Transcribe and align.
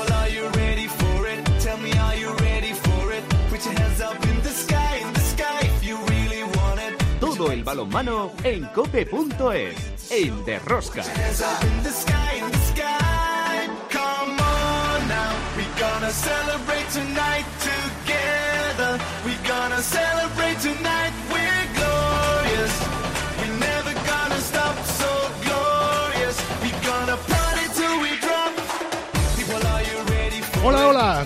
People, 0.00 0.14
are 0.14 0.28
you 0.28 0.48
ready 0.48 0.86
for 0.86 1.26
it? 1.26 1.44
Tell 1.60 1.76
me, 1.78 1.92
are 1.92 2.16
you 2.16 2.32
ready 2.36 2.72
for 2.72 3.12
it? 3.12 3.22
Put 3.50 3.64
your 3.64 3.74
hands 3.74 4.00
up 4.00 4.16
in 4.24 4.42
the 4.42 4.50
sky, 4.50 4.96
in 4.96 5.12
the 5.12 5.20
sky, 5.20 5.60
if 5.62 5.84
you 5.84 5.96
really 6.06 6.42
want 6.42 6.80
it. 6.80 6.94
Todo 7.20 7.50
el 7.52 7.62
balonmano 7.64 8.32
en 8.44 8.64
cope.es, 8.66 10.10
en 10.10 10.44
Derrosca. 10.44 11.02
Hands 11.02 11.42
up 11.42 11.64
in 11.64 11.82
the 11.82 11.90
sky, 11.90 12.36
in 12.38 12.50
the 12.50 12.58
sky. 12.58 13.68
Come 13.90 14.40
on 14.40 15.08
now, 15.08 15.32
we 15.56 15.64
gonna 15.78 16.10
celebrate 16.10 16.88
tonight 16.92 17.46
together. 17.60 18.98
We 19.26 19.34
gonna 19.46 19.82
celebrate 19.82 20.58
tonight. 20.60 20.89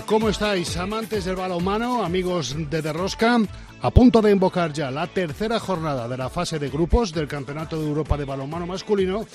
¿Cómo 0.03 0.29
estáis? 0.29 0.75
Amantes 0.77 1.25
del 1.25 1.35
balonmano, 1.35 2.03
amigos 2.03 2.55
de 2.69 2.81
Derrosca, 2.81 3.39
a 3.81 3.91
punto 3.91 4.21
de 4.21 4.31
invocar 4.31 4.73
ya 4.73 4.91
la 4.91 5.07
tercera 5.07 5.59
jornada 5.59 6.07
de 6.07 6.17
la 6.17 6.29
fase 6.29 6.59
de 6.59 6.69
grupos 6.69 7.13
del 7.13 7.27
Campeonato 7.27 7.79
de 7.79 7.87
Europa 7.87 8.17
de 8.17 8.25
Balonmano 8.25 8.65
Masculino, 8.65 9.25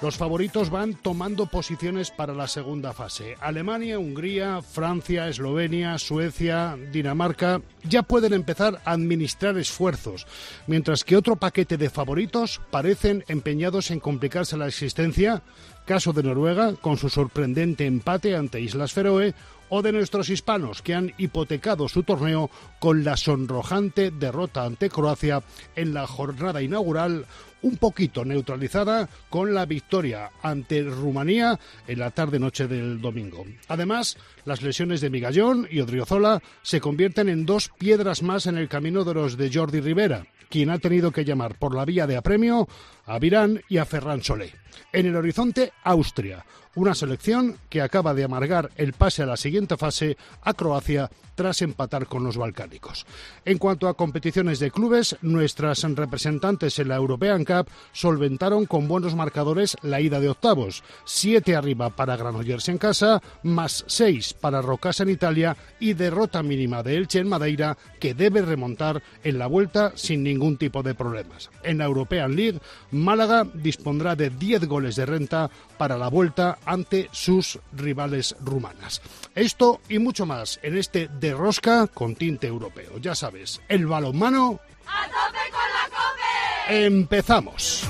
los 0.00 0.16
favoritos 0.16 0.70
van 0.70 0.94
tomando 0.94 1.46
posiciones 1.46 2.10
para 2.10 2.32
la 2.32 2.48
segunda 2.48 2.92
fase. 2.92 3.36
Alemania, 3.40 3.98
Hungría, 3.98 4.62
Francia, 4.62 5.28
Eslovenia, 5.28 5.98
Suecia, 5.98 6.76
Dinamarca 6.90 7.60
ya 7.84 8.02
pueden 8.02 8.32
empezar 8.32 8.80
a 8.84 8.92
administrar 8.92 9.58
esfuerzos, 9.58 10.26
mientras 10.66 11.04
que 11.04 11.16
otro 11.16 11.36
paquete 11.36 11.76
de 11.76 11.90
favoritos 11.90 12.60
parecen 12.70 13.24
empeñados 13.28 13.90
en 13.90 14.00
complicarse 14.00 14.56
la 14.56 14.68
existencia 14.68 15.42
caso 15.88 16.12
de 16.12 16.22
Noruega 16.22 16.74
con 16.74 16.98
su 16.98 17.08
sorprendente 17.08 17.86
empate 17.86 18.36
ante 18.36 18.60
Islas 18.60 18.92
Feroe 18.92 19.34
o 19.68 19.82
de 19.82 19.92
nuestros 19.92 20.30
hispanos 20.30 20.82
que 20.82 20.94
han 20.94 21.12
hipotecado 21.18 21.88
su 21.88 22.02
torneo 22.02 22.50
con 22.78 23.04
la 23.04 23.16
sonrojante 23.16 24.10
derrota 24.10 24.64
ante 24.64 24.88
Croacia 24.88 25.42
en 25.76 25.94
la 25.94 26.06
jornada 26.06 26.62
inaugural 26.62 27.26
un 27.62 27.76
poquito 27.76 28.24
neutralizada 28.24 29.08
con 29.30 29.54
la 29.54 29.66
victoria 29.66 30.30
ante 30.42 30.82
Rumanía 30.82 31.58
en 31.86 31.98
la 31.98 32.10
tarde-noche 32.10 32.68
del 32.68 33.00
domingo. 33.00 33.44
Además, 33.68 34.16
las 34.44 34.62
lesiones 34.62 35.00
de 35.00 35.10
Migallón 35.10 35.66
y 35.70 35.80
Odriozola 35.80 36.40
se 36.62 36.80
convierten 36.80 37.28
en 37.28 37.46
dos 37.46 37.70
piedras 37.78 38.22
más 38.22 38.46
en 38.46 38.58
el 38.58 38.68
camino 38.68 39.04
de 39.04 39.14
los 39.14 39.36
de 39.36 39.50
Jordi 39.52 39.80
Rivera, 39.80 40.26
quien 40.48 40.70
ha 40.70 40.78
tenido 40.78 41.10
que 41.10 41.24
llamar 41.24 41.58
por 41.58 41.74
la 41.74 41.84
vía 41.84 42.06
de 42.06 42.16
apremio 42.16 42.68
a 43.06 43.18
Virán 43.18 43.62
y 43.68 43.78
a 43.78 43.84
Ferran 43.84 44.22
Solé. 44.22 44.52
En 44.92 45.06
el 45.06 45.16
horizonte, 45.16 45.72
Austria, 45.84 46.44
una 46.78 46.94
selección 46.94 47.56
que 47.68 47.82
acaba 47.82 48.14
de 48.14 48.22
amargar 48.22 48.70
el 48.76 48.92
pase 48.92 49.22
a 49.22 49.26
la 49.26 49.36
siguiente 49.36 49.76
fase 49.76 50.16
a 50.42 50.54
Croacia 50.54 51.10
tras 51.34 51.62
empatar 51.62 52.06
con 52.06 52.24
los 52.24 52.36
balcánicos. 52.36 53.06
En 53.44 53.58
cuanto 53.58 53.86
a 53.86 53.94
competiciones 53.94 54.58
de 54.58 54.72
clubes, 54.72 55.16
nuestras 55.22 55.82
representantes 55.82 56.80
en 56.80 56.88
la 56.88 56.96
European 56.96 57.44
Cup 57.44 57.68
solventaron 57.92 58.66
con 58.66 58.88
buenos 58.88 59.14
marcadores 59.14 59.76
la 59.82 60.00
ida 60.00 60.18
de 60.18 60.30
octavos. 60.30 60.82
Siete 61.04 61.54
arriba 61.54 61.90
para 61.90 62.16
Granollers 62.16 62.68
en 62.68 62.78
casa, 62.78 63.22
más 63.44 63.84
seis 63.86 64.34
para 64.34 64.62
Rocasa 64.62 65.04
en 65.04 65.10
Italia 65.10 65.56
y 65.78 65.92
derrota 65.92 66.42
mínima 66.42 66.82
de 66.82 66.96
Elche 66.96 67.20
en 67.20 67.28
Madeira 67.28 67.78
que 68.00 68.14
debe 68.14 68.42
remontar 68.42 69.00
en 69.22 69.38
la 69.38 69.46
vuelta 69.46 69.92
sin 69.94 70.24
ningún 70.24 70.56
tipo 70.56 70.82
de 70.82 70.94
problemas. 70.94 71.50
En 71.62 71.78
la 71.78 71.84
European 71.84 72.34
League, 72.34 72.58
Málaga 72.90 73.46
dispondrá 73.54 74.16
de 74.16 74.30
10 74.30 74.66
goles 74.66 74.96
de 74.96 75.06
renta 75.06 75.50
para 75.76 75.96
la 75.96 76.08
vuelta 76.08 76.58
ante 76.68 77.08
sus 77.12 77.58
rivales 77.72 78.36
rumanas. 78.40 79.00
Esto 79.34 79.80
y 79.88 79.98
mucho 79.98 80.26
más 80.26 80.60
en 80.62 80.76
este 80.76 81.08
de 81.08 81.32
rosca 81.32 81.86
con 81.86 82.14
tinte 82.14 82.46
europeo. 82.46 82.98
Ya 82.98 83.14
sabes, 83.14 83.60
el 83.68 83.86
balonmano. 83.86 84.60
¡A 84.86 85.06
tope 85.06 85.50
con 85.50 85.60
la 85.72 85.88
cope! 85.88 86.86
Empezamos. 86.86 87.84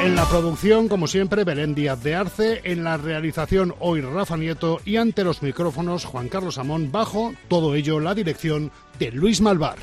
En 0.00 0.16
la 0.16 0.28
producción, 0.28 0.88
como 0.88 1.06
siempre, 1.06 1.44
Belén 1.44 1.74
Díaz 1.76 2.02
de 2.02 2.16
Arce. 2.16 2.60
En 2.64 2.82
la 2.82 2.96
realización, 2.96 3.74
hoy 3.78 4.00
Rafa 4.00 4.36
Nieto. 4.36 4.80
Y 4.84 4.96
ante 4.96 5.22
los 5.22 5.42
micrófonos, 5.42 6.04
Juan 6.04 6.28
Carlos 6.28 6.58
Amón. 6.58 6.90
Bajo 6.90 7.34
todo 7.48 7.76
ello, 7.76 8.00
la 8.00 8.14
dirección 8.14 8.72
de 8.98 9.12
Luis 9.12 9.40
Malvar. 9.40 9.78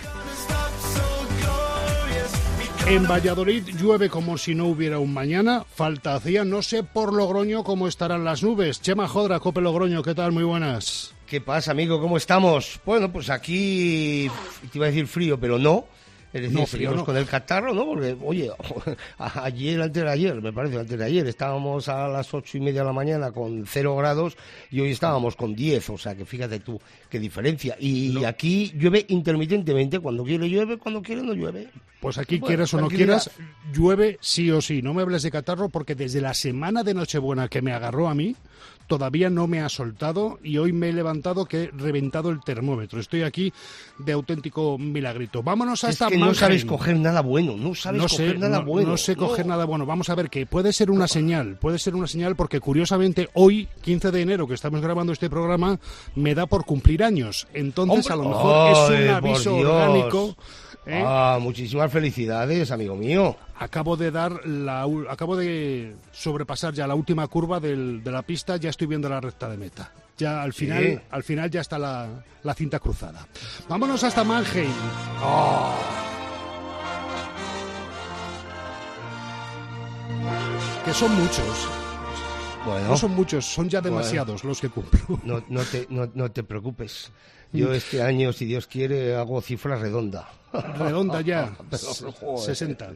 En 2.88 3.08
Valladolid 3.08 3.64
llueve 3.78 4.10
como 4.10 4.38
si 4.38 4.56
no 4.56 4.66
hubiera 4.66 5.00
un 5.00 5.14
mañana. 5.14 5.64
Falta 5.76 6.16
hacía, 6.16 6.44
no 6.44 6.62
sé 6.62 6.84
por 6.84 7.14
Logroño 7.14 7.64
cómo 7.64 7.88
estarán 7.88 8.26
las 8.26 8.42
nubes. 8.42 8.82
Chema 8.82 9.08
Jodra, 9.08 9.40
Cope 9.40 9.62
Logroño, 9.62 10.02
¿qué 10.02 10.16
tal? 10.16 10.32
Muy 10.32 10.44
buenas. 10.44 11.14
¿Qué 11.28 11.40
pasa, 11.42 11.72
amigo? 11.72 12.02
¿Cómo 12.02 12.18
estamos? 12.18 12.80
Bueno, 12.86 13.12
pues 13.12 13.30
aquí 13.30 14.28
te 14.72 14.78
iba 14.80 14.88
a 14.88 14.90
decir 14.90 15.06
frío, 15.06 15.40
pero 15.40 15.60
no. 15.60 15.86
Es 16.32 16.42
decir, 16.44 16.58
No, 16.60 16.66
frío 16.66 16.68
seguimos 16.68 16.96
no. 16.98 17.06
con 17.06 17.18
el 17.18 17.26
catarro, 17.26 17.74
¿no? 17.74 17.86
Porque, 17.86 18.16
oye, 18.24 18.52
ayer, 19.18 19.82
antes 19.82 20.04
de 20.04 20.10
ayer, 20.10 20.42
me 20.42 20.54
parece, 20.54 20.78
antes 20.80 20.98
de 20.98 21.04
ayer, 21.06 21.26
estábamos 21.28 21.88
a 21.90 22.08
las 22.08 22.32
ocho 22.34 22.58
y 22.58 22.62
media 22.62 22.82
de 22.82 22.86
la 22.88 22.94
mañana 22.94 23.32
con 23.32 23.66
cero 23.66 23.96
grados 23.96 24.38
y 24.70 24.80
hoy 24.80 24.92
estábamos 24.92 25.36
con 25.36 25.56
diez, 25.56 25.90
o 25.90 25.98
sea 25.98 26.16
que 26.16 26.26
fíjate 26.26 26.60
tú 26.60 26.80
qué 27.10 27.20
diferencia. 27.20 27.76
Y 27.80 28.24
aquí 28.26 28.72
llueve 28.78 29.06
intermitentemente, 29.10 30.00
cuando 30.00 30.24
quiere 30.24 30.48
llueve, 30.50 30.78
cuando 30.78 31.02
quiere 31.02 31.24
no 31.24 31.34
llueve. 31.34 31.70
Pues 32.00 32.18
aquí, 32.18 32.38
Bueno, 32.38 32.48
quieras 32.48 32.74
o 32.74 32.80
no 32.80 32.88
quieras, 32.88 33.30
llueve 33.74 34.18
sí 34.22 34.50
o 34.52 34.62
sí. 34.62 34.82
No 34.82 34.94
me 34.94 35.02
hables 35.02 35.24
de 35.24 35.32
catarro 35.32 35.68
porque 35.70 35.96
desde 35.96 36.22
la 36.22 36.34
semana 36.34 36.84
de 36.84 36.94
Nochebuena 36.94 37.50
que 37.50 37.62
me 37.62 37.74
agarró 37.74 38.08
a 38.08 38.16
mí, 38.16 38.36
todavía 38.90 39.30
no 39.30 39.48
me 39.48 39.62
ha 39.62 39.70
soltado 39.70 40.40
y 40.44 40.58
hoy 40.58 40.74
me 40.74 40.90
he 40.90 40.94
levantado 40.94 41.46
que 41.46 41.66
he 41.66 41.72
reventado 41.72 42.32
el 42.32 42.42
termómetro. 42.42 43.00
Estoy 43.00 43.22
aquí 43.22 43.54
de 44.00 44.14
auténtico 44.14 44.78
milagrito. 44.80 45.44
Vámonos 45.44 45.84
Es 45.84 45.92
hasta 45.92 46.08
que 46.08 46.18
no 46.18 46.34
sabes 46.34 46.66
coger 46.66 46.98
nada 46.98 47.22
bueno, 47.22 47.56
no 47.56 47.76
sabes 47.76 48.02
no 48.02 48.08
coger 48.10 48.34
sé, 48.34 48.38
nada 48.40 48.60
no, 48.60 48.66
bueno. 48.66 48.90
no 48.90 48.98
sé 48.98 49.16
coger 49.16 49.46
nada 49.46 49.66
bueno. 49.66 49.86
Vamos 49.86 50.10
a 50.10 50.16
ver 50.16 50.30
que 50.30 50.48
puede 50.48 50.74
ser 50.74 50.90
una 50.90 51.08
señal, 51.08 51.58
puede 51.58 51.78
ser 51.78 51.96
una 51.96 52.08
señal 52.08 52.36
porque 52.36 52.60
curiosamente 52.60 53.30
hoy, 53.34 53.68
15 53.82 54.10
de 54.10 54.22
enero, 54.22 54.48
que 54.48 54.56
estamos 54.56 54.82
grabando 54.82 55.14
este 55.14 55.30
programa, 55.30 55.80
me 56.16 56.34
da 56.34 56.48
por 56.48 56.66
cumplir 56.66 57.04
años. 57.04 57.48
Entonces, 57.54 58.10
Hombre, 58.10 58.14
a 58.14 58.18
lo 58.18 58.36
mejor 58.36 58.72
es 58.72 59.02
un 59.04 59.10
aviso 59.10 59.56
orgánico. 59.56 60.36
¿Eh? 60.90 61.04
Ah, 61.06 61.38
muchísimas 61.42 61.92
felicidades, 61.92 62.72
amigo 62.72 62.96
mío. 62.96 63.36
Acabo 63.58 63.96
de 63.98 64.12
dar 64.12 64.46
la, 64.46 64.86
acabo 65.10 65.36
de 65.36 65.96
sobrepasar 66.12 66.74
ya 66.74 66.88
la 66.88 66.96
última 66.96 67.28
curva 67.28 67.60
del- 67.60 68.04
de 68.04 68.12
la 68.12 68.22
pista, 68.22 68.58
ya 68.58 68.70
estoy 68.70 68.88
viendo 68.88 69.08
la 69.10 69.20
recta 69.22 69.50
de 69.50 69.58
meta. 69.58 69.92
Ya 70.18 70.42
al 70.42 70.52
final, 70.54 70.84
Sí. 70.84 71.00
al 71.12 71.24
final 71.24 71.50
ya 71.50 71.62
está 71.62 71.78
la, 71.80 72.08
la 72.44 72.54
cinta 72.54 72.80
cruzada. 72.80 73.26
Vámonos 73.70 74.04
hasta 74.04 74.24
Mannheim. 74.24 74.72
Que 80.86 80.94
son 80.94 81.14
muchos. 81.16 81.70
Bueno, 82.66 82.90
No 82.90 82.98
son 82.98 83.16
muchos, 83.16 83.46
son 83.46 83.70
ya 83.70 83.82
demasiados 83.82 84.44
los 84.44 84.60
que 84.60 84.70
cumplo. 84.70 85.00
no, 85.24 85.44
no 85.48 85.62
te, 85.64 85.88
no, 85.90 86.10
no 86.14 86.32
te 86.32 86.44
preocupes. 86.44 87.12
Yo 87.52 87.74
este 87.74 88.02
año, 88.02 88.32
si 88.34 88.46
Dios 88.46 88.68
quiere, 88.68 89.16
hago 89.16 89.42
cifra 89.42 89.78
redonda. 89.78 90.30
Redonda 90.54 91.22
ya, 91.22 91.56
Pero, 91.70 92.12
joder. 92.12 92.46
60. 92.46 92.92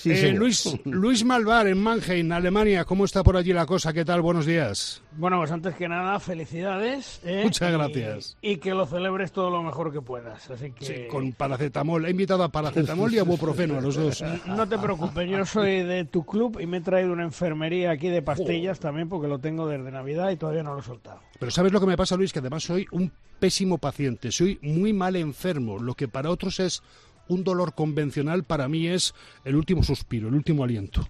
Sí, 0.00 0.12
Eh. 0.12 0.32
Luis, 0.32 0.78
Luis 0.86 1.26
Malvar 1.26 1.66
en 1.66 1.76
Mannheim, 1.76 2.32
Alemania, 2.32 2.86
¿cómo 2.86 3.04
está 3.04 3.22
por 3.22 3.36
allí 3.36 3.52
la 3.52 3.66
cosa? 3.66 3.92
¿Qué 3.92 4.02
tal? 4.02 4.22
Buenos 4.22 4.46
días. 4.46 5.02
Bueno, 5.12 5.36
pues 5.36 5.50
antes 5.50 5.74
que 5.74 5.88
nada, 5.90 6.18
felicidades. 6.18 7.20
¿eh? 7.22 7.42
Muchas 7.44 7.70
gracias. 7.70 8.38
Y, 8.40 8.56
que 8.56 8.72
lo 8.72 8.86
celebres 8.86 9.30
todo 9.30 9.50
lo 9.50 9.62
mejor 9.62 9.92
que 9.92 10.00
puedas. 10.00 10.48
Así 10.50 10.70
que. 10.72 10.86
Sí, 10.86 10.94
con 11.10 11.32
paracetamol. 11.32 12.06
He 12.06 12.12
invitado 12.12 12.44
a 12.44 12.48
paracetamol 12.48 13.12
y 13.12 13.18
a 13.18 13.24
ibuprofeno, 13.24 13.76
a 13.76 13.82
los 13.82 13.94
dos. 13.96 14.24
No 14.46 14.66
te 14.66 14.78
preocupes, 14.78 15.28
yo 15.28 15.44
soy 15.44 15.82
de 15.82 16.06
tu 16.06 16.24
club 16.24 16.58
y 16.60 16.66
me 16.66 16.78
he 16.78 16.80
traído 16.80 17.12
una 17.12 17.24
enfermería 17.24 17.90
aquí 17.90 18.08
de 18.08 18.22
pastillas 18.22 18.80
también 18.80 19.08
porque 19.10 19.28
lo 19.28 19.38
tengo 19.38 19.68
desde 19.68 19.90
Navidad 19.90 20.30
y 20.30 20.36
todavía 20.36 20.62
no 20.62 20.72
lo 20.72 20.80
he 20.80 20.82
soltado. 20.82 21.20
Pero 21.38 21.50
¿sabes 21.50 21.72
lo 21.72 21.80
que 21.80 21.86
me 21.86 21.96
pasa, 21.98 22.16
Luis? 22.16 22.32
Que 22.32 22.38
además 22.38 22.62
soy 22.64 22.86
un 22.92 23.12
pésimo 23.38 23.76
paciente. 23.76 24.32
Soy 24.32 24.58
muy 24.62 24.94
mal 24.94 25.16
enfermo. 25.16 25.78
Lo 25.78 25.94
que 25.94 26.08
para 26.08 26.30
otros 26.30 26.58
es 26.58 26.82
un 27.30 27.44
dolor 27.44 27.74
convencional, 27.74 28.44
para 28.44 28.68
mí 28.68 28.86
es 28.86 29.14
el 29.44 29.56
último 29.56 29.82
suspiro, 29.82 30.28
el 30.28 30.34
último 30.34 30.64
aliento. 30.64 31.06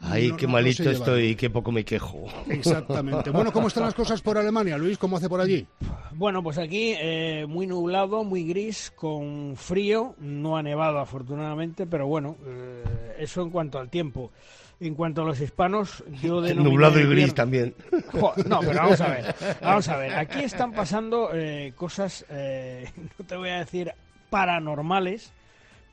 Ay, 0.00 0.28
No- 0.28 0.36
qué 0.36 0.46
no- 0.46 0.52
malito 0.52 0.90
estoy, 0.90 1.34
qué 1.36 1.48
poco 1.48 1.72
me 1.72 1.84
quejo. 1.84 2.26
Exactamente. 2.48 3.30
Bueno, 3.30 3.50
¿cómo 3.50 3.68
están 3.68 3.84
las 3.84 3.94
cosas 3.94 4.20
por 4.20 4.36
Alemania, 4.36 4.76
Luis? 4.76 4.98
¿Cómo 4.98 5.16
hace 5.16 5.28
por 5.28 5.40
allí? 5.40 5.66
Bueno, 6.14 6.42
pues 6.42 6.58
aquí 6.58 6.94
eh, 6.98 7.46
muy 7.48 7.66
nublado, 7.66 8.22
muy 8.22 8.44
gris, 8.44 8.92
con 8.94 9.54
frío. 9.56 10.14
No 10.18 10.56
ha 10.58 10.62
nevado 10.62 10.98
afortunadamente, 10.98 11.86
pero 11.86 12.06
bueno, 12.06 12.36
eh, 12.46 13.16
eso 13.20 13.40
en 13.42 13.50
cuanto 13.50 13.78
al 13.78 13.88
tiempo. 13.88 14.30
En 14.78 14.94
cuanto 14.94 15.22
a 15.22 15.24
los 15.24 15.40
hispanos, 15.40 16.04
yo 16.22 16.40
de 16.42 16.54
Nublado 16.54 17.00
y 17.00 17.06
gris 17.06 17.34
también. 17.34 17.74
no, 18.12 18.60
pero 18.60 18.74
vamos 18.74 19.00
a 19.00 19.08
ver, 19.08 19.34
vamos 19.62 19.88
a 19.88 19.96
ver. 19.96 20.14
Aquí 20.14 20.40
están 20.40 20.72
pasando 20.72 21.30
eh, 21.32 21.72
cosas, 21.74 22.26
eh, 22.28 22.86
no 23.18 23.24
te 23.24 23.34
voy 23.36 23.48
a 23.48 23.60
decir 23.60 23.90
paranormales, 24.30 25.32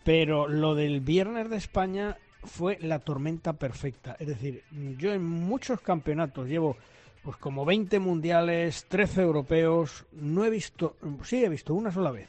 pero 0.03 0.47
lo 0.47 0.75
del 0.75 1.01
viernes 1.01 1.49
de 1.49 1.57
España 1.57 2.17
fue 2.43 2.77
la 2.81 2.99
tormenta 2.99 3.53
perfecta. 3.53 4.15
Es 4.19 4.27
decir, 4.27 4.63
yo 4.97 5.13
en 5.13 5.23
muchos 5.23 5.81
campeonatos 5.81 6.47
llevo 6.47 6.77
pues 7.23 7.37
como 7.37 7.63
20 7.63 7.99
mundiales, 7.99 8.85
13 8.89 9.21
europeos, 9.21 10.05
no 10.11 10.43
he 10.43 10.49
visto, 10.49 10.97
sí 11.23 11.43
he 11.43 11.47
visto 11.47 11.73
una 11.73 11.91
sola 11.91 12.11
vez, 12.11 12.27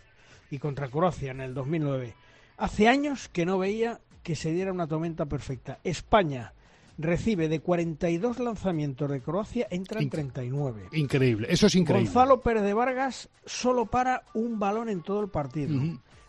y 0.51 0.59
contra 0.59 0.89
Croacia 0.89 1.33
en 1.33 1.41
el 1.41 1.53
2009. 1.53 2.15
Hace 2.59 2.89
años 2.89 3.29
que 3.29 3.45
no 3.45 3.59
veía 3.59 4.01
que 4.23 4.37
se 4.37 4.53
diera 4.53 4.73
una 4.73 4.87
tormenta 4.87 5.27
perfecta. 5.27 5.81
España 5.83 6.55
recibe 6.99 7.49
de 7.49 7.61
42 7.61 8.39
lanzamientos 8.39 9.11
de 9.11 9.21
Croacia, 9.21 9.67
entran 9.71 10.09
39. 10.09 10.89
Increíble, 10.93 11.49
eso 11.51 11.67
es 11.67 11.75
increíble. 11.75 12.07
Gonzalo 12.07 12.41
Pérez 12.41 12.63
de 12.63 12.75
Vargas 12.75 13.29
solo 13.45 13.87
para 13.87 14.23
un 14.35 14.59
balón 14.59 14.89
en 14.89 15.03
todo 15.03 15.21
el 15.21 15.29
partido. 15.29 15.81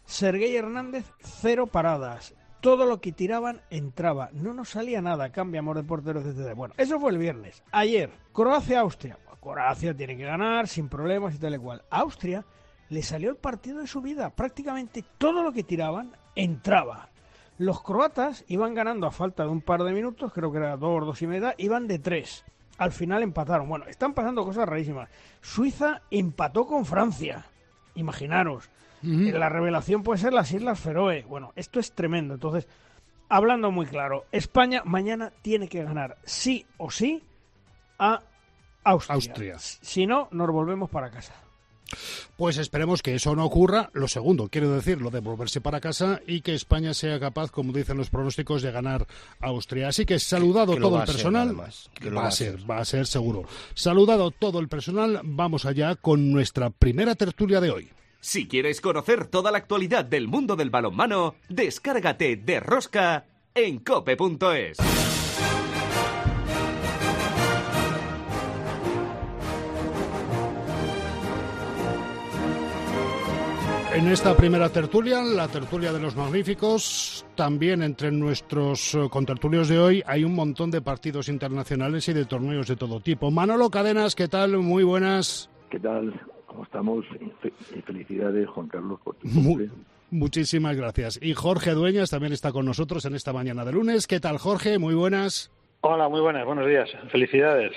Sergei 0.05 0.55
Hernández, 0.55 1.05
cero 1.19 1.67
paradas. 1.67 2.35
Todo 2.61 2.85
lo 2.85 2.99
que 2.99 3.11
tiraban 3.11 3.61
entraba. 3.69 4.29
No 4.33 4.53
nos 4.53 4.69
salía 4.69 5.01
nada. 5.01 5.31
Cambiamos 5.31 5.75
de 5.75 5.83
portero, 5.83 6.21
etc. 6.21 6.55
Bueno, 6.55 6.73
eso 6.77 6.99
fue 6.99 7.11
el 7.11 7.19
viernes. 7.19 7.63
Ayer, 7.71 8.11
Croacia-Austria. 8.33 9.19
Croacia 9.39 9.95
tiene 9.95 10.17
que 10.17 10.23
ganar 10.23 10.67
sin 10.67 10.89
problemas 10.89 11.35
y 11.35 11.37
tal 11.37 11.53
y 11.53 11.59
cual. 11.59 11.83
Austria 11.91 12.43
le 12.89 13.03
salió 13.03 13.29
el 13.29 13.35
partido 13.35 13.79
de 13.79 13.87
su 13.87 14.01
vida. 14.01 14.31
Prácticamente 14.31 15.03
todo 15.19 15.43
lo 15.43 15.51
que 15.51 15.63
tiraban 15.63 16.17
entraba. 16.35 17.09
Los 17.57 17.81
croatas 17.81 18.43
iban 18.47 18.73
ganando 18.73 19.07
a 19.07 19.11
falta 19.11 19.43
de 19.43 19.49
un 19.49 19.61
par 19.61 19.83
de 19.83 19.93
minutos, 19.93 20.33
creo 20.33 20.51
que 20.51 20.57
era 20.57 20.75
dos, 20.77 21.05
dos 21.05 21.21
y 21.21 21.27
media, 21.27 21.55
iban 21.57 21.87
de 21.87 21.99
tres. 21.99 22.43
Al 22.77 22.91
final 22.91 23.23
empataron. 23.23 23.69
Bueno, 23.69 23.85
están 23.85 24.13
pasando 24.13 24.43
cosas 24.43 24.67
rarísimas. 24.67 25.09
Suiza 25.41 26.01
empató 26.11 26.65
con 26.65 26.85
Francia. 26.85 27.45
Imaginaros. 27.95 28.69
La 29.01 29.49
revelación 29.49 30.03
puede 30.03 30.19
ser 30.19 30.33
las 30.33 30.51
Islas 30.51 30.79
Feroe. 30.79 31.23
Bueno, 31.23 31.53
esto 31.55 31.79
es 31.79 31.93
tremendo. 31.93 32.33
Entonces, 32.33 32.67
hablando 33.29 33.71
muy 33.71 33.85
claro, 33.85 34.25
España 34.31 34.81
mañana 34.83 35.31
tiene 35.41 35.67
que 35.69 35.83
ganar 35.83 36.17
sí 36.23 36.65
o 36.77 36.89
sí 36.89 37.23
a 37.99 38.21
Austria. 38.83 39.15
Austria. 39.15 39.55
Si 39.59 40.05
no, 40.05 40.27
nos 40.31 40.49
volvemos 40.49 40.89
para 40.89 41.11
casa. 41.11 41.33
Pues 42.37 42.57
esperemos 42.57 43.01
que 43.01 43.15
eso 43.15 43.35
no 43.35 43.45
ocurra. 43.45 43.89
Lo 43.93 44.07
segundo, 44.07 44.49
quiero 44.49 44.71
decir, 44.71 45.01
lo 45.01 45.09
de 45.09 45.19
volverse 45.19 45.61
para 45.61 45.79
casa 45.79 46.21
y 46.27 46.41
que 46.41 46.53
España 46.53 46.93
sea 46.93 47.19
capaz, 47.19 47.51
como 47.51 47.73
dicen 47.73 47.97
los 47.97 48.09
pronósticos, 48.09 48.61
de 48.61 48.71
ganar 48.71 49.07
a 49.39 49.47
Austria. 49.47 49.87
Así 49.87 50.05
que 50.05 50.19
saludado 50.19 50.75
todo 50.75 50.99
el 50.99 51.05
personal. 51.05 51.59
va, 51.59 52.27
a 52.27 52.31
ser, 52.31 52.69
va 52.69 52.79
a 52.79 52.85
ser 52.85 53.07
seguro. 53.07 53.43
Saludado 53.73 54.31
todo 54.31 54.59
el 54.59 54.67
personal, 54.67 55.21
vamos 55.23 55.65
allá 55.65 55.95
con 55.95 56.31
nuestra 56.31 56.69
primera 56.69 57.15
tertulia 57.15 57.61
de 57.61 57.71
hoy. 57.71 57.89
Si 58.19 58.47
quieres 58.47 58.81
conocer 58.81 59.27
toda 59.27 59.51
la 59.51 59.59
actualidad 59.59 60.03
del 60.03 60.27
mundo 60.27 60.55
del 60.55 60.71
balonmano, 60.71 61.35
descárgate 61.47 62.35
de 62.37 62.59
Rosca 62.59 63.27
en 63.53 63.79
cope.es. 63.79 65.14
En 73.95 74.09
esta 74.09 74.35
primera 74.35 74.67
tertulia, 74.67 75.23
la 75.23 75.47
tertulia 75.47 75.93
de 75.93 76.01
los 76.01 76.17
magníficos, 76.17 77.25
también 77.33 77.81
entre 77.81 78.11
nuestros 78.11 78.93
eh, 78.93 79.07
contertulios 79.09 79.69
de 79.69 79.79
hoy 79.79 80.03
hay 80.05 80.25
un 80.25 80.35
montón 80.35 80.69
de 80.69 80.81
partidos 80.81 81.29
internacionales 81.29 82.09
y 82.09 82.13
de 82.13 82.25
torneos 82.25 82.67
de 82.67 82.75
todo 82.75 82.99
tipo. 82.99 83.31
Manolo 83.31 83.69
Cadenas, 83.69 84.13
¿qué 84.13 84.27
tal? 84.27 84.57
Muy 84.57 84.83
buenas. 84.83 85.49
¿Qué 85.69 85.79
tal? 85.79 86.13
¿Cómo 86.45 86.65
estamos? 86.65 87.05
Y 87.73 87.81
felicidades, 87.83 88.49
Juan 88.49 88.67
Carlos, 88.67 88.99
por 89.01 89.15
tu 89.15 89.29
Muchísimas 90.11 90.75
gracias. 90.75 91.17
Y 91.21 91.33
Jorge 91.33 91.71
Dueñas 91.71 92.09
también 92.09 92.33
está 92.33 92.51
con 92.51 92.65
nosotros 92.65 93.05
en 93.05 93.15
esta 93.15 93.31
mañana 93.31 93.63
de 93.63 93.71
lunes. 93.71 94.07
¿Qué 94.07 94.19
tal, 94.19 94.39
Jorge? 94.39 94.77
Muy 94.77 94.93
buenas. 94.93 95.53
Hola, 95.79 96.09
muy 96.09 96.19
buenas. 96.19 96.45
Buenos 96.45 96.67
días. 96.67 96.89
Felicidades. 97.13 97.71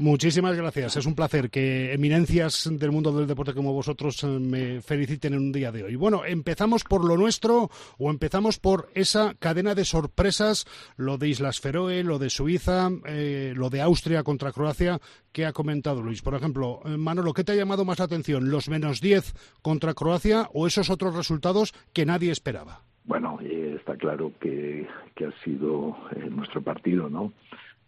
Muchísimas 0.00 0.56
gracias. 0.56 0.96
Es 0.96 1.04
un 1.04 1.14
placer 1.14 1.50
que 1.50 1.92
eminencias 1.92 2.70
del 2.72 2.90
mundo 2.90 3.12
del 3.12 3.26
deporte 3.26 3.52
como 3.52 3.74
vosotros 3.74 4.24
eh, 4.24 4.28
me 4.28 4.80
feliciten 4.80 5.34
en 5.34 5.40
un 5.40 5.52
día 5.52 5.70
de 5.72 5.84
hoy. 5.84 5.94
Bueno, 5.94 6.24
empezamos 6.24 6.84
por 6.84 7.04
lo 7.04 7.18
nuestro 7.18 7.68
o 7.98 8.10
empezamos 8.10 8.58
por 8.58 8.88
esa 8.94 9.34
cadena 9.34 9.74
de 9.74 9.84
sorpresas, 9.84 10.64
lo 10.96 11.18
de 11.18 11.28
Islas 11.28 11.60
Feroe, 11.60 12.02
lo 12.02 12.18
de 12.18 12.30
Suiza, 12.30 12.88
eh, 13.04 13.52
lo 13.54 13.68
de 13.68 13.82
Austria 13.82 14.22
contra 14.22 14.52
Croacia, 14.52 14.98
que 15.32 15.44
ha 15.44 15.52
comentado 15.52 16.00
Luis. 16.00 16.22
Por 16.22 16.34
ejemplo, 16.34 16.80
eh, 16.86 16.96
Manolo, 16.96 17.34
¿qué 17.34 17.44
te 17.44 17.52
ha 17.52 17.56
llamado 17.56 17.84
más 17.84 17.98
la 17.98 18.06
atención? 18.06 18.48
¿Los 18.48 18.70
menos 18.70 19.02
10 19.02 19.34
contra 19.60 19.92
Croacia 19.92 20.48
o 20.54 20.66
esos 20.66 20.88
otros 20.88 21.14
resultados 21.14 21.74
que 21.92 22.06
nadie 22.06 22.32
esperaba? 22.32 22.84
Bueno, 23.04 23.38
está 23.42 23.96
claro 23.96 24.32
que, 24.40 24.86
que 25.14 25.26
ha 25.26 25.32
sido 25.44 25.94
nuestro 26.30 26.62
partido, 26.62 27.10
¿no? 27.10 27.34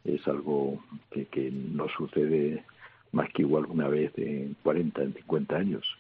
Es 0.05 0.27
algo 0.27 0.83
que, 1.11 1.27
que 1.27 1.51
no 1.51 1.89
sucede 1.89 2.65
más 3.13 3.29
que 3.33 3.43
igual 3.43 3.67
una 3.69 3.89
vez 3.89 4.13
en 4.17 4.57
40, 4.63 5.03
en 5.03 5.15
50 5.15 5.57
años. 5.57 5.99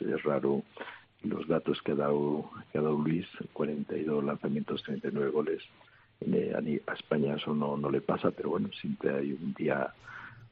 Es, 0.00 0.22
raro 0.22 0.62
los 1.22 1.46
datos 1.46 1.80
que 1.82 1.92
ha 1.92 1.96
dado 1.96 2.50
que 2.70 2.78
ha 2.78 2.82
dado 2.82 2.98
Luis, 2.98 3.26
42 3.52 4.24
lanzamientos, 4.24 4.82
39 4.84 5.30
goles. 5.30 5.62
Eh, 6.20 6.52
a 6.86 6.92
España 6.92 7.34
eso 7.34 7.54
no, 7.54 7.76
no 7.76 7.90
le 7.90 8.00
pasa, 8.00 8.30
pero 8.30 8.50
bueno, 8.50 8.70
siempre 8.80 9.10
hay 9.10 9.32
un 9.32 9.52
día 9.54 9.92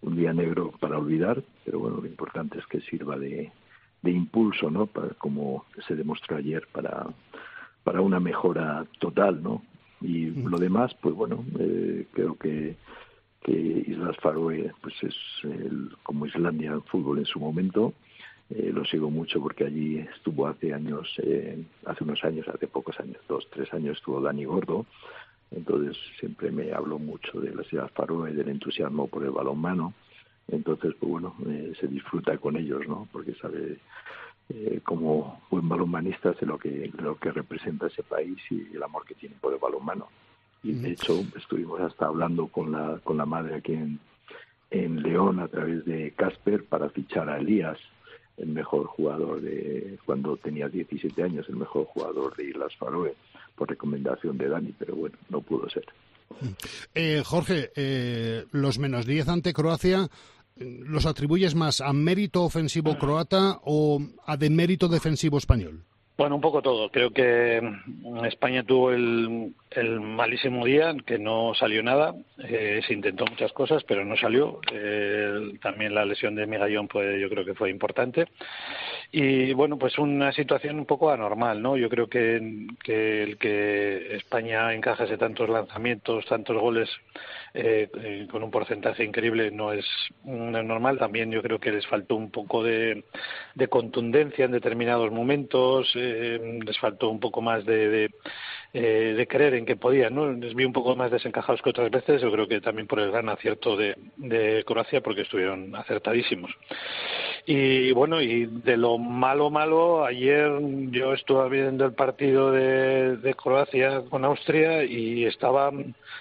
un 0.03 0.17
día 0.17 0.33
negro 0.33 0.73
para 0.81 0.99
olvidar, 0.99 1.43
pero 1.65 1.79
bueno, 1.79 1.99
lo 1.99 2.07
importante 2.07 2.59
es 2.59 2.67
que 2.67 2.81
sirva 2.81 3.19
de, 3.19 3.53
de 4.01 4.11
impulso, 4.11 4.71
¿no? 4.71 4.87
Para, 4.87 5.11
como 5.11 5.67
se 5.87 5.95
demostró 5.95 6.37
ayer 6.37 6.67
para 6.73 7.07
para 7.85 8.01
una 8.01 8.21
mejora 8.21 8.85
total, 8.99 9.43
¿no? 9.43 9.63
Y 10.01 10.31
lo 10.31 10.59
demás, 10.59 10.95
pues 11.01 11.15
bueno, 11.15 11.45
eh, 11.59 12.07
creo 12.13 12.37
que, 12.37 12.77
que 13.43 13.53
Islas 13.53 14.17
Faroe 14.23 14.73
pues 14.81 14.95
es 15.03 15.15
el, 15.45 15.91
como 16.03 16.27
Islandia 16.27 16.73
en 16.73 16.83
fútbol 16.85 17.19
en 17.19 17.27
su 17.27 17.39
momento. 17.39 17.93
Eh, 18.49 18.71
lo 18.75 18.85
sigo 18.85 19.11
mucho 19.11 19.41
porque 19.41 19.65
allí 19.65 19.99
estuvo 19.99 20.47
hace 20.49 20.75
años, 20.75 21.09
eh, 21.23 21.63
hace 21.87 22.05
unos 22.05 22.25
años, 22.25 22.49
hace 22.49 22.67
pocos 22.67 22.99
años, 22.99 23.19
dos, 23.29 23.47
tres 23.51 23.73
años 23.73 23.99
estuvo 23.99 24.21
Dani 24.21 24.45
Gordo. 24.45 24.87
Entonces 25.51 25.97
siempre 26.19 26.51
me 26.51 26.73
hablo 26.73 26.99
mucho 26.99 27.41
de 27.41 27.55
las 27.55 27.67
Islas 27.67 27.91
Faroe, 27.93 28.33
del 28.33 28.49
entusiasmo 28.49 29.09
por 29.09 29.25
el 29.25 29.31
balonmano. 29.31 29.93
Entonces, 30.49 30.95
pues 30.99 31.11
bueno, 31.11 31.37
se 31.79 31.87
disfruta 31.87 32.37
con 32.39 32.57
ellos, 32.57 32.83
¿no? 32.89 33.09
Porque 33.13 33.35
sabe 33.35 33.79
eh, 34.53 34.81
como 34.83 35.41
buen 35.49 35.69
balonmanista 35.69 36.35
sé 36.35 36.45
lo 36.45 36.59
que, 36.59 36.91
lo 36.99 37.17
que 37.17 37.31
representa 37.31 37.87
ese 37.87 38.03
país 38.03 38.37
y 38.51 38.75
el 38.75 38.83
amor 38.83 39.05
que 39.05 39.15
tiene 39.15 39.37
por 39.41 39.53
el 39.53 39.61
balonmano. 39.61 40.09
Y 40.63 40.73
de 40.73 40.91
hecho 40.91 41.23
estuvimos 41.37 41.81
hasta 41.81 42.07
hablando 42.07 42.49
con 42.49 42.73
la, 42.73 42.99
con 43.03 43.17
la 43.17 43.25
madre 43.25 43.55
aquí 43.55 43.73
en, 43.73 44.01
en 44.71 45.03
León 45.03 45.39
a 45.39 45.49
través 45.49 45.85
de 45.85 46.13
Casper 46.17 46.65
para 46.65 46.91
fichar 46.91 47.31
a 47.31 47.39
Elías, 47.39 47.79
el 48.37 48.49
mejor 48.49 48.87
jugador 48.87 49.41
de 49.41 49.99
cuando 50.05 50.37
tenía 50.37 50.69
17 50.69 51.23
años, 51.23 51.49
el 51.49 51.57
mejor 51.57 51.85
jugador 51.85 52.35
de 52.37 52.47
Islas 52.47 52.75
Faroe, 52.77 53.15
por 53.55 53.69
recomendación 53.69 54.37
de 54.37 54.49
Dani, 54.49 54.75
pero 54.79 54.97
bueno, 54.97 55.17
no 55.29 55.41
pudo 55.41 55.69
ser. 55.71 55.85
Eh, 56.95 57.23
Jorge, 57.25 57.71
eh, 57.77 58.47
los 58.53 58.79
menos 58.79 59.07
10 59.07 59.29
ante 59.29 59.53
Croacia 59.53 60.09
los 60.61 61.07
atribuyes 61.07 61.55
más 61.55 61.81
a 61.81 61.93
mérito 61.93 62.43
ofensivo 62.45 62.99
croata 62.99 63.61
o 63.65 64.01
a 64.27 64.37
demérito 64.37 64.89
defensivo 64.89 65.39
español? 65.39 65.85
Bueno, 66.21 66.35
un 66.35 66.43
poco 66.43 66.61
todo. 66.61 66.91
Creo 66.91 67.13
que 67.15 67.63
España 68.27 68.63
tuvo 68.63 68.91
el, 68.93 69.55
malísimo 70.03 70.67
día, 70.67 70.95
que 71.07 71.19
no 71.19 71.55
salió 71.55 71.83
nada. 71.83 72.15
Eh, 72.47 72.83
se 72.87 72.93
intentó 72.93 73.25
muchas 73.25 73.51
cosas, 73.55 73.83
pero 73.85 74.05
no 74.05 74.19
salió. 74.19 74.61
Eh, 74.71 75.55
también 75.63 75.95
la 75.95 76.05
lesión 76.05 76.35
de 76.35 76.47
Migallón, 76.47 76.89
pues, 76.89 77.19
yo 77.19 77.31
creo 77.31 77.47
que 77.47 77.55
fue 77.55 77.71
importante. 77.71 78.27
Y 79.13 79.53
bueno, 79.55 79.77
pues 79.77 79.99
una 79.99 80.31
situación 80.33 80.79
un 80.79 80.87
poco 80.87 81.11
anormal, 81.11 81.61
¿no? 81.61 81.77
Yo 81.77 81.89
creo 81.89 82.07
que, 82.09 82.37
el 82.37 83.39
que 83.39 84.15
España 84.15 84.73
encajase 84.73 85.17
tantos 85.19 85.49
lanzamientos, 85.49 86.27
tantos 86.27 86.57
goles 86.57 86.89
eh, 87.53 87.89
eh, 87.93 88.29
con 88.31 88.45
un 88.45 88.51
porcentaje 88.53 89.03
increíble 89.03 89.51
no 89.51 89.73
es, 89.73 89.85
normal. 90.25 90.99
También 90.99 91.33
yo 91.33 91.43
creo 91.43 91.59
que 91.59 91.73
les 91.73 91.87
faltó 91.89 92.15
un 92.15 92.31
poco 92.31 92.63
de, 92.63 93.03
contundencia 93.69 94.45
en 94.45 94.53
determinados 94.53 95.11
momentos, 95.11 95.93
eh, 96.11 96.61
les 96.65 96.79
faltó 96.79 97.09
un 97.09 97.21
poco 97.21 97.41
más 97.41 97.65
de, 97.65 98.11
de, 98.73 99.27
creer 99.29 99.55
en 99.55 99.67
que 99.67 99.77
podían, 99.77 100.15
¿no? 100.15 100.33
Les 100.33 100.55
vi 100.55 100.65
un 100.65 100.73
poco 100.73 100.97
más 100.97 101.11
desencajados 101.11 101.63
que 101.63 101.71
otras 101.71 101.91
veces. 101.91 102.23
Yo 102.23 102.31
creo 102.31 102.49
que 102.49 102.61
también 102.61 102.87
por 102.87 103.01
el 103.01 103.11
gran 103.11 103.29
acierto 103.29 103.77
de, 103.77 103.97
de 104.17 104.65
Croacia, 104.65 105.01
porque 105.01 105.23
estuvieron 105.23 105.75
acertadísimos. 105.75 106.51
Y 107.47 107.93
bueno, 107.93 108.21
y 108.21 108.47
de 108.47 108.77
lo 108.77 108.99
malo, 108.99 109.51
malo, 109.51 110.05
ayer 110.05 110.51
yo 110.91 111.15
estuve 111.15 111.49
viendo 111.49 111.85
el 111.85 111.95
partido 111.95 112.53
de, 112.53 113.17
de 113.17 113.35
Croacia 113.35 114.03
con 114.09 114.25
Austria 114.25 114.85
y 114.85 115.25
estaba 115.25 115.71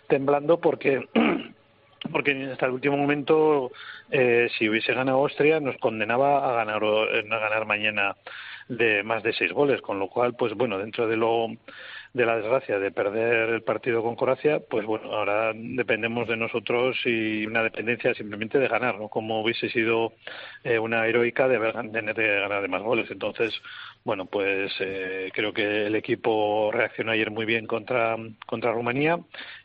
temblando 0.07 0.59
porque 0.59 1.07
porque 2.11 2.49
hasta 2.51 2.65
el 2.65 2.73
último 2.73 2.97
momento 2.97 3.71
eh, 4.11 4.49
si 4.57 4.67
hubiese 4.69 4.93
ganado 4.93 5.19
Austria 5.19 5.59
nos 5.59 5.77
condenaba 5.77 6.49
a 6.49 6.53
ganar 6.53 6.83
a 6.83 7.39
ganar 7.39 7.65
mañana 7.65 8.15
de 8.69 9.03
más 9.03 9.23
de 9.23 9.33
seis 9.33 9.51
goles, 9.51 9.81
con 9.81 9.99
lo 9.99 10.07
cual, 10.07 10.35
pues 10.35 10.53
bueno, 10.53 10.77
dentro 10.77 11.07
de 11.07 11.17
lo 11.17 11.47
de 12.13 12.25
la 12.25 12.37
desgracia 12.37 12.79
de 12.79 12.91
perder 12.91 13.49
el 13.49 13.61
partido 13.61 14.01
con 14.01 14.15
Croacia, 14.15 14.59
pues 14.67 14.85
bueno, 14.85 15.13
ahora 15.13 15.51
dependemos 15.53 16.27
de 16.27 16.37
nosotros 16.37 16.97
y 17.05 17.45
una 17.45 17.61
dependencia 17.61 18.15
simplemente 18.15 18.57
de 18.57 18.67
ganar, 18.67 18.97
¿no? 18.97 19.09
Como 19.09 19.41
hubiese 19.41 19.69
sido 19.69 20.13
eh, 20.63 20.79
una 20.79 21.05
heroica 21.05 21.47
de, 21.47 21.57
haber, 21.57 21.75
de 21.75 22.39
ganar 22.39 22.61
de 22.63 22.67
más 22.67 22.81
goles. 22.81 23.11
Entonces, 23.11 23.53
bueno, 24.03 24.25
pues 24.25 24.71
eh, 24.79 25.29
creo 25.33 25.53
que 25.53 25.85
el 25.85 25.95
equipo 25.95 26.71
reaccionó 26.71 27.11
ayer 27.11 27.29
muy 27.29 27.45
bien 27.45 27.67
contra, 27.67 28.17
contra 28.47 28.71
Rumanía 28.71 29.19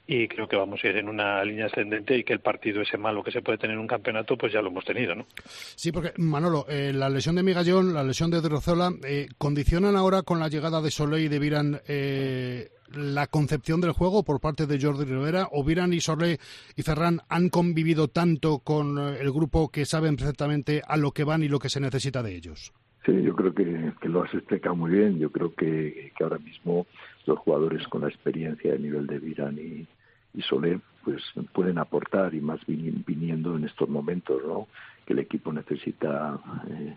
y 0.06 0.28
creo 0.28 0.46
que 0.46 0.56
vamos 0.56 0.80
a 0.84 0.88
ir 0.88 0.96
en 0.98 1.08
una 1.08 1.42
línea 1.44 1.66
ascendente 1.66 2.16
y 2.16 2.24
que 2.24 2.34
el 2.34 2.40
partido 2.40 2.82
ese 2.82 2.98
malo 2.98 3.22
que 3.22 3.30
se 3.30 3.40
puede 3.40 3.58
tener 3.58 3.74
en 3.74 3.80
un 3.80 3.86
campeonato, 3.86 4.36
pues 4.36 4.52
ya 4.52 4.60
lo 4.60 4.68
hemos 4.68 4.84
tenido, 4.84 5.14
¿no? 5.14 5.26
Sí, 5.44 5.92
porque 5.92 6.12
Manolo, 6.18 6.66
eh, 6.68 6.92
la 6.92 7.08
lesión 7.08 7.36
de 7.36 7.42
Migallón, 7.42 7.94
la 7.94 8.04
lesión 8.04 8.30
de 8.30 8.42
Drozola, 8.42 8.90
eh, 9.06 9.28
¿condicionan 9.38 9.96
ahora 9.96 10.22
con 10.22 10.40
la 10.40 10.48
llegada 10.48 10.82
de 10.82 10.90
Soleil 10.90 11.24
y 11.24 11.28
de 11.28 11.38
Viran 11.38 11.80
eh, 11.88 12.68
la 12.94 13.28
concepción 13.28 13.80
del 13.80 13.92
juego 13.92 14.24
por 14.24 14.40
parte 14.40 14.66
de 14.66 14.78
Jordi 14.78 15.04
Rivera? 15.04 15.48
¿O 15.52 15.64
Viran 15.64 15.94
y 15.94 16.00
Soleil 16.00 16.38
y 16.76 16.82
Ferran 16.82 17.20
han 17.30 17.48
convivido 17.48 18.08
tanto 18.08 18.58
con 18.58 18.98
el 18.98 19.32
grupo 19.32 19.70
que 19.70 19.86
saben 19.86 20.16
perfectamente 20.16 20.82
a 20.86 20.98
lo 20.98 21.12
que 21.12 21.24
van 21.24 21.42
y 21.42 21.48
lo 21.48 21.58
que 21.58 21.70
se 21.70 21.80
necesita 21.80 22.22
de 22.22 22.36
ellos? 22.36 22.74
Sí, 23.06 23.12
yo 23.22 23.34
creo 23.34 23.54
que, 23.54 23.92
lo 24.08 24.22
has 24.22 24.32
explicado 24.34 24.76
muy 24.76 24.90
bien. 24.90 25.18
Yo 25.18 25.30
creo 25.30 25.54
que, 25.54 26.12
que 26.16 26.24
ahora 26.24 26.38
mismo 26.38 26.86
los 27.26 27.38
jugadores 27.38 27.86
con 27.88 28.02
la 28.02 28.08
experiencia 28.08 28.74
a 28.74 28.78
nivel 28.78 29.06
de 29.06 29.18
Viran 29.18 29.58
y, 29.58 29.86
y 30.34 30.42
Soler 30.42 30.80
pues 31.04 31.22
pueden 31.52 31.78
aportar 31.78 32.34
y 32.34 32.40
más 32.40 32.60
viniendo 32.66 33.56
en 33.56 33.64
estos 33.64 33.88
momentos 33.88 34.42
no 34.44 34.66
que 35.06 35.12
el 35.12 35.18
equipo 35.18 35.52
necesita 35.52 36.38
eh, 36.70 36.96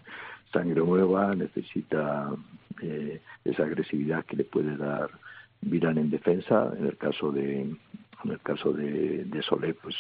sangre 0.51 0.81
nueva 0.81 1.35
necesita 1.35 2.29
eh, 2.81 3.21
esa 3.43 3.63
agresividad 3.63 4.25
que 4.25 4.37
le 4.37 4.43
puede 4.43 4.77
dar 4.77 5.09
Viran 5.59 5.97
en 5.97 6.11
defensa. 6.11 6.71
En 6.77 6.85
el 6.85 6.97
caso 6.97 7.31
de 7.31 7.61
en 7.61 8.31
el 8.31 8.39
caso 8.41 8.73
de, 8.73 9.25
de 9.25 9.41
Soler 9.43 9.75
pues 9.81 9.95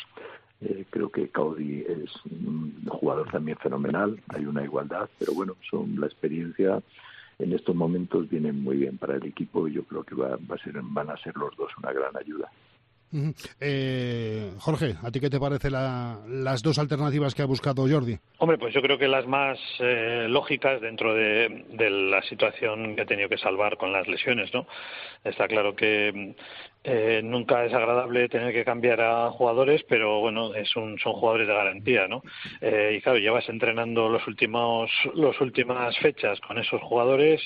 eh, 0.61 0.85
creo 0.89 1.09
que 1.09 1.29
Caudi 1.29 1.81
es 1.81 2.11
un 2.25 2.85
jugador 2.87 3.29
también 3.31 3.57
fenomenal. 3.57 4.19
Hay 4.29 4.45
una 4.45 4.63
igualdad 4.63 5.09
pero 5.19 5.33
bueno 5.33 5.55
son 5.69 5.99
la 5.99 6.07
experiencia 6.07 6.81
en 7.39 7.53
estos 7.53 7.75
momentos 7.75 8.29
vienen 8.29 8.61
muy 8.63 8.77
bien 8.77 8.97
para 8.97 9.15
el 9.15 9.25
equipo 9.25 9.67
y 9.67 9.73
yo 9.73 9.83
creo 9.83 10.03
que 10.03 10.15
va, 10.15 10.37
va 10.49 10.55
a 10.55 10.63
ser, 10.63 10.73
van 10.81 11.09
a 11.09 11.17
ser 11.17 11.35
los 11.37 11.55
dos 11.55 11.71
una 11.77 11.91
gran 11.91 12.15
ayuda. 12.17 12.51
Eh, 13.61 14.51
Jorge, 14.59 14.95
¿a 15.01 15.11
ti 15.11 15.19
qué 15.19 15.29
te 15.29 15.39
parece 15.39 15.69
las 15.69 16.61
dos 16.61 16.77
alternativas 16.77 17.33
que 17.33 17.41
ha 17.41 17.45
buscado 17.45 17.87
Jordi? 17.89 18.17
Hombre, 18.39 18.57
pues 18.57 18.73
yo 18.73 18.81
creo 18.81 18.97
que 18.97 19.07
las 19.07 19.25
más 19.25 19.57
eh, 19.79 20.25
lógicas 20.29 20.81
dentro 20.81 21.13
de, 21.13 21.65
la 21.89 22.21
situación 22.23 22.95
que 22.95 23.01
ha 23.01 23.05
tenido 23.05 23.29
que 23.29 23.37
salvar 23.37 23.77
con 23.77 23.93
las 23.93 24.07
lesiones, 24.07 24.53
¿no? 24.53 24.67
Está 25.23 25.47
claro 25.47 25.75
que 25.75 26.35
eh, 26.83 27.21
nunca 27.23 27.65
es 27.65 27.73
agradable 27.73 28.29
tener 28.29 28.53
que 28.53 28.63
cambiar 28.63 29.01
a 29.01 29.29
jugadores, 29.31 29.83
pero 29.89 30.19
bueno, 30.21 30.53
es 30.53 30.73
un, 30.75 30.97
son 30.99 31.13
jugadores 31.13 31.47
de 31.47 31.53
garantía, 31.53 32.07
¿no? 32.07 32.21
Eh, 32.61 32.95
y 32.97 33.01
claro, 33.01 33.17
llevas 33.17 33.49
entrenando 33.49 34.07
los 34.07 34.25
últimos, 34.27 34.89
las 35.15 35.39
últimas 35.41 35.97
fechas 35.97 36.39
con 36.41 36.57
esos 36.59 36.81
jugadores, 36.81 37.41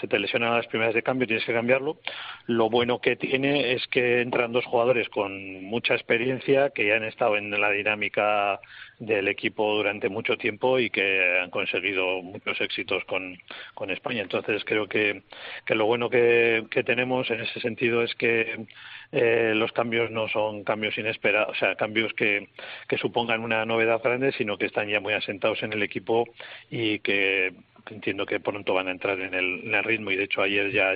se 0.00 0.08
te 0.08 0.18
lesionan 0.18 0.56
las 0.56 0.66
primeras 0.66 0.94
de 0.94 1.02
cambio, 1.02 1.26
tienes 1.26 1.44
que 1.44 1.52
cambiarlo. 1.52 1.98
Lo 2.46 2.68
bueno 2.68 3.00
que 3.00 3.16
tiene 3.16 3.74
es 3.74 3.86
que 3.88 4.22
entran 4.22 4.52
dos 4.52 4.64
jugadores 4.64 4.99
con 5.08 5.64
mucha 5.64 5.94
experiencia 5.94 6.70
que 6.70 6.86
ya 6.86 6.96
han 6.96 7.04
estado 7.04 7.36
en 7.36 7.50
la 7.50 7.70
dinámica 7.70 8.60
del 8.98 9.28
equipo 9.28 9.76
durante 9.76 10.08
mucho 10.08 10.36
tiempo 10.36 10.78
y 10.78 10.90
que 10.90 11.40
han 11.42 11.50
conseguido 11.50 12.22
muchos 12.22 12.60
éxitos 12.60 13.04
con, 13.06 13.38
con 13.74 13.90
España. 13.90 14.22
Entonces 14.22 14.62
creo 14.64 14.86
que, 14.86 15.22
que 15.64 15.74
lo 15.74 15.86
bueno 15.86 16.10
que, 16.10 16.66
que 16.70 16.84
tenemos 16.84 17.30
en 17.30 17.40
ese 17.40 17.60
sentido 17.60 18.02
es 18.02 18.14
que 18.14 18.66
eh, 19.12 19.52
los 19.56 19.72
cambios 19.72 20.10
no 20.10 20.28
son 20.28 20.64
cambios 20.64 20.96
inesperados, 20.98 21.56
o 21.56 21.58
sea, 21.58 21.74
cambios 21.74 22.12
que, 22.12 22.48
que 22.88 22.98
supongan 22.98 23.42
una 23.42 23.64
novedad 23.64 24.00
grande, 24.02 24.32
sino 24.32 24.58
que 24.58 24.66
están 24.66 24.88
ya 24.88 25.00
muy 25.00 25.14
asentados 25.14 25.62
en 25.62 25.72
el 25.72 25.82
equipo 25.82 26.28
y 26.70 27.00
que 27.00 27.54
entiendo 27.90 28.26
que 28.26 28.40
pronto 28.40 28.74
van 28.74 28.88
a 28.88 28.90
entrar 28.90 29.20
en 29.20 29.34
el, 29.34 29.84
ritmo 29.84 30.10
y 30.10 30.16
de 30.16 30.24
hecho 30.24 30.42
ayer 30.42 30.70
ya 30.72 30.92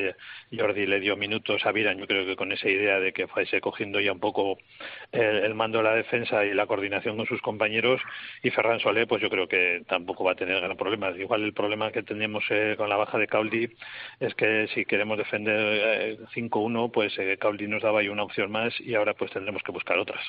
Jordi 0.57 0.87
le 0.87 1.01
dio 1.01 1.17
minutos 1.17 1.65
a 1.65 1.73
Viran, 1.73 1.99
yo 1.99 2.07
creo 2.07 2.27
que 2.27 2.37
con 2.37 2.53
esa 2.53 2.69
idea 2.69 3.01
de 3.01 3.13
que 3.13 3.27
fuese 3.27 3.61
cogiendo 3.61 4.01
ya 4.01 4.13
un 4.13 4.21
poco 4.21 4.59
el, 5.13 5.55
mando 5.55 5.79
de 5.79 5.85
la 5.85 5.95
defensa 5.95 6.45
y 6.45 6.53
la 6.53 6.67
coordinación 6.67 7.17
con 7.17 7.27
sus 7.27 7.41
compañeros 7.41 8.01
y 8.43 8.51
Ferran 8.51 8.81
Solé 8.81 9.07
pues 9.07 9.23
yo 9.23 9.31
creo 9.31 9.49
que 9.49 9.83
tampoco 9.89 10.25
va 10.25 10.33
a 10.33 10.37
tener 10.37 10.61
gran 10.61 10.77
problema. 10.77 11.11
Igual 11.11 11.45
el 11.45 11.53
problema 11.53 11.91
que 11.91 12.03
tenemos 12.03 12.45
eh, 12.51 12.75
con 12.77 12.89
la 12.89 12.97
baja 12.97 13.19
de 13.19 13.27
Cauldi 13.27 13.69
es 14.21 14.35
que 14.35 14.69
si 14.75 14.85
queremos 14.85 15.19
defender 15.19 16.19
5-1 16.35 16.87
eh, 16.87 16.91
pues 16.93 17.19
eh, 17.19 17.39
nos 17.69 17.83
daba 17.83 18.01
ahí 18.01 18.09
una 18.09 18.25
opción 18.25 18.51
más 18.51 18.79
y 18.81 18.95
ahora 18.95 19.15
pues 19.15 19.31
tendremos 19.31 19.63
que 19.63 19.73
buscar 19.73 19.99
otras. 19.99 20.25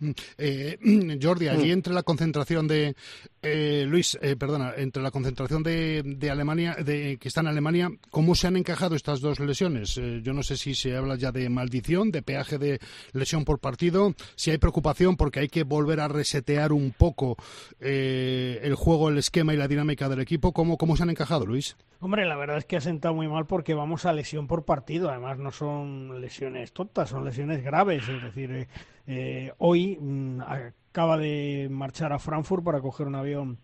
Mm, 0.00 0.10
eh, 0.38 0.78
Jordi, 1.22 1.48
allí 1.48 1.68
mm. 1.68 1.72
entre 1.72 1.92
la 1.92 2.02
concentración 2.02 2.66
de 2.66 2.94
eh, 3.42 3.84
Luis, 3.86 4.18
eh, 4.20 4.36
perdona, 4.36 4.74
entre 4.76 5.02
la 5.02 5.10
concentración 5.10 5.62
de, 5.62 6.02
de, 6.18 6.30
Alemania, 6.30 6.74
de 6.74 7.18
que 7.18 7.28
está 7.28 7.40
en 7.40 7.48
Alemania, 7.48 7.90
¿cómo 8.10 8.34
se 8.34 8.46
han 8.46 8.56
encajado 8.56 8.96
estas 8.96 9.20
dos 9.20 9.40
lesiones? 9.40 9.96
Eh, 9.98 10.20
yo 10.22 10.32
no 10.32 10.42
sé 10.42 10.56
si 10.56 10.74
se 10.74 10.96
habla 10.96 11.16
ya 11.16 11.32
de 11.32 11.48
maldición, 11.48 12.10
de 12.10 12.22
peaje 12.22 12.58
de 12.58 12.80
lesión 13.12 13.44
por 13.44 13.58
partido, 13.58 14.14
si 14.34 14.50
hay 14.50 14.58
preocupación 14.58 15.16
porque 15.16 15.40
hay 15.40 15.48
que 15.48 15.64
volver 15.64 16.00
a 16.00 16.08
resetear 16.08 16.72
un 16.72 16.92
poco 16.92 17.36
eh, 17.80 18.60
el 18.62 18.74
juego, 18.74 19.08
el 19.08 19.18
esquema 19.18 19.54
y 19.54 19.56
la 19.56 19.68
dinámica 19.68 20.08
del 20.08 20.20
equipo. 20.20 20.52
¿Cómo, 20.52 20.76
cómo 20.76 20.96
se 20.96 21.02
han 21.02 21.10
encajado, 21.10 21.46
Luis? 21.46 21.76
Hombre, 22.00 22.24
la 22.26 22.36
verdad 22.36 22.56
es 22.56 22.64
que 22.64 22.76
ha 22.76 22.80
sentado 22.80 23.14
muy 23.14 23.28
mal 23.28 23.46
porque 23.46 23.74
vamos 23.74 24.06
a 24.06 24.12
lesión 24.12 24.46
por 24.46 24.64
partido. 24.64 25.10
Además, 25.10 25.38
no 25.38 25.52
son 25.52 26.20
lesiones 26.20 26.72
tontas, 26.72 27.10
son 27.10 27.24
lesiones 27.24 27.62
graves. 27.62 28.08
Es 28.08 28.22
decir, 28.22 28.50
eh, 28.52 28.68
eh 29.06 29.52
hoy 29.58 29.98
mmm, 30.00 30.40
acaba 30.40 31.18
de 31.18 31.68
marchar 31.70 32.12
a 32.12 32.18
Frankfurt 32.18 32.64
para 32.64 32.80
coger 32.80 33.06
un 33.06 33.16
avión 33.16 33.58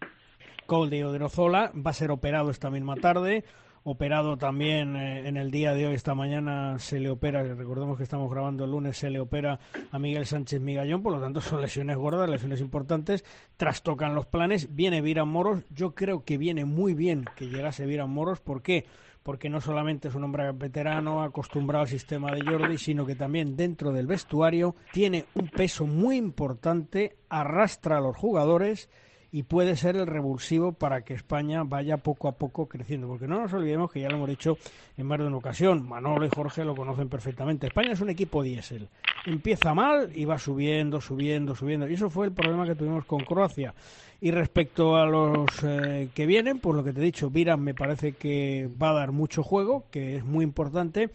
Cold 0.66 0.90
de 0.90 1.04
Odrozola. 1.04 1.72
Va 1.74 1.90
a 1.90 1.94
ser 1.94 2.10
operado 2.10 2.50
esta 2.50 2.70
misma 2.70 2.96
tarde 2.96 3.44
operado 3.88 4.36
también 4.36 4.96
eh, 4.96 5.28
en 5.28 5.36
el 5.36 5.52
día 5.52 5.72
de 5.72 5.86
hoy, 5.86 5.94
esta 5.94 6.16
mañana 6.16 6.76
se 6.80 6.98
le 6.98 7.08
opera, 7.08 7.44
recordemos 7.44 7.96
que 7.96 8.02
estamos 8.02 8.28
grabando 8.28 8.64
el 8.64 8.72
lunes, 8.72 8.98
se 8.98 9.10
le 9.10 9.20
opera 9.20 9.60
a 9.92 9.98
Miguel 10.00 10.26
Sánchez 10.26 10.60
Migallón, 10.60 11.04
por 11.04 11.12
lo 11.12 11.20
tanto 11.20 11.40
son 11.40 11.60
lesiones 11.60 11.96
gordas, 11.96 12.28
lesiones 12.28 12.60
importantes, 12.60 13.24
trastocan 13.56 14.16
los 14.16 14.26
planes, 14.26 14.74
viene 14.74 15.02
Viran 15.02 15.28
Moros, 15.28 15.62
yo 15.70 15.94
creo 15.94 16.24
que 16.24 16.36
viene 16.36 16.64
muy 16.64 16.94
bien 16.94 17.26
que 17.36 17.46
llegase 17.46 17.86
Viran 17.86 18.10
Moros, 18.10 18.40
¿por 18.40 18.60
qué? 18.60 18.86
Porque 19.22 19.48
no 19.48 19.60
solamente 19.60 20.08
es 20.08 20.16
un 20.16 20.24
hombre 20.24 20.50
veterano, 20.50 21.22
acostumbrado 21.22 21.82
al 21.82 21.88
sistema 21.88 22.32
de 22.32 22.42
Jordi, 22.44 22.78
sino 22.78 23.06
que 23.06 23.14
también 23.14 23.56
dentro 23.56 23.92
del 23.92 24.08
vestuario 24.08 24.74
tiene 24.92 25.26
un 25.34 25.46
peso 25.46 25.86
muy 25.86 26.16
importante, 26.16 27.18
arrastra 27.28 27.98
a 27.98 28.00
los 28.00 28.16
jugadores, 28.16 28.90
y 29.36 29.42
puede 29.42 29.76
ser 29.76 29.96
el 29.96 30.06
revulsivo 30.06 30.72
para 30.72 31.02
que 31.02 31.12
España 31.12 31.62
vaya 31.62 31.98
poco 31.98 32.26
a 32.26 32.32
poco 32.32 32.70
creciendo. 32.70 33.06
Porque 33.06 33.28
no 33.28 33.38
nos 33.38 33.52
olvidemos 33.52 33.92
que 33.92 34.00
ya 34.00 34.08
lo 34.08 34.16
hemos 34.16 34.30
dicho 34.30 34.56
en 34.96 35.04
más 35.04 35.18
de 35.18 35.26
una 35.26 35.36
ocasión, 35.36 35.86
Manolo 35.86 36.24
y 36.24 36.30
Jorge 36.34 36.64
lo 36.64 36.74
conocen 36.74 37.10
perfectamente. 37.10 37.66
España 37.66 37.92
es 37.92 38.00
un 38.00 38.08
equipo 38.08 38.42
diésel. 38.42 38.88
Empieza 39.26 39.74
mal 39.74 40.10
y 40.14 40.24
va 40.24 40.38
subiendo, 40.38 41.02
subiendo, 41.02 41.54
subiendo. 41.54 41.86
Y 41.86 41.92
eso 41.92 42.08
fue 42.08 42.28
el 42.28 42.32
problema 42.32 42.64
que 42.64 42.76
tuvimos 42.76 43.04
con 43.04 43.26
Croacia. 43.26 43.74
Y 44.20 44.30
respecto 44.30 44.96
a 44.96 45.06
los 45.06 45.46
eh, 45.62 46.08
que 46.14 46.26
vienen, 46.26 46.58
pues 46.58 46.74
lo 46.74 46.82
que 46.82 46.92
te 46.92 47.00
he 47.00 47.04
dicho, 47.04 47.30
Viran 47.30 47.60
me 47.60 47.74
parece 47.74 48.12
que 48.12 48.68
va 48.80 48.90
a 48.90 48.94
dar 48.94 49.12
mucho 49.12 49.42
juego, 49.42 49.84
que 49.90 50.16
es 50.16 50.24
muy 50.24 50.42
importante. 50.42 51.10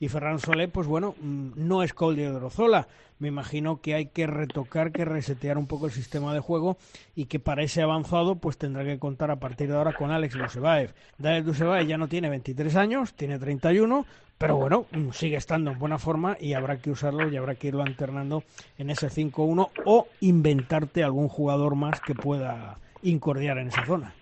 Y 0.00 0.08
Ferran 0.08 0.38
Solé, 0.38 0.68
pues 0.68 0.86
bueno, 0.86 1.14
mm, 1.20 1.50
no 1.56 1.82
es 1.82 1.92
Col 1.92 2.16
de 2.16 2.30
Drozola. 2.30 2.88
Me 3.18 3.28
imagino 3.28 3.80
que 3.80 3.94
hay 3.94 4.06
que 4.06 4.26
retocar, 4.26 4.92
que 4.92 5.04
resetear 5.04 5.56
un 5.56 5.66
poco 5.66 5.86
el 5.86 5.92
sistema 5.92 6.34
de 6.34 6.40
juego 6.40 6.76
y 7.14 7.26
que 7.26 7.40
para 7.40 7.62
ese 7.62 7.80
avanzado, 7.80 8.36
pues 8.36 8.58
tendrá 8.58 8.84
que 8.84 8.98
contar 8.98 9.30
a 9.30 9.36
partir 9.36 9.68
de 9.68 9.76
ahora 9.76 9.94
con 9.94 10.10
Alex 10.10 10.34
Dusebaev. 10.34 10.92
Daniel 11.16 11.44
Dusebaev 11.44 11.86
ya 11.86 11.96
no 11.96 12.08
tiene 12.08 12.28
23 12.28 12.76
años, 12.76 13.14
tiene 13.14 13.38
31, 13.38 14.04
pero 14.38 14.56
bueno, 14.56 14.86
mm, 14.90 15.10
sigue 15.12 15.36
estando 15.36 15.70
en 15.72 15.78
buena 15.78 15.98
forma 15.98 16.36
y 16.40 16.52
habrá 16.54 16.80
que 16.80 16.90
usarlo 16.90 17.28
y 17.28 17.36
habrá 17.36 17.54
que 17.56 17.68
irlo 17.68 17.82
alternando 17.82 18.44
en 18.76 18.90
ese 18.90 19.08
5-1 19.08 19.72
o 19.82 20.16
inventarte 20.20 21.02
algún 21.04 21.28
jugador 21.28 21.74
más 21.74 22.00
que 22.00 22.14
pueda 22.14 22.80
incordiar 23.02 23.58
en 23.58 23.68
esa 23.68 23.84
zona. 23.84 24.14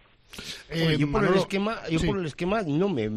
Eh, 0.70 0.96
yo 0.98 1.10
por 1.10 1.24
el 1.24 1.34
esquema, 1.34 1.78
yo 1.88 2.00
por 2.00 2.18
el 2.18 2.26
esquema 2.26 2.62
no 2.62 2.88
me, 2.88 3.08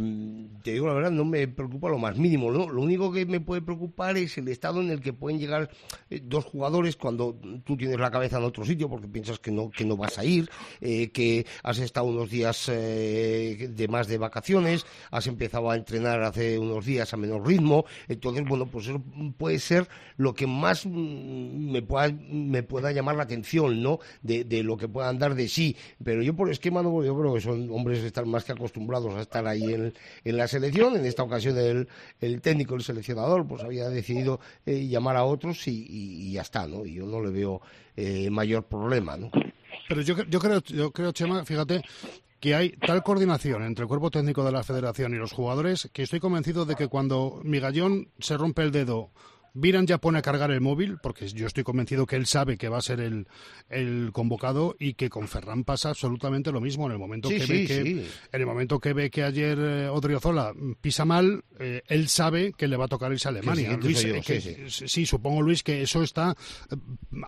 te 0.63 0.73
digo 0.73 0.87
la 0.87 0.93
verdad, 0.93 1.11
no 1.11 1.25
me 1.25 1.47
preocupa 1.47 1.89
lo 1.89 1.97
más 1.97 2.17
mínimo. 2.17 2.51
¿no? 2.51 2.69
Lo 2.69 2.81
único 2.81 3.11
que 3.11 3.25
me 3.25 3.39
puede 3.39 3.61
preocupar 3.61 4.17
es 4.17 4.37
el 4.37 4.47
estado 4.49 4.81
en 4.81 4.91
el 4.91 5.01
que 5.01 5.13
pueden 5.13 5.39
llegar 5.39 5.69
eh, 6.09 6.21
dos 6.23 6.45
jugadores 6.45 6.95
cuando 6.95 7.39
tú 7.63 7.77
tienes 7.77 7.99
la 7.99 8.11
cabeza 8.11 8.37
en 8.37 8.43
otro 8.43 8.65
sitio 8.65 8.89
porque 8.89 9.07
piensas 9.07 9.39
que 9.39 9.51
no 9.51 9.69
que 9.69 9.85
no 9.85 9.97
vas 9.97 10.17
a 10.17 10.25
ir, 10.25 10.49
eh, 10.81 11.09
que 11.09 11.45
has 11.63 11.79
estado 11.79 12.07
unos 12.07 12.29
días 12.29 12.67
de 12.67 13.87
más 13.89 14.07
de 14.07 14.17
vacaciones, 14.17 14.85
has 15.11 15.27
empezado 15.27 15.71
a 15.71 15.75
entrenar 15.75 16.21
hace 16.23 16.59
unos 16.59 16.85
días 16.85 17.13
a 17.13 17.17
menor 17.17 17.47
ritmo, 17.47 17.85
entonces 18.07 18.43
bueno 18.47 18.67
pues 18.67 18.87
eso 18.87 19.01
puede 19.37 19.59
ser 19.59 19.87
lo 20.17 20.33
que 20.33 20.47
más 20.47 20.85
mm, 20.85 21.71
me 21.71 21.81
pueda 21.81 22.11
me 22.29 22.63
pueda 22.63 22.91
llamar 22.91 23.15
la 23.15 23.23
atención, 23.23 23.81
¿no? 23.81 23.99
De, 24.21 24.43
de 24.43 24.63
lo 24.63 24.77
que 24.77 24.87
puedan 24.87 25.17
dar 25.17 25.35
de 25.35 25.47
sí, 25.47 25.75
pero 26.03 26.21
yo 26.21 26.35
por 26.35 26.47
el 26.47 26.53
esquema 26.53 26.83
no 26.83 26.89
voy 26.89 27.06
yo 27.07 27.17
creo 27.17 27.33
que 27.33 27.41
son 27.41 27.69
hombres 27.71 27.99
que 28.01 28.07
están 28.07 28.29
más 28.29 28.43
que 28.43 28.51
acostumbrados 28.51 29.13
a 29.15 29.21
estar 29.21 29.47
ahí 29.47 29.73
en, 29.73 29.93
en 30.23 30.37
la 30.37 30.47
selección. 30.47 30.95
En 30.95 31.05
esta 31.05 31.23
ocasión 31.23 31.57
el, 31.57 31.87
el 32.19 32.41
técnico, 32.41 32.75
el 32.75 32.83
seleccionador, 32.83 33.47
pues 33.47 33.63
había 33.63 33.89
decidido 33.89 34.39
eh, 34.65 34.87
llamar 34.87 35.15
a 35.15 35.23
otros 35.23 35.67
y, 35.67 36.31
ya 36.33 36.41
está, 36.41 36.67
¿no? 36.67 36.85
Y 36.85 36.95
yo 36.95 37.05
no 37.05 37.21
le 37.21 37.31
veo 37.31 37.61
eh, 37.95 38.29
mayor 38.29 38.65
problema, 38.65 39.17
¿no? 39.17 39.31
Pero 39.87 40.01
yo, 40.01 40.23
yo 40.23 40.39
creo, 40.39 40.61
yo 40.63 40.91
creo, 40.91 41.11
Chema, 41.13 41.45
fíjate, 41.45 41.81
que 42.39 42.53
hay 42.53 42.71
tal 42.71 43.01
coordinación 43.03 43.63
entre 43.63 43.83
el 43.83 43.87
cuerpo 43.87 44.11
técnico 44.11 44.43
de 44.43 44.51
la 44.51 44.63
federación 44.63 45.13
y 45.13 45.17
los 45.17 45.31
jugadores 45.31 45.89
que 45.93 46.03
estoy 46.03 46.19
convencido 46.19 46.65
de 46.65 46.75
que 46.75 46.87
cuando 46.87 47.39
Migallón 47.43 48.09
se 48.19 48.37
rompe 48.37 48.63
el 48.63 48.71
dedo 48.71 49.11
Viran 49.59 49.87
ya 49.87 49.97
pone 49.97 50.19
a 50.19 50.21
cargar 50.21 50.51
el 50.51 50.61
móvil, 50.61 50.97
porque 51.01 51.27
yo 51.27 51.47
estoy 51.47 51.63
convencido 51.63 52.05
que 52.05 52.15
él 52.15 52.27
sabe 52.27 52.57
que 52.57 52.69
va 52.69 52.77
a 52.77 52.81
ser 52.81 52.99
el, 52.99 53.27
el 53.69 54.11
convocado 54.13 54.75
y 54.79 54.93
que 54.93 55.09
con 55.09 55.27
Ferran 55.27 55.63
pasa 55.63 55.89
absolutamente 55.89 56.51
lo 56.51 56.61
mismo. 56.61 56.85
En 56.85 56.91
el 56.91 56.99
momento, 56.99 57.29
que, 57.29 57.45
ve 57.45 57.65
que 57.65 57.79
en 57.79 58.05
el 58.31 58.45
momento 58.45 58.79
que 58.79 58.93
ve 58.93 59.09
que 59.09 59.23
ayer 59.23 59.57
eh, 59.59 59.89
Odriozola 59.89 60.53
pisa 60.79 61.05
mal, 61.05 61.43
eh, 61.59 61.81
él 61.87 62.07
sabe 62.07 62.53
que 62.53 62.67
le 62.67 62.77
va 62.77 62.85
a 62.85 62.87
tocar 62.87 63.11
irse 63.11 63.27
a 63.27 63.31
Alemania. 63.31 63.79
Eh, 63.83 64.67
sí, 64.69 65.07
supongo, 65.07 65.41
Luis, 65.41 65.63
que 65.63 65.81
eso 65.81 66.03
está 66.03 66.35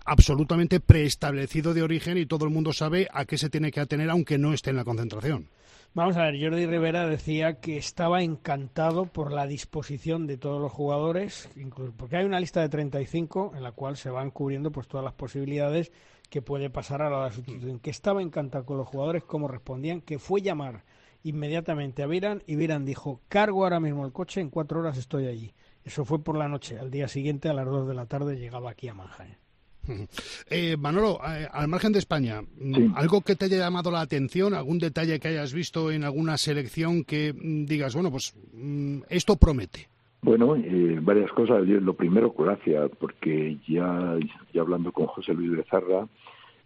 absolutamente 0.04 0.78
preestablecido 0.78 1.74
de 1.74 1.82
origen 1.82 2.16
y 2.16 2.26
todo 2.26 2.44
el 2.44 2.52
mundo 2.52 2.72
sabe 2.72 3.08
a 3.12 3.24
qué 3.24 3.38
se 3.38 3.50
tiene 3.50 3.72
que 3.72 3.80
atener, 3.80 4.08
aunque 4.08 4.38
no 4.38 4.52
esté 4.52 4.70
en 4.70 4.76
la 4.76 4.84
concentración. 4.84 5.48
Vamos 5.92 6.16
a 6.16 6.22
ver, 6.22 6.40
Jordi 6.40 6.66
Rivera 6.66 7.08
decía 7.08 7.58
que 7.58 7.76
estaba 7.76 8.22
encantado 8.22 9.06
por 9.06 9.32
la 9.32 9.48
disposición 9.48 10.28
de 10.28 10.38
todos 10.38 10.62
los 10.62 10.70
jugadores, 10.70 11.50
incluso 11.56 11.92
porque 11.96 12.16
hay 12.16 12.24
una 12.24 12.38
lista 12.38 12.60
de 12.60 12.68
35 12.68 13.54
en 13.56 13.64
la 13.64 13.72
cual 13.72 13.96
se 13.96 14.08
van 14.08 14.30
cubriendo 14.30 14.70
pues 14.70 14.86
todas 14.86 15.02
las 15.02 15.14
posibilidades 15.14 15.90
que 16.28 16.42
puede 16.42 16.70
pasar 16.70 17.02
a 17.02 17.10
la 17.10 17.32
sustitución. 17.32 17.80
Que 17.80 17.90
estaba 17.90 18.22
encantado 18.22 18.64
con 18.64 18.76
los 18.76 18.86
jugadores, 18.86 19.24
como 19.24 19.48
respondían, 19.48 20.00
que 20.00 20.20
fue 20.20 20.42
llamar 20.42 20.84
inmediatamente 21.24 22.04
a 22.04 22.06
Viran 22.06 22.44
y 22.46 22.54
Viran 22.54 22.84
dijo, 22.84 23.20
cargo 23.28 23.64
ahora 23.64 23.80
mismo 23.80 24.06
el 24.06 24.12
coche, 24.12 24.40
en 24.40 24.50
cuatro 24.50 24.78
horas 24.78 24.96
estoy 24.96 25.26
allí. 25.26 25.54
Eso 25.82 26.04
fue 26.04 26.22
por 26.22 26.36
la 26.36 26.46
noche. 26.46 26.78
Al 26.78 26.92
día 26.92 27.08
siguiente, 27.08 27.48
a 27.48 27.52
las 27.52 27.66
dos 27.66 27.88
de 27.88 27.94
la 27.94 28.06
tarde, 28.06 28.38
llegaba 28.38 28.70
aquí 28.70 28.86
a 28.86 28.94
Mannheim. 28.94 29.39
Eh, 30.50 30.76
Manolo, 30.76 31.20
eh, 31.26 31.46
al 31.50 31.68
margen 31.68 31.92
de 31.92 32.00
España, 32.00 32.42
mm, 32.42 32.94
¿algo 32.96 33.20
que 33.20 33.36
te 33.36 33.44
haya 33.44 33.58
llamado 33.58 33.90
la 33.90 34.00
atención? 34.00 34.54
¿Algún 34.54 34.78
detalle 34.78 35.20
que 35.20 35.28
hayas 35.28 35.52
visto 35.52 35.92
en 35.92 36.02
alguna 36.02 36.36
selección 36.36 37.04
que 37.04 37.32
mm, 37.32 37.66
digas, 37.66 37.94
bueno, 37.94 38.10
pues 38.10 38.34
mm, 38.52 39.02
esto 39.08 39.36
promete? 39.36 39.88
Bueno, 40.22 40.56
eh, 40.56 40.98
varias 41.00 41.30
cosas. 41.32 41.66
Lo 41.66 41.94
primero, 41.94 42.34
gracias, 42.36 42.90
porque 42.98 43.56
ya, 43.66 44.18
ya 44.52 44.60
hablando 44.60 44.92
con 44.92 45.06
José 45.06 45.32
Luis 45.32 45.56
Bezarra, 45.56 46.06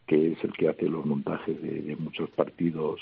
que 0.06 0.32
es 0.32 0.44
el 0.44 0.52
que 0.52 0.68
hace 0.68 0.88
los 0.88 1.06
montajes 1.06 1.60
de, 1.62 1.96
muchos 1.96 2.28
partidos, 2.30 3.00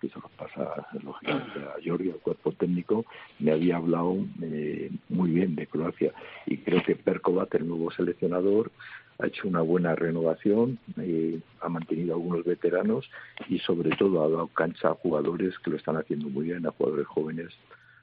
que 0.00 0.08
se 0.08 0.14
los 0.14 0.30
pasa 0.32 0.86
lógicamente 1.02 1.58
a 1.58 1.74
Jordi, 1.84 2.10
al 2.10 2.18
cuerpo 2.18 2.52
técnico, 2.52 3.04
me 3.40 3.50
había 3.50 3.76
hablado 3.76 4.16
eh, 4.42 4.90
muy 5.08 5.30
bien 5.30 5.56
de 5.56 5.66
Croacia. 5.66 6.12
Y 6.46 6.58
creo 6.58 6.82
que 6.84 6.94
Perkovat, 6.94 7.52
el 7.54 7.68
nuevo 7.68 7.90
seleccionador, 7.90 8.70
ha 9.18 9.26
hecho 9.26 9.48
una 9.48 9.62
buena 9.62 9.94
renovación, 9.96 10.78
eh, 10.98 11.40
ha 11.60 11.68
mantenido 11.68 12.14
algunos 12.14 12.44
veteranos 12.44 13.10
y 13.48 13.58
sobre 13.58 13.90
todo 13.96 14.22
ha 14.22 14.28
dado 14.28 14.46
cancha 14.48 14.88
a 14.88 14.94
jugadores 14.94 15.58
que 15.58 15.70
lo 15.70 15.76
están 15.76 15.96
haciendo 15.96 16.28
muy 16.28 16.46
bien, 16.46 16.66
a 16.66 16.70
jugadores 16.70 17.06
jóvenes 17.06 17.48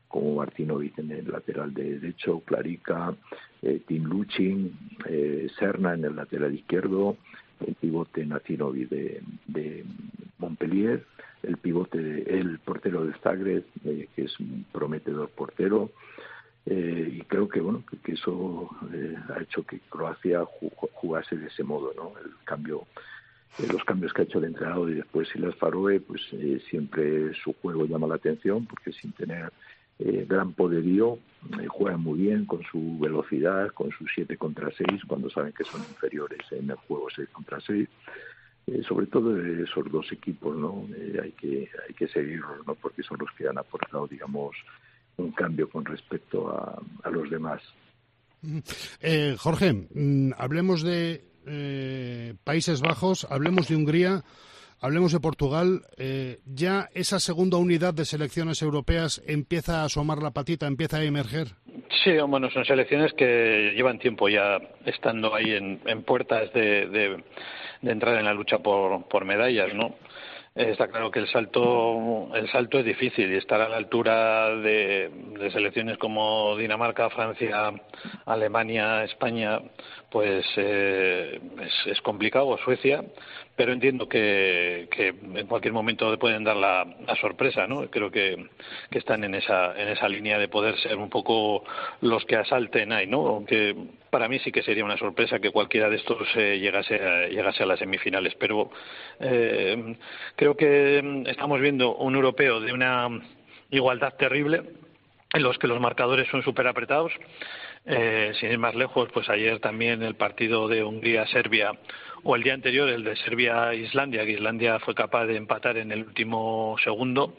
como 0.08 0.36
Martinovic 0.36 0.98
en 1.00 1.12
el 1.12 1.32
lateral 1.32 1.74
de 1.74 2.00
derecho, 2.00 2.42
Clarica, 2.46 3.16
eh, 3.62 3.82
Tim 3.88 4.04
Luchin, 4.04 4.78
eh, 5.08 5.48
Serna 5.58 5.94
en 5.94 6.06
el 6.06 6.16
lateral 6.16 6.54
izquierdo, 6.54 7.18
el 7.66 7.76
pivote 7.76 8.26
Nacinovic 8.26 8.90
de, 8.90 9.22
de 9.48 9.84
Montpellier, 10.38 11.04
el 11.44 11.58
pivote, 11.58 12.38
el 12.38 12.60
portero 12.60 13.06
de 13.06 13.14
Zagreb, 13.20 13.66
eh, 13.86 14.08
que 14.16 14.24
es 14.24 14.40
un 14.40 14.66
prometedor 14.72 15.30
portero, 15.30 15.92
eh, 16.68 17.10
y 17.20 17.22
creo 17.22 17.48
que 17.48 17.60
bueno 17.60 17.84
que, 18.04 18.14
eso 18.14 18.70
eh, 18.92 19.16
ha 19.30 19.40
hecho 19.40 19.64
que 19.64 19.80
Croacia 19.82 20.44
jugase 20.94 21.38
de 21.38 21.46
ese 21.48 21.64
modo 21.64 21.94
no 21.96 22.14
el 22.18 22.32
cambio 22.44 22.88
eh, 23.60 23.68
los 23.72 23.84
cambios 23.84 24.12
que 24.14 24.24
ha 24.24 24.26
hecho 24.26 24.40
el 24.40 24.46
entrenador 24.46 24.90
y 24.90 24.96
después 24.96 25.30
Silas 25.30 25.56
Faroe 25.58 26.00
pues 26.00 26.22
siempre 26.68 27.36
su 27.36 27.54
juego 27.62 27.86
llama 27.86 28.08
la 28.08 28.16
atención 28.16 28.66
porque 28.66 28.92
sin 28.94 29.12
tener 29.12 29.52
gran 29.98 30.54
poderío 30.54 31.20
juega 31.70 31.98
muy 31.98 32.20
bien 32.20 32.46
con 32.46 32.64
su 32.64 32.98
velocidad 33.00 33.70
con 33.70 33.92
sus 33.92 34.10
7 34.16 34.36
contra 34.36 34.72
6 34.72 35.04
cuando 35.08 35.30
saben 35.30 35.54
que 35.54 35.64
son 35.64 35.82
inferiores 35.82 36.42
en 36.52 36.72
el 36.72 36.76
juego 36.78 37.08
6 37.16 37.30
contra 37.32 37.62
6 37.62 37.88
sobre 38.88 39.06
todo 39.06 39.40
esos 39.40 39.90
dos 39.92 40.12
equipos 40.12 40.58
no 40.58 40.88
hay 41.22 41.32
que 41.34 41.70
hay 41.88 41.94
que 41.94 42.08
seguirlos 42.08 42.66
no 42.66 42.74
porque 42.74 43.04
son 43.04 43.20
los 43.20 43.32
que 43.38 43.48
han 43.48 43.60
aportado 43.60 44.08
digamos 44.08 44.56
un 45.18 45.32
cambio 45.32 45.70
con 45.70 45.86
respecto 45.86 46.50
a, 46.50 47.10
los 47.10 47.30
demás. 47.30 47.62
Eh, 49.02 49.36
Jorge, 49.38 49.74
mm, 49.74 50.34
hablemos 50.38 50.84
de 50.84 51.24
eh, 51.48 52.34
Países 52.44 52.82
Bajos, 52.82 53.26
hablemos 53.30 53.68
de 53.68 53.76
Hungría, 53.76 54.24
hablemos 54.82 55.14
de 55.14 55.20
Portugal. 55.20 55.82
Eh, 55.98 56.40
¿Ya 56.46 56.90
esa 56.94 57.20
segunda 57.20 57.58
unidad 57.58 57.94
de 57.94 58.06
selecciones 58.06 58.62
europeas 58.62 59.22
empieza 59.26 59.82
a 59.82 59.86
asomar 59.86 60.22
la 60.22 60.32
patita, 60.32 60.68
empieza 60.68 60.98
a 60.98 61.04
emerger? 61.04 61.48
Sí, 62.04 62.12
bueno, 62.28 62.50
son 62.52 62.66
selecciones 62.66 63.14
que 63.14 63.74
llevan 63.76 64.00
tiempo 64.00 64.30
ya 64.30 64.60
estando 64.86 65.34
ahí 65.34 65.52
en, 65.52 66.04
puertas 66.04 66.52
de, 66.54 66.88
de, 66.88 67.24
entrar 67.82 68.18
en 68.18 68.26
la 68.26 68.34
lucha 68.34 68.60
por, 68.60 69.08
por 69.08 69.26
medallas, 69.26 69.74
¿no? 69.74 69.96
Está 70.56 70.88
claro 70.88 71.12
que 71.12 71.20
el 71.20 71.28
salto, 71.28 72.34
el 72.34 72.50
salto 72.50 72.80
es 72.80 72.86
difícil 72.86 73.30
y 73.30 73.36
estar 73.36 73.60
a 73.60 73.68
la 73.68 73.76
altura 73.76 74.56
de, 74.56 75.12
selecciones 75.52 75.98
como 75.98 76.56
Dinamarca, 76.56 77.10
Francia, 77.10 77.74
Alemania, 78.26 79.04
España, 79.04 79.60
pues 80.10 80.46
eh, 80.56 81.42
es, 81.88 82.02
complicado, 82.02 82.48
o 82.48 82.58
Suecia, 82.58 83.04
pero 83.56 83.72
entiendo 83.72 84.10
que, 84.10 84.88
en 84.92 85.48
cualquier 85.48 85.74
momento 85.74 86.18
pueden 86.20 86.44
dar 86.44 86.58
la, 86.58 86.86
sorpresa, 87.20 87.66
¿no? 87.68 87.90
Creo 87.90 88.12
que, 88.12 88.48
están 88.92 89.24
en 89.24 89.36
esa, 89.36 89.80
en 89.80 89.90
esa 89.90 90.10
línea 90.10 90.38
de 90.38 90.48
poder 90.48 90.78
ser 90.80 90.98
un 90.98 91.10
poco 91.10 91.64
los 92.02 92.26
que 92.26 92.36
asalten 92.36 92.92
ahí, 92.92 93.08
¿no? 93.08 93.28
Aunque 93.28 93.76
para 94.10 94.28
mí 94.28 94.40
sí 94.40 94.52
que 94.52 94.64
sería 94.64 94.84
una 94.84 94.98
sorpresa 94.98 95.40
que 95.40 95.52
cualquiera 95.52 95.90
de 95.90 95.98
estos 95.98 96.28
eh, 96.36 96.60
llegase, 96.60 96.96
a, 96.96 97.28
llegase 97.28 97.64
a 97.64 97.66
las 97.66 97.80
semifinales, 97.80 98.36
pero 98.36 98.70
eh, 99.20 99.96
creo 100.36 100.56
que 100.56 101.24
estamos 101.28 101.60
viendo 101.62 101.96
un 101.96 102.16
europeo 102.16 102.60
de 102.60 102.74
una 102.74 103.10
igualdad 103.70 104.14
terrible 104.16 104.64
en 105.34 105.44
los 105.44 105.58
que 105.58 105.68
los 105.68 105.80
marcadores 105.80 106.28
son 106.30 106.44
súper 106.44 106.68
apretados. 106.68 107.12
Eh, 107.88 108.32
sin 108.40 108.50
ir 108.50 108.58
más 108.58 108.74
lejos, 108.74 109.10
pues 109.14 109.30
ayer 109.30 109.60
también 109.60 110.02
el 110.02 110.16
partido 110.16 110.68
de 110.68 110.84
Hungría-Serbia 110.84 111.72
o 112.28 112.36
el 112.36 112.42
día 112.42 112.56
anterior 112.56 112.90
el 112.90 113.04
de 113.04 113.16
Serbia-Islandia, 113.18 114.26
que 114.26 114.32
Islandia 114.32 114.80
fue 114.80 114.96
capaz 114.96 115.28
de 115.28 115.38
empatar 115.38 115.78
en 115.78 115.92
el 115.92 116.00
último 116.00 116.76
segundo, 116.84 117.36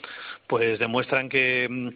pues 0.47 0.79
demuestran 0.79 1.29
que, 1.29 1.67
mm, 1.69 1.89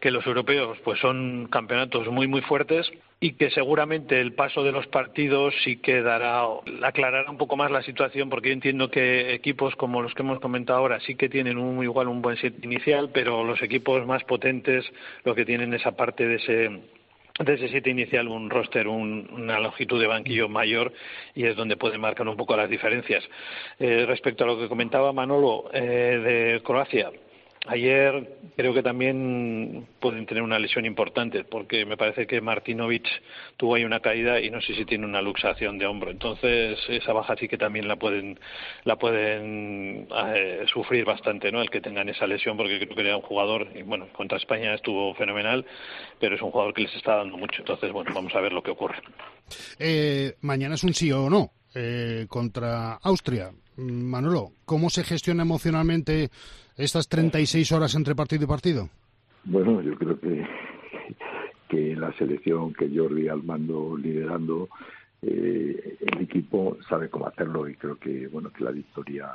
que 0.00 0.10
los 0.10 0.26
europeos 0.26 0.76
pues 0.84 1.00
son 1.00 1.48
campeonatos 1.50 2.06
muy 2.08 2.28
muy 2.28 2.42
fuertes 2.42 2.92
y 3.20 3.32
que 3.32 3.50
seguramente 3.50 4.20
el 4.20 4.34
paso 4.34 4.62
de 4.62 4.70
los 4.70 4.86
partidos 4.88 5.54
sí 5.64 5.78
que 5.78 6.02
dará, 6.02 6.42
aclarará 6.82 7.30
un 7.30 7.38
poco 7.38 7.56
más 7.56 7.70
la 7.70 7.82
situación, 7.82 8.28
porque 8.28 8.50
yo 8.50 8.52
entiendo 8.52 8.90
que 8.90 9.32
equipos 9.32 9.74
como 9.76 10.02
los 10.02 10.12
que 10.12 10.22
hemos 10.22 10.38
comentado 10.38 10.80
ahora 10.80 11.00
sí 11.00 11.14
que 11.14 11.30
tienen 11.30 11.56
un, 11.56 11.82
igual 11.82 12.08
un 12.08 12.20
buen 12.20 12.36
set 12.36 12.62
inicial, 12.62 13.08
pero 13.14 13.44
los 13.44 13.62
equipos 13.62 14.06
más 14.06 14.22
potentes 14.24 14.84
lo 15.24 15.34
que 15.34 15.46
tienen 15.46 15.72
esa 15.72 15.92
parte 15.92 16.28
de 16.28 16.34
ese 16.34 16.80
de 17.38 17.54
ese 17.54 17.68
siete 17.68 17.90
inicial 17.90 18.28
un 18.28 18.48
roster, 18.48 18.88
una 18.88 19.60
longitud 19.60 20.00
de 20.00 20.06
banquillo 20.06 20.48
mayor 20.48 20.92
y 21.34 21.44
es 21.44 21.56
donde 21.56 21.76
pueden 21.76 22.00
marcar 22.00 22.26
un 22.26 22.36
poco 22.36 22.56
las 22.56 22.70
diferencias. 22.70 23.24
Eh, 23.78 24.04
respecto 24.06 24.44
a 24.44 24.46
lo 24.46 24.58
que 24.58 24.68
comentaba 24.68 25.12
Manolo 25.12 25.68
eh, 25.72 25.80
de 25.80 26.62
Croacia, 26.62 27.10
Ayer 27.68 28.38
creo 28.56 28.72
que 28.72 28.82
también 28.82 29.86
pueden 30.00 30.24
tener 30.26 30.42
una 30.42 30.58
lesión 30.58 30.86
importante 30.86 31.44
porque 31.44 31.84
me 31.84 31.96
parece 31.96 32.26
que 32.26 32.40
Martinovic 32.40 33.06
tuvo 33.56 33.74
ahí 33.74 33.84
una 33.84 34.00
caída 34.00 34.40
y 34.40 34.50
no 34.50 34.60
sé 34.60 34.74
si 34.74 34.84
tiene 34.84 35.04
una 35.04 35.20
luxación 35.20 35.78
de 35.78 35.86
hombro. 35.86 36.10
Entonces 36.10 36.78
esa 36.88 37.12
baja 37.12 37.36
sí 37.36 37.48
que 37.48 37.58
también 37.58 37.88
la 37.88 37.96
pueden 37.96 38.38
la 38.84 38.96
pueden 38.96 40.08
eh, 40.34 40.64
sufrir 40.72 41.04
bastante, 41.04 41.50
¿no? 41.50 41.60
El 41.60 41.70
que 41.70 41.80
tengan 41.80 42.08
esa 42.08 42.26
lesión 42.26 42.56
porque 42.56 42.78
creo 42.78 42.94
que 42.94 43.02
era 43.02 43.16
un 43.16 43.22
jugador 43.22 43.68
y 43.74 43.82
bueno 43.82 44.08
contra 44.12 44.38
España 44.38 44.74
estuvo 44.74 45.14
fenomenal, 45.14 45.66
pero 46.20 46.36
es 46.36 46.42
un 46.42 46.52
jugador 46.52 46.72
que 46.72 46.82
les 46.82 46.94
está 46.94 47.16
dando 47.16 47.36
mucho. 47.36 47.62
Entonces 47.62 47.92
bueno 47.92 48.12
vamos 48.14 48.34
a 48.34 48.40
ver 48.40 48.52
lo 48.52 48.62
que 48.62 48.70
ocurre. 48.70 48.96
Eh, 49.78 50.34
mañana 50.40 50.76
es 50.76 50.84
un 50.84 50.94
sí 50.94 51.10
o 51.10 51.28
no 51.28 51.50
eh, 51.74 52.26
contra 52.28 52.94
Austria. 53.02 53.50
Manolo, 53.76 54.52
¿cómo 54.64 54.88
se 54.88 55.04
gestiona 55.04 55.42
emocionalmente 55.42 56.30
estas 56.76 57.08
36 57.08 57.72
horas 57.72 57.94
entre 57.94 58.14
partido 58.14 58.44
y 58.44 58.46
partido? 58.46 58.88
Bueno, 59.44 59.80
yo 59.80 59.94
creo 59.96 60.18
que, 60.20 60.46
que 61.68 61.96
la 61.96 62.12
selección 62.14 62.72
que 62.74 62.90
Jordi 62.94 63.28
al 63.28 63.42
mando 63.42 63.96
liderando, 63.96 64.68
eh, 65.22 65.96
el 66.00 66.20
equipo 66.22 66.76
sabe 66.88 67.08
cómo 67.08 67.26
hacerlo 67.26 67.68
y 67.68 67.74
creo 67.74 67.96
que 67.96 68.28
bueno 68.28 68.52
que 68.52 68.64
la 68.64 68.70
victoria 68.70 69.30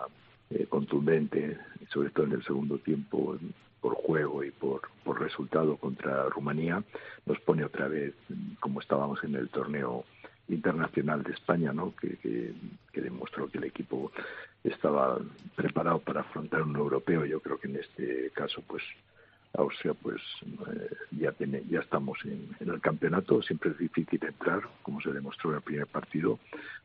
eh, 0.49 0.65
contundente, 0.67 1.57
sobre 1.91 2.09
todo 2.09 2.25
en 2.25 2.33
el 2.33 2.43
segundo 2.43 2.77
tiempo, 2.77 3.37
por 3.79 3.95
juego 3.95 4.43
y 4.43 4.51
por, 4.51 4.81
por 5.03 5.19
resultado 5.19 5.77
contra 5.77 6.29
Rumanía, 6.29 6.83
nos 7.25 7.39
pone 7.39 7.63
otra 7.65 7.87
vez 7.87 8.13
como 8.59 8.79
estábamos 8.79 9.23
en 9.23 9.35
el 9.35 9.49
torneo 9.49 10.05
internacional 10.49 11.23
de 11.23 11.33
España, 11.33 11.73
¿no? 11.73 11.93
que, 11.95 12.17
que, 12.17 13.01
demostró 13.01 13.47
que 13.49 13.57
el 13.57 13.63
equipo 13.65 14.11
estaba 14.63 15.19
preparado 15.55 15.99
para 15.99 16.21
afrontar 16.21 16.61
un 16.61 16.75
europeo. 16.75 17.25
Yo 17.25 17.39
creo 17.39 17.59
que 17.59 17.67
en 17.67 17.77
este 17.77 18.29
caso, 18.31 18.61
pues 18.67 18.83
Austria, 19.53 19.93
pues 19.93 20.21
eh, 20.43 20.89
ya 21.11 21.31
tiene, 21.33 21.63
ya 21.69 21.79
estamos 21.79 22.19
en, 22.23 22.49
el 22.59 22.79
campeonato. 22.79 23.41
Siempre 23.41 23.71
es 23.71 23.77
difícil 23.77 24.23
entrar, 24.23 24.61
como 24.81 25.01
se 25.01 25.11
demostró 25.11 25.49
en 25.49 25.57
el 25.57 25.61
primer 25.61 25.87
partido. 25.87 26.39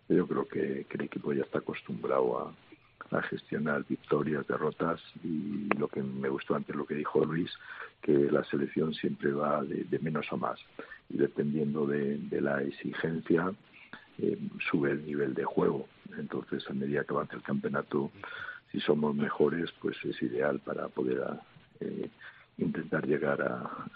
Yo 0.09 0.27
creo 0.27 0.49
que, 0.49 0.87
el 0.89 1.01
equipo 1.01 1.33
ya 1.33 1.43
está 1.43 1.59
acostumbrado 1.59 2.39
a, 2.39 2.53
gestionar 3.31 3.85
victorias, 3.89 4.47
derrotas 4.49 5.01
y 5.23 5.69
lo 5.79 5.87
que 5.87 6.03
me 6.03 6.29
gustó 6.29 6.57
antes 6.57 6.75
lo 6.75 6.85
que 6.85 6.97
dijo 6.97 7.25
Luis, 7.25 7.51
que 8.03 8.13
la 8.13 8.43
selección 8.45 8.93
siempre 8.95 9.33
va 9.33 9.63
de, 9.63 9.99
menos 10.01 10.27
a 10.33 10.37
más 10.37 10.59
y 11.09 11.17
dependiendo 11.17 11.87
de, 11.87 12.19
la 12.41 12.63
exigencia 12.63 13.55
eh, 14.19 14.39
sube 14.71 14.93
el 14.93 15.05
nivel 15.05 15.35
de 15.35 15.45
juego. 15.45 15.87
Entonces, 16.19 16.65
a 16.69 16.73
medida 16.73 17.05
que 17.05 17.13
avance 17.13 17.37
el 17.37 17.43
campeonato, 17.43 18.11
si 18.73 18.81
somos 18.81 19.15
mejores, 19.15 19.71
pues 19.81 19.97
es 20.05 20.21
ideal 20.23 20.61
para 20.61 20.89
poder 20.89 21.23
eh, 21.81 22.09
intentar 22.59 23.07
llegar 23.07 23.43
a, 23.43 23.89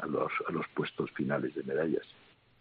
a 0.00 0.06
los 0.06 0.66
puestos 0.74 1.10
finales 1.12 1.54
de 1.54 1.62
medallas. 1.64 2.06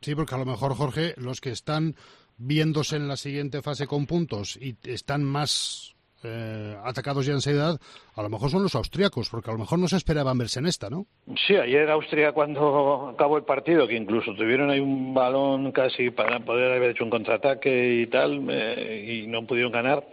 Sí, 0.01 0.15
porque 0.15 0.35
a 0.35 0.39
lo 0.39 0.45
mejor, 0.45 0.73
Jorge, 0.75 1.13
los 1.17 1.39
que 1.39 1.51
están 1.51 1.95
viéndose 2.37 2.95
en 2.95 3.07
la 3.07 3.15
siguiente 3.15 3.61
fase 3.61 3.87
con 3.87 4.05
puntos 4.05 4.57
y 4.57 4.75
están 4.83 5.23
más 5.23 5.92
eh, 6.23 6.75
atacados 6.83 7.25
ya 7.25 7.33
ansiedad, 7.33 7.79
a 8.15 8.21
lo 8.21 8.29
mejor 8.29 8.49
son 8.49 8.63
los 8.63 8.75
austriacos, 8.75 9.29
porque 9.29 9.49
a 9.49 9.53
lo 9.53 9.59
mejor 9.59 9.79
no 9.79 9.87
se 9.87 9.97
esperaban 9.97 10.37
verse 10.37 10.59
en 10.59 10.67
esta, 10.67 10.89
¿no? 10.89 11.05
Sí, 11.47 11.55
ayer 11.55 11.89
Austria 11.89 12.31
cuando 12.31 13.09
acabó 13.09 13.37
el 13.37 13.43
partido, 13.43 13.87
que 13.87 13.95
incluso 13.95 14.33
tuvieron 14.33 14.69
ahí 14.69 14.79
un 14.79 15.13
balón 15.13 15.71
casi 15.71 16.09
para 16.09 16.39
poder 16.39 16.71
haber 16.73 16.91
hecho 16.91 17.03
un 17.03 17.09
contraataque 17.09 18.01
y 18.01 18.07
tal, 18.07 18.47
eh, 18.49 19.23
y 19.23 19.27
no 19.27 19.45
pudieron 19.45 19.71
ganar, 19.71 20.05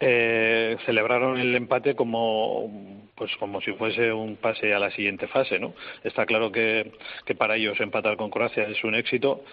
eh, 0.00 0.76
celebraron 0.84 1.38
el 1.38 1.54
empate 1.54 1.94
como 1.94 3.03
pues 3.14 3.30
como 3.38 3.60
si 3.60 3.72
fuese 3.72 4.12
un 4.12 4.36
pase 4.36 4.74
a 4.74 4.78
la 4.78 4.90
siguiente 4.90 5.28
fase, 5.28 5.58
¿no? 5.58 5.74
Está 6.02 6.26
claro 6.26 6.50
que, 6.50 6.92
que 7.24 7.34
para 7.34 7.56
ellos 7.56 7.80
empatar 7.80 8.16
con 8.16 8.30
Croacia 8.30 8.64
es 8.64 8.82
un 8.84 8.94
éxito, 8.94 9.44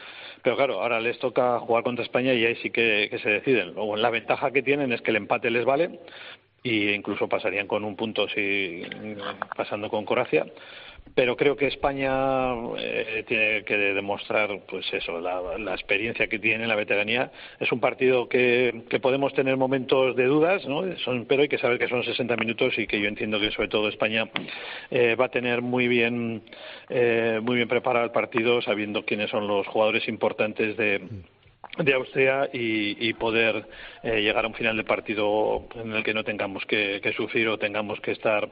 pero 0.44 0.56
claro, 0.56 0.82
ahora 0.82 1.00
les 1.00 1.20
toca 1.20 1.60
jugar 1.60 1.84
contra 1.84 2.04
España 2.04 2.34
y 2.34 2.46
ahí 2.46 2.56
sí 2.56 2.72
que, 2.72 3.10
se 3.22 3.30
deciden. 3.30 3.74
Luego, 3.74 3.96
la 3.96 4.10
ventaja 4.10 4.52
que 4.52 4.64
tienen 4.64 4.92
es 4.92 5.02
que 5.02 5.12
el 5.12 5.18
empate 5.18 5.52
les 5.52 5.66
vale 5.66 6.00
y 6.64 6.90
incluso 6.90 7.28
pasarían 7.28 7.68
con 7.68 7.84
un 7.84 7.96
punto 7.96 8.28
si 8.30 8.84
pasando 9.56 9.90
con 9.90 10.06
Croacia 10.06 10.46
pero 11.16 11.36
creo 11.36 11.58
que 11.58 11.68
España 11.68 12.54
eh, 12.78 13.24
tiene 13.28 13.64
que 13.64 13.76
demostrar 13.76 14.62
pues 14.68 14.86
eso 14.94 15.20
la, 15.20 15.58
la, 15.58 15.74
experiencia 15.74 16.28
que 16.28 16.40
tiene 16.40 16.68
la 16.68 16.76
veteranía 16.76 17.32
es 17.60 17.72
un 17.72 17.80
partido 17.80 18.30
que, 18.30 18.84
que 18.90 19.00
podemos 19.00 19.34
tener 19.34 19.58
momentos 19.58 20.16
de 20.16 20.26
dudas 20.26 20.66
¿no? 20.68 20.84
son, 21.00 21.26
pero 21.26 21.42
hay 21.42 21.50
que 21.50 21.58
saber 21.58 21.80
que 21.80 21.88
son 21.88 22.04
60 22.04 22.36
minutos 22.38 22.78
y 22.78 22.88
que 22.88 23.02
yo 23.02 23.08
entiendo 23.08 23.40
que 23.40 23.52
sobre 23.52 23.68
todo 23.68 23.90
España 23.90 24.30
eh, 24.90 25.16
va 25.16 25.26
a 25.26 25.30
tener 25.30 25.62
muy 25.62 25.88
bien 25.88 26.44
eh, 26.90 27.40
muy 27.42 27.56
bien 27.56 27.68
preparado 27.68 28.06
el 28.06 28.12
partido 28.12 28.62
sabiendo 28.62 29.04
quiénes 29.04 29.30
son 29.32 29.48
los 29.48 29.68
jugadores 29.68 30.08
importantes 30.08 30.78
de 30.78 31.02
de 31.78 31.94
Austria 31.94 32.50
y, 32.52 33.14
poder 33.14 33.68
eh, 34.04 34.22
llegar 34.22 34.46
a 34.46 34.48
un 34.48 34.54
final 34.54 34.76
de 34.76 34.84
partido 34.84 35.68
en 35.76 35.94
el 35.94 36.04
que 36.04 36.14
no 36.14 36.24
tengamos 36.24 36.66
que, 36.66 37.00
sufrir 37.16 37.48
o 37.50 37.60
tengamos 37.60 38.00
que 38.02 38.12
estar 38.12 38.52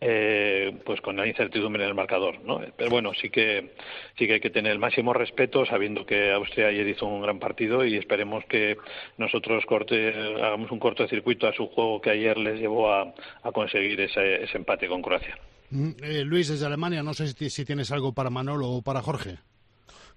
eh, 0.00 0.76
pues 0.84 1.00
con 1.00 1.16
la 1.16 1.26
incertidumbre 1.26 1.84
en 1.84 1.90
el 1.90 1.94
marcador 1.94 2.40
¿no? 2.44 2.60
pero 2.76 2.90
bueno 2.90 3.12
sí 3.14 3.30
que 3.30 3.74
sí 4.18 4.26
que 4.26 4.34
hay 4.34 4.40
que 4.40 4.50
tener 4.50 4.72
el 4.72 4.78
máximo 4.78 5.12
respeto 5.12 5.64
sabiendo 5.66 6.04
que 6.04 6.32
Austria 6.32 6.68
ayer 6.68 6.86
hizo 6.88 7.06
un 7.06 7.22
gran 7.22 7.38
partido 7.38 7.84
y 7.84 7.96
esperemos 7.96 8.44
que 8.46 8.76
nosotros 9.18 9.64
corte, 9.64 10.12
hagamos 10.42 10.70
un 10.70 10.78
cortocircuito 10.78 11.46
a 11.46 11.52
su 11.52 11.68
juego 11.68 12.00
que 12.00 12.10
ayer 12.10 12.36
les 12.38 12.58
llevó 12.58 12.92
a, 12.92 13.14
conseguir 13.52 14.00
ese, 14.00 14.44
empate 14.56 14.88
con 14.88 15.00
Croacia 15.00 15.38
mm, 15.70 15.90
eh, 16.02 16.24
Luis 16.24 16.48
desde 16.48 16.66
Alemania 16.66 17.02
no 17.02 17.14
sé 17.14 17.28
si 17.28 17.64
tienes 17.64 17.92
algo 17.92 18.12
para 18.12 18.30
Manolo 18.30 18.68
o 18.68 18.82
para 18.82 19.00
Jorge 19.00 19.38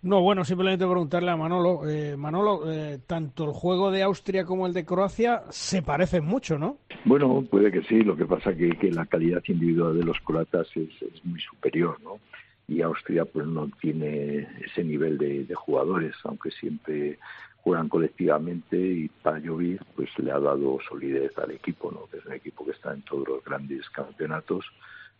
no, 0.03 0.21
bueno, 0.21 0.43
simplemente 0.43 0.85
preguntarle 0.85 1.29
a 1.29 1.37
Manolo. 1.37 1.87
Eh, 1.87 2.17
Manolo, 2.17 2.71
eh, 2.71 2.99
tanto 3.05 3.45
el 3.45 3.51
juego 3.51 3.91
de 3.91 4.01
Austria 4.01 4.45
como 4.45 4.65
el 4.65 4.73
de 4.73 4.83
Croacia 4.83 5.43
se 5.49 5.83
parecen 5.83 6.25
mucho, 6.25 6.57
¿no? 6.57 6.79
Bueno, 7.05 7.43
puede 7.49 7.71
que 7.71 7.83
sí. 7.83 8.01
Lo 8.01 8.15
que 8.15 8.25
pasa 8.25 8.55
que, 8.55 8.69
que 8.71 8.89
la 8.91 9.05
calidad 9.05 9.43
individual 9.45 9.95
de 9.95 10.03
los 10.03 10.19
croatas 10.21 10.67
es, 10.75 10.89
muy 11.23 11.39
superior, 11.39 11.99
¿no? 12.01 12.19
Y 12.67 12.81
Austria 12.81 13.25
pues 13.25 13.45
no 13.45 13.69
tiene 13.79 14.47
ese 14.65 14.83
nivel 14.83 15.19
de, 15.19 15.53
jugadores, 15.53 16.15
aunque 16.23 16.49
siempre 16.49 17.19
juegan 17.63 17.87
colectivamente 17.87 18.77
y 18.77 19.07
Pajovic 19.07 19.83
pues 19.95 20.09
le 20.17 20.31
ha 20.31 20.39
dado 20.39 20.79
solidez 20.87 21.37
al 21.37 21.51
equipo, 21.51 21.91
¿no? 21.91 22.07
Que 22.09 22.17
es 22.17 22.25
un 22.25 22.33
equipo 22.33 22.65
que 22.65 22.71
está 22.71 22.91
en 22.93 23.03
todos 23.03 23.27
los 23.27 23.43
grandes 23.43 23.87
campeonatos, 23.89 24.65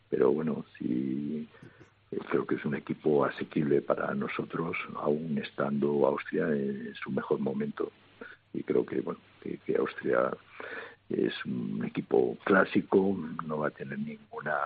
pero 0.09 0.31
bueno, 0.31 0.65
si 0.79 1.47
creo 2.19 2.45
que 2.45 2.55
es 2.55 2.65
un 2.65 2.75
equipo 2.75 3.25
asequible 3.25 3.81
para 3.81 4.13
nosotros, 4.13 4.75
aún 4.95 5.37
estando 5.37 6.05
Austria 6.05 6.47
en 6.49 6.93
su 6.95 7.11
mejor 7.11 7.39
momento. 7.39 7.91
Y 8.53 8.63
creo 8.63 8.85
que, 8.85 8.99
bueno, 9.01 9.19
que, 9.41 9.75
Austria 9.77 10.31
es 11.09 11.33
un 11.45 11.83
equipo 11.85 12.37
clásico, 12.43 13.17
no 13.45 13.59
va 13.59 13.67
a 13.67 13.71
tener 13.71 13.99
ninguna, 13.99 14.57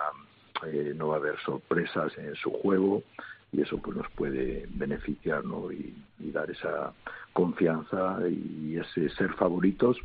eh, 0.66 0.94
no 0.96 1.10
va 1.10 1.16
a 1.16 1.20
haber 1.20 1.40
sorpresas 1.42 2.18
en 2.18 2.36
su 2.36 2.52
juego 2.52 3.04
y 3.52 3.62
eso 3.62 3.78
pues 3.78 3.96
nos 3.96 4.10
puede 4.12 4.66
beneficiar 4.70 5.46
¿no? 5.46 5.72
y, 5.72 5.94
dar 6.20 6.52
esa 6.52 6.92
confianza 7.32 8.20
y 8.28 8.76
ese 8.78 9.08
ser 9.16 9.32
favoritos 9.36 9.98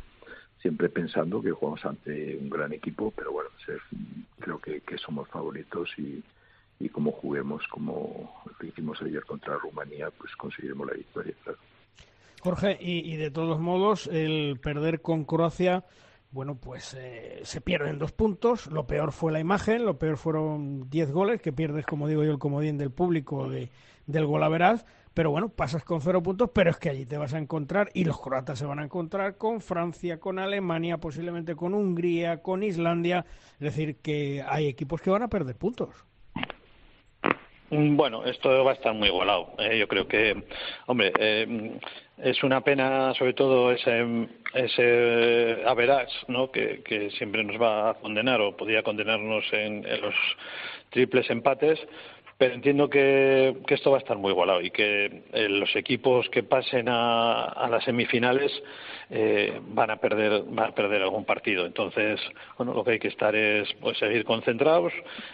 siempre 0.61 0.87
pensando 0.87 1.41
que 1.41 1.51
jugamos 1.51 1.83
ante 1.83 2.37
un 2.37 2.49
gran 2.49 2.71
equipo 2.71 3.11
pero 3.13 3.33
bueno 3.33 3.49
creo 4.39 4.59
que, 4.59 4.79
que 4.81 4.97
somos 4.97 5.27
favoritos 5.27 5.89
y, 5.97 6.23
y 6.81 6.89
como 6.89 7.11
juguemos 7.11 7.67
como 7.67 8.41
lo 8.59 8.67
hicimos 8.67 9.01
ayer 9.01 9.23
contra 9.25 9.57
Rumanía, 9.57 10.09
pues 10.11 10.35
conseguiremos 10.35 10.87
la 10.87 10.93
victoria, 10.93 11.35
Jorge, 12.41 12.75
y, 12.81 13.15
de 13.17 13.29
todos 13.29 13.59
modos, 13.59 14.07
el 14.07 14.59
perder 14.59 15.03
con 15.03 15.25
Croacia, 15.25 15.85
bueno, 16.31 16.55
pues 16.55 16.95
eh, 16.97 17.41
se 17.43 17.61
pierden 17.61 17.99
dos 17.99 18.13
puntos. 18.13 18.65
Lo 18.65 18.87
peor 18.87 19.11
fue 19.11 19.31
la 19.31 19.39
imagen, 19.39 19.85
lo 19.85 19.99
peor 19.99 20.17
fueron 20.17 20.89
diez 20.89 21.11
goles, 21.11 21.39
que 21.39 21.53
pierdes, 21.53 21.85
como 21.85 22.07
digo 22.07 22.23
yo, 22.23 22.31
el 22.31 22.39
comodín 22.39 22.79
del 22.79 22.89
público 22.89 23.47
de, 23.47 23.69
del 24.07 24.25
golaveraz. 24.25 24.85
Pero 25.13 25.29
bueno, 25.29 25.49
pasas 25.49 25.83
con 25.83 26.01
cero 26.01 26.23
puntos, 26.23 26.49
pero 26.51 26.71
es 26.71 26.77
que 26.77 26.89
allí 26.89 27.05
te 27.05 27.17
vas 27.17 27.35
a 27.35 27.37
encontrar, 27.37 27.89
y 27.93 28.05
los 28.05 28.19
croatas 28.19 28.57
se 28.57 28.65
van 28.65 28.79
a 28.79 28.85
encontrar 28.85 29.37
con 29.37 29.61
Francia, 29.61 30.19
con 30.19 30.39
Alemania, 30.39 30.97
posiblemente 30.97 31.55
con 31.55 31.75
Hungría, 31.75 32.41
con 32.41 32.63
Islandia. 32.63 33.25
Es 33.55 33.59
decir, 33.59 33.97
que 33.97 34.43
hay 34.47 34.65
equipos 34.65 34.99
que 34.99 35.11
van 35.11 35.21
a 35.21 35.27
perder 35.27 35.57
puntos. 35.57 36.05
Mm, 37.71 37.95
bueno, 37.95 38.25
esto 38.25 38.65
va 38.65 38.71
a 38.71 38.73
estar 38.73 38.93
muy 38.93 39.07
igualado. 39.07 39.53
Eh, 39.57 39.77
yo 39.79 39.87
creo 39.87 40.05
que, 40.05 40.43
hombre, 40.87 41.13
eh, 41.17 41.79
es 42.17 42.43
una 42.43 42.61
pena 42.61 43.13
sobre 43.13 43.33
todo 43.33 43.71
ese, 43.71 44.27
ese 44.53 45.63
average, 45.65 46.13
¿no? 46.27 46.51
Que, 46.51 46.81
que, 46.83 47.09
siempre 47.11 47.43
nos 47.45 47.59
va 47.61 47.91
a 47.91 47.93
condenar 47.93 48.41
o 48.41 48.57
podría 48.57 48.83
condenarnos 48.83 49.45
en, 49.53 49.83
los 50.01 50.13
triples 50.89 51.29
empates, 51.29 51.79
pero 52.37 52.53
entiendo 52.55 52.89
que, 52.89 53.55
que, 53.65 53.75
esto 53.75 53.91
va 53.91 53.97
a 53.97 54.01
estar 54.01 54.17
muy 54.17 54.31
igualado 54.31 54.61
y 54.61 54.71
que 54.71 55.23
eh, 55.31 55.47
los 55.47 55.73
equipos 55.77 56.27
que 56.29 56.43
pasen 56.43 56.89
a, 56.89 57.43
a 57.45 57.69
las 57.69 57.85
semifinales 57.85 58.51
eh, 59.11 59.59
van 59.61 59.91
a 59.91 59.97
perder 59.97 60.43
van 60.47 60.69
a 60.69 60.75
perder 60.75 61.01
algún 61.01 61.25
partido. 61.25 61.65
Entonces 61.65 62.19
bueno 62.57 62.73
lo 62.73 62.83
que 62.83 62.91
hay 62.91 62.99
que 62.99 63.09
estar 63.09 63.35
es 63.35 63.67
pues 63.81 63.97
seguir 63.97 64.23
concentrados 64.23 64.93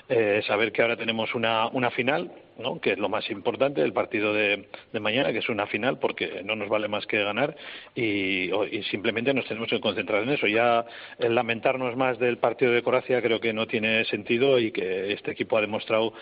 eh, 0.09 0.41
saber 0.47 0.71
que 0.71 0.81
ahora 0.81 0.97
tenemos 0.97 1.35
una 1.35 1.67
una 1.67 1.91
final 1.91 2.31
¿no? 2.57 2.81
que 2.81 2.93
es 2.93 2.97
lo 2.97 3.09
más 3.09 3.29
importante 3.29 3.81
el 3.81 3.93
partido 3.93 4.33
de, 4.33 4.67
mañana 4.99 5.31
que 5.31 5.39
es 5.39 5.49
una 5.49 5.67
final 5.67 5.99
porque 5.99 6.41
no 6.43 6.55
nos 6.55 6.69
vale 6.69 6.87
más 6.87 7.05
que 7.05 7.23
ganar 7.23 7.55
y, 7.95 8.51
y, 8.51 8.83
simplemente 8.89 9.33
nos 9.33 9.45
tenemos 9.45 9.69
que 9.69 9.79
concentrar 9.79 10.23
en 10.23 10.29
eso. 10.29 10.47
Ya 10.47 10.85
el 11.19 11.35
lamentarnos 11.35 11.95
más 11.95 12.19
del 12.19 12.37
partido 12.37 12.71
de 12.71 12.83
Croacia 12.83 13.21
creo 13.21 13.39
que 13.39 13.53
no 13.53 13.67
tiene 13.67 14.05
sentido 14.05 14.59
y 14.59 14.71
que 14.71 15.13
este 15.13 15.31
equipo 15.31 15.57
ha 15.57 15.61
demostrado 15.61 16.13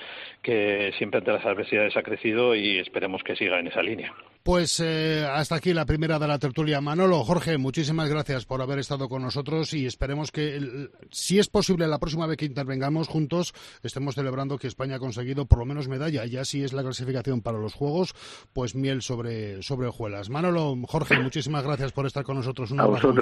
que 0.42 0.92
siempre 0.98 1.20
ante 1.20 1.32
las 1.32 1.46
adversidades 1.46 1.96
ha 1.98 2.04
crecido 2.04 2.56
y 2.56 2.80
esperemos 2.80 3.24
que 3.24 3.36
siga 3.36 3.60
en 3.60 3.68
esa 3.68 3.82
línea 3.82 4.14
pues 4.46 4.80
eh, 4.80 5.26
hasta 5.28 5.56
aquí 5.56 5.74
la 5.74 5.88
primera 5.88 6.20
de 6.20 6.28
la 6.28 6.38
tertulia. 6.38 6.80
Manolo, 6.80 7.24
Jorge, 7.24 7.58
muchísimas 7.58 8.12
gracias 8.12 8.46
por 8.46 8.62
haber 8.62 8.78
estado 8.78 9.10
con 9.10 9.24
nosotros 9.24 9.74
y 9.74 9.88
esperemos 9.88 10.32
que, 10.32 10.88
si 11.10 11.40
es 11.40 11.50
posible, 11.50 11.88
la 11.88 11.98
próxima 11.98 12.28
vez 12.28 12.38
que 12.38 12.46
intervengamos 12.46 13.08
juntos, 13.08 13.56
estemos 13.82 14.14
celebrando 14.14 14.60
que 14.60 14.68
España 14.68 14.98
ha 14.98 15.00
conseguido 15.00 15.48
por 15.48 15.58
lo 15.58 15.66
menos 15.66 15.88
medalla. 15.88 16.26
Ya 16.26 16.46
si 16.46 16.64
es 16.64 16.74
la 16.74 16.84
clasificación 16.84 17.42
para 17.42 17.58
los 17.58 17.74
Juegos, 17.74 18.14
pues 18.54 18.76
miel 18.76 19.02
sobre, 19.02 19.64
sobre 19.64 19.88
hojuelas. 19.88 20.30
Manolo, 20.30 20.76
Jorge, 20.88 21.20
muchísimas 21.20 21.64
gracias 21.64 21.92
por 21.92 22.06
estar 22.06 22.24
con 22.24 22.36
nosotros. 22.36 22.70
Un 22.70 22.82
abrazo 22.82 23.16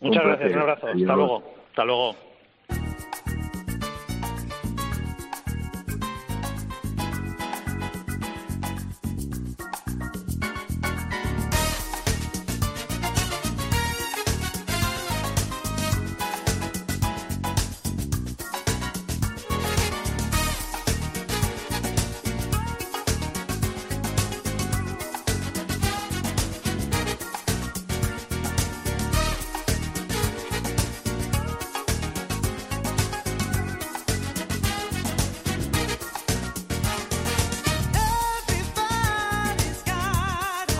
Muchas 0.00 0.24
gracias, 0.24 0.52
un 0.54 0.58
abrazo. 0.58 0.86
Hasta 0.88 1.14
luego. 1.14 1.42
Hasta 1.70 1.84
luego. 1.84 2.16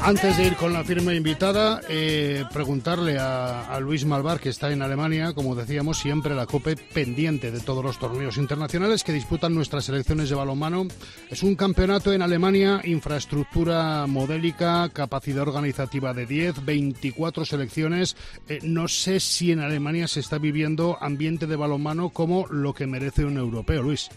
Antes 0.08 0.38
de 0.38 0.46
ir 0.46 0.56
con 0.56 0.72
la 0.72 0.84
firma 0.84 1.12
invitada, 1.14 1.82
eh, 1.86 2.42
preguntarle 2.50 3.18
a, 3.20 3.78
Luis 3.78 4.06
Malvar, 4.06 4.40
que 4.40 4.48
está 4.48 4.72
en 4.72 4.80
Alemania, 4.80 5.34
como 5.34 5.54
decíamos, 5.54 5.98
siempre 5.98 6.34
la 6.34 6.46
COPE 6.46 6.76
pendiente 6.76 7.50
de 7.50 7.60
todos 7.60 7.84
los 7.84 7.98
torneos 7.98 8.38
internacionales 8.38 9.04
que 9.04 9.12
disputan 9.12 9.54
nuestras 9.54 9.84
selecciones 9.84 10.30
de 10.30 10.34
balonmano. 10.34 10.86
Es 11.28 11.42
un 11.42 11.56
campeonato 11.56 12.10
en 12.14 12.22
Alemania, 12.22 12.80
infraestructura 12.84 14.06
modélica, 14.06 14.88
capacidad 14.88 15.46
organizativa 15.46 16.14
de 16.14 16.24
10, 16.24 16.64
24 16.64 17.44
selecciones. 17.44 18.16
Eh, 18.48 18.60
no 18.62 18.88
sé 18.88 19.20
si 19.20 19.52
en 19.52 19.60
Alemania 19.60 20.08
se 20.08 20.20
está 20.20 20.38
viviendo 20.38 20.96
ambiente 21.02 21.46
de 21.46 21.56
balonmano 21.56 22.08
como 22.08 22.46
lo 22.46 22.72
que 22.72 22.86
merece 22.86 23.26
un 23.26 23.36
europeo, 23.36 23.82
Luis. 23.82 24.08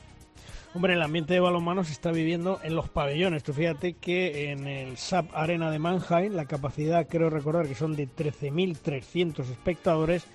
Hombre, 0.74 0.94
el 0.94 1.02
ambiente 1.02 1.34
de 1.34 1.42
balonmano 1.42 1.84
se 1.84 1.92
está 1.92 2.14
viviendo 2.14 2.62
en 2.64 2.76
los 2.76 2.88
pabellones. 2.88 3.44
Tú 3.44 3.52
fíjate 3.52 3.94
que 3.96 4.52
en 4.52 4.68
el 4.68 4.96
SAP 4.96 5.36
Arena 5.36 5.70
de 5.70 5.80
Mannheim 5.80 6.34
la 6.34 6.46
capacidad, 6.46 7.10
creo 7.10 7.30
recordar 7.30 7.68
que 7.68 7.76
son 7.76 7.98
de 7.98 8.08
13.300 8.08 9.40
espectadores 9.52 10.26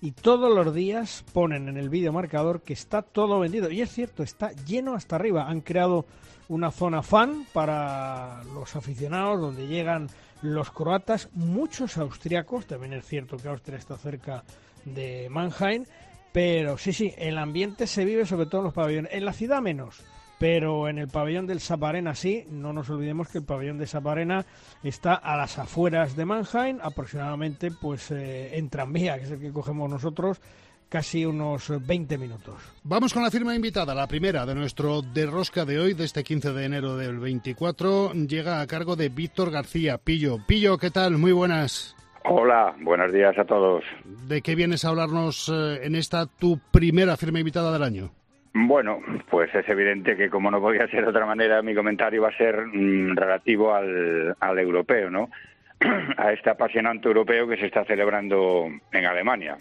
y 0.00 0.10
todos 0.10 0.52
los 0.52 0.74
días 0.74 1.24
ponen 1.32 1.68
en 1.68 1.76
el 1.76 1.90
vídeo 1.90 2.12
marcador 2.12 2.62
que 2.62 2.72
está 2.72 3.02
todo 3.02 3.38
vendido. 3.38 3.70
Y 3.70 3.82
es 3.82 3.92
cierto, 3.92 4.24
está 4.24 4.50
lleno 4.66 4.94
hasta 4.94 5.14
arriba. 5.14 5.48
Han 5.48 5.60
creado 5.60 6.06
una 6.48 6.72
zona 6.72 7.04
fan 7.04 7.46
para 7.52 8.42
los 8.52 8.74
aficionados 8.74 9.40
donde 9.40 9.68
llegan 9.68 10.08
los 10.42 10.72
croatas, 10.72 11.28
muchos 11.34 11.98
austriacos. 11.98 12.66
También 12.66 12.94
es 12.94 13.06
cierto 13.06 13.36
que 13.36 13.46
Austria 13.46 13.78
está 13.78 13.96
cerca 13.96 14.42
de 14.84 15.28
Mannheim 15.30 15.84
pero 16.34 16.76
sí, 16.78 16.92
sí, 16.92 17.14
el 17.16 17.38
ambiente 17.38 17.86
se 17.86 18.04
vive 18.04 18.26
sobre 18.26 18.46
todo 18.46 18.62
en 18.62 18.64
los 18.64 18.74
pabellones. 18.74 19.12
En 19.14 19.24
la 19.24 19.32
ciudad 19.32 19.62
menos, 19.62 20.02
pero 20.40 20.88
en 20.88 20.98
el 20.98 21.06
pabellón 21.06 21.46
del 21.46 21.60
Saparena 21.60 22.16
sí. 22.16 22.44
No 22.50 22.72
nos 22.72 22.90
olvidemos 22.90 23.28
que 23.28 23.38
el 23.38 23.44
pabellón 23.44 23.78
de 23.78 23.86
Saparena 23.86 24.44
está 24.82 25.14
a 25.14 25.36
las 25.36 25.60
afueras 25.60 26.16
de 26.16 26.24
Mannheim, 26.24 26.80
aproximadamente 26.82 27.70
pues 27.70 28.10
eh, 28.10 28.58
en 28.58 28.68
tranvía, 28.68 29.16
que 29.16 29.26
es 29.26 29.30
el 29.30 29.38
que 29.38 29.52
cogemos 29.52 29.88
nosotros, 29.88 30.40
casi 30.88 31.24
unos 31.24 31.72
20 31.86 32.18
minutos. 32.18 32.60
Vamos 32.82 33.14
con 33.14 33.22
la 33.22 33.30
firma 33.30 33.54
invitada, 33.54 33.94
la 33.94 34.08
primera 34.08 34.44
de 34.44 34.56
nuestro 34.56 35.02
de 35.02 35.26
rosca 35.26 35.64
de 35.64 35.78
hoy, 35.78 35.94
de 35.94 36.04
este 36.04 36.24
15 36.24 36.52
de 36.52 36.64
enero 36.64 36.96
del 36.96 37.20
24, 37.20 38.12
llega 38.12 38.60
a 38.60 38.66
cargo 38.66 38.96
de 38.96 39.08
Víctor 39.08 39.52
García 39.52 39.98
Pillo. 39.98 40.44
Pillo, 40.44 40.78
¿qué 40.78 40.90
tal? 40.90 41.16
Muy 41.16 41.30
buenas. 41.30 41.94
Hola, 42.26 42.74
buenos 42.80 43.12
días 43.12 43.38
a 43.38 43.44
todos. 43.44 43.84
¿De 44.26 44.40
qué 44.40 44.54
vienes 44.54 44.84
a 44.84 44.88
hablarnos 44.88 45.52
eh, 45.52 45.84
en 45.84 45.94
esta 45.94 46.24
tu 46.26 46.58
primera 46.72 47.18
firma 47.18 47.38
invitada 47.38 47.70
del 47.70 47.82
año? 47.82 48.10
Bueno, 48.54 49.00
pues 49.28 49.54
es 49.54 49.68
evidente 49.68 50.16
que 50.16 50.30
como 50.30 50.50
no 50.50 50.58
podía 50.58 50.88
ser 50.88 51.02
de 51.02 51.10
otra 51.10 51.26
manera, 51.26 51.60
mi 51.60 51.74
comentario 51.74 52.22
va 52.22 52.28
a 52.28 52.36
ser 52.38 52.66
mm, 52.66 53.14
relativo 53.14 53.74
al, 53.74 54.34
al 54.40 54.58
europeo, 54.58 55.10
¿no? 55.10 55.28
a 56.16 56.32
este 56.32 56.48
apasionante 56.48 57.08
europeo 57.08 57.46
que 57.46 57.58
se 57.58 57.66
está 57.66 57.84
celebrando 57.84 58.68
en 58.90 59.04
Alemania. 59.04 59.58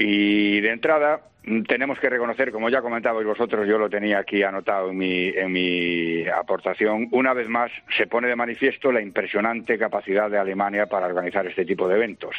Y 0.00 0.60
de 0.60 0.70
entrada, 0.70 1.22
mm, 1.42 1.62
tenemos 1.62 1.98
que 1.98 2.08
reconocer, 2.08 2.52
como 2.52 2.70
ya 2.70 2.80
comentabais 2.80 3.26
vosotros, 3.26 3.66
yo 3.66 3.78
lo 3.78 3.90
tenía 3.90 4.20
aquí 4.20 4.44
anotado 4.44 4.90
en 4.90 4.96
mi, 4.96 5.26
en 5.30 5.50
mi 5.50 6.24
aportación, 6.28 7.08
una 7.10 7.34
vez 7.34 7.48
más 7.48 7.72
se 7.96 8.06
pone 8.06 8.28
de 8.28 8.36
manifiesto 8.36 8.92
la 8.92 9.02
impresionante 9.02 9.76
capacidad 9.76 10.30
de 10.30 10.38
Alemania 10.38 10.86
para 10.86 11.06
organizar 11.06 11.48
este 11.48 11.64
tipo 11.64 11.88
de 11.88 11.96
eventos. 11.96 12.36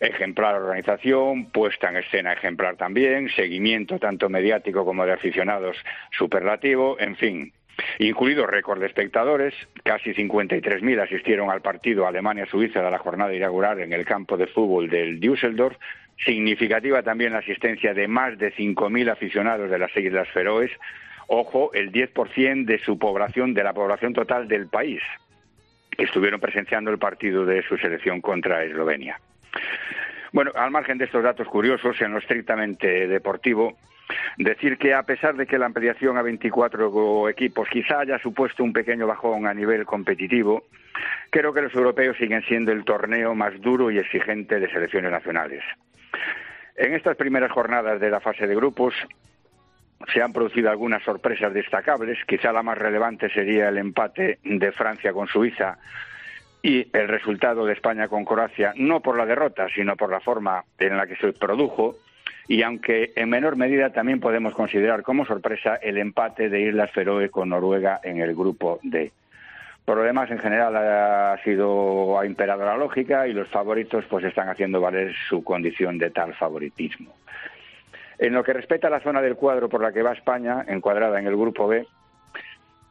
Ejemplar 0.00 0.56
organización, 0.56 1.52
puesta 1.52 1.90
en 1.90 1.98
escena 1.98 2.32
ejemplar 2.32 2.74
también, 2.74 3.28
seguimiento 3.28 4.00
tanto 4.00 4.28
mediático 4.28 4.84
como 4.84 5.06
de 5.06 5.12
aficionados 5.12 5.76
superlativo, 6.10 6.96
en 6.98 7.14
fin, 7.14 7.52
incluido 8.00 8.48
récord 8.48 8.80
de 8.80 8.86
espectadores. 8.86 9.54
Casi 9.84 10.12
53.000 10.12 11.00
asistieron 11.00 11.50
al 11.50 11.62
partido 11.62 12.08
Alemania-Suiza 12.08 12.82
de 12.82 12.90
la 12.90 12.98
jornada 12.98 13.32
inaugural 13.32 13.78
en 13.80 13.92
el 13.92 14.04
campo 14.04 14.36
de 14.36 14.48
fútbol 14.48 14.90
del 14.90 15.20
Düsseldorf 15.20 15.76
Significativa 16.18 17.02
también 17.02 17.32
la 17.32 17.38
asistencia 17.38 17.92
de 17.92 18.08
más 18.08 18.38
de 18.38 18.52
5.000 18.52 19.10
aficionados 19.10 19.70
de 19.70 19.78
las 19.78 19.96
Islas 19.96 20.28
Feroes. 20.30 20.70
Ojo, 21.26 21.72
el 21.74 21.90
10% 21.90 22.64
de 22.64 22.78
su 22.78 22.98
población, 22.98 23.54
de 23.54 23.64
la 23.64 23.72
población 23.72 24.12
total 24.12 24.46
del 24.46 24.68
país, 24.68 25.02
que 25.90 26.04
estuvieron 26.04 26.40
presenciando 26.40 26.90
el 26.90 26.98
partido 26.98 27.44
de 27.44 27.62
su 27.62 27.76
selección 27.78 28.20
contra 28.20 28.62
Eslovenia. 28.64 29.18
Bueno, 30.32 30.50
al 30.54 30.70
margen 30.70 30.98
de 30.98 31.04
estos 31.04 31.22
datos 31.22 31.46
curiosos, 31.48 32.00
en 32.00 32.12
lo 32.12 32.18
estrictamente 32.18 33.06
deportivo, 33.06 33.78
decir 34.36 34.78
que 34.78 34.94
a 34.94 35.02
pesar 35.04 35.36
de 35.36 35.46
que 35.46 35.58
la 35.58 35.66
ampliación 35.66 36.18
a 36.18 36.22
24 36.22 37.28
equipos 37.28 37.68
quizá 37.68 38.00
haya 38.00 38.18
supuesto 38.18 38.64
un 38.64 38.72
pequeño 38.72 39.06
bajón 39.06 39.46
a 39.46 39.54
nivel 39.54 39.84
competitivo, 39.84 40.64
creo 41.30 41.52
que 41.52 41.62
los 41.62 41.74
europeos 41.74 42.16
siguen 42.16 42.42
siendo 42.42 42.72
el 42.72 42.84
torneo 42.84 43.34
más 43.34 43.60
duro 43.60 43.90
y 43.90 43.98
exigente 43.98 44.58
de 44.58 44.70
selecciones 44.70 45.10
nacionales. 45.10 45.62
En 46.76 46.94
estas 46.94 47.16
primeras 47.16 47.52
jornadas 47.52 48.00
de 48.00 48.10
la 48.10 48.20
fase 48.20 48.46
de 48.46 48.54
grupos 48.54 48.94
se 50.12 50.22
han 50.22 50.32
producido 50.32 50.70
algunas 50.70 51.02
sorpresas 51.02 51.54
destacables. 51.54 52.18
Quizá 52.26 52.52
la 52.52 52.62
más 52.62 52.78
relevante 52.78 53.30
sería 53.30 53.68
el 53.68 53.78
empate 53.78 54.38
de 54.42 54.72
Francia 54.72 55.12
con 55.12 55.28
Suiza 55.28 55.78
y 56.62 56.88
el 56.96 57.08
resultado 57.08 57.66
de 57.66 57.74
España 57.74 58.08
con 58.08 58.24
Croacia, 58.24 58.72
no 58.76 59.00
por 59.00 59.16
la 59.16 59.26
derrota, 59.26 59.68
sino 59.74 59.96
por 59.96 60.10
la 60.10 60.20
forma 60.20 60.64
en 60.78 60.96
la 60.96 61.06
que 61.06 61.16
se 61.16 61.32
produjo. 61.32 61.96
Y 62.48 62.62
aunque 62.62 63.12
en 63.16 63.30
menor 63.30 63.56
medida 63.56 63.90
también 63.90 64.20
podemos 64.20 64.54
considerar 64.54 65.02
como 65.02 65.24
sorpresa 65.24 65.76
el 65.76 65.98
empate 65.98 66.48
de 66.48 66.62
Islas 66.62 66.90
Feroe 66.90 67.30
con 67.30 67.50
Noruega 67.50 68.00
en 68.02 68.20
el 68.20 68.34
grupo 68.34 68.80
D. 68.82 69.12
Demás, 69.86 70.30
en 70.30 70.38
general 70.38 70.76
ha 70.76 71.36
sido 71.42 72.18
ha 72.18 72.26
imperado 72.26 72.64
la 72.64 72.76
lógica 72.76 73.26
y 73.26 73.32
los 73.32 73.48
favoritos 73.48 74.04
pues 74.08 74.24
están 74.24 74.48
haciendo 74.48 74.80
valer 74.80 75.14
su 75.28 75.42
condición 75.42 75.98
de 75.98 76.10
tal 76.10 76.34
favoritismo. 76.34 77.14
En 78.18 78.32
lo 78.32 78.44
que 78.44 78.52
respecta 78.52 78.86
a 78.86 78.90
la 78.90 79.00
zona 79.00 79.20
del 79.20 79.34
cuadro 79.34 79.68
por 79.68 79.82
la 79.82 79.92
que 79.92 80.02
va 80.02 80.12
España, 80.12 80.64
encuadrada 80.68 81.18
en 81.18 81.26
el 81.26 81.36
grupo 81.36 81.66
B, 81.66 81.86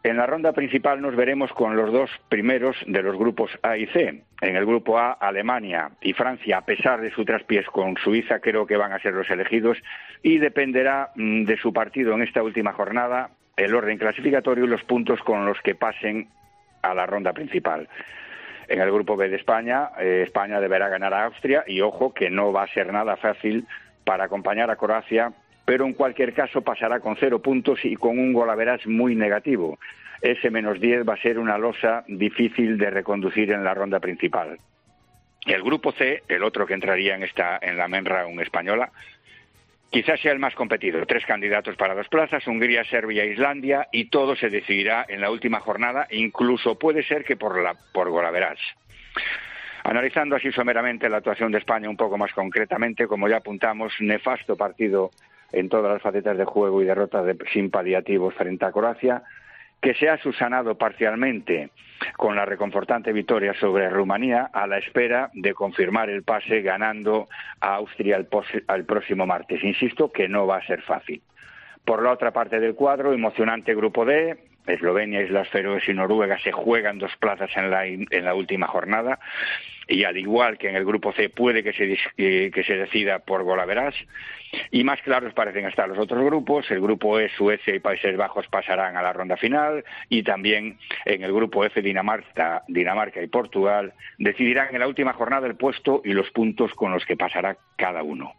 en 0.04 0.18
la 0.18 0.26
ronda 0.26 0.52
principal 0.52 1.02
nos 1.02 1.16
veremos 1.16 1.54
con 1.54 1.78
los 1.78 1.94
dos 1.94 2.10
primeros 2.28 2.76
de 2.86 3.02
los 3.02 3.16
grupos 3.16 3.52
A 3.62 3.78
y 3.78 3.86
C. 3.88 4.24
En 4.42 4.56
el 4.58 4.66
grupo 4.66 5.00
A, 5.00 5.14
Alemania 5.14 5.92
y 6.02 6.12
Francia, 6.12 6.58
a 6.58 6.66
pesar 6.66 7.00
de 7.00 7.12
su 7.12 7.24
traspiés 7.24 7.66
con 7.68 7.96
Suiza, 7.96 8.40
creo 8.40 8.68
que 8.68 8.76
van 8.76 8.92
a 8.92 9.00
ser 9.00 9.14
los 9.14 9.30
elegidos 9.30 9.78
y 10.22 10.40
dependerá 10.40 11.12
mm, 11.16 11.46
de 11.46 11.56
su 11.56 11.72
partido 11.72 12.14
en 12.16 12.24
esta 12.24 12.44
última 12.44 12.74
jornada 12.74 13.30
el 13.56 13.74
orden 13.74 13.98
clasificatorio 13.98 14.66
y 14.66 14.68
los 14.68 14.84
puntos 14.84 15.22
con 15.22 15.46
los 15.46 15.62
que 15.62 15.76
pasen 15.76 16.28
a 16.84 16.94
la 16.94 17.08
ronda 17.08 17.34
principal. 17.34 17.90
En 18.68 18.80
el 18.80 18.92
grupo 18.92 19.18
B 19.18 19.30
de 19.30 19.38
España, 19.38 19.90
eh, 20.00 20.24
España 20.26 20.60
deberá 20.60 20.88
ganar 20.90 21.14
a 21.14 21.26
Austria 21.26 21.64
y 21.68 21.82
ojo 21.82 22.14
que 22.14 22.30
no 22.30 22.54
va 22.54 22.64
a 22.64 22.74
ser 22.74 22.94
nada 22.94 23.18
fácil 23.18 23.66
para 24.06 24.26
acompañar 24.26 24.70
a 24.70 24.76
Croacia, 24.76 25.34
pero 25.66 25.86
en 25.86 25.94
cualquier 25.94 26.34
caso 26.34 26.62
pasará 26.62 27.00
con 27.00 27.16
cero 27.18 27.42
puntos 27.42 27.80
y 27.84 27.96
con 27.96 28.20
un 28.20 28.34
golaveras 28.34 28.86
muy 28.86 29.16
negativo. 29.16 29.80
Ese 30.22 30.50
menos 30.50 30.80
diez 30.80 31.08
va 31.08 31.16
a 31.16 31.22
ser 31.22 31.40
una 31.40 31.58
losa 31.58 32.04
difícil 32.08 32.78
de 32.78 32.90
reconducir 32.90 33.52
en 33.52 33.64
la 33.64 33.74
ronda 33.74 34.00
principal. 34.00 34.58
El 35.46 35.62
grupo 35.62 35.92
C, 35.92 36.24
el 36.30 36.44
otro 36.44 36.66
que 36.66 36.74
entraría 36.74 37.16
en 37.16 37.24
esta 37.24 37.60
en 37.62 37.78
la 37.78 37.90
menra 37.90 38.26
un 38.26 38.40
española, 38.40 38.92
Quizás 39.94 40.20
sea 40.22 40.32
el 40.32 40.40
más 40.40 40.56
competido. 40.56 41.06
Tres 41.06 41.24
candidatos 41.24 41.76
para 41.76 41.94
dos 41.94 42.08
plazas, 42.08 42.48
Hungría, 42.48 42.84
Serbia 42.84 43.26
Islandia, 43.26 43.90
y 43.92 44.06
todo 44.06 44.36
se 44.36 44.50
decidirá 44.50 45.06
en 45.08 45.22
la 45.22 45.30
última 45.30 45.60
jornada, 45.60 46.08
incluso 46.10 46.80
puede 46.80 47.04
ser 47.04 47.24
que 47.24 47.38
por, 47.38 47.62
la, 47.62 47.76
por 47.94 48.10
golaveras. 48.10 48.58
Analizando 49.84 50.36
así 50.36 50.52
someramente 50.52 51.08
la 51.10 51.18
actuación 51.18 51.52
de 51.52 51.60
España 51.60 51.92
un 51.92 51.96
poco 51.96 52.18
más 52.18 52.34
concretamente, 52.34 53.06
como 53.06 53.30
ya 53.30 53.38
apuntamos, 53.38 53.94
nefasto 54.00 54.56
partido 54.56 55.12
en 55.52 55.70
todas 55.70 55.94
las 55.94 56.02
facetas 56.02 56.40
de 56.40 56.46
juego 56.46 56.82
y 56.82 56.86
derrotas 56.86 57.24
de, 57.28 57.38
sin 57.54 57.70
paliativos 57.70 58.34
frente 58.34 58.66
a 58.66 58.72
Croacia, 58.72 59.22
que 59.84 59.94
se 59.96 60.10
ha 60.10 60.18
subsanado 60.18 60.76
parcialmente 60.78 61.70
con 62.16 62.38
la 62.38 62.46
reconfortante 62.46 63.12
victoria 63.12 63.54
sobre 63.60 63.90
Rumanía 63.90 64.50
a 64.54 64.66
la 64.66 64.78
espera 64.78 65.30
de 65.34 65.54
confirmar 65.54 66.10
el 66.10 66.24
pase 66.24 66.62
ganando 66.62 67.28
a 67.60 67.76
Austria 67.76 68.16
el, 68.16 68.86
próximo 68.86 69.26
martes. 69.26 69.62
Insisto 69.62 70.10
que 70.10 70.30
no 70.30 70.48
va 70.48 70.58
a 70.58 70.66
ser 70.66 70.82
fácil. 70.84 71.22
Por 71.84 72.02
la 72.02 72.14
otra 72.14 72.32
parte 72.32 72.62
del 72.62 72.76
cuadro, 72.76 73.12
emocionante 73.12 73.76
grupo 73.76 74.06
D, 74.06 74.38
Eslovenia, 74.66 75.22
Islas 75.22 75.50
Feroes 75.50 75.88
y 75.90 75.94
Noruega 75.94 76.40
se 76.40 76.54
juegan 76.54 76.98
dos 76.98 77.12
plazas 77.18 77.52
en 77.58 77.70
la, 77.70 77.86
en 77.86 78.24
la 78.24 78.34
última 78.36 78.68
jornada 78.68 79.20
y 79.88 80.04
al 80.04 80.18
igual 80.18 80.58
que 80.58 80.70
en 80.70 80.76
el 80.76 80.86
grupo 80.86 81.12
C 81.14 81.30
puede 81.30 81.64
que 81.64 81.74
se, 81.74 82.52
que 82.52 82.64
se 82.64 82.76
decida 82.76 83.20
por 83.20 83.44
golaveras 83.44 83.96
y 84.72 84.84
más 84.84 85.02
claros 85.02 85.34
parecen 85.34 85.66
estar 85.66 85.88
los 85.88 85.98
otros 85.98 86.24
grupos 86.24 86.70
el 86.72 86.82
grupo 86.82 87.20
E 87.20 87.30
Suecia 87.30 87.76
y 87.76 87.80
Países 87.80 88.16
Bajos 88.16 88.48
pasarán 88.48 88.98
a 88.98 89.02
la 89.02 89.14
ronda 89.14 89.38
final 89.38 89.84
y 90.10 90.24
también 90.24 90.78
en 91.06 91.24
el 91.24 91.34
grupo 91.34 91.66
F 91.66 91.82
Dinamarca, 91.82 92.64
Dinamarca 92.68 93.22
y 93.22 93.28
Portugal 93.28 93.94
decidirán 94.18 94.74
en 94.74 94.80
la 94.80 94.88
última 94.88 95.14
jornada 95.14 95.48
el 95.48 95.56
puesto 95.56 96.02
y 96.06 96.14
los 96.14 96.30
puntos 96.32 96.74
con 96.74 96.92
los 96.92 97.06
que 97.06 97.18
pasará 97.18 97.58
cada 97.78 98.04
uno. 98.04 98.34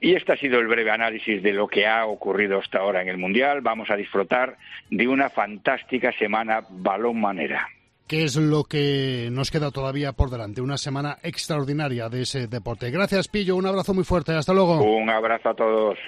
Y 0.00 0.14
este 0.14 0.32
ha 0.32 0.36
sido 0.36 0.60
el 0.60 0.68
breve 0.68 0.90
análisis 0.90 1.42
de 1.42 1.52
lo 1.52 1.66
que 1.66 1.86
ha 1.86 2.06
ocurrido 2.06 2.58
hasta 2.58 2.78
ahora 2.78 3.02
en 3.02 3.08
el 3.08 3.18
Mundial. 3.18 3.60
Vamos 3.60 3.90
a 3.90 3.96
disfrutar 3.96 4.56
de 4.90 5.08
una 5.08 5.30
fantástica 5.30 6.12
semana 6.12 6.62
balón 6.70 7.20
manera. 7.20 7.68
¿Qué 8.08 8.24
es 8.24 8.36
lo 8.36 8.64
que 8.64 9.28
nos 9.30 9.50
queda 9.50 9.70
todavía 9.70 10.12
por 10.12 10.30
delante? 10.30 10.62
Una 10.62 10.78
semana 10.78 11.18
extraordinaria 11.22 12.08
de 12.08 12.22
ese 12.22 12.46
deporte. 12.46 12.90
Gracias, 12.90 13.28
Pillo. 13.28 13.54
Un 13.54 13.66
abrazo 13.66 13.92
muy 13.92 14.04
fuerte. 14.04 14.32
Hasta 14.32 14.54
luego. 14.54 14.80
Un 14.80 15.10
abrazo 15.10 15.50
a 15.50 15.54
todos. 15.54 15.98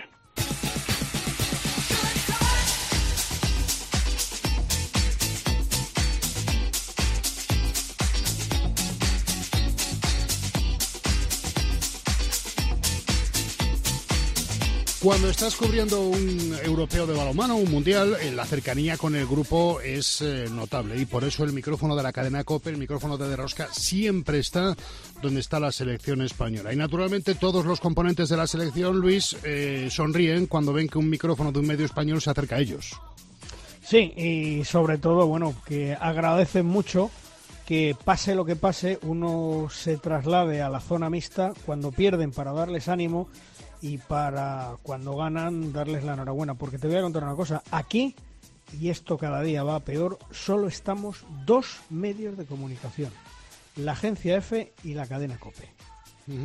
Cuando 15.03 15.31
estás 15.31 15.57
cubriendo 15.57 16.03
un 16.03 16.55
europeo 16.63 17.07
de 17.07 17.17
balonmano, 17.17 17.57
un 17.57 17.71
mundial, 17.71 18.19
eh, 18.21 18.31
la 18.33 18.45
cercanía 18.45 18.99
con 18.99 19.15
el 19.15 19.27
grupo 19.27 19.81
es 19.81 20.21
eh, 20.21 20.45
notable 20.53 21.01
y 21.01 21.07
por 21.07 21.25
eso 21.25 21.43
el 21.43 21.55
micrófono 21.55 21.97
de 21.97 22.03
la 22.03 22.13
cadena 22.13 22.45
COPE, 22.45 22.69
el 22.69 22.77
micrófono 22.77 23.17
de 23.17 23.27
Derrosca, 23.27 23.69
siempre 23.73 24.41
está 24.41 24.77
donde 25.23 25.41
está 25.41 25.59
la 25.59 25.73
selección 25.73 26.21
española. 26.21 26.75
Y 26.75 26.77
naturalmente 26.77 27.35
todos 27.35 27.65
los 27.65 27.81
componentes 27.81 28.29
de 28.29 28.37
la 28.37 28.47
selección, 28.47 28.99
Luis, 28.99 29.39
eh, 29.43 29.89
sonríen 29.91 30.47
cuando 30.47 30.75
ven 30.75 30.87
que 30.87 30.99
un 30.99 31.09
micrófono 31.09 31.51
de 31.51 31.61
un 31.61 31.67
medio 31.67 31.87
español 31.87 32.21
se 32.21 32.29
acerca 32.29 32.57
a 32.57 32.61
ellos. 32.61 32.93
Sí, 33.83 34.13
y 34.15 34.65
sobre 34.65 34.99
todo, 34.99 35.27
bueno, 35.27 35.55
que 35.65 35.97
agradecen 35.99 36.67
mucho 36.67 37.11
que 37.65 37.97
pase 38.05 38.35
lo 38.35 38.45
que 38.45 38.57
pase, 38.57 38.99
uno 39.03 39.69
se 39.71 39.97
traslade 39.97 40.61
a 40.61 40.69
la 40.69 40.81
zona 40.81 41.09
mixta 41.09 41.53
cuando 41.65 41.91
pierden 41.91 42.33
para 42.33 42.53
darles 42.53 42.89
ánimo 42.89 43.29
y 43.81 43.99
para 43.99 44.77
cuando 44.83 45.17
ganan 45.17 45.73
darles 45.73 46.05
la 46.05 46.15
enhorabuena. 46.15 46.55
Porque 46.55 46.79
te 46.79 46.87
voy 46.87 46.97
a 46.97 47.03
contar 47.03 47.25
una 47.25 47.35
cosa, 47.35 47.63
aquí, 47.71 48.15
y 48.79 48.91
esto 48.91 49.19
cada 49.19 49.43
día 49.43 49.63
va 49.63 49.81
peor, 49.81 50.19
solo 50.31 50.69
estamos 50.69 51.25
dos 51.45 51.81
medios 51.91 52.37
de 52.37 52.47
comunicación, 52.47 53.13
la 53.77 53.93
agencia 53.93 54.37
F 54.37 54.73
y 54.85 54.95
la 54.95 55.07
cadena 55.07 55.39
COPE. 55.39 55.69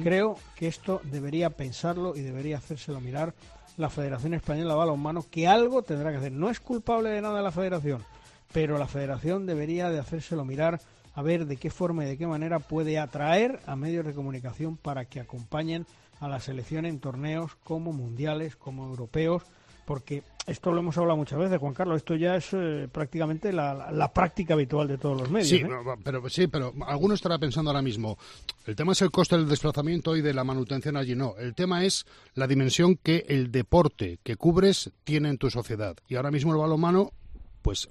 Creo 0.03 0.37
que 0.55 0.67
esto 0.67 1.01
debería 1.03 1.51
pensarlo 1.51 2.15
y 2.15 2.21
debería 2.21 2.57
hacérselo 2.57 2.99
mirar 2.99 3.35
la 3.77 3.89
Federación 3.89 4.33
Española 4.33 4.73
de 4.73 4.79
Balonmano, 4.79 5.25
que 5.29 5.47
algo 5.47 5.83
tendrá 5.83 6.11
que 6.11 6.17
hacer. 6.17 6.31
No 6.31 6.49
es 6.49 6.59
culpable 6.59 7.09
de 7.09 7.21
nada 7.21 7.41
la 7.41 7.51
Federación, 7.51 8.03
pero 8.51 8.79
la 8.79 8.87
Federación 8.87 9.45
debería 9.45 9.89
de 9.89 9.99
hacérselo 9.99 10.45
mirar 10.45 10.79
a 11.13 11.21
ver 11.21 11.45
de 11.45 11.57
qué 11.57 11.69
forma 11.69 12.03
y 12.03 12.07
de 12.07 12.17
qué 12.17 12.27
manera 12.27 12.59
puede 12.59 12.99
atraer 12.99 13.59
a 13.65 13.75
medios 13.75 14.05
de 14.05 14.13
comunicación 14.13 14.75
para 14.75 15.05
que 15.05 15.19
acompañen 15.19 15.85
a 16.19 16.27
la 16.27 16.39
selección 16.39 16.85
en 16.85 16.99
torneos 16.99 17.55
como 17.63 17.93
mundiales, 17.93 18.55
como 18.55 18.85
europeos, 18.85 19.43
porque 19.85 20.23
esto 20.47 20.71
lo 20.71 20.79
hemos 20.79 20.97
hablado 20.97 21.17
muchas 21.17 21.39
veces, 21.39 21.59
Juan 21.59 21.73
Carlos, 21.73 21.97
esto 21.97 22.15
ya 22.15 22.35
es 22.35 22.49
eh, 22.53 22.87
prácticamente 22.91 23.53
la, 23.53 24.11
práctica 24.13 24.55
habitual 24.55 24.87
de 24.87 24.97
todos 24.97 25.21
los 25.21 25.29
medios. 25.29 25.49
Sí, 25.49 25.57
¿eh? 25.57 25.69
pero, 26.03 26.27
sí, 26.29 26.47
pero 26.47 26.73
alguno 26.87 27.13
estará 27.13 27.37
pensando 27.37 27.69
ahora 27.69 27.81
mismo, 27.81 28.17
el 28.65 28.75
tema 28.75 28.93
es 28.93 29.01
el 29.01 29.11
coste 29.11 29.37
del 29.37 29.47
desplazamiento 29.47 30.15
y 30.15 30.21
de 30.21 30.33
la 30.33 30.43
manutención 30.43 30.97
allí, 30.97 31.15
no, 31.15 31.35
el 31.37 31.53
tema 31.53 31.85
es 31.85 32.05
la 32.33 32.47
dimensión 32.47 32.95
que 32.95 33.25
el 33.27 33.51
deporte 33.51 34.19
que 34.23 34.35
cubres 34.35 34.91
tiene 35.03 35.29
en 35.29 35.37
tu 35.37 35.49
sociedad. 35.49 35.95
Y 36.07 36.15
ahora 36.15 36.31
mismo 36.31 36.51
el 36.51 36.59
balonmano, 36.59 37.11
pues 37.61 37.89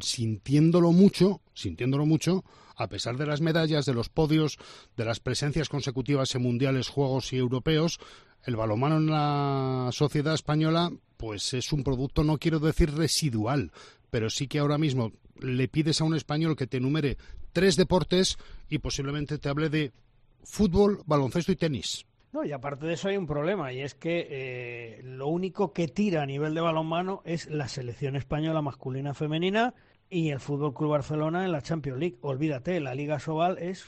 sintiéndolo 0.00 0.92
mucho, 0.92 1.40
sintiéndolo 1.54 2.06
mucho, 2.06 2.44
a 2.80 2.88
pesar 2.88 3.18
de 3.18 3.26
las 3.26 3.42
medallas, 3.42 3.84
de 3.84 3.92
los 3.92 4.08
podios, 4.08 4.58
de 4.96 5.04
las 5.04 5.20
presencias 5.20 5.68
consecutivas 5.68 6.34
en 6.34 6.42
mundiales, 6.42 6.88
juegos 6.88 7.32
y 7.34 7.36
europeos, 7.36 8.00
el 8.44 8.56
balonmano 8.56 8.96
en 8.96 9.06
la 9.10 9.90
sociedad 9.92 10.32
española 10.32 10.90
pues 11.18 11.52
es 11.52 11.74
un 11.74 11.84
producto, 11.84 12.24
no 12.24 12.38
quiero 12.38 12.58
decir 12.58 12.94
residual, 12.94 13.70
pero 14.08 14.30
sí 14.30 14.48
que 14.48 14.60
ahora 14.60 14.78
mismo 14.78 15.12
le 15.38 15.68
pides 15.68 16.00
a 16.00 16.04
un 16.04 16.14
español 16.14 16.56
que 16.56 16.66
te 16.66 16.78
enumere 16.78 17.18
tres 17.52 17.76
deportes 17.76 18.38
y 18.70 18.78
posiblemente 18.78 19.36
te 19.36 19.50
hable 19.50 19.68
de 19.68 19.92
fútbol, 20.42 21.02
baloncesto 21.04 21.52
y 21.52 21.56
tenis. 21.56 22.06
No, 22.32 22.46
y 22.46 22.52
aparte 22.52 22.86
de 22.86 22.94
eso 22.94 23.08
hay 23.08 23.18
un 23.18 23.26
problema, 23.26 23.74
y 23.74 23.80
es 23.82 23.94
que 23.94 24.26
eh, 24.30 25.00
lo 25.02 25.26
único 25.26 25.74
que 25.74 25.88
tira 25.88 26.22
a 26.22 26.26
nivel 26.26 26.54
de 26.54 26.62
balonmano 26.62 27.20
es 27.26 27.50
la 27.50 27.68
selección 27.68 28.16
española 28.16 28.62
masculina 28.62 29.12
femenina 29.12 29.74
y 30.10 30.30
el 30.30 30.40
Fútbol 30.40 30.74
Club 30.74 30.90
Barcelona 30.90 31.44
en 31.44 31.52
la 31.52 31.62
Champions 31.62 32.00
League. 32.00 32.18
Olvídate, 32.20 32.80
la 32.80 32.94
Liga 32.94 33.20
Sobal 33.20 33.58
es 33.58 33.86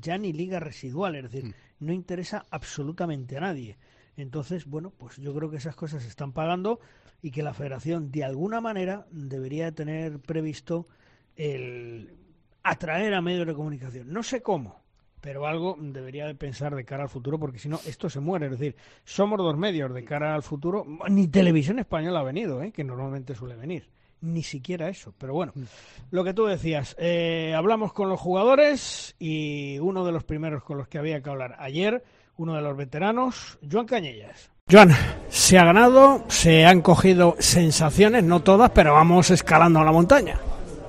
ya 0.00 0.16
ni 0.16 0.32
liga 0.32 0.58
residual, 0.58 1.14
es 1.14 1.24
decir, 1.24 1.44
mm. 1.44 1.54
no 1.80 1.92
interesa 1.92 2.46
absolutamente 2.50 3.36
a 3.36 3.40
nadie. 3.40 3.76
Entonces, 4.16 4.64
bueno, 4.64 4.90
pues 4.96 5.18
yo 5.18 5.34
creo 5.34 5.50
que 5.50 5.58
esas 5.58 5.76
cosas 5.76 6.02
se 6.02 6.08
están 6.08 6.32
pagando 6.32 6.80
y 7.20 7.30
que 7.30 7.42
la 7.42 7.52
Federación 7.52 8.10
de 8.10 8.24
alguna 8.24 8.60
manera 8.60 9.06
debería 9.10 9.70
tener 9.72 10.18
previsto 10.20 10.88
el 11.36 12.16
atraer 12.62 13.14
a 13.14 13.20
medios 13.20 13.46
de 13.46 13.54
comunicación. 13.54 14.10
No 14.10 14.22
sé 14.22 14.40
cómo, 14.40 14.80
pero 15.20 15.46
algo 15.46 15.76
debería 15.78 16.26
de 16.26 16.34
pensar 16.34 16.74
de 16.74 16.84
cara 16.84 17.04
al 17.04 17.08
futuro, 17.10 17.38
porque 17.38 17.58
si 17.58 17.68
no, 17.68 17.78
esto 17.86 18.08
se 18.08 18.20
muere. 18.20 18.46
Es 18.46 18.52
decir, 18.52 18.74
somos 19.04 19.38
dos 19.38 19.56
medios 19.56 19.92
de 19.92 20.04
cara 20.04 20.34
al 20.34 20.42
futuro. 20.42 20.84
Ni 21.10 21.28
televisión 21.28 21.78
española 21.78 22.20
ha 22.20 22.24
venido, 22.24 22.62
¿eh? 22.62 22.72
que 22.72 22.84
normalmente 22.84 23.34
suele 23.34 23.54
venir 23.54 23.97
ni 24.20 24.42
siquiera 24.42 24.88
eso. 24.88 25.12
Pero 25.18 25.34
bueno, 25.34 25.52
mm. 25.54 25.62
lo 26.10 26.24
que 26.24 26.34
tú 26.34 26.46
decías, 26.46 26.96
eh, 26.98 27.54
hablamos 27.56 27.92
con 27.92 28.08
los 28.08 28.20
jugadores 28.20 29.14
y 29.18 29.78
uno 29.78 30.04
de 30.04 30.12
los 30.12 30.24
primeros 30.24 30.62
con 30.62 30.78
los 30.78 30.88
que 30.88 30.98
había 30.98 31.22
que 31.22 31.30
hablar 31.30 31.56
ayer, 31.58 32.04
uno 32.36 32.54
de 32.54 32.62
los 32.62 32.76
veteranos, 32.76 33.58
Joan 33.70 33.86
Cañellas. 33.86 34.50
Joan, 34.70 34.90
se 35.28 35.58
ha 35.58 35.64
ganado, 35.64 36.24
se 36.28 36.66
han 36.66 36.82
cogido 36.82 37.36
sensaciones, 37.38 38.22
no 38.22 38.40
todas, 38.40 38.70
pero 38.70 38.92
vamos 38.92 39.30
escalando 39.30 39.80
a 39.80 39.84
la 39.84 39.92
montaña. 39.92 40.38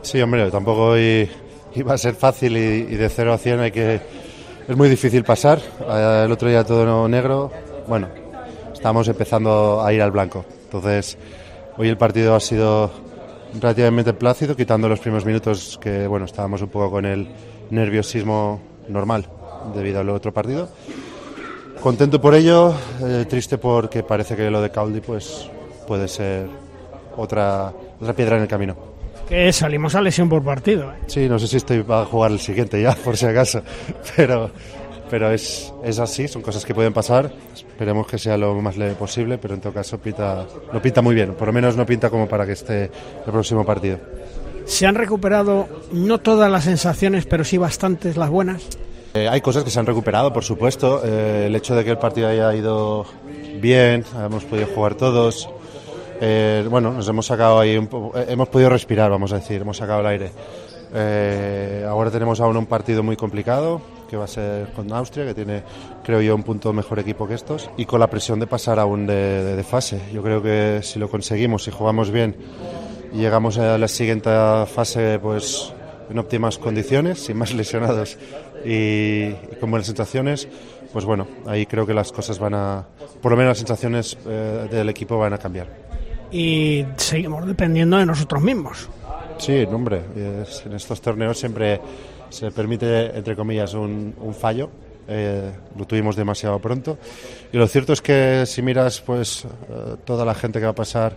Sí, 0.02 0.22
hombre, 0.22 0.52
tampoco 0.52 0.98
iba 0.98 1.94
a 1.94 1.98
ser 1.98 2.16
fácil 2.16 2.58
y, 2.58 2.96
de 2.96 3.10
0 3.10 3.34
a 3.34 3.38
100 3.38 3.60
hay 3.60 3.72
que... 3.72 4.02
Es 4.68 4.78
muy 4.78 4.90
difícil 4.90 5.24
pasar. 5.24 5.60
Eh, 5.60 6.24
el 6.26 6.32
otro 6.32 6.48
día 6.48 6.64
todo 6.64 7.08
negro. 7.08 7.52
Bueno, 7.88 8.08
estamos 8.74 9.08
empezando 9.08 9.82
a 9.82 9.92
ir 9.94 10.02
al 10.02 10.12
blanco. 10.12 10.46
Entonces, 10.66 11.18
hoy 11.78 11.90
el 11.90 11.98
partido 11.98 12.36
ha 12.36 12.40
sido 12.40 12.92
relativamente 13.60 14.14
plácido, 14.14 14.56
quitando 14.56 14.88
los 14.88 15.00
primeros 15.00 15.26
minutos 15.26 15.80
que 15.82 16.08
bueno 16.08 16.26
estábamos 16.26 16.62
un 16.62 16.70
poco 16.70 16.92
con 16.92 17.06
el 17.06 17.28
nerviosismo 17.70 18.60
normal 18.88 19.28
debido 19.74 20.00
al 20.00 20.10
otro 20.10 20.34
partido. 20.34 20.70
Contento 21.82 22.20
por 22.20 22.36
ello, 22.36 22.76
eh, 23.02 23.26
triste 23.30 23.58
porque 23.58 24.04
parece 24.04 24.36
que 24.36 24.50
lo 24.50 24.62
de 24.62 24.70
Caldi 24.70 25.00
pues 25.00 25.50
puede 25.88 26.08
ser 26.08 26.48
otra, 27.16 27.74
otra 28.00 28.14
piedra 28.14 28.36
en 28.36 28.44
el 28.44 28.48
camino. 28.48 28.76
Que 29.28 29.54
salimos 29.54 29.96
a 29.96 30.02
lesión 30.02 30.28
por 30.28 30.44
partido. 30.44 30.92
¿eh? 30.92 30.98
Sí, 31.08 31.30
no 31.30 31.40
sé 31.40 31.48
si 31.48 31.58
estoy 31.58 31.84
para 31.84 32.06
jugar 32.06 32.32
el 32.32 32.40
siguiente 32.40 32.82
ya, 32.82 32.96
por 33.04 33.16
si 33.16 33.26
acaso, 33.26 33.62
pero 34.16 34.52
pero 35.10 35.32
es, 35.32 35.74
es 35.84 36.00
así, 36.00 36.28
son 36.28 36.42
cosas 36.42 36.66
que 36.66 36.74
pueden 36.74 36.94
pasar. 36.94 37.32
Esperemos 37.80 38.08
que 38.08 38.18
sea 38.18 38.36
lo 38.36 38.54
más 38.56 38.76
leve 38.76 38.94
posible, 38.94 39.38
pero 39.38 39.54
en 39.54 39.62
todo 39.62 39.72
caso 39.72 39.98
pinta, 40.00 40.46
lo 40.74 40.82
pinta 40.82 41.02
muy 41.02 41.16
bien, 41.16 41.34
por 41.34 41.48
lo 41.48 41.54
menos 41.54 41.78
no 41.78 41.86
pinta 41.86 42.10
como 42.10 42.28
para 42.28 42.46
que 42.46 42.52
esté 42.52 42.84
el 42.84 43.32
próximo 43.32 43.66
partido. 43.66 44.00
¿Se 44.66 44.86
han 44.86 44.96
recuperado 44.96 45.66
no 45.94 46.18
todas 46.18 46.52
las 46.52 46.66
sensaciones, 46.66 47.26
pero 47.26 47.46
sí 47.46 47.58
bastantes 47.58 48.18
las 48.18 48.30
buenas? 48.30 48.68
Eh, 49.14 49.30
hay 49.30 49.40
cosas 49.40 49.64
que 49.64 49.70
se 49.70 49.80
han 49.80 49.86
recuperado, 49.86 50.34
por 50.34 50.44
supuesto. 50.44 51.02
Eh, 51.06 51.46
el 51.48 51.56
hecho 51.56 51.74
de 51.74 51.86
que 51.86 51.92
el 51.92 51.98
partido 51.98 52.28
haya 52.28 52.54
ido 52.54 53.06
bien, 53.62 54.04
hemos 54.26 54.44
podido 54.44 54.68
jugar 54.68 54.96
todos. 54.96 55.50
Eh, 56.20 56.68
bueno, 56.70 56.92
nos 56.92 57.08
hemos 57.08 57.28
sacado 57.28 57.62
ahí, 57.62 57.78
un 57.78 57.88
hemos 58.28 58.50
podido 58.50 58.70
respirar, 58.72 59.10
vamos 59.10 59.32
a 59.32 59.36
decir, 59.36 59.62
hemos 59.62 59.78
sacado 59.78 60.02
el 60.02 60.08
aire. 60.08 61.86
ahora 61.88 62.12
tenemos 62.12 62.42
aún 62.42 62.58
un 62.58 62.66
partido 62.66 63.04
muy 63.04 63.16
complicado, 63.16 63.80
que 64.10 64.18
va 64.18 64.26
a 64.26 64.28
ser 64.28 64.72
con 64.74 64.92
Austria, 64.92 65.26
que 65.26 65.34
tiene, 65.34 65.64
creo 66.04 66.22
yo, 66.22 66.36
un 66.36 66.44
punto 66.44 66.74
mejor 66.74 67.00
equipo 67.00 67.28
que 67.28 67.36
estos, 67.36 67.70
y 67.78 67.86
con 67.86 68.00
la 68.00 68.08
presión 68.08 68.40
de 68.40 68.48
pasar 68.48 68.80
aún 68.80 69.06
de, 69.06 69.56
de, 69.56 69.64
fase. 69.64 70.02
Yo 70.12 70.24
creo 70.24 70.42
que 70.42 70.80
si 70.84 71.00
lo 71.00 71.10
conseguimos, 71.10 71.64
si 71.64 71.72
jugamos 71.72 72.12
bien, 72.12 72.36
y 73.14 73.18
llegamos 73.18 73.58
a 73.58 73.78
la 73.78 73.88
siguiente 73.88 74.30
fase 74.68 75.20
pues 75.20 75.74
en 76.10 76.18
óptimas 76.18 76.58
condiciones, 76.58 77.20
sin 77.20 77.38
más 77.38 77.54
lesionados 77.56 78.18
y, 78.66 79.32
con 79.60 79.72
buenas 79.72 79.88
sensaciones, 79.88 80.48
pues 80.92 81.06
bueno, 81.06 81.28
ahí 81.46 81.66
creo 81.66 81.86
que 81.86 81.94
las 81.94 82.12
cosas 82.12 82.40
van 82.40 82.56
a, 82.56 82.86
por 83.22 83.32
lo 83.32 83.38
menos 83.38 83.52
las 83.52 83.58
sensaciones 83.60 84.18
eh, 84.28 84.68
del 84.70 84.90
equipo 84.90 85.18
van 85.18 85.34
a 85.34 85.38
cambiar. 85.38 85.68
Y 86.32 86.86
seguimos 86.98 87.46
dependiendo 87.48 87.98
de 87.98 88.06
nosotros 88.06 88.42
mismos. 88.42 88.90
Sí, 89.40 89.64
hombre, 89.72 90.02
en 90.16 90.74
estos 90.74 91.02
torneos 91.02 91.40
siempre 91.40 91.80
se 92.30 92.52
permite, 92.52 93.18
entre 93.18 93.36
comillas, 93.36 93.74
un, 93.74 94.14
fallo. 94.38 94.70
Eh, 95.08 95.52
lo 95.78 95.86
tuvimos 95.86 96.16
demasiado 96.16 96.60
pronto. 96.60 96.98
Y 97.52 97.58
lo 97.58 97.68
cierto 97.68 97.94
es 97.94 98.02
que 98.02 98.46
si 98.46 98.62
miras 98.62 99.02
pues 99.02 99.46
eh, 99.46 99.96
toda 100.06 100.24
la 100.24 100.36
gente 100.36 100.60
que 100.60 100.66
va 100.66 100.72
a 100.72 100.76
pasar 100.76 101.16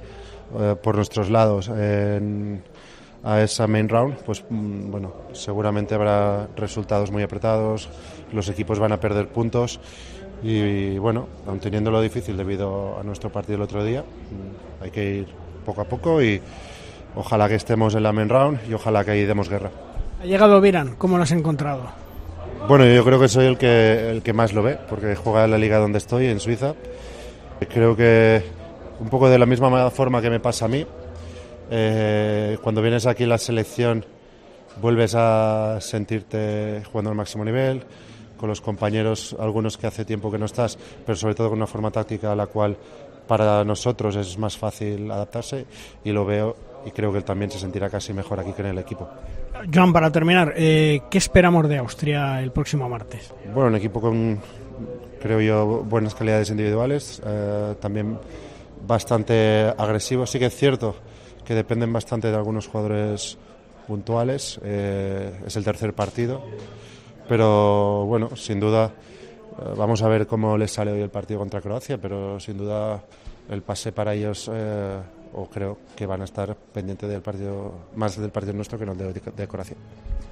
por 0.82 0.96
nuestros 0.96 1.30
lados 1.30 1.68
en, 1.68 2.62
a 3.24 3.40
esa 3.42 3.66
main 3.66 3.88
round, 3.88 4.16
pues 4.24 4.44
mm, 4.48 4.90
bueno, 4.90 5.12
seguramente 5.32 5.94
habrá 5.94 6.48
resultados 6.56 7.10
muy 7.10 7.22
apretados, 7.22 7.88
los 8.32 8.48
equipos 8.48 8.78
van 8.78 8.92
a 8.92 9.00
perder 9.00 9.28
puntos 9.28 9.80
y, 10.42 10.98
bueno, 10.98 11.28
aun 11.46 11.60
teniendo 11.60 11.90
lo 11.90 12.00
difícil 12.00 12.36
debido 12.36 12.98
a 12.98 13.02
nuestro 13.04 13.30
partido 13.30 13.56
el 13.56 13.62
otro 13.62 13.84
día, 13.84 14.02
mm, 14.02 14.84
hay 14.84 14.90
que 14.90 15.10
ir 15.10 15.26
poco 15.64 15.82
a 15.82 15.84
poco 15.84 16.22
y 16.22 16.40
ojalá 17.14 17.48
que 17.48 17.54
estemos 17.54 17.94
en 17.94 18.02
la 18.02 18.12
main 18.12 18.28
round 18.28 18.58
y 18.68 18.74
ojalá 18.74 19.04
que 19.04 19.12
ahí 19.12 19.24
demos 19.24 19.48
guerra. 19.48 19.70
Ha 20.22 20.24
llegado 20.24 20.60
Viran, 20.60 20.94
¿cómo 20.98 21.16
lo 21.16 21.24
has 21.24 21.32
encontrado? 21.32 21.82
Bueno, 22.68 22.86
yo 22.86 23.04
creo 23.04 23.18
que 23.18 23.26
soy 23.26 23.46
el 23.46 23.58
que, 23.58 24.08
el 24.08 24.22
que 24.22 24.32
más 24.32 24.52
lo 24.52 24.62
ve, 24.62 24.78
porque 24.88 25.16
juega 25.16 25.46
en 25.46 25.50
la 25.50 25.58
liga 25.58 25.78
donde 25.78 25.98
estoy, 25.98 26.26
en 26.26 26.38
Suiza. 26.38 26.76
Creo 27.68 27.96
que 27.96 28.40
un 29.00 29.08
poco 29.08 29.28
de 29.28 29.36
la 29.36 29.46
misma 29.46 29.90
forma 29.90 30.22
que 30.22 30.30
me 30.30 30.38
pasa 30.38 30.66
a 30.66 30.68
mí, 30.68 30.86
eh, 31.72 32.56
cuando 32.62 32.80
vienes 32.80 33.04
aquí 33.06 33.24
a 33.24 33.26
la 33.26 33.38
selección 33.38 34.04
vuelves 34.80 35.16
a 35.16 35.78
sentirte 35.80 36.84
jugando 36.86 37.10
al 37.10 37.16
máximo 37.16 37.44
nivel, 37.44 37.82
con 38.36 38.48
los 38.48 38.60
compañeros, 38.60 39.34
algunos 39.40 39.76
que 39.76 39.88
hace 39.88 40.04
tiempo 40.04 40.30
que 40.30 40.38
no 40.38 40.46
estás, 40.46 40.78
pero 41.04 41.16
sobre 41.16 41.34
todo 41.34 41.48
con 41.48 41.58
una 41.58 41.66
forma 41.66 41.90
táctica 41.90 42.30
a 42.30 42.36
la 42.36 42.46
cual 42.46 42.76
para 43.26 43.64
nosotros 43.64 44.14
es 44.14 44.38
más 44.38 44.56
fácil 44.56 45.10
adaptarse 45.10 45.66
y 46.04 46.12
lo 46.12 46.24
veo 46.24 46.54
y 46.84 46.90
creo 46.90 47.12
que 47.12 47.18
él 47.18 47.24
también 47.24 47.50
se 47.50 47.58
sentirá 47.58 47.88
casi 47.88 48.12
mejor 48.12 48.40
aquí 48.40 48.52
que 48.52 48.62
en 48.62 48.68
el 48.68 48.78
equipo. 48.78 49.08
Joan, 49.72 49.92
para 49.92 50.10
terminar, 50.10 50.54
eh, 50.56 51.02
¿qué 51.10 51.18
esperamos 51.18 51.68
de 51.68 51.78
Austria 51.78 52.40
el 52.42 52.52
próximo 52.52 52.88
martes? 52.88 53.32
Bueno, 53.54 53.68
un 53.68 53.76
equipo 53.76 54.00
con, 54.00 54.40
creo 55.20 55.40
yo, 55.40 55.84
buenas 55.84 56.14
calidades 56.14 56.50
individuales, 56.50 57.22
eh, 57.24 57.74
también 57.80 58.18
bastante 58.86 59.72
agresivo. 59.76 60.26
Sí 60.26 60.38
que 60.38 60.46
es 60.46 60.56
cierto 60.56 60.96
que 61.44 61.54
dependen 61.54 61.92
bastante 61.92 62.30
de 62.30 62.36
algunos 62.36 62.68
jugadores 62.68 63.38
puntuales. 63.86 64.60
Eh, 64.64 65.32
es 65.46 65.56
el 65.56 65.64
tercer 65.64 65.94
partido, 65.94 66.42
pero 67.28 68.04
bueno, 68.06 68.36
sin 68.36 68.60
duda 68.60 68.86
eh, 68.86 69.74
vamos 69.76 70.02
a 70.02 70.08
ver 70.08 70.26
cómo 70.26 70.56
les 70.56 70.72
sale 70.72 70.92
hoy 70.92 71.00
el 71.00 71.10
partido 71.10 71.40
contra 71.40 71.60
Croacia, 71.60 71.98
pero 71.98 72.40
sin 72.40 72.56
duda 72.56 73.02
el 73.48 73.62
pase 73.62 73.92
para 73.92 74.14
ellos, 74.14 74.50
eh, 74.52 74.98
o 75.34 75.48
creo 75.48 75.78
que 75.96 76.06
van 76.06 76.20
a 76.20 76.24
estar 76.24 76.56
pendientes 76.56 77.08
del 77.08 77.22
partido, 77.22 77.88
más 77.94 78.18
del 78.18 78.30
partido 78.30 78.54
nuestro 78.54 78.78
que 78.78 78.86
no 78.86 78.94
del 78.94 79.12
de, 79.12 79.48
Croacia. 79.48 79.76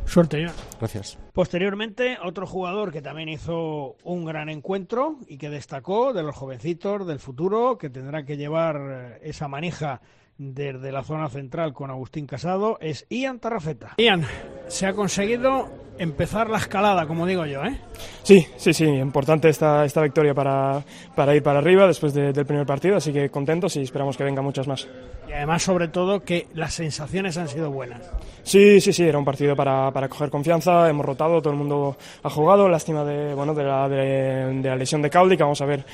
Suerte, 0.06 0.42
ya. 0.42 0.52
Gracias. 0.78 1.18
Posteriormente, 1.32 2.18
otro 2.22 2.46
jugador 2.46 2.92
que 2.92 3.02
también 3.02 3.28
hizo 3.28 3.96
un 4.04 4.24
gran 4.24 4.48
encuentro 4.48 5.16
y 5.26 5.38
que 5.38 5.50
destacó 5.50 6.12
de 6.12 6.22
los 6.22 6.34
jovencitos 6.34 7.06
del 7.06 7.18
futuro, 7.18 7.78
que 7.78 7.90
tendrá 7.90 8.24
que 8.24 8.36
llevar 8.36 9.18
esa 9.22 9.48
manija 9.48 10.00
desde 10.40 10.90
la 10.90 11.02
zona 11.02 11.28
central 11.28 11.74
con 11.74 11.90
Agustín 11.90 12.26
Casado 12.26 12.78
es 12.80 13.04
Ian 13.10 13.40
Tarrafeta. 13.40 13.94
Ian, 13.98 14.24
se 14.68 14.86
ha 14.86 14.94
conseguido 14.94 15.68
empezar 15.98 16.48
la 16.48 16.56
escalada, 16.56 17.06
como 17.06 17.26
digo 17.26 17.44
yo, 17.44 17.62
¿eh? 17.62 17.76
Sí, 18.22 18.46
sí, 18.56 18.72
sí, 18.72 18.86
importante 18.86 19.50
esta, 19.50 19.84
esta 19.84 20.00
victoria 20.00 20.32
para, 20.32 20.82
para 21.14 21.36
ir 21.36 21.42
para 21.42 21.58
arriba 21.58 21.86
después 21.86 22.14
del 22.14 22.46
primer 22.46 22.64
partido, 22.64 22.96
así 22.96 23.12
que 23.12 23.28
contentos 23.28 23.76
y 23.76 23.82
esperamos 23.82 24.16
que 24.16 24.24
vengan 24.24 24.42
muchas 24.42 24.66
más. 24.66 24.88
Y 25.28 25.32
además, 25.32 25.62
sobre 25.62 25.88
todo, 25.88 26.20
que 26.20 26.46
las 26.54 26.72
sensaciones 26.72 27.36
han 27.36 27.48
sido 27.48 27.70
buenas. 27.70 28.00
Sí, 28.42 28.80
sí, 28.80 28.94
sí, 28.94 29.04
era 29.04 29.18
un 29.18 29.26
partido 29.26 29.54
para, 29.54 29.90
para 29.90 30.08
coger 30.08 30.30
confianza, 30.30 30.88
hemos 30.88 31.04
rotado, 31.04 31.42
todo 31.42 31.52
el 31.52 31.58
mundo 31.58 31.98
ha 32.22 32.30
jugado, 32.30 32.66
lástima 32.66 33.04
de, 33.04 33.34
bueno, 33.34 33.52
de, 33.52 33.64
la, 33.64 33.88
de, 33.90 34.60
la 34.62 34.76
lesión 34.76 35.02
de 35.02 35.10
Caldi, 35.10 35.36
que 35.36 35.42
vamos 35.42 35.60
a 35.60 35.66
ver 35.66 35.84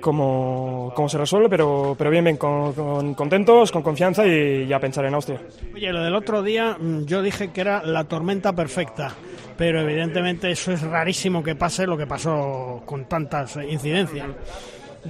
cómo, 0.00 0.92
cómo 0.94 1.08
se 1.08 1.18
resuelve, 1.18 1.48
pero, 1.48 1.94
pero 1.96 2.10
bien, 2.10 2.24
bien, 2.24 2.36
con, 2.36 3.14
contentos, 3.14 3.70
con 3.72 3.82
confianza 3.82 4.26
y 4.26 4.66
ya 4.66 4.78
pensar 4.78 5.04
en 5.04 5.14
Austria. 5.14 5.40
Oye, 5.74 5.92
lo 5.92 6.02
del 6.02 6.14
otro 6.14 6.42
día 6.42 6.76
mm, 6.78 7.04
yo 7.04 7.22
dije 7.22 7.50
que 7.50 7.60
era 7.60 7.82
la 7.84 8.04
tormenta 8.04 8.52
perfecta, 8.52 9.14
pero 9.56 9.80
evidentemente 9.80 10.50
eso 10.50 10.72
es 10.72 10.82
rarísimo 10.82 11.42
que 11.42 11.54
pase 11.54 11.86
lo 11.86 11.96
que 11.96 12.06
pasó 12.06 12.82
con 12.84 13.06
tantas 13.06 13.56
incidencias. 13.56 14.26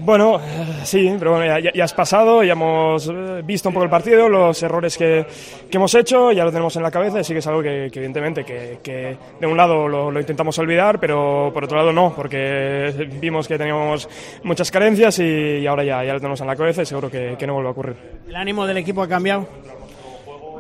Bueno, 0.01 0.37
eh, 0.39 0.81
sí, 0.85 1.15
pero 1.19 1.33
bueno, 1.33 1.59
ya, 1.59 1.85
has 1.85 1.93
pasado, 1.93 2.43
ya 2.43 2.53
hemos 2.53 3.09
eh, 3.09 3.43
visto 3.45 3.69
un 3.69 3.75
poco 3.75 3.85
el 3.85 3.91
partido, 3.91 4.29
los 4.29 4.63
errores 4.63 4.97
que, 4.97 5.27
que 5.71 5.77
hemos 5.77 5.95
hecho, 5.95 6.33
ya 6.33 6.45
lo 6.45 6.51
tenemos 6.51 6.75
en 6.77 6.83
la 6.83 6.91
cabeza 6.91 7.21
y 7.21 7.25
sí 7.25 7.33
que 7.33 7.41
es 7.41 7.47
algo 7.47 7.63
que, 7.63 7.87
evidentemente 7.87 8.45
que, 8.45 8.79
que, 8.83 9.17
de 9.41 9.47
un 9.47 9.57
lado 9.57 9.89
lo, 9.89 10.11
lo, 10.11 10.21
intentamos 10.21 10.59
olvidar, 10.59 10.99
pero 10.99 11.51
por 11.53 11.65
otro 11.65 11.77
lado 11.77 11.93
no, 11.93 12.13
porque 12.15 13.09
vimos 13.21 13.49
que 13.49 13.59
teníamos 13.59 14.09
muchas 14.45 14.71
carencias 14.71 15.19
y, 15.19 15.67
ahora 15.67 15.85
ya, 15.85 16.05
ya 16.05 16.15
lo 16.15 16.21
tenemos 16.21 16.41
en 16.41 16.47
la 16.47 16.57
cabeza 16.57 16.83
y 16.83 16.87
seguro 16.87 17.11
que, 17.11 17.37
que 17.39 17.47
no 17.47 17.55
vuelve 17.55 17.69
a 17.69 17.73
ocurrir. 17.73 17.97
¿El 18.27 18.37
ánimo 18.37 18.67
del 18.67 18.79
equipo 18.79 19.03
ha 19.03 19.09
cambiado? 19.09 19.47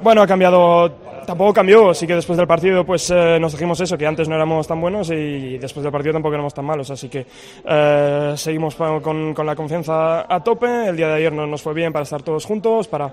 Bueno, 0.03 0.22
ha 0.22 0.26
cambiado 0.26 1.08
tampoco 1.29 1.53
cambió, 1.53 1.93
sí 1.93 2.07
que 2.07 2.14
después 2.14 2.39
del 2.39 2.47
partido 2.47 2.87
pues 2.87 3.11
eh, 3.11 3.39
nos 3.39 3.53
dijimos 3.53 3.79
eso, 3.83 3.99
que 3.99 4.07
antes 4.07 4.31
no 4.31 4.35
éramos 4.35 4.66
tan 4.66 4.81
buenos 4.81 5.11
y 5.11 5.59
después 5.59 5.85
del 5.85 5.93
partido 5.93 6.14
tampoco 6.14 6.33
éramos 6.33 6.55
tan 6.55 6.64
malos, 6.64 6.91
así 6.91 7.11
que 7.11 7.26
eh, 7.66 8.33
seguimos 8.35 8.74
con, 8.74 9.35
con, 9.35 9.47
la 9.47 9.55
confianza 9.55 10.24
a 10.26 10.43
tope, 10.43 10.89
el 10.89 10.97
día 10.97 11.09
de 11.09 11.14
ayer 11.16 11.31
no 11.31 11.47
nos 11.47 11.61
fue 11.61 11.74
bien 11.74 11.93
para 11.93 12.05
estar 12.05 12.22
todos 12.22 12.47
juntos, 12.47 12.89
para, 12.89 13.12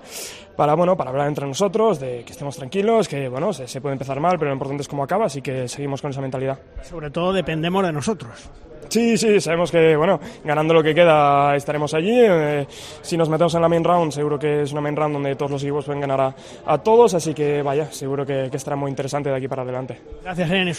para, 0.56 0.72
bueno, 0.72 0.96
para 0.96 1.10
hablar 1.10 1.28
entre 1.28 1.46
nosotros, 1.46 2.00
de 2.00 2.22
que 2.24 2.32
estemos 2.32 2.56
tranquilos, 2.56 3.06
que 3.06 3.28
bueno, 3.28 3.52
se, 3.52 3.68
se 3.68 3.82
puede 3.82 3.92
empezar 3.92 4.18
mal, 4.18 4.38
pero 4.38 4.46
lo 4.46 4.54
importante 4.54 4.80
es 4.80 4.88
cómo 4.88 5.04
acaba, 5.04 5.26
así 5.26 5.42
que 5.42 5.68
seguimos 5.68 6.00
con 6.00 6.10
esa 6.10 6.22
mentalidad. 6.22 6.58
Sobre 6.84 7.10
todo 7.10 7.34
dependemos 7.34 7.84
de 7.84 7.92
nosotros. 7.92 8.50
Sí, 8.88 9.16
sí, 9.16 9.40
sabemos 9.40 9.70
que, 9.70 9.96
bueno, 9.96 10.20
ganando 10.44 10.74
lo 10.74 10.82
que 10.82 10.94
queda 10.94 11.54
estaremos 11.56 11.92
allí. 11.94 12.14
Eh, 12.14 12.66
si 13.02 13.16
nos 13.16 13.28
metemos 13.28 13.54
en 13.54 13.62
la 13.62 13.68
main 13.68 13.84
round, 13.84 14.12
seguro 14.12 14.38
que 14.38 14.62
es 14.62 14.72
una 14.72 14.80
main 14.80 14.96
round 14.96 15.14
donde 15.14 15.36
todos 15.36 15.50
los 15.50 15.62
equipos 15.62 15.84
pueden 15.84 16.00
ganar 16.00 16.34
a, 16.64 16.78
todos, 16.78 17.14
así 17.14 17.34
que 17.34 17.62
vaya, 17.62 17.90
seguro 17.92 18.24
que, 18.24 18.46
estará 18.52 18.76
muy 18.76 18.90
interesante 18.90 19.28
de 19.28 19.36
aquí 19.36 19.48
para 19.48 19.62
adelante. 19.62 20.00
Gracias, 20.22 20.48
Irene, 20.48 20.72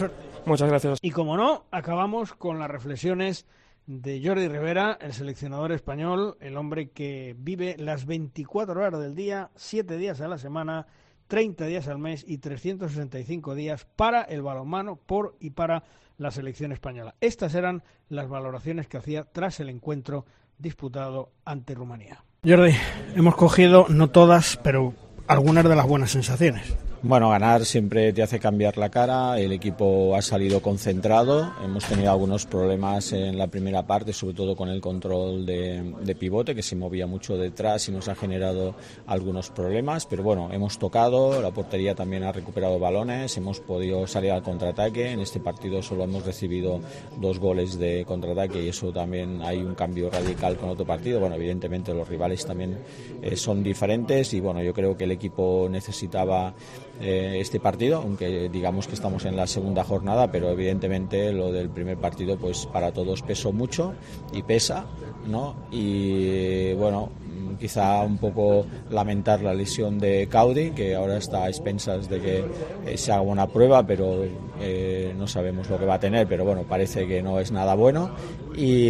Muchas 0.46 0.70
gracias. 0.70 1.00
Y 1.02 1.12
como 1.12 1.38
no, 1.38 1.66
acabamos 1.72 2.34
con 2.34 2.60
las 2.60 2.70
reflexiones 2.70 3.46
de 3.86 4.22
Jordi 4.24 4.48
Rivera, 4.48 4.98
el 5.00 5.14
seleccionador 5.14 5.72
español, 5.72 6.38
el 6.42 6.58
hombre 6.58 6.90
que 6.90 7.36
vive 7.38 7.76
las 7.78 8.06
24 8.06 8.80
horas 8.80 9.00
del 9.00 9.16
día, 9.16 9.50
7 9.56 9.98
días 9.98 10.20
a 10.22 10.28
la 10.28 10.38
semana, 10.38 10.88
30 11.28 11.66
días 11.66 11.88
al 11.88 11.98
mes 11.98 12.24
y 12.28 12.38
365 12.38 13.56
días 13.56 13.86
para 13.96 14.22
el 14.24 14.42
balonmano, 14.42 14.98
por 14.98 15.36
y 15.40 15.52
para 15.52 15.84
la 16.18 16.32
selección 16.32 16.72
española. 16.72 17.16
Estas 17.22 17.56
eran 17.56 17.84
las 18.10 18.28
valoraciones 18.28 18.88
que 18.88 18.98
hacía 18.98 19.24
tras 19.24 19.60
el 19.60 19.70
encuentro 19.70 20.26
disputado 20.58 21.32
ante 21.46 21.76
Rumanía. 21.76 22.24
Jordi, 22.46 22.76
hemos 23.16 23.36
cogido 23.36 23.86
no 23.90 24.10
todas, 24.10 24.58
pero 24.64 24.94
algunas 25.28 25.64
de 25.64 25.76
las 25.76 25.86
buenas 25.86 26.12
sensaciones. 26.12 26.76
Bueno, 27.04 27.30
ganar 27.30 27.64
siempre 27.64 28.12
te 28.12 28.24
hace 28.24 28.40
cambiar 28.40 28.76
la 28.80 28.90
cara. 28.90 29.40
El 29.40 29.52
equipo 29.52 30.16
ha 30.16 30.22
salido 30.24 30.64
concentrado. 30.64 31.54
Hemos 31.64 31.86
tenido 31.86 32.12
algunos 32.12 32.48
problemas 32.48 33.14
en 33.14 33.38
la 33.38 33.46
primera 33.46 33.86
parte, 33.86 34.14
sobre 34.14 34.34
todo 34.34 34.56
con 34.56 34.68
el 34.70 34.82
control 34.82 35.46
de, 35.46 36.16
pivote, 36.20 36.56
que 36.56 36.64
se 36.64 36.76
movía 36.76 37.06
mucho 37.06 37.38
detrás 37.38 37.88
y 37.88 37.92
nos 37.92 38.08
ha 38.08 38.16
generado 38.16 38.74
algunos 39.06 39.52
problemas. 39.52 40.08
Pero 40.08 40.24
bueno, 40.24 40.50
hemos 40.52 40.80
tocado. 40.80 41.40
La 41.40 41.52
portería 41.52 41.94
también 41.94 42.24
ha 42.24 42.32
recuperado 42.32 42.80
balones. 42.80 43.38
Hemos 43.38 43.60
podido 43.60 44.08
salir 44.08 44.32
al 44.32 44.42
contraataque. 44.42 45.12
En 45.12 45.20
este 45.20 45.40
partido 45.40 45.84
solo 45.84 46.04
hemos 46.04 46.26
recibido 46.26 46.82
dos 47.22 47.38
goles 47.38 47.78
de 47.78 48.06
contraataque 48.06 48.64
y 48.64 48.70
eso 48.70 48.92
también 48.92 49.44
hay 49.44 49.60
un 49.62 49.76
cambio 49.76 50.10
radical 50.10 50.58
con 50.58 50.70
otro 50.70 50.86
partido. 50.86 51.20
Bueno, 51.20 51.36
evidentemente 51.36 51.94
los 51.94 52.10
rivales 52.10 52.44
también 52.44 52.80
eh, 53.22 53.36
son 53.36 53.62
diferentes 53.62 54.34
y 54.34 54.40
bueno, 54.40 54.64
yo 54.64 54.74
creo 54.74 54.98
que 54.98 55.04
el 55.04 55.12
equipo 55.12 55.68
necesitaba 55.70 56.56
eh, 57.00 57.38
este 57.40 57.60
partido, 57.60 58.00
aunque 58.00 58.50
digamos 58.50 58.88
que 58.88 58.96
estamos 58.96 59.26
en 59.26 59.36
la 59.36 59.48
segunda 59.48 59.84
jornada, 59.84 60.32
pero 60.32 60.50
evidentemente 60.50 61.32
lo 61.32 61.52
del 61.52 61.70
primer 61.70 61.98
partido 61.98 62.38
pues 62.38 62.66
para 62.66 62.92
todos 62.92 63.22
pesó 63.22 63.52
mucho 63.52 63.94
y 64.34 64.44
pesa, 64.44 64.86
¿no? 65.28 65.56
Y 65.72 66.74
bueno, 66.74 67.10
quizá 67.58 68.02
un 68.04 68.18
poco 68.18 68.66
lamentar 68.90 69.42
la 69.42 69.54
lesión 69.54 70.00
de 70.00 70.28
Caudi, 70.30 70.72
que 70.72 70.96
ahora 70.96 71.18
está 71.18 71.44
a 71.44 71.50
expensas 71.50 72.10
de 72.10 72.20
que 72.20 72.46
eh, 72.86 72.98
se 72.98 73.12
haga 73.12 73.22
una 73.22 73.48
prueba, 73.48 73.86
pero 73.86 74.24
eh, 74.60 75.14
no 75.18 75.28
sabemos 75.28 75.70
lo 75.70 75.78
que 75.78 75.86
va 75.86 75.96
a 75.96 76.00
tener, 76.00 76.28
pero 76.28 76.46
bueno, 76.46 76.64
parece 76.64 77.08
que 77.08 77.22
no 77.22 77.40
es 77.40 77.52
nada 77.52 77.76
bueno. 77.76 78.12
Y, 78.56 78.90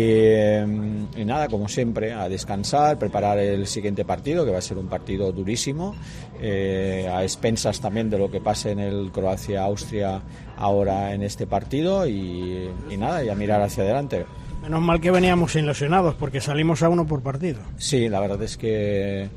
nada, 1.26 1.50
como 1.50 1.68
siempre, 1.68 2.14
a 2.14 2.30
descansar, 2.30 2.98
preparar 2.98 3.38
el 3.38 3.68
siguiente 3.68 4.06
partido, 4.06 4.46
que 4.46 4.52
va 4.52 4.60
a 4.60 4.62
ser 4.62 4.78
un 4.78 4.88
partido 4.88 5.34
durísimo, 5.34 5.94
a 6.40 7.24
expensas 7.24 7.80
también 7.80 8.10
de 8.10 8.18
lo 8.18 8.30
que 8.30 8.40
pase 8.40 8.72
en 8.72 8.80
el 8.80 9.12
Croacia-Austria 9.12 10.22
ahora 10.58 11.14
en 11.14 11.24
este 11.24 11.48
partido 11.48 12.08
y, 12.08 12.70
y 12.90 12.98
nada, 12.98 13.24
y 13.24 13.30
a 13.30 13.36
mirar 13.36 13.62
hacia 13.62 13.84
adelante. 13.84 14.26
Menos 14.62 14.82
mal 14.82 15.00
que 15.00 15.12
veníamos 15.12 15.56
ilusionados 15.56 16.16
porque 16.16 16.42
salimos 16.42 16.84
a 16.84 16.90
uno 16.90 17.06
por 17.06 17.22
partido. 17.22 17.60
Sí, 17.78 18.10
la 18.10 18.20
verdad 18.20 18.42
es 18.44 18.58
que, 18.58 19.30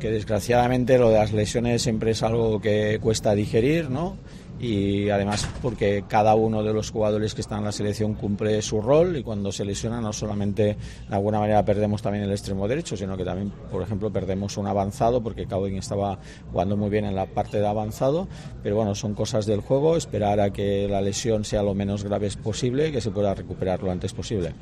que 0.00 0.10
desgraciadamente 0.10 0.98
lo 0.98 1.10
de 1.10 1.18
las 1.18 1.32
lesiones 1.32 1.82
siempre 1.82 2.12
es 2.12 2.22
algo 2.22 2.60
que 2.60 2.98
cuesta 3.00 3.34
digerir, 3.34 3.90
¿no? 3.90 4.16
Y 4.58 5.10
además 5.10 5.48
porque 5.60 6.04
cada 6.08 6.34
uno 6.34 6.62
de 6.62 6.72
los 6.72 6.90
jugadores 6.90 7.34
que 7.34 7.40
están 7.40 7.58
en 7.58 7.64
la 7.64 7.72
selección 7.72 8.14
cumple 8.14 8.62
su 8.62 8.80
rol 8.80 9.16
y 9.16 9.22
cuando 9.22 9.50
se 9.52 9.64
lesiona 9.64 10.00
no 10.00 10.12
solamente 10.12 10.76
de 11.08 11.14
alguna 11.14 11.40
manera 11.40 11.64
perdemos 11.64 12.02
también 12.02 12.24
el 12.24 12.30
extremo 12.30 12.68
derecho, 12.68 12.96
sino 12.96 13.16
que 13.16 13.24
también, 13.24 13.52
por 13.70 13.82
ejemplo, 13.82 14.12
perdemos 14.12 14.56
un 14.56 14.66
avanzado 14.66 15.22
porque 15.22 15.46
Cowing 15.46 15.76
estaba 15.76 16.18
jugando 16.52 16.76
muy 16.76 16.90
bien 16.90 17.04
en 17.04 17.14
la 17.14 17.26
parte 17.26 17.58
de 17.58 17.66
avanzado, 17.66 18.28
pero 18.62 18.76
bueno, 18.76 18.94
son 18.94 19.14
cosas 19.14 19.46
del 19.46 19.60
juego, 19.60 19.96
esperar 19.96 20.40
a 20.40 20.50
que 20.50 20.88
la 20.88 21.00
lesión 21.00 21.44
sea 21.44 21.62
lo 21.62 21.74
menos 21.74 22.04
grave 22.04 22.30
posible, 22.42 22.92
que 22.92 23.00
se 23.00 23.10
pueda 23.10 23.34
recuperar 23.34 23.82
lo 23.82 23.90
antes 23.90 24.12
posible. 24.12 24.54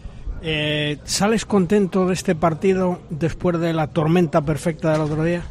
Eh, 0.43 0.99
¿Sales 1.05 1.47
contento 1.47 2.07
de 2.07 2.15
este 2.15 2.35
partido 2.35 3.01
después 3.11 3.61
de 3.61 3.73
la 3.73 3.87
tormenta 3.89 4.41
perfecta 4.43 4.93
del 4.93 5.03
otro 5.03 5.23
día? 5.23 5.45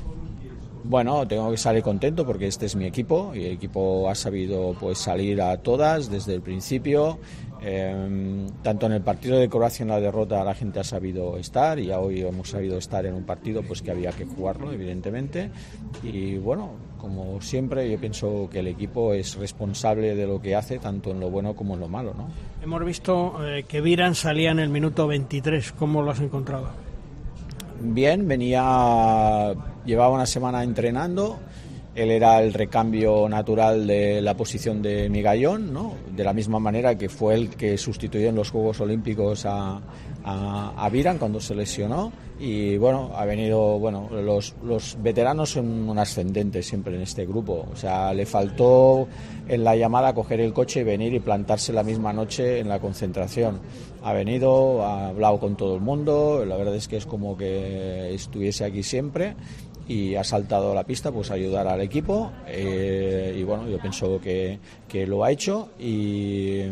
Bueno, 0.84 1.28
tengo 1.28 1.52
que 1.52 1.58
salir 1.58 1.84
contento 1.84 2.26
porque 2.26 2.48
este 2.48 2.66
es 2.66 2.76
mi 2.76 2.86
equipo 2.86 3.32
y 3.36 3.46
el 3.46 3.52
equipo 3.54 4.10
ha 4.10 4.16
sabido 4.16 4.76
pues 4.80 4.98
salir 4.98 5.42
a 5.42 5.58
todas 5.58 6.10
desde 6.10 6.34
el 6.34 6.42
principio. 6.42 7.20
Em, 7.64 8.48
tanto 8.64 8.88
en 8.88 8.94
el 8.94 9.02
partido 9.02 9.38
de 9.38 9.48
Croacia 9.48 9.84
en 9.84 9.90
la 9.90 10.00
derrota 10.00 10.44
la 10.44 10.56
gente 10.56 10.80
ha 10.80 10.84
sabido 10.84 11.38
estar 11.38 11.78
y 11.78 11.92
hoy 11.92 12.22
hemos 12.22 12.50
sabido 12.50 12.80
estar 12.80 13.06
en 13.06 13.14
un 13.14 13.24
partido 13.24 13.62
pues 13.62 13.84
que 13.84 13.92
había 13.92 14.12
que 14.12 14.26
jugarlo 14.26 14.72
evidentemente 14.72 15.52
y 16.02 16.40
bueno 16.40 16.72
como 16.98 17.40
siempre 17.40 17.88
yo 17.92 18.00
pienso 18.00 18.50
que 18.52 18.62
el 18.62 18.68
equipo 18.68 19.14
es 19.14 19.36
responsable 19.36 20.16
de 20.16 20.26
lo 20.26 20.42
que 20.42 20.56
hace 20.56 20.80
tanto 20.80 21.12
en 21.12 21.20
lo 21.20 21.30
bueno 21.30 21.56
como 21.56 21.76
en 21.76 21.82
lo 21.82 21.88
malo 21.88 22.16
¿no? 22.18 22.30
hemos 22.64 22.84
visto 22.84 23.36
eh, 23.46 23.64
que 23.68 23.80
Viran 23.80 24.16
salía 24.16 24.50
en 24.50 24.58
el 24.58 24.70
minuto 24.70 25.06
23 25.06 25.74
¿cómo 25.74 26.02
lo 26.02 26.10
has 26.10 26.20
encontrado? 26.20 26.70
bien 27.80 28.28
venía 28.28 29.54
llevaba 29.86 30.14
una 30.14 30.26
semana 30.26 30.64
entrenando. 30.64 31.40
Él 31.94 32.10
era 32.10 32.42
el 32.42 32.54
recambio 32.54 33.28
natural 33.28 33.86
de 33.86 34.22
la 34.22 34.38
posición 34.38 34.82
de 34.82 35.10
Migallón, 35.10 35.74
¿no? 35.74 35.96
de 36.16 36.24
la 36.24 36.32
misma 36.32 36.58
manera 36.58 36.98
que 36.98 37.10
fue 37.10 37.36
el 37.36 37.50
que 37.50 37.78
sustituyó 37.78 38.30
en 38.30 38.36
los 38.36 38.50
Juegos 38.50 38.80
Olímpicos 38.80 39.46
a, 39.46 39.82
a, 40.24 40.90
Viran 40.90 41.18
cuando 41.18 41.42
se 41.42 41.54
lesionó. 41.54 42.14
Y 42.40 42.78
bueno, 42.78 43.12
ha 43.14 43.26
venido, 43.26 43.78
bueno, 43.78 44.10
los, 44.10 44.56
los 44.64 44.98
veteranos 45.02 45.50
son 45.50 45.90
un 45.90 46.00
ascendente 46.00 46.64
siempre 46.64 46.96
en 46.96 47.02
este 47.02 47.26
grupo. 47.26 47.68
O 47.72 47.76
sea, 47.76 48.14
le 48.14 48.26
faltó 48.26 49.10
en 49.50 49.64
la 49.64 49.76
llamada 49.76 50.14
coger 50.14 50.40
el 50.40 50.54
coche 50.54 50.80
y 50.80 50.84
venir 50.84 51.14
y 51.14 51.20
plantarse 51.20 51.74
la 51.74 51.84
misma 51.84 52.14
noche 52.14 52.60
en 52.60 52.70
la 52.70 52.80
concentración. 52.80 53.60
Ha 54.02 54.14
venido, 54.14 54.84
ha 54.86 55.10
hablado 55.10 55.40
con 55.42 55.58
todo 55.58 55.76
el 55.76 55.82
mundo, 55.82 56.46
la 56.46 56.56
verdad 56.56 56.76
es 56.76 56.88
que 56.88 56.98
es 56.98 57.06
como 57.06 57.38
que 57.38 58.14
estuviese 58.14 58.64
aquí 58.64 58.82
siempre 58.82 59.36
y 59.92 60.16
ha 60.16 60.24
saltado 60.24 60.72
a 60.72 60.76
la 60.76 60.86
pista 60.86 61.12
pues 61.12 61.32
ayudar 61.32 61.68
al 61.68 61.82
equipo 61.82 62.32
eh, 62.48 63.36
y 63.38 63.44
bueno 63.44 63.68
yo 63.68 63.78
pienso 63.78 64.22
que, 64.22 64.58
que 64.88 65.06
lo 65.06 65.26
ha 65.26 65.32
hecho 65.32 65.72
y, 65.78 66.66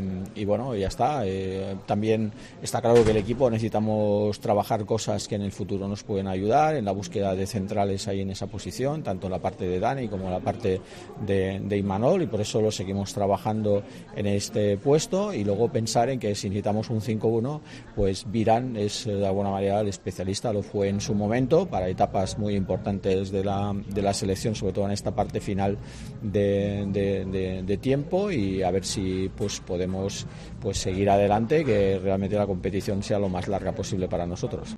bueno 0.45 0.74
ya 0.76 0.88
está. 0.88 1.28
Eh, 1.28 1.76
también 1.86 2.32
está 2.61 2.82
claro 2.82 3.03
que 3.03 3.11
el 3.11 3.17
equipo 3.17 3.49
necesitamos 3.49 4.39
trabajar 4.39 4.86
cosas 4.86 5.28
que 5.28 5.36
en 5.36 5.41
el 5.41 5.51
futuro 5.51 5.88
nos 5.88 6.03
pueden 6.03 6.28
ayudar 6.28 6.76
en 6.76 6.86
la 6.86 6.91
búsqueda 6.91 7.36
de 7.36 7.45
centrales 7.45 8.07
ahí 8.07 8.22
en 8.22 8.32
esa 8.32 8.47
posición 8.47 9.03
tanto 9.03 9.28
en 9.28 9.32
la 9.32 9.39
parte 9.39 9.67
de 9.67 9.80
Dani 9.80 10.07
como 10.07 10.26
en 10.26 10.32
la 10.32 10.39
parte 10.39 10.82
de, 11.26 11.59
de 11.59 11.78
Imanol 11.78 12.24
y 12.24 12.28
por 12.28 12.39
eso 12.39 12.61
lo 12.61 12.72
seguimos 12.72 13.13
trabajando 13.13 13.84
en 14.15 14.28
este 14.28 14.78
puesto. 14.78 15.34
Y 15.34 15.43
luego 15.43 15.70
pensar 15.70 16.09
en 16.09 16.20
que 16.20 16.34
si 16.36 16.49
necesitamos 16.49 16.89
un 16.89 17.01
5-1 17.01 17.59
pues 17.95 18.32
Virán 18.32 18.78
es 18.78 19.05
de 19.05 19.28
alguna 19.28 19.51
manera 19.51 19.82
el 19.82 19.89
especialista 19.89 20.53
lo 20.53 20.63
fue 20.63 20.88
en 20.88 21.01
su 21.01 21.13
momento 21.13 21.67
para 21.67 21.89
etapas 21.89 22.38
muy 22.38 22.55
importantes 22.55 23.09
de 23.16 23.43
la, 23.43 23.74
de 23.88 24.01
la 24.01 24.14
selección, 24.14 24.55
sobre 24.55 24.74
todo 24.74 24.86
en 24.86 24.91
esta 24.91 25.14
parte 25.14 25.39
final 25.39 25.78
de, 26.22 26.86
de, 27.66 27.78
tiempo 27.78 28.32
y 28.32 28.62
a 28.62 28.72
ver 28.72 28.86
si 28.86 29.30
pues 29.36 29.60
podemos 29.60 30.26
pues 30.62 30.78
seguir 30.78 31.10
adelante, 31.10 31.64
que 31.64 31.99
realmente 31.99 32.36
la 32.36 32.47
competición 32.47 33.01
sea 33.03 33.20
lo 33.20 33.30
más 33.30 33.47
larga 33.47 33.72
posible 33.72 34.07
para 34.07 34.26
nosotros. 34.26 34.76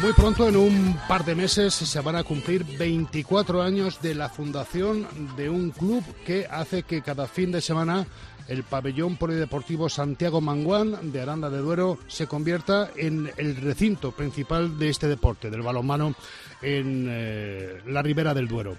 Muy 0.00 0.12
pronto, 0.14 0.48
en 0.48 0.56
un 0.56 0.98
par 1.06 1.24
de 1.24 1.34
meses, 1.34 1.74
se 1.74 2.00
van 2.00 2.16
a 2.16 2.24
cumplir 2.24 2.64
24 2.78 3.60
años 3.60 4.00
de 4.00 4.14
la 4.14 4.30
fundación 4.30 5.06
de 5.36 5.50
un 5.50 5.70
club 5.70 6.02
que 6.24 6.46
hace 6.50 6.82
que 6.82 7.02
cada 7.02 7.26
fin 7.26 7.52
de 7.52 7.60
semana 7.60 8.06
el 8.48 8.62
pabellón 8.62 9.16
polideportivo 9.16 9.90
Santiago 9.90 10.40
Manguán 10.40 11.12
de 11.12 11.20
Aranda 11.20 11.50
de 11.50 11.58
Duero 11.58 11.98
se 12.06 12.26
convierta 12.26 12.90
en 12.96 13.30
el 13.36 13.56
recinto 13.56 14.12
principal 14.12 14.78
de 14.78 14.88
este 14.88 15.08
deporte, 15.08 15.50
del 15.50 15.62
balonmano 15.62 16.14
en 16.62 17.06
eh, 17.10 17.82
la 17.86 18.00
ribera 18.00 18.32
del 18.32 18.48
Duero. 18.48 18.78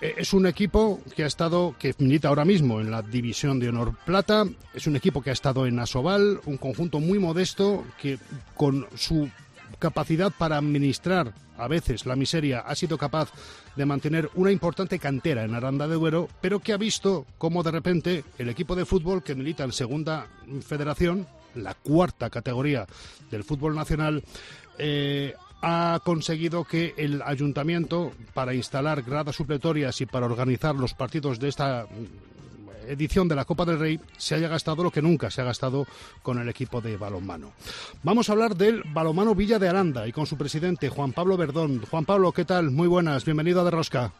Eh, 0.00 0.14
es 0.16 0.32
un 0.32 0.46
equipo 0.46 1.00
que 1.14 1.22
ha 1.22 1.28
estado, 1.28 1.76
que 1.78 1.94
milita 1.98 2.28
ahora 2.28 2.44
mismo 2.44 2.80
en 2.80 2.90
la 2.90 3.02
División 3.02 3.60
de 3.60 3.68
Honor 3.68 3.94
Plata, 4.04 4.44
es 4.74 4.88
un 4.88 4.96
equipo 4.96 5.22
que 5.22 5.30
ha 5.30 5.34
estado 5.34 5.66
en 5.66 5.78
Asobal, 5.78 6.40
un 6.46 6.56
conjunto 6.56 6.98
muy 6.98 7.20
modesto 7.20 7.84
que 8.00 8.18
con 8.56 8.88
su 8.96 9.30
capacidad 9.82 10.32
para 10.38 10.58
administrar 10.58 11.34
a 11.58 11.66
veces 11.66 12.06
la 12.06 12.14
miseria, 12.14 12.60
ha 12.60 12.76
sido 12.76 12.96
capaz 12.96 13.32
de 13.74 13.84
mantener 13.84 14.30
una 14.36 14.52
importante 14.52 15.00
cantera 15.00 15.42
en 15.42 15.56
Aranda 15.56 15.88
de 15.88 15.96
Duero, 15.96 16.28
pero 16.40 16.60
que 16.60 16.72
ha 16.72 16.76
visto 16.76 17.26
cómo 17.36 17.64
de 17.64 17.72
repente 17.72 18.24
el 18.38 18.48
equipo 18.48 18.76
de 18.76 18.84
fútbol 18.84 19.24
que 19.24 19.34
milita 19.34 19.64
en 19.64 19.72
Segunda 19.72 20.28
Federación, 20.64 21.26
la 21.56 21.74
cuarta 21.74 22.30
categoría 22.30 22.86
del 23.28 23.42
fútbol 23.42 23.74
nacional, 23.74 24.22
eh, 24.78 25.34
ha 25.62 25.98
conseguido 26.04 26.62
que 26.62 26.94
el 26.96 27.20
ayuntamiento, 27.20 28.12
para 28.34 28.54
instalar 28.54 29.02
gradas 29.02 29.34
supletorias 29.34 30.00
y 30.00 30.06
para 30.06 30.26
organizar 30.26 30.76
los 30.76 30.94
partidos 30.94 31.40
de 31.40 31.48
esta 31.48 31.86
edición 32.88 33.28
de 33.28 33.34
la 33.34 33.44
Copa 33.44 33.64
del 33.64 33.78
Rey 33.78 34.00
se 34.16 34.34
haya 34.34 34.48
gastado 34.48 34.82
lo 34.82 34.90
que 34.90 35.02
nunca 35.02 35.30
se 35.30 35.40
ha 35.40 35.44
gastado 35.44 35.86
con 36.22 36.38
el 36.38 36.48
equipo 36.48 36.80
de 36.80 36.96
balonmano. 36.96 37.52
Vamos 38.02 38.28
a 38.28 38.32
hablar 38.32 38.56
del 38.56 38.82
balonmano 38.92 39.34
Villa 39.34 39.58
de 39.58 39.68
Aranda 39.68 40.06
y 40.06 40.12
con 40.12 40.26
su 40.26 40.36
presidente 40.36 40.88
Juan 40.88 41.12
Pablo 41.12 41.36
Verdón. 41.36 41.82
Juan 41.90 42.04
Pablo, 42.04 42.32
¿qué 42.32 42.44
tal? 42.44 42.70
Muy 42.70 42.88
buenas, 42.88 43.24
bienvenido 43.24 43.60
a 43.60 43.64
De 43.64 43.70
Rosca. 43.70 44.12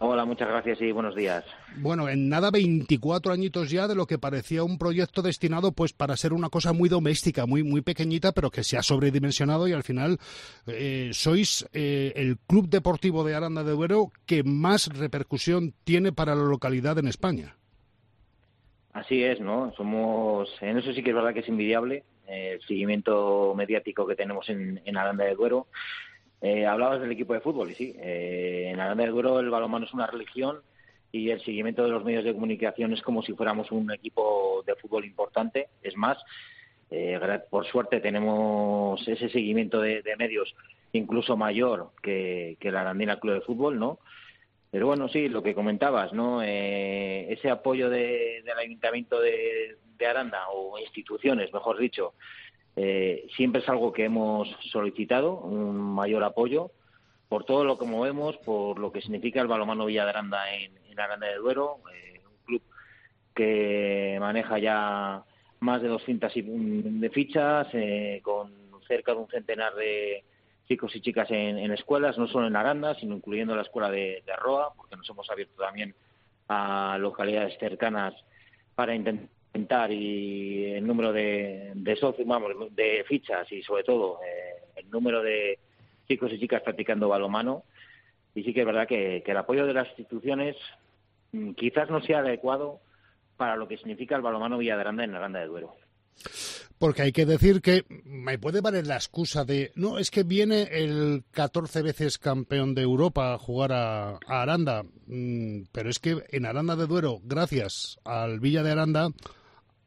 Hola, 0.00 0.24
muchas 0.24 0.46
gracias 0.46 0.80
y 0.80 0.92
buenos 0.92 1.16
días. 1.16 1.44
Bueno, 1.76 2.08
en 2.08 2.28
nada 2.28 2.52
24 2.52 3.32
añitos 3.32 3.68
ya 3.68 3.88
de 3.88 3.96
lo 3.96 4.06
que 4.06 4.16
parecía 4.16 4.62
un 4.62 4.78
proyecto 4.78 5.22
destinado 5.22 5.72
pues 5.72 5.92
para 5.92 6.16
ser 6.16 6.32
una 6.32 6.50
cosa 6.50 6.72
muy 6.72 6.88
doméstica, 6.88 7.46
muy 7.46 7.64
muy 7.64 7.80
pequeñita, 7.80 8.30
pero 8.30 8.50
que 8.50 8.62
se 8.62 8.76
ha 8.76 8.82
sobredimensionado 8.82 9.66
y 9.66 9.72
al 9.72 9.82
final 9.82 10.18
eh, 10.68 11.10
sois 11.12 11.68
eh, 11.72 12.12
el 12.14 12.38
club 12.38 12.68
deportivo 12.68 13.24
de 13.24 13.34
Aranda 13.34 13.64
de 13.64 13.72
Duero 13.72 14.12
que 14.24 14.44
más 14.44 14.86
repercusión 14.96 15.74
tiene 15.82 16.12
para 16.12 16.36
la 16.36 16.44
localidad 16.44 16.96
en 16.98 17.08
España. 17.08 17.56
Así 18.92 19.24
es, 19.24 19.40
¿no? 19.40 19.72
Somos, 19.76 20.48
en 20.60 20.78
eso 20.78 20.92
sí 20.92 21.02
que 21.02 21.10
es 21.10 21.16
verdad 21.16 21.34
que 21.34 21.40
es 21.40 21.48
invidiable 21.48 22.04
eh, 22.28 22.52
el 22.54 22.62
seguimiento 22.68 23.52
mediático 23.56 24.06
que 24.06 24.14
tenemos 24.14 24.48
en, 24.48 24.80
en 24.84 24.96
Aranda 24.96 25.24
de 25.24 25.34
Duero. 25.34 25.66
Eh, 26.40 26.66
hablabas 26.66 27.00
del 27.00 27.10
equipo 27.10 27.34
de 27.34 27.40
fútbol 27.40 27.70
y 27.70 27.74
sí, 27.74 27.96
eh, 27.98 28.70
en 28.72 28.78
Aranda 28.78 29.04
de 29.04 29.10
Duero 29.10 29.40
el 29.40 29.50
balonmano 29.50 29.86
es 29.86 29.92
una 29.92 30.06
religión 30.06 30.60
y 31.10 31.30
el 31.30 31.40
seguimiento 31.40 31.82
de 31.82 31.90
los 31.90 32.04
medios 32.04 32.24
de 32.24 32.32
comunicación 32.32 32.92
es 32.92 33.02
como 33.02 33.22
si 33.22 33.32
fuéramos 33.32 33.72
un 33.72 33.90
equipo 33.90 34.62
de 34.64 34.76
fútbol 34.76 35.04
importante. 35.04 35.68
Es 35.82 35.96
más, 35.96 36.18
eh, 36.90 37.18
por 37.50 37.66
suerte 37.66 38.00
tenemos 38.00 39.06
ese 39.08 39.28
seguimiento 39.30 39.80
de, 39.80 40.02
medios 40.16 40.54
incluso 40.92 41.36
mayor 41.36 41.90
que, 42.02 42.56
que 42.60 42.70
la 42.70 42.82
Arandina 42.82 43.18
Club 43.18 43.34
de 43.34 43.40
Fútbol, 43.40 43.78
¿no? 43.78 43.98
Pero 44.70 44.86
bueno, 44.86 45.08
sí, 45.08 45.28
lo 45.28 45.42
que 45.42 45.54
comentabas, 45.54 46.12
¿no? 46.12 46.42
Eh, 46.42 47.32
ese 47.32 47.50
apoyo 47.50 47.90
de, 47.90 48.42
del 48.44 48.58
Ayuntamiento 48.58 49.18
de 49.20 49.76
Aranda 50.06 50.48
o 50.52 50.78
instituciones, 50.78 51.52
mejor 51.52 51.78
dicho, 51.78 52.14
eh, 52.80 53.26
siempre 53.34 53.60
es 53.60 53.68
algo 53.68 53.92
que 53.92 54.04
hemos 54.04 54.48
solicitado, 54.70 55.40
un 55.40 55.76
mayor 55.76 56.22
apoyo 56.22 56.70
por 57.28 57.44
todo 57.44 57.64
lo 57.64 57.76
que 57.76 57.84
movemos, 57.84 58.36
por 58.36 58.78
lo 58.78 58.92
que 58.92 59.02
significa 59.02 59.40
el 59.40 59.48
balomano 59.48 59.84
Villa 59.84 60.04
de 60.04 60.10
Aranda 60.10 60.54
en, 60.54 60.78
Aranda 60.96 61.26
de 61.26 61.34
Duero, 61.38 61.78
eh, 61.92 62.20
un 62.24 62.46
club 62.46 62.62
que 63.34 64.16
maneja 64.20 64.60
ya 64.60 65.24
más 65.58 65.82
de 65.82 65.88
200 65.88 66.32
de 66.34 67.10
fichas, 67.10 67.66
eh, 67.72 68.20
con 68.22 68.52
cerca 68.86 69.12
de 69.12 69.18
un 69.18 69.28
centenar 69.28 69.74
de 69.74 70.22
chicos 70.68 70.94
y 70.94 71.00
chicas 71.00 71.28
en, 71.32 71.72
escuelas, 71.72 72.16
no 72.16 72.28
solo 72.28 72.46
en 72.46 72.54
Aranda, 72.54 72.94
sino 72.94 73.16
incluyendo 73.16 73.56
la 73.56 73.62
escuela 73.62 73.90
de, 73.90 74.22
de 74.24 74.32
Arroa, 74.32 74.72
porque 74.76 74.94
nos 74.94 75.10
hemos 75.10 75.28
abierto 75.30 75.60
también 75.60 75.96
a 76.48 76.96
localidades 77.00 77.58
cercanas 77.58 78.14
para 78.76 78.94
intentar 78.94 79.37
y 79.90 80.64
el 80.72 80.86
número 80.86 81.12
de, 81.12 81.72
de 81.74 81.96
socios, 81.96 82.26
vamos, 82.26 82.52
de 82.74 83.04
fichas 83.08 83.50
y 83.52 83.62
sobre 83.62 83.84
todo 83.84 84.18
eh, 84.24 84.62
el 84.76 84.90
número 84.90 85.22
de 85.22 85.58
chicos 86.06 86.32
y 86.32 86.38
chicas 86.38 86.62
practicando 86.62 87.08
balomano. 87.08 87.64
Y 88.34 88.42
sí 88.42 88.54
que 88.54 88.60
es 88.60 88.66
verdad 88.66 88.86
que, 88.86 89.22
el 89.24 89.36
apoyo 89.36 89.66
de 89.66 89.74
las 89.74 89.88
instituciones 89.88 90.56
mm, 91.32 91.52
quizás 91.52 91.90
no 91.90 92.00
sea 92.02 92.20
adecuado 92.20 92.80
para 93.36 93.56
lo 93.56 93.68
que 93.68 93.76
significa 93.76 94.16
el 94.16 94.22
balomano 94.22 94.58
Villagranda 94.58 95.04
en 95.04 95.14
Aranda 95.14 95.40
de 95.40 95.46
Duero. 95.46 95.74
Porque 96.78 97.02
hay 97.02 97.12
que 97.12 97.26
decir 97.26 97.60
que 97.60 97.84
me 98.04 98.38
puede 98.38 98.60
valer 98.60 98.86
la 98.86 98.94
excusa 98.94 99.44
de, 99.44 99.72
no, 99.74 99.98
es 99.98 100.10
que 100.10 100.22
viene 100.22 100.62
el 100.70 101.24
14 101.32 101.82
veces 101.82 102.18
campeón 102.18 102.74
de 102.74 102.82
Europa 102.82 103.34
a 103.34 103.38
jugar 103.38 103.72
a, 103.72 104.10
a 104.10 104.42
Aranda, 104.42 104.84
mm, 105.06 105.62
pero 105.72 105.90
es 105.90 105.98
que 105.98 106.24
en 106.30 106.46
Aranda 106.46 106.76
de 106.76 106.86
Duero, 106.86 107.18
gracias 107.24 107.98
al 108.04 108.38
Villa 108.38 108.62
de 108.62 108.70
Aranda, 108.70 109.10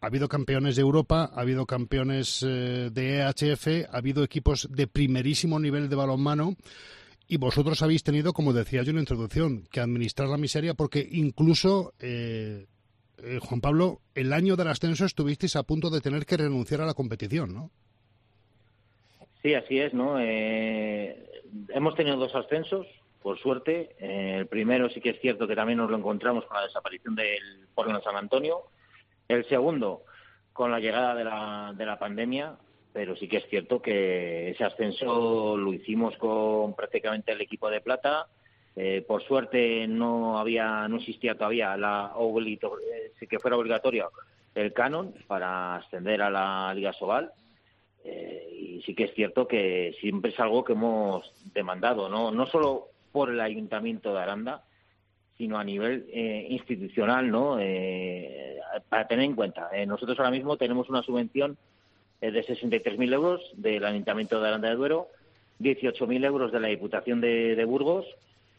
ha 0.02 0.08
habido 0.08 0.28
campeones 0.28 0.76
de 0.76 0.82
Europa, 0.82 1.30
ha 1.32 1.41
habido 1.41 1.68
campeones 1.68 2.43
eh, 2.43 2.89
de 2.91 3.20
EHF, 3.20 3.88
ha 3.91 3.97
habido 3.97 4.24
equipos 4.24 4.68
de 4.72 4.88
primerísimo 4.88 5.60
nivel 5.60 5.89
de 5.89 5.95
balonmano 5.95 6.56
y 7.28 7.38
vosotros 7.38 7.82
habéis 7.84 8.04
tenido, 8.04 8.34
como 8.34 8.52
decía 8.52 8.82
yo 8.82 8.89
en 8.89 8.95
la 8.95 9.04
introducción, 9.04 9.64
que 9.72 9.80
administrar 9.80 10.28
la 10.28 10.38
miseria 10.38 10.74
porque 10.74 11.08
incluso, 11.12 11.93
eh, 11.99 12.66
eh, 13.20 13.39
Juan 13.43 13.62
Pablo, 13.62 14.02
el 14.16 14.34
año 14.34 14.56
del 14.56 14.70
ascenso 14.70 15.06
estuvisteis 15.06 15.56
a 15.56 15.64
punto 15.64 15.91
de 15.91 16.02
tener 16.02 16.26
que 16.26 16.38
renunciar 16.38 16.82
a 16.82 16.88
la 16.88 16.95
competición, 16.95 17.54
¿no? 17.54 17.70
Sí, 19.43 19.54
así 19.54 19.80
es, 19.80 19.93
¿no? 19.93 20.20
hemos 20.20 21.95
tenido 21.95 22.18
dos 22.18 22.34
ascensos, 22.36 22.88
por 23.22 23.39
suerte. 23.39 23.95
el 23.99 24.47
primero 24.47 24.89
sí 24.89 25.02
que 25.02 25.12
es 25.12 25.20
cierto 25.20 25.47
que 25.47 25.56
también 25.56 25.78
nos 25.78 25.89
lo 25.89 25.97
encontramos 25.97 26.45
con 26.45 26.58
la 26.58 26.64
desaparición 26.64 27.16
del 27.16 27.68
Porno 27.74 28.02
San 28.02 28.16
Antonio 28.16 28.64
el 29.34 29.45
segundo, 29.47 30.03
con 30.53 30.71
la 30.71 30.79
llegada 30.79 31.15
de 31.15 31.23
la, 31.23 31.73
de 31.75 31.86
la 31.86 31.97
pandemia, 31.99 32.57
pero 32.93 33.15
sí 33.15 33.27
que 33.27 33.38
es 33.38 33.47
cierto 33.49 33.82
que 33.82 34.49
ese 34.51 34.63
ascenso 34.63 35.55
lo 35.55 35.73
hicimos 35.73 36.15
con 36.17 36.75
prácticamente 36.75 37.32
el 37.32 37.41
equipo 37.41 37.69
de 37.69 37.82
plata. 37.82 38.27
Eh, 38.75 39.03
por 39.05 39.23
suerte 39.23 39.88
no 39.88 40.39
había, 40.39 40.88
no 40.88 40.97
existía 40.97 41.36
todavía 41.36 41.75
la 41.77 42.13
eh, 42.15 43.27
que 43.27 43.39
fuera 43.39 43.57
obligatorio 43.57 44.11
el 44.55 44.73
canon 44.73 45.13
para 45.27 45.75
ascender 45.75 46.21
a 46.21 46.29
la 46.29 46.73
Liga 46.73 46.93
Sobal. 46.93 47.32
Eh, 48.03 48.49
y 48.51 48.82
sí 48.82 48.95
que 48.95 49.05
es 49.05 49.13
cierto 49.13 49.47
que 49.47 49.95
siempre 49.99 50.32
es 50.32 50.39
algo 50.39 50.63
que 50.63 50.73
hemos 50.73 51.32
demandado, 51.53 52.09
no 52.09 52.45
solo 52.47 52.88
por 53.11 53.29
el 53.29 53.39
Ayuntamiento 53.39 54.13
de 54.13 54.19
Aranda, 54.19 54.63
sino 55.41 55.57
a 55.57 55.63
nivel 55.63 56.05
eh, 56.13 56.45
institucional, 56.51 57.31
¿no? 57.31 57.57
Eh, 57.59 58.59
para 58.89 59.07
tener 59.07 59.25
en 59.25 59.33
cuenta, 59.33 59.69
eh, 59.73 59.87
nosotros 59.87 60.19
ahora 60.19 60.29
mismo 60.29 60.55
tenemos 60.55 60.87
una 60.87 61.01
subvención 61.01 61.57
de 62.21 62.45
63.000 62.45 63.11
euros 63.11 63.41
del 63.55 63.83
Ayuntamiento 63.83 64.39
de 64.39 64.47
Aranda 64.47 64.69
de 64.69 64.75
Duero, 64.75 65.07
18.000 65.59 66.25
euros 66.25 66.51
de 66.51 66.59
la 66.59 66.67
Diputación 66.67 67.21
de, 67.21 67.65
Burgos 67.65 68.05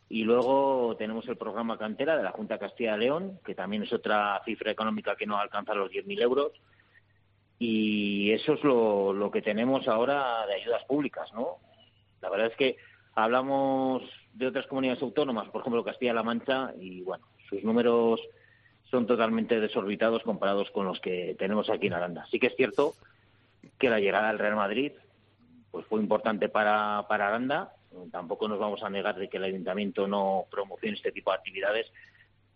y 0.08 0.24
luego 0.24 0.96
tenemos 0.98 1.28
el 1.28 1.36
programa 1.36 1.78
Cantera 1.78 2.16
de 2.16 2.24
la 2.24 2.32
Junta 2.32 2.58
Castilla 2.58 2.96
y 2.96 2.98
León, 2.98 3.38
que 3.44 3.54
también 3.54 3.84
es 3.84 3.92
otra 3.92 4.42
cifra 4.44 4.72
económica 4.72 5.14
que 5.14 5.24
no 5.24 5.38
alcanza 5.38 5.74
los 5.74 5.88
10.000 5.88 6.20
euros. 6.20 6.50
Y 7.60 8.32
eso 8.32 8.54
es 8.54 8.64
lo, 8.64 9.12
lo 9.12 9.30
que 9.30 9.40
tenemos 9.40 9.86
ahora 9.86 10.44
de 10.48 10.54
ayudas 10.54 10.82
públicas, 10.86 11.32
¿no? 11.32 11.58
La 12.20 12.28
verdad 12.28 12.48
es 12.48 12.56
que 12.56 12.76
hablamos 13.14 14.02
de 14.34 14.46
otras 14.46 14.66
comunidades 14.66 15.02
autónomas, 15.02 15.48
por 15.48 15.60
ejemplo 15.60 15.84
Castilla-La 15.84 16.22
Mancha, 16.22 16.72
y 16.78 17.02
bueno, 17.02 17.24
sus 17.48 17.62
números 17.64 18.20
son 18.90 19.06
totalmente 19.06 19.60
desorbitados 19.60 20.22
comparados 20.22 20.70
con 20.70 20.86
los 20.86 21.00
que 21.00 21.34
tenemos 21.38 21.70
aquí 21.70 21.86
en 21.86 21.94
Aranda. 21.94 22.26
Sí 22.30 22.38
que 22.38 22.48
es 22.48 22.56
cierto 22.56 22.94
que 23.78 23.90
la 23.90 24.00
llegada 24.00 24.28
del 24.28 24.38
Real 24.38 24.56
Madrid 24.56 24.92
pues 25.70 25.86
fue 25.86 26.00
importante 26.00 26.48
para, 26.48 27.06
para 27.08 27.28
Aranda. 27.28 27.72
Tampoco 28.10 28.48
nos 28.48 28.58
vamos 28.58 28.82
a 28.82 28.90
negar 28.90 29.16
de 29.16 29.28
que 29.28 29.38
el 29.38 29.44
ayuntamiento 29.44 30.06
no 30.06 30.44
promocione 30.50 30.96
este 30.96 31.12
tipo 31.12 31.30
de 31.30 31.38
actividades, 31.38 31.90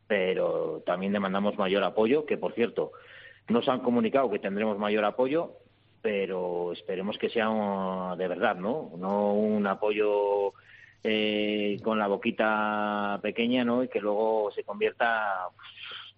pero 0.07 0.83
también 0.85 1.13
demandamos 1.13 1.57
mayor 1.57 1.83
apoyo, 1.85 2.27
que 2.27 2.37
por 2.37 2.53
cierto, 2.53 2.93
nos 3.49 3.69
han 3.69 3.81
comunicado 3.81 4.31
que 4.31 4.39
tendremos 4.39 4.79
mayor 4.79 5.05
apoyo, 5.05 5.53
pero 6.03 6.73
esperemos 6.73 7.19
que 7.19 7.31
sea 7.31 8.15
de 8.17 8.29
verdad, 8.29 8.57
¿no? 8.57 8.93
No 8.99 9.33
un 9.33 9.67
apoyo 9.67 10.53
eh, 11.03 11.79
con 11.83 11.99
la 11.99 12.07
boquita 12.07 13.19
pequeña, 13.23 13.65
¿no? 13.65 13.83
Y 13.83 13.89
que 13.89 14.01
luego 14.01 14.51
se 14.55 14.65
convierta 14.65 15.49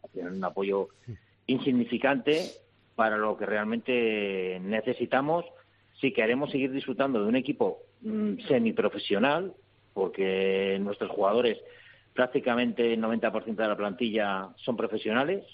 pues, 0.01 0.17
en 0.17 0.35
un 0.35 0.45
apoyo 0.45 0.89
insignificante 1.47 2.43
para 2.95 3.17
lo 3.17 3.37
que 3.37 3.47
realmente 3.47 4.59
necesitamos 4.61 5.45
si 6.01 6.13
queremos 6.13 6.51
seguir 6.51 6.73
disfrutando 6.73 7.23
de 7.23 7.29
un 7.29 7.37
equipo 7.37 7.79
mm, 8.03 8.41
semiprofesional, 8.47 9.53
porque 9.95 10.79
nuestros 10.81 11.11
jugadores, 11.11 11.59
prácticamente 12.15 12.93
el 12.93 13.01
90% 13.03 13.57
de 13.57 13.69
la 13.69 13.77
plantilla 13.77 14.49
son 14.57 14.77
profesionales, 14.77 15.45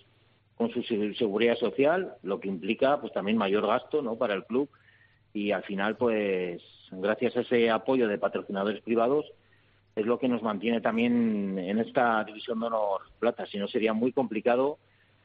con 0.57 0.71
su 0.71 0.83
seguridad 0.83 1.57
social, 1.57 2.15
lo 2.23 2.41
que 2.41 2.49
implica 2.49 3.01
pues 3.01 3.13
también 3.13 3.37
mayor 3.37 3.67
gasto 3.67 4.03
¿no? 4.03 4.17
para 4.17 4.35
el 4.35 4.45
club 4.45 4.69
y 5.33 5.51
al 5.51 5.65
final 5.65 5.97
pues 5.97 6.63
gracias 7.01 7.37
a 7.37 7.41
ese 7.41 7.71
apoyo 7.71 8.09
de 8.09 8.19
patrocinadores 8.19 8.83
privados, 8.83 9.27
es 9.97 10.07
lo 10.07 10.19
que 10.19 10.29
nos 10.29 10.43
mantiene 10.43 10.81
también 10.81 11.59
en 11.59 11.79
esta 11.79 12.25
división 12.25 12.61
de 12.61 12.67
honor 12.67 13.03
plata. 13.19 13.47
Si 13.47 13.59
no, 13.59 13.69
sería 13.69 13.93
muy 13.93 14.13
complicado 14.13 14.79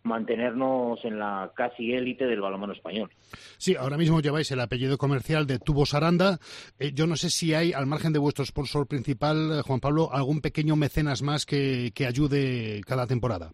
mantenernos 0.03 1.03
en 1.03 1.19
la 1.19 1.51
casi 1.55 1.93
élite 1.93 2.25
del 2.25 2.41
balonmano 2.41 2.73
español. 2.73 3.09
Sí, 3.57 3.75
ahora 3.75 3.97
mismo 3.97 4.21
lleváis 4.21 4.49
el 4.51 4.59
apellido 4.59 4.97
comercial 4.97 5.45
de 5.45 5.59
Tubos 5.59 5.93
Aranda. 5.93 6.39
Eh, 6.77 6.91
yo 6.93 7.05
no 7.05 7.15
sé 7.15 7.29
si 7.29 7.53
hay, 7.53 7.73
al 7.73 7.85
margen 7.85 8.13
de 8.13 8.19
vuestro 8.19 8.45
sponsor 8.45 8.87
principal, 8.87 9.59
eh, 9.59 9.61
Juan 9.61 9.79
Pablo, 9.79 10.09
algún 10.11 10.41
pequeño 10.41 10.75
mecenas 10.75 11.21
más 11.21 11.45
que, 11.45 11.91
que 11.93 12.05
ayude 12.05 12.81
cada 12.85 13.07
temporada. 13.07 13.51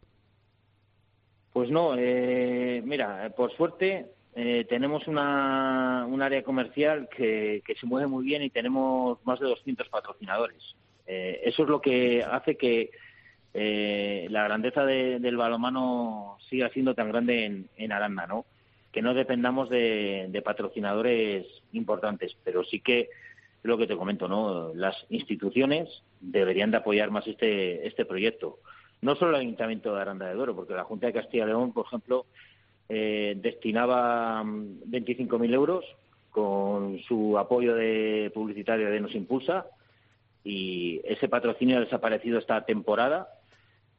Pues 1.51 1.69
no, 1.71 1.95
eh, 1.97 2.81
mira, 2.85 3.31
por 3.35 3.55
suerte 3.55 4.14
eh, 4.37 4.65
tenemos 4.67 5.07
una, 5.07 6.05
un 6.09 6.21
área 6.21 6.43
comercial 6.43 7.07
que, 7.07 7.63
se 7.79 7.85
mueve 7.85 8.07
muy 8.07 8.25
bien 8.25 8.43
y 8.43 8.49
tenemos 8.49 9.17
más 9.25 9.39
de 9.39 9.47
200 9.47 9.87
patrocinadores. 9.87 10.75
Eh, 11.07 11.41
eso 11.45 11.63
es 11.63 11.69
lo 11.69 11.79
que 11.79 12.21
hace 12.21 12.57
que 12.57 12.91
eh, 13.53 14.27
la 14.29 14.43
grandeza 14.43 14.85
del 14.85 15.37
balomano 15.37 16.37
siga 16.49 16.69
siendo 16.69 16.93
tan 16.93 17.07
grande 17.07 17.65
en, 17.77 17.91
Aranda, 17.93 18.27
¿no? 18.27 18.45
Que 18.91 19.01
no 19.01 19.13
dependamos 19.13 19.69
de, 19.69 20.41
patrocinadores 20.43 21.45
importantes, 21.71 22.35
pero 22.43 22.65
sí 22.65 22.81
que 22.81 23.07
lo 23.63 23.77
que 23.77 23.87
te 23.87 23.95
comento, 23.95 24.27
¿no? 24.27 24.73
Las 24.73 24.97
instituciones 25.09 26.03
deberían 26.19 26.71
de 26.71 26.77
apoyar 26.77 27.09
más 27.09 27.25
este, 27.25 27.87
este 27.87 28.03
proyecto. 28.03 28.59
No 29.01 29.15
solo 29.15 29.31
el 29.31 29.43
Ayuntamiento 29.43 29.95
de 29.95 30.01
Aranda 30.01 30.27
de 30.27 30.33
Duero, 30.33 30.55
porque 30.55 30.73
la 30.73 30.83
Junta 30.83 31.07
de 31.07 31.13
Castilla 31.13 31.45
y 31.45 31.47
León, 31.47 31.71
por 31.71 31.85
ejemplo, 31.85 32.25
eh, 32.89 33.35
destinaba 33.41 34.43
25.000 34.43 35.37
mm, 35.37 35.53
euros 35.53 35.85
con 36.31 36.99
su 37.07 37.37
apoyo 37.37 37.75
de 37.75 38.31
publicitario 38.33 38.89
de 38.91 38.99
Nos 38.99 39.15
Impulsa 39.15 39.65
y 40.43 41.01
ese 41.05 41.27
patrocinio 41.27 41.77
ha 41.77 41.81
desaparecido 41.81 42.37
esta 42.39 42.65
temporada. 42.65 43.29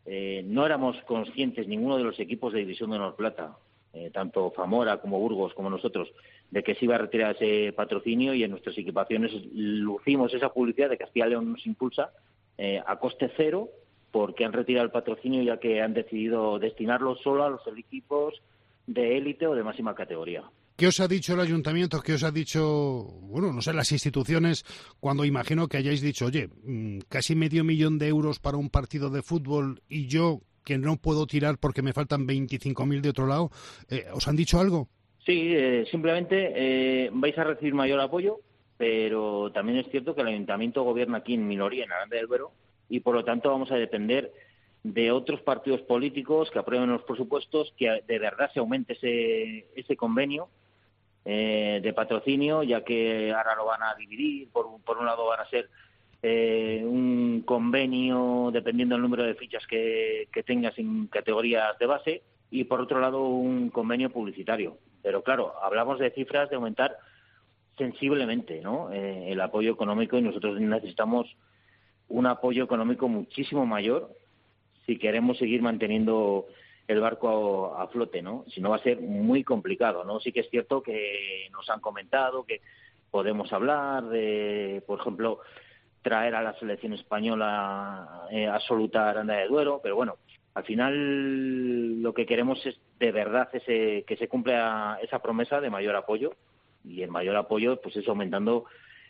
Eh, 0.05 0.45
no 0.47 0.65
éramos 0.65 0.97
conscientes, 1.07 1.67
ninguno 1.67 1.97
de 1.97 2.05
los 2.05 2.21
equipos 2.21 2.53
de 2.53 2.61
División 2.61 2.91
de 2.91 2.97
Honor 2.97 3.17
Plata, 3.17 3.57
eh, 3.93 4.11
tanto 4.13 4.53
Famora 4.53 4.99
como 4.99 5.19
Burgos 5.19 5.55
como 5.55 5.71
nosotros, 5.71 6.13
de 6.51 6.63
que 6.63 6.75
se 6.75 6.85
iba 6.85 6.95
a 6.95 6.99
retirar 6.99 7.35
ese 7.35 7.73
patrocinio 7.73 8.35
y 8.35 8.45
en 8.45 8.51
nuestras 8.51 8.79
equipaciones 8.79 9.33
lucimos 9.53 10.33
esa 10.35 10.51
publicidad 10.51 10.91
de 10.91 10.99
Castilla 10.99 11.27
León 11.27 11.53
nos 11.53 11.67
impulsa 11.67 12.11
eh, 12.59 12.81
a 12.87 12.97
coste 12.97 13.33
cero 13.37 13.69
porque 14.13 14.45
han 14.45 14.53
retirado 14.53 14.85
el 14.85 14.93
patrocinio 14.93 15.43
ya 15.43 15.59
que 15.59 15.83
han 15.83 15.95
decidido 15.95 16.59
destinarlo 16.59 17.17
solo 17.17 17.45
a 17.45 17.51
los 17.51 17.67
equipos 17.77 18.41
de 18.87 19.17
élite 19.17 19.47
o 19.47 19.55
de 19.55 19.65
máxima 19.65 19.95
categoría. 19.95 20.45
¿Qué 20.77 20.89
os 20.89 21.01
ha 21.01 21.09
dicho 21.09 21.33
el 21.33 21.41
ayuntamiento? 21.41 22.01
¿Qué 22.03 22.13
os 22.15 22.23
ha 22.23 22.31
dicho, 22.31 22.63
bueno, 23.23 23.53
no 23.53 23.63
sé, 23.63 23.73
las 23.73 23.93
instituciones 23.93 24.65
cuando 25.01 25.25
imagino 25.25 25.69
que 25.69 25.79
hayáis 25.79 26.03
dicho, 26.03 26.27
oye, 26.27 26.49
mm, 26.65 26.99
casi 27.09 27.35
medio 27.35 27.65
millón 27.65 27.99
de 27.99 28.09
euros 28.09 28.39
para 28.41 28.59
un 28.59 28.69
partido 28.69 29.09
de 29.09 29.23
fútbol 29.23 29.81
y 29.89 30.07
yo 30.07 30.41
que 30.65 30.77
no 30.77 30.97
puedo 30.97 31.27
tirar 31.27 31.59
porque 31.59 31.81
me 31.81 31.95
faltan 31.95 32.27
25.000 32.27 33.01
de 33.01 33.09
otro 33.09 33.27
lado? 33.27 33.51
Eh, 33.89 34.05
¿Os 34.13 34.29
han 34.29 34.37
dicho 34.37 34.61
algo? 34.61 34.89
Sí, 35.25 35.55
eh, 35.55 35.87
simplemente 35.91 36.53
eh, 36.55 37.11
vais 37.13 37.39
a 37.39 37.45
recibir 37.45 37.73
mayor 37.73 38.01
apoyo, 38.01 38.41
pero 38.77 39.51
también 39.53 39.79
es 39.79 39.91
cierto 39.91 40.15
que 40.15 40.21
el 40.21 40.29
ayuntamiento 40.29 40.83
gobierna 40.83 41.19
aquí 41.19 41.35
en 41.35 41.49
minoría 41.49 41.85
en 41.85 41.93
Aranda 41.93 42.17
del 42.17 42.27
Duero 42.27 42.53
y 42.89 43.01
por 43.01 43.15
lo 43.15 43.25
tanto 43.25 43.51
vamos 43.51 43.71
a 43.73 43.77
depender 43.77 44.33
de 44.93 45.11
otros 45.11 45.41
partidos 45.41 45.81
políticos 45.83 46.51
que 46.51 46.59
aprueben 46.59 46.91
los 46.91 47.03
presupuestos, 47.03 47.75
que 47.77 48.03
de 48.07 48.19
verdad 48.19 48.51
se 48.53 48.61
aumente 48.61 48.93
ese, 48.93 49.67
ese 49.75 49.97
convenio 49.97 50.49
eh, 51.25 51.81
de 51.83 51.93
patrocinio, 51.93 52.63
ya 52.63 52.85
que 52.85 53.33
ahora 53.33 53.57
lo 53.57 53.67
van 53.67 53.83
a 53.83 53.95
dividir. 53.97 54.49
Por, 54.51 54.67
por 54.85 54.99
un 54.99 55.07
lado 55.07 55.27
van 55.27 55.41
a 55.41 55.49
ser 55.51 55.69
eh, 56.23 56.83
un 56.85 57.43
convenio 57.45 58.51
dependiendo 58.53 58.95
del 58.95 59.03
número 59.03 59.25
de 59.25 59.35
fichas 59.35 59.67
que, 59.67 60.29
que 60.33 60.45
tengas 60.45 60.79
en 60.79 61.09
categorías 61.09 61.77
de 61.79 61.87
base 61.87 62.23
y 62.51 62.65
por 62.65 62.81
otro 62.81 63.01
lado 63.01 63.27
un 63.27 63.71
convenio 63.71 64.11
publicitario. 64.11 64.79
Pero 65.03 65.23
claro, 65.23 65.55
hablamos 65.63 65.99
de 65.99 66.13
cifras 66.13 66.49
de 66.49 66.57
aumentar 66.57 66.97
sensiblemente 67.77 68.61
¿no? 68.61 68.93
Eh, 68.93 69.33
el 69.33 69.41
apoyo 69.41 69.73
económico 69.73 70.17
y 70.17 70.23
nosotros 70.23 70.61
necesitamos 70.61 71.37
un 72.09 72.27
apoyo 72.27 72.63
económico 72.63 73.09
muchísimo 73.09 73.67
mayor 73.67 74.15
si 74.87 74.99
queremos 74.99 75.37
seguir 75.39 75.63
manteniendo 75.63 76.47
el 76.89 77.01
barco 77.01 77.75
a, 77.77 77.89
flote, 77.89 78.23
¿no? 78.23 78.45
Si 78.49 78.61
no 78.61 78.71
va 78.71 78.77
a 78.77 78.83
ser 78.83 79.01
muy 79.01 79.43
complicado, 79.43 80.05
¿no? 80.05 80.21
Sí 80.21 80.33
que 80.33 80.41
es 80.41 80.51
cierto 80.51 80.83
que 80.83 81.49
nos 81.51 81.69
han 81.69 81.81
comentado 81.81 82.45
que 82.45 82.61
podemos 83.11 83.53
hablar 83.53 84.05
de, 84.05 84.83
por 84.87 85.01
ejemplo, 85.01 85.41
traer 86.03 86.37
a 86.37 86.43
la 86.43 86.55
selección 86.59 86.93
española 86.93 88.29
eh, 88.31 88.47
absoluta 88.47 89.11
Aranda 89.11 89.35
de 89.35 89.49
Duero, 89.49 89.81
pero 89.83 89.97
bueno, 89.97 90.17
al 90.55 90.65
final 90.65 92.01
lo 92.01 92.15
que 92.15 92.27
queremos 92.27 92.65
es 92.65 92.79
de 93.01 93.11
verdad 93.11 93.49
ese, 93.53 94.05
que 94.07 94.17
se 94.17 94.29
cumpla 94.29 94.99
esa 95.03 95.19
promesa 95.19 95.61
de 95.61 95.71
mayor 95.71 95.97
apoyo 95.97 96.35
y 96.85 97.03
el 97.03 97.11
mayor 97.11 97.37
apoyo 97.37 97.81
pues 97.81 97.97
es 97.97 98.07
aumentando 98.07 98.65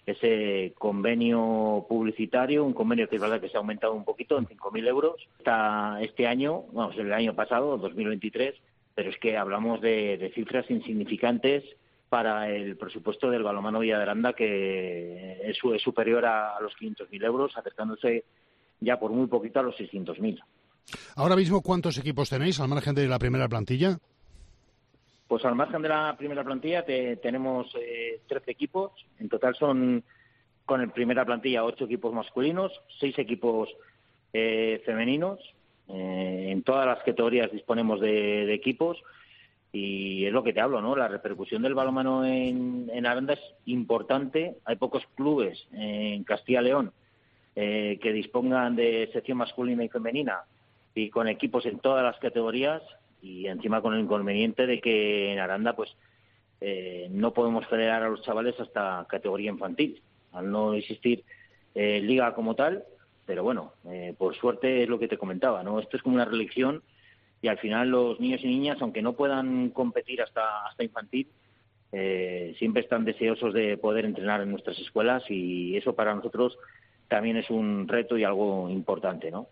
ese 0.07 0.73
convenio 0.79 1.85
publicitario, 1.89 2.65
un 2.65 2.73
convenio 2.73 3.09
que 3.09 3.17
es 3.17 3.23
verdad 3.23 3.41
que 3.41 3.49
se 3.49 3.57
ha 3.57 3.61
aumentado 3.61 3.93
un 3.93 4.05
poquito 4.05 4.39
en 4.39 4.47
5.000 4.47 4.89
euros 4.89 5.17
está 5.37 5.99
este 6.01 6.29
año, 6.29 6.63
vamos, 6.73 6.97
el 6.97 7.13
año 7.13 7.35
pasado, 7.35 7.77
2023, 7.77 8.55
pero 8.95 9.11
es 9.11 9.19
que 9.19 9.37
hablamos 9.37 9.81
de, 9.81 10.31
cifras 10.35 10.71
insignificantes 10.71 11.65
para 12.09 12.49
el 12.49 12.77
presupuesto 12.77 13.31
del 13.31 13.43
balomano 13.43 13.81
Villa 13.81 13.97
de 13.97 14.03
Aranda, 14.05 14.33
que 14.33 15.41
es, 15.43 15.59
es 15.75 15.83
superior 15.83 16.25
a, 16.25 16.59
los 16.61 16.73
500.000 16.77 17.25
euros, 17.25 17.57
acercándose 17.57 18.25
ya 18.81 19.01
por 19.01 19.11
muy 19.11 19.27
poquito 19.27 19.59
a 19.59 19.65
los 19.65 19.75
600.000. 19.75 20.41
Ahora 21.17 21.35
mismo, 21.35 21.63
¿cuántos 21.63 21.99
equipos 21.99 22.31
tenéis 22.31 22.61
al 22.61 22.69
margen 22.69 22.95
de 22.95 23.09
la 23.09 23.19
primera 23.19 23.49
plantilla? 23.49 23.99
Pues 25.29 25.45
al 25.45 25.55
margen 25.57 25.83
de 25.83 25.89
la 25.89 26.15
primera 26.17 26.45
plantilla 26.45 26.85
tenemos 26.85 27.75
eh, 27.75 28.21
13 28.29 28.51
equipos. 28.51 28.93
En 29.19 29.29
total 29.29 29.55
son, 29.57 30.05
con 30.65 30.81
la 30.81 30.93
primera 30.93 31.25
plantilla, 31.25 31.65
ocho 31.65 31.85
equipos 31.85 32.13
masculinos, 32.13 32.73
seis 33.01 33.19
equipos 33.19 33.69
eh, 34.33 34.83
femeninos. 34.85 35.41
Eh, 35.89 36.49
en 36.51 36.63
todas 36.63 36.87
las 36.87 36.99
categorías 37.03 37.51
disponemos 37.51 38.01
de, 38.01 38.53
equipos 38.53 38.99
y 39.73 40.27
es 40.27 40.33
lo 40.33 40.43
que 40.43 40.53
te 40.53 40.61
hablo, 40.61 40.81
¿no? 40.81 40.97
La 40.97 41.09
repercusión 41.09 41.63
del 41.63 41.75
balonmano 41.75 42.25
en, 42.25 42.91
en 42.93 43.07
Aranda 43.07 43.35
es 43.35 43.55
importante. 43.67 44.57
Hay 44.65 44.77
pocos 44.77 45.05
clubes 45.15 45.67
en 45.73 46.25
Castilla 46.25 46.63
León 46.63 46.93
eh, 47.59 47.99
que 48.03 48.13
dispongan 48.13 48.77
de 48.77 49.09
sección 49.15 49.39
masculina 49.39 49.83
y 49.83 49.89
femenina 49.89 50.43
y 50.95 51.09
con 51.09 51.27
equipos 51.27 51.65
en 51.65 51.79
todas 51.79 52.05
las 52.05 52.19
categorías 52.19 52.83
y 53.23 53.47
encima 53.47 53.81
con 53.81 53.95
el 53.95 54.01
inconveniente 54.01 54.67
de 54.67 54.81
que 54.81 55.33
en 55.33 55.39
Aranda 55.39 55.75
pues 55.75 55.97
eh, 56.61 57.09
no 57.11 57.33
podemos 57.33 57.67
federar 57.67 58.03
a 58.03 58.09
los 58.09 58.23
chavales 58.23 58.59
hasta 58.59 59.07
categoría 59.09 59.51
infantil, 59.51 60.03
al 60.33 60.51
no 60.51 60.75
existir 60.75 61.25
eh, 61.75 62.01
liga 62.01 62.35
como 62.35 62.55
tal, 62.55 62.85
pero 63.27 63.43
bueno, 63.43 63.73
eh, 63.89 64.15
por 64.17 64.35
suerte 64.37 64.83
es 64.83 64.89
lo 64.89 64.99
que 64.99 65.09
te 65.09 65.19
comentaba, 65.19 65.63
¿no? 65.63 65.79
Esto 65.81 65.97
es 65.97 66.03
como 66.03 66.15
una 66.15 66.25
religión 66.25 66.83
y 67.43 67.49
al 67.49 67.59
final 67.59 67.91
los 67.91 68.19
niños 68.21 68.41
y 68.43 68.47
niñas, 68.47 68.79
aunque 68.81 69.03
no 69.03 69.13
puedan 69.13 69.71
competir 69.71 70.23
hasta, 70.23 70.67
hasta 70.67 70.85
infantil, 70.85 71.29
siempre 72.59 72.83
están 72.83 73.07
deseosos 73.07 73.55
de 73.55 73.79
poder 73.79 74.05
entrenar 74.05 74.43
en 74.43 74.51
nuestras 74.51 74.79
escuelas 74.79 75.23
y 75.31 75.79
eso 75.79 75.95
para 75.95 76.15
nosotros 76.15 76.59
también 77.09 77.39
es 77.39 77.49
un 77.49 77.89
reto 77.89 78.19
y 78.19 78.25
algo 78.25 78.69
importante, 78.69 79.31
¿no? 79.31 79.47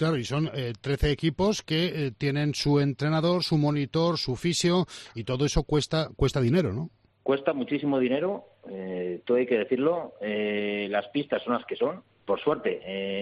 Claro, 0.00 0.16
y 0.16 0.24
son 0.24 0.50
eh, 0.54 0.72
13 0.80 1.10
equipos 1.10 1.60
que 1.62 2.06
eh, 2.06 2.10
tienen 2.16 2.54
su 2.54 2.80
entrenador, 2.80 3.42
su 3.42 3.58
monitor, 3.58 4.16
su 4.16 4.34
fisio 4.34 4.86
y 5.14 5.24
todo 5.24 5.44
eso 5.44 5.62
cuesta 5.62 6.08
cuesta 6.16 6.40
dinero, 6.40 6.72
¿no? 6.72 6.88
Cuesta 7.22 7.52
muchísimo 7.52 7.98
dinero, 7.98 8.46
eh, 8.70 9.20
todo 9.26 9.36
hay 9.36 9.44
que 9.44 9.58
decirlo. 9.58 10.14
Eh, 10.22 10.88
las 10.90 11.06
pistas 11.08 11.42
son 11.42 11.52
las 11.52 11.66
que 11.66 11.76
son. 11.76 12.02
Por 12.24 12.40
suerte, 12.40 12.80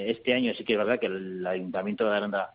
este 0.08 0.32
año 0.34 0.54
sí 0.54 0.62
que 0.62 0.74
es 0.74 0.78
verdad 0.78 1.00
que 1.00 1.06
el 1.06 1.44
Ayuntamiento 1.44 2.04
de 2.04 2.16
Aranda, 2.16 2.54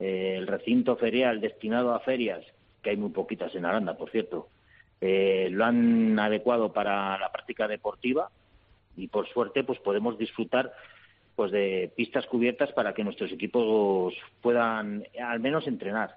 el 0.00 0.48
recinto 0.48 0.96
ferial 0.96 1.40
destinado 1.40 1.94
a 1.94 2.00
ferias, 2.00 2.44
que 2.82 2.90
hay 2.90 2.96
muy 2.96 3.10
poquitas 3.10 3.54
en 3.54 3.64
Aranda, 3.64 3.96
por 3.96 4.10
cierto, 4.10 4.48
lo 5.00 5.64
han 5.64 6.18
adecuado 6.18 6.72
para 6.72 7.16
la 7.16 7.30
práctica 7.30 7.68
deportiva 7.68 8.28
y 8.96 9.06
por 9.06 9.28
suerte 9.28 9.62
pues 9.62 9.78
podemos 9.78 10.18
disfrutar 10.18 10.72
pues 11.34 11.50
de 11.50 11.92
pistas 11.96 12.26
cubiertas 12.26 12.72
para 12.72 12.92
que 12.92 13.04
nuestros 13.04 13.32
equipos 13.32 14.14
puedan 14.40 15.04
al 15.22 15.40
menos 15.40 15.66
entrenar. 15.66 16.16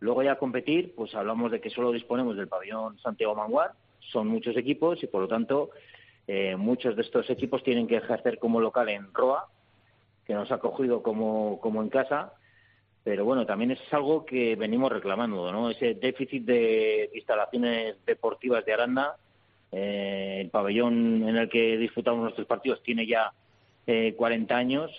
Luego 0.00 0.22
ya 0.22 0.36
competir, 0.36 0.94
pues 0.94 1.14
hablamos 1.14 1.50
de 1.50 1.60
que 1.60 1.70
solo 1.70 1.92
disponemos 1.92 2.36
del 2.36 2.48
pabellón 2.48 2.98
Santiago 2.98 3.34
Manguar, 3.34 3.72
son 4.00 4.28
muchos 4.28 4.56
equipos 4.56 5.02
y 5.02 5.06
por 5.06 5.22
lo 5.22 5.28
tanto 5.28 5.70
eh, 6.26 6.56
muchos 6.56 6.96
de 6.96 7.02
estos 7.02 7.28
equipos 7.30 7.62
tienen 7.62 7.86
que 7.86 7.96
ejercer 7.96 8.38
como 8.38 8.60
local 8.60 8.88
en 8.88 9.12
Roa, 9.12 9.48
que 10.26 10.34
nos 10.34 10.50
ha 10.52 10.58
cogido 10.58 11.02
como, 11.02 11.58
como 11.60 11.82
en 11.82 11.88
casa, 11.88 12.32
pero 13.02 13.24
bueno, 13.24 13.46
también 13.46 13.72
es 13.72 13.80
algo 13.92 14.24
que 14.24 14.56
venimos 14.56 14.92
reclamando, 14.92 15.50
¿no? 15.50 15.70
Ese 15.70 15.94
déficit 15.94 16.44
de 16.44 17.10
instalaciones 17.14 17.96
deportivas 18.04 18.64
de 18.64 18.72
Aranda, 18.72 19.16
eh, 19.72 20.38
el 20.42 20.50
pabellón 20.50 21.28
en 21.28 21.36
el 21.36 21.48
que 21.48 21.76
disfrutamos 21.78 22.22
nuestros 22.22 22.46
partidos 22.46 22.82
tiene 22.82 23.06
ya 23.06 23.32
40 23.86 24.56
años 24.56 24.90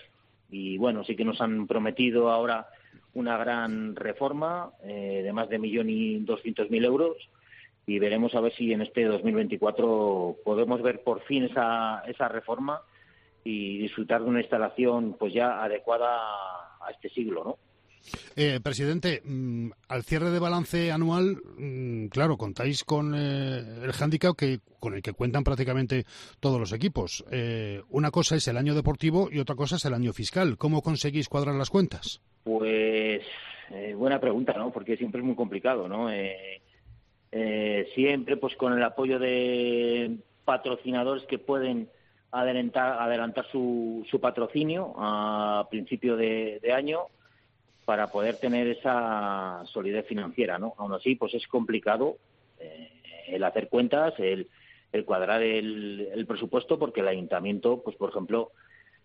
y 0.49 0.77
bueno, 0.77 1.03
sí 1.03 1.15
que 1.15 1.23
nos 1.23 1.39
han 1.39 1.65
prometido 1.65 2.29
ahora 2.29 2.67
una 3.13 3.37
gran 3.37 3.95
reforma 3.95 4.71
eh, 4.83 5.21
de 5.23 5.33
más 5.33 5.49
de 5.49 5.59
millón 5.59 5.89
y 5.89 6.19
doscientos 6.19 6.69
mil 6.69 6.85
euros 6.85 7.17
y 7.85 7.99
veremos 7.99 8.35
a 8.35 8.41
ver 8.41 8.53
si 8.53 8.71
en 8.73 8.81
este 8.81 9.05
2024 9.05 10.37
podemos 10.43 10.81
ver 10.81 11.03
por 11.03 11.21
fin 11.21 11.45
esa, 11.45 12.03
esa 12.07 12.27
reforma 12.27 12.81
y 13.43 13.79
disfrutar 13.79 14.21
de 14.21 14.29
una 14.29 14.41
instalación 14.41 15.15
pues 15.17 15.33
ya 15.33 15.63
adecuada 15.63 16.07
a 16.79 16.91
este 16.91 17.09
siglo, 17.09 17.43
¿no? 17.43 17.70
Eh, 18.35 18.59
presidente, 18.63 19.21
mm, 19.23 19.71
al 19.89 20.03
cierre 20.03 20.29
de 20.29 20.39
balance 20.39 20.91
anual, 20.91 21.37
mm, 21.57 22.07
claro, 22.07 22.37
contáis 22.37 22.83
con 22.83 23.13
eh, 23.15 23.59
el 23.83 23.91
hándicap 23.91 24.35
que, 24.35 24.59
con 24.79 24.93
el 24.93 25.01
que 25.01 25.13
cuentan 25.13 25.43
prácticamente 25.43 26.05
todos 26.39 26.59
los 26.59 26.73
equipos. 26.73 27.23
Eh, 27.31 27.81
una 27.89 28.11
cosa 28.11 28.35
es 28.35 28.47
el 28.47 28.57
año 28.57 28.75
deportivo 28.75 29.29
y 29.31 29.39
otra 29.39 29.55
cosa 29.55 29.75
es 29.75 29.85
el 29.85 29.93
año 29.93 30.13
fiscal. 30.13 30.57
¿Cómo 30.57 30.81
conseguís 30.81 31.29
cuadrar 31.29 31.55
las 31.55 31.69
cuentas? 31.69 32.21
Pues 32.43 33.21
buena 33.95 34.19
pregunta, 34.19 34.53
¿no? 34.57 34.71
Porque 34.71 34.97
siempre 34.97 35.21
es 35.21 35.25
muy 35.25 35.35
complicado, 35.35 35.87
¿no? 35.87 36.09
siempre, 37.95 38.35
pues 38.35 38.57
con 38.57 38.73
el 38.73 38.83
apoyo 38.83 39.17
de 39.17 40.17
patrocinadores 40.43 41.23
que 41.23 41.39
pueden 41.39 41.87
adelantar, 42.31 43.01
adelantar 43.01 43.45
su, 43.51 44.05
su 44.09 44.19
patrocinio 44.19 44.93
a 44.97 45.67
principio 45.69 46.15
de, 46.15 46.59
año 46.73 47.07
para 47.85 48.07
poder 48.07 48.37
tener 48.37 48.67
esa 48.67 49.63
solidez 49.65 50.05
financiera, 50.07 50.57
¿no? 50.59 50.73
Aún 50.77 50.93
así, 50.93 51.15
pues 51.15 51.33
es 51.33 51.47
complicado 51.47 52.17
eh, 52.59 52.89
el 53.27 53.43
hacer 53.43 53.69
cuentas, 53.69 54.13
el, 54.19 54.47
el 54.91 55.05
cuadrar 55.05 55.41
el, 55.41 56.09
el, 56.13 56.25
presupuesto, 56.25 56.77
porque 56.77 57.01
el 57.01 57.07
ayuntamiento, 57.07 57.81
pues 57.83 57.95
por 57.95 58.09
ejemplo, 58.09 58.51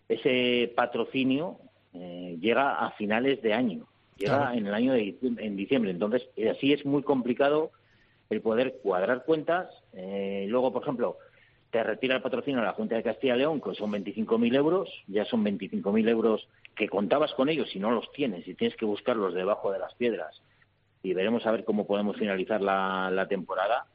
ese 0.09 0.73
patrocinio 0.75 1.59
eh, 1.95 2.37
llega 2.41 2.85
a 2.85 2.91
finales 2.93 3.43
de 3.43 3.55
año, 3.55 3.87
llega 4.17 4.55
en 4.55 4.67
el 4.67 4.75
año 4.75 4.93
de 4.93 5.17
en 5.23 5.57
diciembre. 5.57 5.91
Entonces, 5.91 6.29
así 6.51 6.73
es 6.73 6.85
muy 6.85 7.03
complicado 7.03 7.71
el 8.31 8.41
poder 8.41 8.79
cuadrar 8.83 9.25
cuentas. 9.25 9.69
Eh, 9.95 10.47
luego, 10.49 10.73
por 10.73 10.83
ejemplo, 10.83 11.17
te 11.71 11.83
retira 11.83 12.17
el 12.17 12.23
patrocinio 12.23 12.61
a 12.61 12.65
la 12.65 12.73
Junta 12.73 12.97
de 12.97 13.03
Castilla 13.03 13.37
y 13.37 13.39
León, 13.39 13.61
que 13.61 13.75
son 13.75 13.93
25.000 13.93 14.55
euros, 14.55 14.89
ya 15.07 15.25
son 15.25 15.45
25.000 15.45 16.09
euros 16.09 16.49
que 16.77 16.89
contabas 16.89 17.33
con 17.35 17.49
ellos 17.49 17.75
y 17.75 17.79
no 17.79 17.91
los 17.91 18.11
tienes 18.13 18.47
y 18.47 18.55
tienes 18.55 18.77
que 18.77 18.85
buscarlos 18.85 19.35
debajo 19.35 19.73
de 19.73 19.79
las 19.79 19.95
piedras. 19.95 20.41
Y 21.03 21.15
veremos 21.15 21.47
a 21.47 21.53
ver 21.53 21.65
cómo 21.65 21.87
podemos 21.87 22.17
finalizar 22.17 22.61
la, 22.61 23.11
la 23.11 23.27
temporada. 23.27 23.87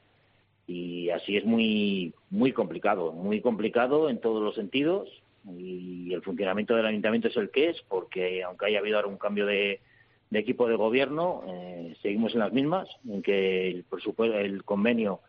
Y 0.68 1.10
así 1.10 1.38
es 1.38 1.46
muy, 1.46 2.14
muy 2.30 2.54
complicado, 2.54 3.12
muy 3.12 3.42
complicado 3.42 4.10
en 4.10 4.20
todos 4.20 4.42
los 4.42 4.56
sentidos. 4.56 5.10
Y 5.58 6.14
el 6.14 6.22
funcionamiento 6.22 6.76
del 6.76 6.86
ayuntamiento 6.86 7.28
es 7.28 7.38
el 7.38 7.50
que 7.52 7.70
es, 7.70 7.82
porque 7.88 8.44
aunque 8.44 8.66
haya 8.66 8.80
habido 8.80 8.98
ahora 8.98 9.10
un 9.10 9.18
cambio 9.18 9.46
de, 9.46 9.80
de 10.32 10.40
equipo 10.40 10.68
de 10.68 10.76
gobierno, 10.76 11.44
eh, 11.48 11.96
seguimos 12.02 12.34
en 12.34 12.40
las 12.40 12.54
mismas, 12.54 12.88
en 13.08 13.22
que 13.22 13.70
el, 13.70 13.84
presupuesto, 13.84 14.40
el 14.40 14.64
convenio 14.64 15.20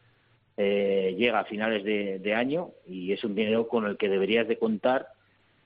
eh, 0.56 1.14
llega 1.18 1.40
a 1.40 1.44
finales 1.44 1.82
de, 1.84 2.34
año 2.34 2.70
y 2.86 3.12
es 3.12 3.24
un 3.24 3.34
dinero 3.34 3.66
con 3.68 3.84
el 3.84 3.96
que 3.96 4.08
deberías 4.08 4.46
de 4.46 4.58
contar 4.58 5.08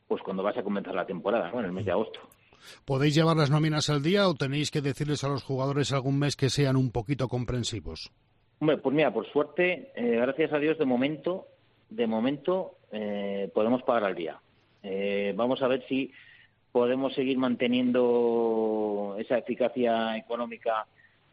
pues 0.08 0.22
cuando 0.22 0.42
vas 0.42 0.56
a 0.56 0.62
comenzar 0.62 0.94
la 0.94 1.06
temporada, 1.06 1.50
en 1.50 1.64
el 1.64 1.72
mes 1.72 1.84
de 1.84 1.92
agosto. 1.92 2.20
¿Podéis 2.84 3.14
llevar 3.14 3.36
las 3.36 3.50
nóminas 3.50 3.90
al 3.90 4.02
día 4.02 4.28
o 4.28 4.34
tenéis 4.34 4.70
que 4.70 4.80
decirles 4.80 5.22
a 5.24 5.28
los 5.28 5.44
jugadores 5.44 5.92
algún 5.92 6.18
mes 6.18 6.36
que 6.36 6.50
sean 6.50 6.76
un 6.76 6.90
poquito 6.90 7.28
comprensivos? 7.28 8.10
Hombre, 8.58 8.78
pues 8.78 8.94
mira, 8.94 9.12
por 9.12 9.26
suerte, 9.30 9.92
eh, 9.94 10.16
gracias 10.16 10.52
a 10.52 10.58
Dios, 10.58 10.78
de 10.78 10.86
momento, 10.86 11.46
de 11.90 12.06
momento 12.06 12.72
podemos 13.52 13.82
pagar 13.82 14.04
al 14.04 14.14
día. 14.14 14.40
vamos 15.34 15.60
a 15.60 15.68
ver 15.68 15.84
si 15.86 16.10
podemos 16.76 17.14
seguir 17.14 17.38
manteniendo 17.38 19.16
esa 19.18 19.38
eficacia 19.38 20.14
económica 20.16 20.86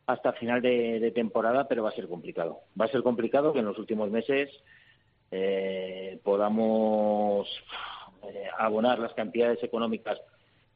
hasta 0.05 0.32
final 0.32 0.61
de, 0.61 1.11
temporada, 1.13 1.67
pero 1.67 1.84
va 1.84 1.89
a 1.89 1.95
ser 1.95 2.07
complicado. 2.07 2.61
Va 2.80 2.86
a 2.86 2.88
ser 2.88 3.03
complicado 3.03 3.51
que 3.51 3.59
en 3.59 3.65
los 3.65 3.78
últimos 3.78 4.09
meses 4.09 4.49
eh, 5.32 6.17
podamos 6.24 7.47
eh, 8.30 8.47
abonar 8.57 8.99
las 8.99 9.13
cantidades 9.13 9.63
económicas, 9.63 10.19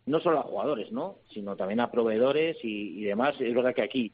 no 0.05 0.19
solo 0.19 0.39
a 0.39 0.43
jugadores, 0.43 0.91
¿no? 0.91 1.17
sino 1.33 1.55
también 1.55 1.79
a 1.79 1.91
proveedores 1.91 2.57
y, 2.63 3.03
demás. 3.03 3.35
Es 3.39 3.53
verdad 3.53 3.75
que 3.75 3.83
aquí 3.83 4.11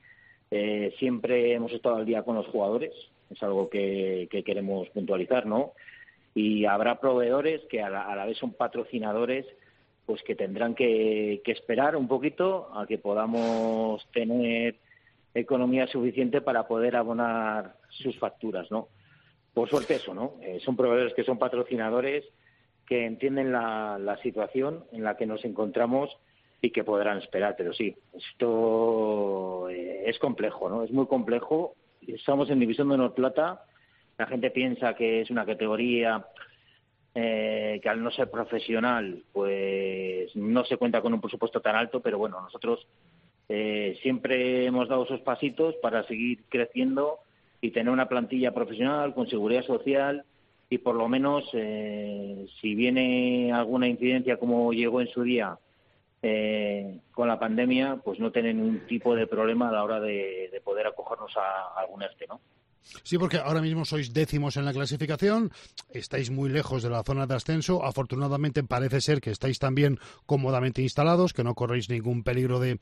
eh, 0.51 0.93
siempre 0.99 1.53
hemos 1.53 1.71
estado 1.71 1.95
al 1.95 2.05
día 2.05 2.23
con 2.23 2.35
los 2.35 2.47
jugadores, 2.47 2.93
es 3.29 3.41
algo 3.43 3.69
que, 3.69 4.27
queremos 4.45 4.89
puntualizar, 4.89 5.45
¿no? 5.45 5.73
Y 6.35 6.65
habrá 6.65 6.99
proveedores 6.99 7.61
que 7.69 7.81
a 7.81 7.89
la 7.89 8.25
vez 8.25 8.37
son 8.37 8.53
patrocinadores 8.53 9.45
pues 10.05 10.21
que 10.23 10.35
tendrán 10.35 10.75
que, 10.75 11.41
esperar 11.45 11.95
un 11.95 12.07
poquito 12.07 12.69
a 12.75 12.85
que 12.85 12.97
podamos 12.97 14.05
tener 14.11 14.75
economía 15.33 15.87
suficiente 15.87 16.41
para 16.41 16.67
poder 16.67 16.95
abonar 16.95 17.75
sus 17.89 18.17
facturas, 18.19 18.69
¿no? 18.69 18.89
Por 19.53 19.69
suerte 19.69 19.95
eso, 19.95 20.13
¿no? 20.13 20.33
Eh, 20.41 20.59
son 20.63 20.75
proveedores 20.75 21.13
que 21.13 21.23
son 21.23 21.39
patrocinadores 21.39 22.25
que 22.85 23.05
entienden 23.05 23.51
la, 23.51 23.97
la, 23.99 24.17
situación 24.17 24.83
en 24.91 25.03
la 25.03 25.15
que 25.15 25.25
nos 25.25 25.45
encontramos 25.45 26.09
y 26.61 26.71
que 26.71 26.83
podrán 26.83 27.17
esperar, 27.17 27.55
pero 27.57 27.73
sí, 27.73 27.95
esto 28.13 29.69
eh, 29.69 30.03
es 30.05 30.17
complejo, 30.19 30.69
¿no? 30.69 30.83
Es 30.83 30.91
muy 30.91 31.07
complejo. 31.07 31.75
Estamos 32.07 32.49
en 32.49 32.59
División 32.59 32.87
de 32.87 32.95
Honor 32.95 33.13
Plata. 33.13 33.63
La 34.17 34.27
gente 34.27 34.51
piensa 34.51 34.93
que 34.93 35.21
es 35.21 35.29
una 35.29 35.45
categoría 35.45 36.25
eh, 37.15 37.79
que 37.83 37.89
al 37.89 38.01
no 38.01 38.11
ser 38.11 38.31
profesional, 38.31 39.23
pues 39.33 40.35
no 40.35 40.65
se 40.65 40.77
cuenta 40.77 41.01
con 41.01 41.13
un 41.13 41.21
presupuesto 41.21 41.61
tan 41.61 41.75
alto, 41.75 41.99
pero 41.99 42.17
bueno, 42.17 42.41
nosotros 42.41 42.87
eh, 43.49 43.99
siempre 44.01 44.65
hemos 44.65 44.87
dado 44.87 45.03
esos 45.03 45.21
pasitos 45.21 45.75
para 45.81 46.07
seguir 46.07 46.43
creciendo 46.49 47.19
y 47.61 47.71
tener 47.71 47.91
una 47.91 48.09
plantilla 48.09 48.53
profesional 48.53 49.13
con 49.13 49.29
seguridad 49.29 49.63
social 49.63 50.25
y 50.69 50.77
por 50.79 50.95
lo 50.95 51.07
menos 51.07 51.43
eh, 51.53 52.47
si 52.59 52.75
viene 52.75 53.51
alguna 53.53 53.87
incidencia 53.87 54.37
como 54.37 54.73
llegó 54.73 55.01
en 55.01 55.07
su 55.07 55.23
día 55.23 55.57
eh, 56.21 56.99
con 57.11 57.27
la 57.27 57.39
pandemia, 57.39 57.97
pues 58.03 58.19
no 58.19 58.31
tener 58.31 58.55
ningún 58.55 58.87
tipo 58.87 59.15
de 59.15 59.27
problema 59.27 59.69
a 59.69 59.73
la 59.73 59.83
hora 59.83 59.99
de, 59.99 60.49
de 60.51 60.61
poder 60.61 60.87
acogernos 60.87 61.35
a, 61.37 61.75
a 61.75 61.81
algún 61.81 62.01
ERTE, 62.01 62.27
¿no? 62.27 62.39
Sí, 63.03 63.17
porque 63.17 63.37
ahora 63.37 63.61
mismo 63.61 63.85
sois 63.85 64.13
décimos 64.13 64.57
en 64.57 64.65
la 64.65 64.73
clasificación, 64.73 65.51
estáis 65.89 66.29
muy 66.29 66.49
lejos 66.49 66.83
de 66.83 66.89
la 66.89 67.03
zona 67.03 67.25
de 67.25 67.35
ascenso. 67.35 67.83
Afortunadamente 67.83 68.63
parece 68.63 69.01
ser 69.01 69.21
que 69.21 69.31
estáis 69.31 69.59
también 69.59 69.99
cómodamente 70.25 70.81
instalados, 70.81 71.33
que 71.33 71.43
no 71.43 71.55
corréis 71.55 71.89
ningún 71.89 72.23
peligro 72.23 72.59
de, 72.59 72.79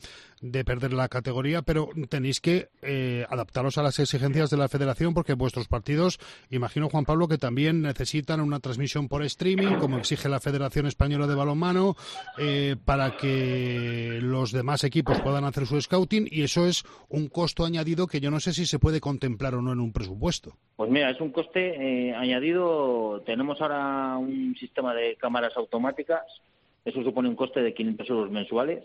perder 0.66 0.93
la 0.93 1.08
categoría, 1.08 1.62
pero 1.62 1.89
tenéis 2.10 2.41
que 2.41 2.70
eh, 2.82 3.26
adaptaros 3.30 3.78
a 3.78 3.84
las 3.84 3.99
exigencias 3.99 4.49
de 4.49 4.58
la 4.58 4.68
federación 4.68 5.14
porque 5.14 5.34
vuestros 5.34 5.68
partidos, 5.68 6.20
imagino 6.49 6.89
Juan 6.89 7.06
Pablo, 7.06 7.28
que 7.28 7.38
también 7.38 7.82
necesitan 7.82 8.41
una 8.41 8.60
transmisión 8.60 9.08
por 9.08 9.24
streaming, 9.24 9.78
como 9.80 9.97
exige 9.97 10.30
la 10.30 10.39
Federación 10.39 10.88
Española 10.88 11.28
de 11.28 11.36
Balonmano, 11.36 11.95
eh, 12.38 12.76
para 12.84 13.18
que 13.18 14.20
los 14.22 14.52
demás 14.52 14.84
equipos 14.84 15.22
puedan 15.22 15.45
hacer 15.45 15.68
su 15.68 15.80
scouting 15.80 16.28
y 16.30 16.43
eso 16.43 16.68
es 16.68 16.84
un 17.10 17.28
costo 17.28 17.66
añadido 17.66 18.08
que 18.08 18.20
yo 18.20 18.32
no 18.32 18.39
sé 18.39 18.54
si 18.54 18.66
se 18.66 18.80
puede 18.80 18.99
contemplar 18.99 19.56
o 19.56 19.62
no 19.62 19.74
en 19.74 19.80
un 19.80 19.91
presupuesto? 19.92 20.54
Pues 20.76 20.89
mira, 20.89 21.10
es 21.10 21.22
un 21.22 21.32
coste 21.32 22.10
eh, 22.10 22.16
añadido. 22.16 23.22
Tenemos 23.26 23.62
ahora 23.62 24.18
un 24.18 24.56
sistema 24.60 24.94
de 24.94 25.16
cámaras 25.16 25.56
automáticas. 25.58 26.24
Eso 26.84 27.04
supone 27.04 27.30
un 27.30 27.36
coste 27.36 27.62
de 27.62 27.74
500 27.74 28.10
euros 28.10 28.32
mensuales. 28.32 28.84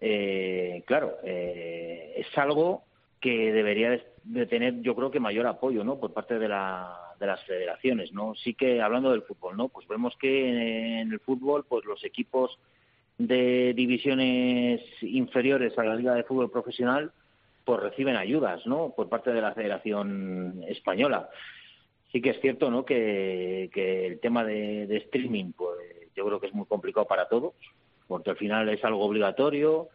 Eh, 0.00 0.82
claro, 0.86 1.16
eh, 1.24 2.14
es 2.16 2.38
algo 2.38 2.84
que 3.20 3.52
debería 3.52 4.00
de, 4.24 4.46
tener, 4.46 4.80
yo 4.80 4.94
creo 4.94 5.10
que 5.10 5.20
mayor 5.20 5.46
apoyo, 5.46 5.84
¿no? 5.84 5.98
Por 5.98 6.12
parte 6.12 6.38
de, 6.38 6.48
la, 6.48 6.96
de 7.18 7.26
las 7.26 7.42
federaciones, 7.44 8.12
¿no? 8.12 8.34
Sí 8.36 8.54
que 8.54 8.80
hablando 8.80 9.10
del 9.10 9.22
fútbol, 9.22 9.56
¿no? 9.56 9.68
Pues 9.68 9.88
vemos 9.88 10.16
que 10.20 11.00
en 11.00 11.12
el 11.12 11.20
fútbol, 11.20 11.64
pues 11.68 11.84
los 11.84 12.04
equipos 12.04 12.58
de 13.18 13.74
divisiones 13.74 14.80
inferiores 15.02 15.76
a 15.76 15.84
la 15.84 15.96
Liga 15.96 16.14
de 16.14 16.22
Fútbol 16.22 16.50
Profesional 16.50 17.10
pues 17.68 17.82
reciben 17.82 18.16
ayudas, 18.16 18.66
¿no? 18.66 18.94
Por 18.96 19.10
parte 19.10 19.30
de 19.30 19.42
la 19.42 19.52
Federación 19.52 20.64
Española. 20.68 21.28
Sí 22.10 22.22
que 22.22 22.30
es 22.30 22.40
cierto, 22.40 22.70
¿no? 22.70 22.86
Que, 22.86 23.68
el 23.74 24.20
tema 24.20 24.42
de, 24.42 24.96
streaming, 24.96 25.52
pues 25.52 25.76
yo 26.16 26.24
creo 26.24 26.40
que 26.40 26.46
es 26.46 26.54
muy 26.54 26.64
complicado 26.64 27.06
para 27.06 27.28
todos, 27.28 27.52
porque 28.06 28.30
al 28.30 28.38
final 28.38 28.70
es 28.70 28.82
algo 28.86 29.04
obligatorio, 29.04 29.90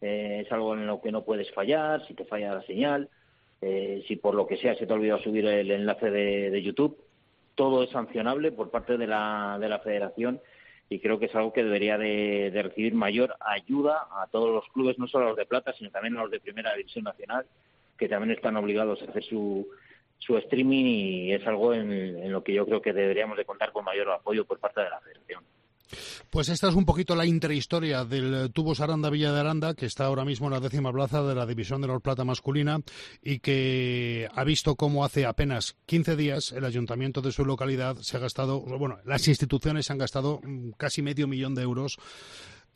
eh, 0.00 0.44
es 0.46 0.50
algo 0.50 0.72
en 0.72 0.86
lo 0.86 1.02
que 1.02 1.12
no 1.12 1.22
puedes 1.22 1.52
fallar, 1.52 2.02
si 2.06 2.14
te 2.14 2.24
falla 2.24 2.54
la 2.54 2.62
señal, 2.62 3.10
eh, 3.60 4.02
si 4.08 4.16
por 4.16 4.34
lo 4.34 4.46
que 4.46 4.56
sea 4.56 4.74
se 4.76 4.86
te 4.86 4.92
ha 4.94 4.96
olvidado 4.96 5.20
subir 5.20 5.44
el 5.44 5.70
enlace 5.70 6.10
de, 6.10 6.48
de 6.48 6.62
YouTube, 6.62 6.96
todo 7.54 7.82
es 7.82 7.90
sancionable 7.90 8.52
por 8.52 8.70
parte 8.70 8.96
de 8.96 9.06
la, 9.06 9.58
de 9.60 9.68
la 9.68 9.80
Federación 9.80 10.40
y 10.90 11.00
creo 11.00 11.18
que 11.18 11.26
es 11.26 11.34
algo 11.34 11.52
que 11.52 11.64
debería 11.64 11.98
de, 11.98 12.50
recibir 12.54 12.94
mayor 12.94 13.34
ayuda 13.40 14.08
a 14.10 14.26
todos 14.28 14.50
los 14.50 14.64
clubes, 14.72 14.98
no 14.98 15.06
solo 15.06 15.26
a 15.26 15.28
los 15.28 15.36
de 15.36 15.46
plata, 15.46 15.72
sino 15.74 15.90
también 15.90 16.16
a 16.16 16.22
los 16.22 16.30
de 16.30 16.40
primera 16.40 16.74
división 16.74 17.04
nacional, 17.04 17.46
que 17.98 18.08
también 18.08 18.36
están 18.36 18.56
obligados 18.56 19.02
a 19.02 19.04
hacer 19.06 19.22
su, 19.22 19.68
su 20.18 20.36
streaming 20.38 20.84
y 20.84 21.32
es 21.32 21.46
algo 21.46 21.74
en, 21.74 21.92
en 21.92 22.32
lo 22.32 22.42
que 22.42 22.54
yo 22.54 22.64
creo 22.64 22.80
que 22.80 22.92
deberíamos 22.92 23.36
de 23.36 23.44
contar 23.44 23.72
con 23.72 23.84
mayor 23.84 24.10
apoyo 24.10 24.46
por 24.46 24.58
parte 24.58 24.80
de 24.80 24.90
la 24.90 25.00
federación. 25.00 25.44
Pues 26.30 26.48
esta 26.48 26.68
es 26.68 26.74
un 26.74 26.84
poquito 26.84 27.14
la 27.14 27.26
interhistoria 27.26 28.04
del 28.04 28.50
Tubos 28.52 28.80
Aranda 28.80 29.10
Villa 29.10 29.32
de 29.32 29.40
Aranda, 29.40 29.74
que 29.74 29.86
está 29.86 30.06
ahora 30.06 30.24
mismo 30.24 30.46
en 30.46 30.52
la 30.52 30.60
décima 30.60 30.92
plaza 30.92 31.22
de 31.22 31.34
la 31.34 31.46
División 31.46 31.80
de 31.80 31.88
la 31.88 31.98
Plata 32.00 32.24
masculina 32.24 32.80
y 33.22 33.40
que 33.40 34.28
ha 34.34 34.44
visto 34.44 34.76
cómo 34.76 35.04
hace 35.04 35.26
apenas 35.26 35.76
15 35.86 36.16
días 36.16 36.52
el 36.52 36.64
ayuntamiento 36.64 37.20
de 37.22 37.32
su 37.32 37.44
localidad 37.44 37.96
se 38.00 38.16
ha 38.16 38.20
gastado, 38.20 38.60
bueno, 38.60 38.98
las 39.04 39.26
instituciones 39.28 39.86
se 39.86 39.92
han 39.92 39.98
gastado 39.98 40.40
mm, 40.42 40.70
casi 40.76 41.02
medio 41.02 41.26
millón 41.26 41.54
de 41.54 41.62
euros 41.62 41.98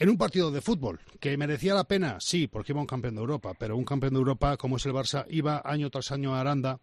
en 0.03 0.11
un 0.11 0.18
partido 0.18 0.50
de 0.50 0.61
fútbol, 0.61 0.98
que 1.20 1.36
merecía 1.36 1.74
la 1.74 1.84
pena, 1.84 2.16
sí, 2.18 2.48
porque 2.48 2.72
iba 2.72 2.80
un 2.80 2.88
campeón 2.88 3.14
de 3.14 3.20
Europa, 3.20 3.55
pero 3.57 3.76
un 3.76 3.84
campeón 3.84 4.14
de 4.14 4.18
Europa 4.18 4.57
como 4.57 4.76
es 4.76 4.84
el 4.84 4.92
Barça 4.92 5.24
iba 5.30 5.62
año 5.64 5.90
tras 5.90 6.11
año 6.11 6.34
a 6.34 6.40
Aranda 6.40 6.80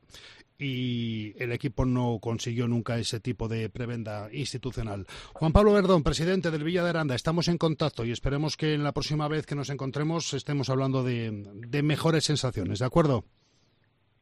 y 0.57 1.33
el 1.37 1.51
equipo 1.51 1.83
no 1.83 2.19
consiguió 2.21 2.69
nunca 2.69 2.97
ese 2.97 3.19
tipo 3.19 3.49
de 3.49 3.69
prebenda 3.69 4.29
institucional. 4.31 5.05
Juan 5.33 5.51
Pablo 5.51 5.73
Verdón, 5.73 6.01
presidente 6.01 6.49
del 6.49 6.63
Villa 6.63 6.81
de 6.81 6.91
Aranda, 6.91 7.13
estamos 7.13 7.49
en 7.49 7.57
contacto 7.57 8.05
y 8.05 8.11
esperemos 8.13 8.55
que 8.55 8.73
en 8.73 8.85
la 8.85 8.93
próxima 8.93 9.27
vez 9.27 9.45
que 9.45 9.55
nos 9.55 9.69
encontremos 9.69 10.33
estemos 10.33 10.69
hablando 10.69 11.03
de, 11.03 11.43
de 11.55 11.83
mejores 11.83 12.23
sensaciones, 12.23 12.79
¿de 12.79 12.85
acuerdo? 12.85 13.25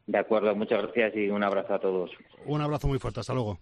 De 0.08 0.18
acuerdo, 0.18 0.56
muchas 0.56 0.82
gracias 0.82 1.14
y 1.14 1.28
un 1.28 1.44
abrazo 1.44 1.74
a 1.74 1.78
todos. 1.78 2.10
Un 2.46 2.62
abrazo 2.62 2.88
muy 2.88 2.98
fuerte, 2.98 3.20
hasta 3.20 3.34
luego. 3.34 3.60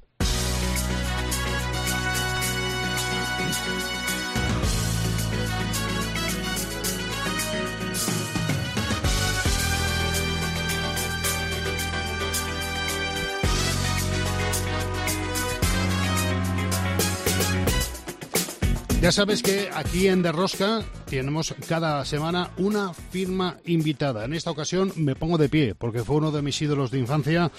Ya 19.06 19.12
sabes 19.12 19.40
que 19.40 19.70
aquí 19.72 20.08
en 20.08 20.20
Derrosca 20.20 20.82
tenemos 21.08 21.54
cada 21.68 22.04
semana 22.04 22.50
una 22.56 22.92
firma 22.92 23.56
invitada. 23.64 24.24
En 24.24 24.32
esta 24.32 24.50
ocasión 24.50 24.92
me 24.96 25.14
pongo 25.14 25.38
de 25.38 25.48
pie 25.48 25.76
porque 25.76 26.02
fue 26.02 26.16
uno 26.16 26.32
de 26.32 26.42
mis 26.42 26.60
ídolos 26.60 26.90
de 26.90 26.98
infancia 26.98 27.52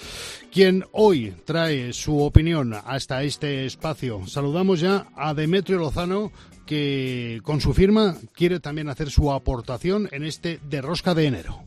quien 0.52 0.84
hoy 0.92 1.34
trae 1.46 1.94
su 1.94 2.20
opinión 2.20 2.74
hasta 2.84 3.22
este 3.22 3.64
espacio. 3.64 4.26
Saludamos 4.26 4.80
ya 4.80 5.06
a 5.16 5.32
Demetrio 5.32 5.78
Lozano 5.78 6.32
que 6.66 7.40
con 7.42 7.62
su 7.62 7.72
firma 7.72 8.18
quiere 8.34 8.60
también 8.60 8.90
hacer 8.90 9.10
su 9.10 9.32
aportación 9.32 10.06
en 10.12 10.24
este 10.24 10.60
Derrosca 10.68 11.14
de 11.14 11.28
enero. 11.28 11.64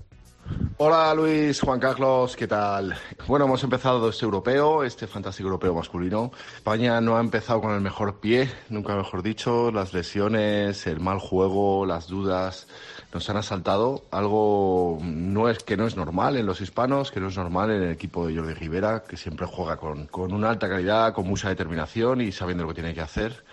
Hola 0.83 1.13
Luis, 1.13 1.61
Juan 1.61 1.79
Carlos, 1.79 2.35
¿qué 2.35 2.47
tal? 2.47 2.97
Bueno, 3.27 3.45
hemos 3.45 3.63
empezado 3.63 4.09
este 4.09 4.25
europeo, 4.25 4.83
este 4.83 5.05
fantástico 5.05 5.47
europeo 5.47 5.75
masculino. 5.75 6.31
España 6.55 6.99
no 7.01 7.17
ha 7.17 7.19
empezado 7.19 7.61
con 7.61 7.75
el 7.75 7.81
mejor 7.81 8.19
pie, 8.19 8.49
nunca 8.69 8.95
mejor 8.95 9.21
dicho. 9.21 9.71
Las 9.71 9.93
lesiones, 9.93 10.87
el 10.87 10.99
mal 10.99 11.19
juego, 11.19 11.85
las 11.85 12.07
dudas 12.07 12.67
nos 13.13 13.29
han 13.29 13.37
asaltado. 13.37 14.05
Algo 14.09 14.97
no 15.03 15.49
es 15.49 15.61
que 15.61 15.77
no 15.77 15.85
es 15.85 15.95
normal 15.95 16.35
en 16.37 16.47
los 16.47 16.61
hispanos, 16.61 17.11
que 17.11 17.19
no 17.19 17.27
es 17.27 17.37
normal 17.37 17.69
en 17.69 17.83
el 17.83 17.91
equipo 17.91 18.25
de 18.25 18.35
Jordi 18.35 18.55
Rivera, 18.55 19.03
que 19.03 19.17
siempre 19.17 19.45
juega 19.45 19.77
con, 19.77 20.07
con 20.07 20.33
una 20.33 20.49
alta 20.49 20.67
calidad, 20.67 21.13
con 21.13 21.27
mucha 21.27 21.49
determinación 21.49 22.21
y 22.21 22.31
sabiendo 22.31 22.63
lo 22.63 22.69
que 22.69 22.81
tiene 22.81 22.95
que 22.95 23.01
hacer 23.01 23.43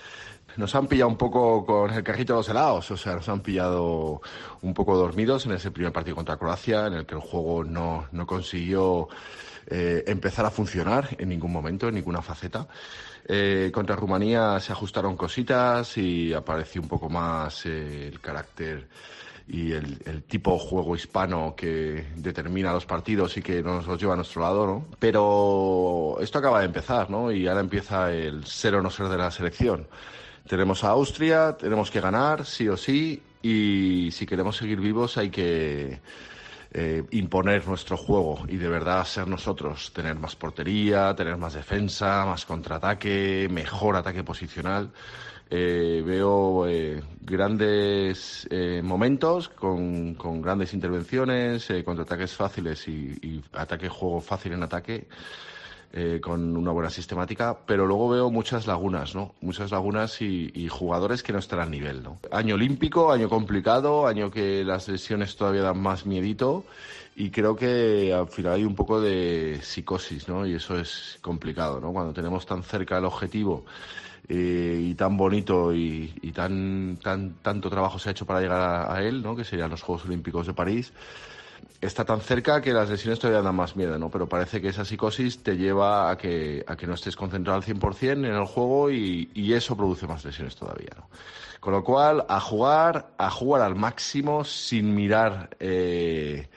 nos 0.59 0.75
han 0.75 0.89
pillado 0.89 1.09
un 1.09 1.17
poco 1.17 1.65
con 1.65 1.93
el 1.93 2.03
cajito 2.03 2.33
de 2.33 2.41
los 2.41 2.49
helados, 2.49 2.91
o 2.91 2.97
sea, 2.97 3.15
nos 3.15 3.29
han 3.29 3.41
pillado 3.41 4.21
un 4.61 4.75
poco 4.75 4.97
dormidos 4.97 5.47
en 5.47 5.53
ese 5.53 5.71
primer 5.71 5.93
partido 5.93 6.17
contra 6.17 6.37
Croacia, 6.37 6.89
en 6.89 6.95
el 6.95 7.07
que 7.07 7.15
el 7.15 7.21
juego 7.21 7.63
no, 7.63 8.09
no 8.11 8.27
consiguió 8.27 9.09
eh, 9.69 10.03
empezar 10.09 10.45
a 10.45 10.51
funcionar 10.51 11.17
en 11.17 11.29
ningún 11.29 11.53
momento, 11.53 11.89
en 11.89 11.95
ninguna 11.95 12.23
faceta. 12.23 12.67
Eh, 13.25 13.71
contra 13.73 13.95
Rumanía 13.95 14.59
se 14.59 14.73
ajustaron 14.73 15.17
cositas 15.17 15.97
y 15.97 16.35
apareció 16.35 16.83
un 16.83 16.89
poco 16.89 17.09
más 17.09 17.65
eh, 17.65 18.09
el 18.09 18.21
carácter 18.21 18.89
y 19.47 19.73
el, 19.73 20.03
el, 20.07 20.25
tipo 20.25 20.55
de 20.55 20.59
juego 20.59 20.97
hispano 20.97 21.55
que 21.57 22.09
determina 22.17 22.73
los 22.73 22.85
partidos 22.85 23.37
y 23.37 23.43
que 23.43 23.63
nos 23.63 23.87
los 23.87 24.01
lleva 24.01 24.15
a 24.15 24.17
nuestro 24.17 24.43
lado, 24.43 24.67
¿no? 24.67 24.87
Pero 24.99 26.19
esto 26.21 26.39
acaba 26.39 26.61
de 26.61 26.67
empezar, 26.67 27.09
¿no? 27.11 27.31
Y 27.31 27.47
ahora 27.47 27.61
empieza 27.61 28.13
el 28.13 28.45
ser 28.45 28.75
o 28.75 28.83
no 28.83 28.91
ser 28.91 29.09
de 29.09 29.19
la 29.19 29.31
selección. 29.31 29.87
Tenemos 30.49 30.83
a 30.83 30.89
Austria, 30.89 31.59
tenemos 31.59 31.91
que 31.91 32.01
ganar, 32.01 32.47
sí 32.47 32.69
o 32.69 32.77
sí, 32.77 33.23
y 33.43 34.09
si 34.13 34.25
queremos 34.25 34.57
seguir 34.57 34.81
vivos 34.81 35.19
hay 35.19 35.29
que 35.29 36.01
eh, 36.73 37.05
imponer 37.11 37.69
nuestro 37.69 37.99
juego 37.99 38.47
y 38.49 38.57
de 38.57 38.69
verdad 38.69 39.05
ser 39.05 39.29
nosotros, 39.29 39.93
tener 39.93 40.15
más 40.17 40.37
portería, 40.37 41.15
tener 41.15 41.37
más 41.37 41.53
defensa, 41.53 42.25
más 42.25 42.47
contraataque, 42.47 43.47
mejor 43.51 43.97
ataque 43.97 44.25
posicional. 44.25 44.91
Eh, 45.51 46.03
veo 46.05 46.67
eh, 46.67 47.03
grandes 47.21 48.49
eh, 48.51 48.81
momentos 48.83 49.51
con, 49.51 50.15
con, 50.15 50.41
grandes 50.41 50.73
intervenciones, 50.73 51.69
eh, 51.69 51.85
contraataques 51.85 52.35
fáciles 52.35 52.89
y, 52.89 53.19
y 53.21 53.45
ataque 53.53 53.89
juego 53.91 54.23
fácil 54.23 54.53
en 54.53 54.63
ataque 54.63 55.09
eh, 55.91 56.21
con 56.23 56.55
una 56.55 56.71
buena 56.71 56.91
sistemática, 56.91 57.57
pero 57.65 57.87
luego 57.87 58.11
veo 58.11 58.31
muchas 58.31 58.67
lagunas, 58.67 59.15
¿no? 59.15 59.35
Muchas 59.41 59.71
lagunas 59.71 60.21
y, 60.21 60.69
jugadores 60.69 61.23
que 61.23 61.33
no 61.33 61.39
están 61.39 61.61
al 61.61 61.71
nivel, 61.71 62.03
¿no? 62.03 62.19
Año 62.31 62.57
olímpico, 62.57 63.11
año 63.11 63.31
complicado, 63.31 64.07
año 64.07 64.31
que 64.31 64.65
las 64.65 64.87
lesiones 64.89 65.35
todavía 65.35 65.63
dan 65.63 65.81
más 65.81 66.05
miedito 66.05 66.65
y 67.17 67.31
creo 67.31 67.57
que 67.57 68.13
al 68.13 68.29
final 68.29 68.53
hay 68.53 68.65
un 68.65 68.75
poco 68.75 69.01
de 69.01 69.61
psicosis, 69.63 70.29
¿no? 70.29 70.47
Y 70.47 70.55
eso 70.57 70.79
es 70.79 71.19
complicado, 71.23 71.81
¿no? 71.81 71.91
Cuando 71.91 72.13
tenemos 72.13 72.45
tan 72.45 72.63
cerca 72.63 72.99
el 72.99 73.07
objetivo 73.07 73.65
eh, 74.29 74.79
y 74.91 74.95
tan 74.95 75.17
bonito 75.17 75.73
y, 75.73 76.13
tan, 76.35 76.99
tan 77.03 77.37
tanto 77.41 77.71
trabajo 77.71 77.99
se 77.99 78.11
ha 78.11 78.13
hecho 78.13 78.27
para 78.27 78.43
llegar 78.43 78.91
a 78.91 79.03
él, 79.03 79.23
¿no? 79.23 79.35
Que 79.35 79.45
serían 79.45 79.71
los 79.71 79.81
Juegos 79.81 80.05
Olímpicos 80.05 80.47
de 80.47 80.53
París 80.53 80.93
está 81.81 82.05
tan 82.05 82.21
cerca 82.21 82.61
que 82.61 82.73
las 82.73 82.91
lesiones 82.91 83.19
todavía 83.19 83.43
dan 83.43 83.55
más 83.55 83.77
miedo, 83.77 83.99
¿no? 83.99 84.11
Pero 84.11 84.29
parece 84.29 84.61
que 84.61 84.69
esa 84.69 84.85
psicosis 84.85 85.43
te 85.43 85.57
lleva 85.57 86.11
a 86.11 86.17
que, 86.17 86.65
a 86.67 86.77
que 86.77 86.87
no 86.87 86.95
estés 86.95 87.17
concentrado 87.17 87.59
al 87.59 87.65
100% 87.65 88.13
en 88.13 88.25
el 88.25 88.47
juego 88.47 88.91
y, 88.91 89.31
y, 89.35 89.53
eso 89.53 89.77
produce 89.77 90.07
más 90.07 90.25
lesiones 90.25 90.57
todavía, 90.57 90.91
¿no? 90.97 91.09
Con 91.61 91.73
lo 91.73 91.83
cual, 91.83 92.25
a 92.29 92.41
jugar, 92.41 93.11
a 93.19 93.31
jugar 93.31 93.63
al 93.63 93.75
máximo 93.75 94.45
sin 94.45 94.95
mirar, 94.95 95.51
eh, 95.59 96.49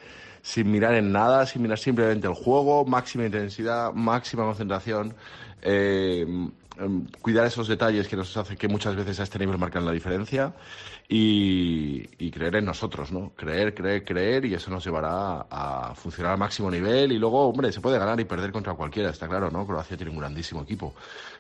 sin 0.42 0.72
mirar 0.72 0.94
en 0.94 1.12
nada, 1.12 1.46
sin 1.46 1.64
mirar 1.64 1.80
simplemente 1.80 2.28
el 2.28 2.34
juego, 2.34 2.86
máxima 2.86 3.26
intensidad, 3.26 3.94
máxima 3.94 4.44
concentración, 4.44 5.16
eh, 5.62 6.26
cuidar 7.22 7.46
esos 7.46 7.68
detalles 7.68 8.08
que 8.08 8.16
nos 8.16 8.36
hace 8.38 8.56
que 8.56 8.68
muchas 8.68 8.96
veces 8.96 9.20
a 9.20 9.24
este 9.24 9.40
nivel 9.40 9.58
marcan 9.58 9.86
la 9.86 9.92
diferencia 9.92 10.54
y, 11.08 12.08
y, 12.18 12.32
creer 12.32 12.56
en 12.56 12.66
nosotros, 12.66 13.12
¿no? 13.12 13.34
Creer, 13.36 13.74
creer, 13.74 14.06
creer 14.06 14.46
y 14.46 14.54
eso 14.54 14.72
nos 14.72 14.86
llevará 14.86 15.46
a, 15.50 15.94
funcionar 15.94 16.34
al 16.34 16.38
máximo 16.38 16.72
nivel 16.72 17.12
y 17.12 17.18
luego, 17.20 17.50
hombre, 17.50 17.72
se 17.72 17.82
puede 17.82 18.00
ganar 18.00 18.20
y 18.20 18.26
perder 18.26 18.52
contra 18.52 18.74
cualquiera, 18.74 19.10
está 19.10 19.28
claro, 19.28 19.52
¿no? 19.52 19.68
Croacia 19.68 19.98
tiene 19.98 20.12
un 20.12 20.20
grandísimo 20.20 20.62
equipo. 20.62 20.96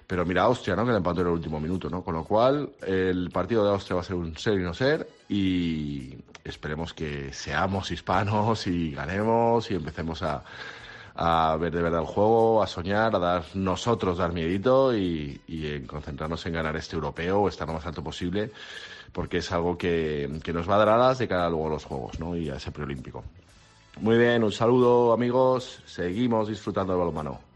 Pero 0.05 0.25
mira 0.25 0.43
Austria, 0.43 0.75
¿no? 0.75 0.85
Que 0.85 0.91
le 0.91 0.97
empató 0.97 1.21
en 1.21 1.27
el 1.27 1.33
último 1.33 1.59
minuto, 1.59 1.89
¿no? 1.89 2.03
Con 2.03 2.15
lo 2.15 2.25
cual, 2.25 2.69
el 2.85 3.29
partido 3.31 3.63
de 3.63 3.71
Austria 3.71 3.95
va 3.95 4.01
a 4.01 4.05
ser 4.05 4.17
un 4.17 4.37
ser 4.37 4.59
y 4.59 4.63
no 4.63 4.73
ser 4.73 5.07
y 5.29 6.17
esperemos 6.43 6.93
que 6.93 7.31
seamos 7.31 7.91
hispanos 7.91 8.67
y 8.67 8.91
ganemos 8.91 9.71
y 9.71 9.75
empecemos 9.75 10.21
a 10.23 10.43
a 11.15 11.57
ver 11.59 11.73
de 11.73 11.81
verdad 11.81 12.01
el 12.01 12.07
juego, 12.07 12.63
a 12.63 12.67
soñar, 12.67 13.15
a 13.15 13.19
dar 13.19 13.43
nosotros 13.53 14.17
dar 14.17 14.33
miedito 14.33 14.95
y, 14.95 15.41
en 15.47 15.85
concentrarnos 15.85 16.45
en 16.45 16.53
ganar 16.53 16.75
este 16.75 16.95
europeo 16.95 17.41
o 17.41 17.47
estar 17.49 17.67
lo 17.67 17.73
más 17.73 17.85
alto 17.85 18.03
posible, 18.03 18.51
porque 19.11 19.37
es 19.37 19.51
algo 19.51 19.77
que, 19.77 20.39
que 20.43 20.53
nos 20.53 20.69
va 20.69 20.75
a 20.75 20.79
dar 20.79 20.89
alas 20.89 21.19
de 21.19 21.27
cara 21.27 21.49
luego 21.49 21.67
a 21.67 21.71
los 21.71 21.85
juegos 21.85 22.19
¿no? 22.19 22.35
y 22.35 22.49
a 22.49 22.55
ese 22.55 22.71
preolímpico. 22.71 23.23
Muy 23.99 24.17
bien, 24.17 24.43
un 24.43 24.51
saludo 24.51 25.11
amigos, 25.11 25.81
seguimos 25.85 26.47
disfrutando 26.47 26.93
del 26.93 26.99
balonmano. 26.99 27.50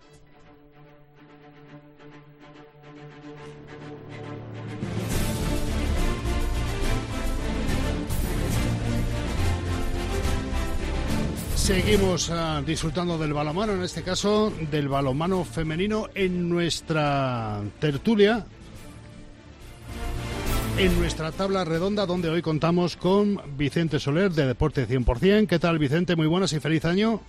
Seguimos 11.66 12.30
uh, 12.30 12.64
disfrutando 12.64 13.18
del 13.18 13.34
balomano, 13.34 13.74
en 13.74 13.82
este 13.82 14.04
caso 14.04 14.52
del 14.70 14.88
balomano 14.88 15.44
femenino 15.44 16.10
en 16.14 16.48
nuestra 16.48 17.60
tertulia, 17.80 18.46
en 20.78 21.00
nuestra 21.00 21.32
tabla 21.32 21.66
redonda 21.66 22.06
donde 22.06 22.30
hoy 22.30 22.44
contamos 22.44 22.96
con 22.96 23.42
Vicente 23.58 23.98
Soler 23.98 24.30
de 24.30 24.46
Deporte 24.46 24.88
100%. 24.88 25.48
¿Qué 25.48 25.58
tal 25.58 25.80
Vicente? 25.80 26.16
Muy 26.16 26.28
buenas 26.28 26.54
y 26.54 26.60
feliz 26.60 26.86
año. 26.86 27.20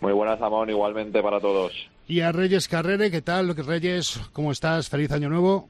Muy 0.00 0.14
buenas, 0.14 0.40
Amón, 0.40 0.70
igualmente 0.70 1.22
para 1.22 1.38
todos. 1.38 1.90
Y 2.08 2.20
a 2.20 2.32
Reyes 2.32 2.68
Carrere, 2.68 3.10
¿qué 3.10 3.20
tal 3.20 3.54
Reyes? 3.54 4.18
¿Cómo 4.32 4.50
estás? 4.50 4.88
Feliz 4.88 5.12
año 5.12 5.28
nuevo. 5.28 5.68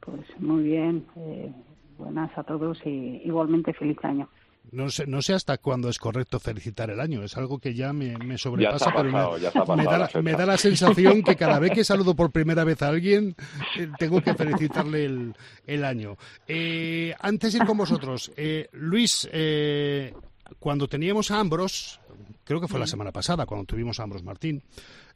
Pues 0.00 0.20
muy 0.40 0.64
bien, 0.64 1.06
eh, 1.16 1.50
buenas 1.96 2.36
a 2.36 2.42
todos 2.42 2.76
y 2.84 3.22
igualmente 3.24 3.72
feliz 3.72 3.96
año. 4.02 4.28
No 4.72 4.90
sé, 4.90 5.06
no 5.06 5.22
sé 5.22 5.32
hasta 5.34 5.58
cuándo 5.58 5.88
es 5.88 5.98
correcto 5.98 6.40
felicitar 6.40 6.90
el 6.90 7.00
año. 7.00 7.22
Es 7.22 7.36
algo 7.36 7.58
que 7.58 7.74
ya 7.74 7.92
me, 7.92 8.16
me 8.18 8.36
sobrepasa, 8.36 8.92
pero 8.94 9.04
me, 9.04 9.76
me, 9.76 9.84
da 9.84 9.98
la, 9.98 10.22
me, 10.22 10.32
da 10.32 10.46
la, 10.46 10.58
sensación 10.58 11.22
que 11.22 11.36
cada 11.36 11.58
vez 11.58 11.72
que 11.72 11.84
saludo 11.84 12.16
por 12.16 12.32
primera 12.32 12.64
vez 12.64 12.82
a 12.82 12.88
alguien, 12.88 13.36
eh, 13.78 13.88
tengo 13.98 14.20
que 14.20 14.34
felicitarle 14.34 15.04
el, 15.04 15.36
el 15.66 15.84
año. 15.84 16.16
Eh, 16.48 17.14
antes 17.20 17.52
de 17.52 17.60
ir 17.60 17.64
con 17.64 17.78
vosotros, 17.78 18.32
eh, 18.36 18.68
Luis, 18.72 19.28
eh, 19.32 20.12
cuando 20.58 20.88
teníamos 20.88 21.30
a 21.30 21.38
Ambros, 21.38 22.00
creo 22.46 22.60
que 22.60 22.68
fue 22.68 22.80
la 22.80 22.86
semana 22.86 23.12
pasada, 23.12 23.44
cuando 23.44 23.66
tuvimos 23.66 24.00
a 24.00 24.04
Ambros 24.04 24.22
Martín, 24.22 24.62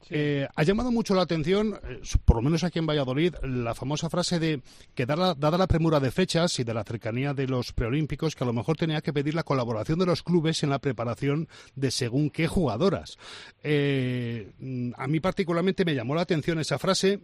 Sí. 0.02 0.14
Eh, 0.14 0.48
ha 0.56 0.62
llamado 0.62 0.90
mucho 0.90 1.14
la 1.14 1.22
atención, 1.22 1.78
eh, 1.84 2.00
por 2.24 2.36
lo 2.36 2.42
menos 2.42 2.64
aquí 2.64 2.78
en 2.78 2.86
Valladolid, 2.86 3.34
la 3.42 3.74
famosa 3.74 4.08
frase 4.08 4.38
de 4.38 4.62
que 4.94 5.04
dada, 5.04 5.34
dada, 5.34 5.58
la 5.58 5.66
premura 5.66 6.00
de 6.00 6.10
fechas 6.10 6.58
y 6.58 6.64
de 6.64 6.72
la 6.72 6.84
cercanía 6.84 7.34
de 7.34 7.46
los 7.46 7.72
preolímpicos, 7.72 8.34
que 8.34 8.44
a 8.44 8.46
lo 8.46 8.52
mejor 8.52 8.76
tenía 8.76 9.02
que 9.02 9.12
pedir 9.12 9.34
la 9.34 9.42
colaboración 9.42 9.98
de 9.98 10.06
los 10.06 10.22
clubes 10.22 10.62
en 10.62 10.70
la 10.70 10.78
preparación 10.78 11.48
de 11.74 11.90
según 11.90 12.30
qué 12.30 12.46
jugadoras. 12.46 13.18
Eh, 13.62 14.52
a 14.96 15.06
mí 15.06 15.20
particularmente 15.20 15.84
me 15.84 15.94
llamó 15.94 16.14
la 16.14 16.22
atención 16.22 16.58
esa 16.58 16.78
frase. 16.78 17.20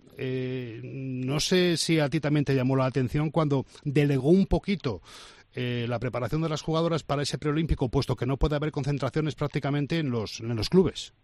No 0.82 1.40
sé 1.40 1.76
si 1.76 1.98
a 1.98 2.11
ti 2.11 2.20
también 2.20 2.44
te 2.44 2.54
llamó 2.54 2.76
la 2.76 2.86
atención 2.86 3.30
cuando 3.30 3.64
delegó 3.84 4.28
un 4.28 4.46
poquito 4.46 5.00
eh, 5.57 5.86
la 5.88 5.98
preparación 5.98 6.42
de 6.42 6.48
las 6.48 6.62
jugadoras 6.62 7.02
para 7.02 7.22
ese 7.22 7.38
preolímpico, 7.38 7.88
puesto 7.88 8.14
que 8.14 8.26
no 8.26 8.36
puede 8.36 8.57
haber 8.57 8.70
concentraciones 8.70 9.34
prácticamente 9.34 9.98
en 9.98 10.11
los, 10.11 10.40
en 10.40 10.54
los 10.54 10.68
clubes. 10.68 11.14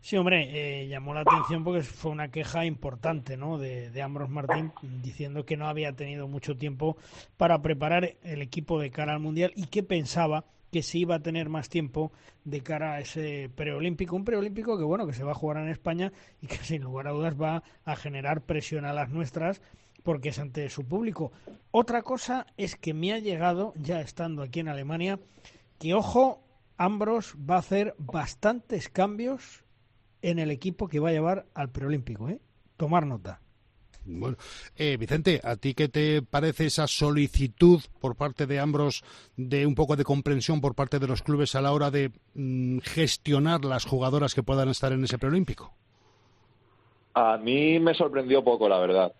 Sí, 0.00 0.16
hombre, 0.16 0.48
eh, 0.82 0.88
llamó 0.88 1.14
la 1.14 1.20
atención 1.20 1.62
porque 1.62 1.82
fue 1.82 2.10
una 2.10 2.28
queja 2.28 2.64
importante 2.64 3.36
¿no? 3.36 3.58
de, 3.58 3.90
de 3.90 4.02
Ambros 4.02 4.30
Martín 4.30 4.72
diciendo 4.82 5.44
que 5.44 5.56
no 5.56 5.68
había 5.68 5.92
tenido 5.92 6.26
mucho 6.26 6.56
tiempo 6.56 6.96
para 7.36 7.62
preparar 7.62 8.16
el 8.24 8.42
equipo 8.42 8.80
de 8.80 8.90
cara 8.90 9.12
al 9.12 9.20
Mundial 9.20 9.52
y 9.54 9.66
que 9.66 9.84
pensaba 9.84 10.44
que 10.72 10.82
se 10.82 10.98
iba 10.98 11.16
a 11.16 11.20
tener 11.20 11.50
más 11.50 11.68
tiempo 11.68 12.10
de 12.44 12.62
cara 12.62 12.94
a 12.94 13.00
ese 13.00 13.50
preolímpico, 13.54 14.16
un 14.16 14.24
preolímpico 14.24 14.78
que 14.78 14.84
bueno, 14.84 15.06
que 15.06 15.12
se 15.12 15.22
va 15.22 15.32
a 15.32 15.36
jugar 15.36 15.58
en 15.58 15.68
España 15.68 16.12
y 16.40 16.46
que 16.46 16.56
sin 16.56 16.82
lugar 16.82 17.06
a 17.06 17.12
dudas 17.12 17.40
va 17.40 17.62
a 17.84 17.94
generar 17.94 18.40
presión 18.40 18.86
a 18.86 18.94
las 18.94 19.10
nuestras 19.10 19.60
porque 20.02 20.30
es 20.30 20.38
ante 20.38 20.68
su 20.70 20.84
público. 20.84 21.32
Otra 21.70 22.02
cosa 22.02 22.46
es 22.56 22.76
que 22.76 22.94
me 22.94 23.12
ha 23.12 23.18
llegado, 23.18 23.72
ya 23.76 24.00
estando 24.00 24.42
aquí 24.42 24.60
en 24.60 24.68
Alemania, 24.68 25.18
que 25.78 25.94
ojo, 25.94 26.42
Ambros 26.76 27.36
va 27.38 27.56
a 27.56 27.60
hacer 27.60 27.94
bastantes 27.98 28.88
cambios 28.88 29.64
en 30.22 30.38
el 30.38 30.50
equipo 30.50 30.88
que 30.88 31.00
va 31.00 31.10
a 31.10 31.12
llevar 31.12 31.46
al 31.54 31.70
preolímpico, 31.70 32.28
¿eh? 32.28 32.40
Tomar 32.76 33.06
nota. 33.06 33.40
Bueno, 34.04 34.36
eh, 34.76 34.96
Vicente, 34.96 35.40
¿a 35.44 35.56
ti 35.56 35.74
qué 35.74 35.88
te 35.88 36.22
parece 36.22 36.66
esa 36.66 36.88
solicitud 36.88 37.80
por 38.00 38.16
parte 38.16 38.46
de 38.46 38.58
Ambros 38.58 39.04
de 39.36 39.64
un 39.64 39.74
poco 39.74 39.94
de 39.94 40.04
comprensión 40.04 40.60
por 40.60 40.74
parte 40.74 40.98
de 40.98 41.06
los 41.06 41.22
clubes 41.22 41.54
a 41.54 41.60
la 41.60 41.72
hora 41.72 41.90
de 41.90 42.10
mm, 42.34 42.78
gestionar 42.78 43.64
las 43.64 43.84
jugadoras 43.84 44.34
que 44.34 44.42
puedan 44.42 44.68
estar 44.68 44.92
en 44.92 45.04
ese 45.04 45.18
preolímpico? 45.18 45.72
A 47.14 47.36
mí 47.36 47.78
me 47.78 47.94
sorprendió 47.94 48.42
poco, 48.42 48.68
la 48.68 48.78
verdad, 48.78 49.12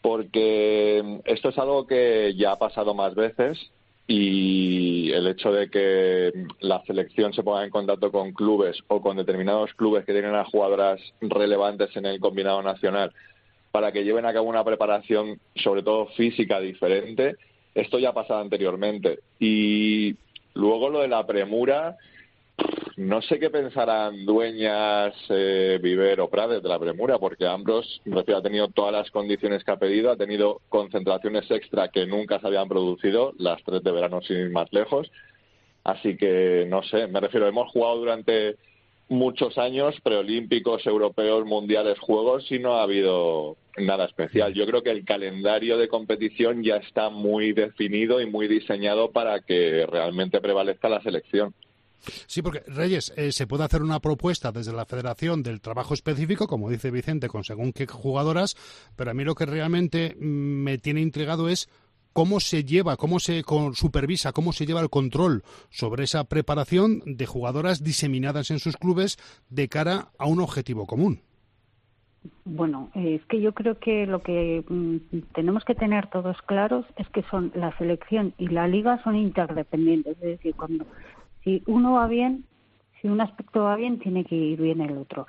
porque 0.00 1.20
esto 1.24 1.48
es 1.48 1.58
algo 1.58 1.86
que 1.86 2.34
ya 2.36 2.52
ha 2.52 2.58
pasado 2.58 2.94
más 2.94 3.14
veces 3.14 3.58
y 4.06 5.12
el 5.12 5.26
hecho 5.26 5.52
de 5.52 5.68
que 5.68 6.32
la 6.60 6.82
selección 6.86 7.34
se 7.34 7.42
ponga 7.42 7.64
en 7.64 7.70
contacto 7.70 8.10
con 8.10 8.32
clubes 8.32 8.78
o 8.88 9.02
con 9.02 9.18
determinados 9.18 9.74
clubes 9.74 10.06
que 10.06 10.12
tienen 10.12 10.34
a 10.34 10.46
jugadoras 10.46 11.00
relevantes 11.20 11.94
en 11.94 12.06
el 12.06 12.18
combinado 12.18 12.62
nacional 12.62 13.12
para 13.70 13.92
que 13.92 14.04
lleven 14.04 14.24
a 14.24 14.32
cabo 14.32 14.48
una 14.48 14.64
preparación, 14.64 15.38
sobre 15.56 15.82
todo 15.82 16.06
física, 16.16 16.58
diferente. 16.58 17.36
Esto 17.74 17.98
ya 17.98 18.10
ha 18.10 18.14
pasado 18.14 18.40
anteriormente. 18.40 19.20
Y 19.38 20.16
luego 20.54 20.88
lo 20.88 21.00
de 21.00 21.08
la 21.08 21.26
premura, 21.26 21.96
no 22.98 23.22
sé 23.22 23.38
qué 23.38 23.48
pensarán 23.48 24.26
dueñas 24.26 25.14
eh, 25.28 25.78
Viver 25.80 26.20
o 26.20 26.28
Prades 26.28 26.60
de 26.60 26.68
la 26.68 26.80
premura, 26.80 27.16
porque 27.20 27.46
Ambros 27.46 28.02
ha 28.12 28.42
tenido 28.42 28.66
todas 28.68 28.92
las 28.92 29.10
condiciones 29.12 29.62
que 29.62 29.70
ha 29.70 29.76
pedido, 29.76 30.10
ha 30.10 30.16
tenido 30.16 30.60
concentraciones 30.68 31.48
extra 31.48 31.88
que 31.88 32.06
nunca 32.06 32.40
se 32.40 32.48
habían 32.48 32.68
producido, 32.68 33.34
las 33.38 33.62
tres 33.62 33.84
de 33.84 33.92
verano 33.92 34.20
sin 34.22 34.38
ir 34.38 34.50
más 34.50 34.72
lejos. 34.72 35.08
Así 35.84 36.16
que 36.16 36.66
no 36.68 36.82
sé, 36.82 37.06
me 37.06 37.20
refiero, 37.20 37.46
hemos 37.46 37.70
jugado 37.70 37.98
durante 37.98 38.56
muchos 39.08 39.56
años, 39.58 39.94
preolímpicos, 40.02 40.84
europeos, 40.84 41.46
mundiales, 41.46 42.00
juegos, 42.00 42.50
y 42.50 42.58
no 42.58 42.74
ha 42.74 42.82
habido 42.82 43.56
nada 43.76 44.06
especial. 44.06 44.54
Yo 44.54 44.66
creo 44.66 44.82
que 44.82 44.90
el 44.90 45.04
calendario 45.04 45.78
de 45.78 45.86
competición 45.86 46.64
ya 46.64 46.78
está 46.78 47.10
muy 47.10 47.52
definido 47.52 48.20
y 48.20 48.26
muy 48.26 48.48
diseñado 48.48 49.12
para 49.12 49.38
que 49.38 49.86
realmente 49.86 50.40
prevalezca 50.40 50.88
la 50.88 51.00
selección. 51.00 51.54
Sí, 52.26 52.42
porque 52.42 52.62
Reyes, 52.66 53.12
eh, 53.16 53.32
se 53.32 53.46
puede 53.46 53.64
hacer 53.64 53.82
una 53.82 54.00
propuesta 54.00 54.52
desde 54.52 54.72
la 54.72 54.86
federación 54.86 55.42
del 55.42 55.60
trabajo 55.60 55.94
específico, 55.94 56.46
como 56.46 56.70
dice 56.70 56.90
Vicente, 56.90 57.28
con 57.28 57.44
según 57.44 57.72
qué 57.72 57.86
jugadoras, 57.86 58.56
pero 58.96 59.10
a 59.10 59.14
mí 59.14 59.24
lo 59.24 59.34
que 59.34 59.46
realmente 59.46 60.16
mm, 60.18 60.24
me 60.24 60.78
tiene 60.78 61.00
intrigado 61.00 61.48
es 61.48 61.68
cómo 62.12 62.40
se 62.40 62.64
lleva, 62.64 62.96
cómo 62.96 63.20
se 63.20 63.42
supervisa, 63.74 64.32
cómo 64.32 64.52
se 64.52 64.66
lleva 64.66 64.80
el 64.80 64.90
control 64.90 65.42
sobre 65.70 66.04
esa 66.04 66.24
preparación 66.24 67.02
de 67.04 67.26
jugadoras 67.26 67.84
diseminadas 67.84 68.50
en 68.50 68.58
sus 68.58 68.76
clubes 68.76 69.18
de 69.50 69.68
cara 69.68 70.08
a 70.18 70.26
un 70.26 70.40
objetivo 70.40 70.86
común. 70.86 71.20
Bueno, 72.44 72.90
es 72.94 73.24
que 73.26 73.40
yo 73.40 73.52
creo 73.52 73.78
que 73.78 74.06
lo 74.06 74.22
que 74.22 74.64
mm, 74.68 75.18
tenemos 75.34 75.64
que 75.64 75.74
tener 75.74 76.08
todos 76.08 76.40
claros 76.42 76.84
es 76.96 77.08
que 77.10 77.22
son 77.30 77.52
la 77.54 77.76
selección 77.78 78.34
y 78.38 78.48
la 78.48 78.66
liga 78.66 79.02
son 79.04 79.16
interdependientes, 79.16 80.16
es 80.16 80.38
decir, 80.38 80.54
cuando 80.54 80.86
si 81.44 81.62
uno 81.66 81.92
va 81.92 82.06
bien, 82.06 82.44
si 83.00 83.08
un 83.08 83.20
aspecto 83.20 83.64
va 83.64 83.76
bien, 83.76 83.98
tiene 83.98 84.24
que 84.24 84.34
ir 84.34 84.60
bien 84.60 84.80
el 84.80 84.96
otro. 84.98 85.26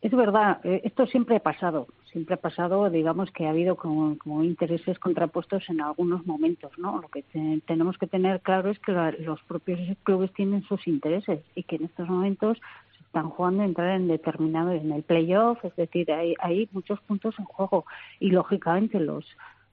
Es 0.00 0.12
verdad, 0.12 0.60
eh, 0.64 0.82
esto 0.84 1.06
siempre 1.06 1.36
ha 1.36 1.40
pasado, 1.40 1.86
siempre 2.04 2.34
ha 2.34 2.38
pasado, 2.38 2.90
digamos 2.90 3.30
que 3.30 3.46
ha 3.46 3.50
habido 3.50 3.76
como, 3.76 4.44
intereses 4.44 4.98
contrapuestos 4.98 5.68
en 5.70 5.80
algunos 5.80 6.26
momentos, 6.26 6.72
¿no? 6.78 7.00
Lo 7.00 7.08
que 7.08 7.24
tenemos 7.66 7.96
que 7.96 8.06
tener 8.06 8.40
claro 8.42 8.70
es 8.70 8.78
que 8.80 8.92
los 8.92 9.42
propios 9.44 9.80
clubes 10.02 10.30
tienen 10.34 10.62
sus 10.64 10.86
intereses 10.86 11.40
y 11.54 11.62
que 11.62 11.76
en 11.76 11.84
estos 11.84 12.06
momentos 12.06 12.58
se 12.96 13.02
están 13.02 13.30
jugando 13.30 13.62
a 13.62 13.66
entrar 13.66 13.96
en 13.96 14.08
determinado, 14.08 14.72
en 14.72 14.92
el 14.92 15.04
playoff, 15.04 15.64
es 15.64 15.74
decir, 15.74 16.12
hay, 16.12 16.34
hay 16.38 16.68
muchos 16.72 17.00
puntos 17.00 17.34
en 17.38 17.46
juego 17.46 17.86
y 18.20 18.30
lógicamente 18.30 19.00
los 19.00 19.24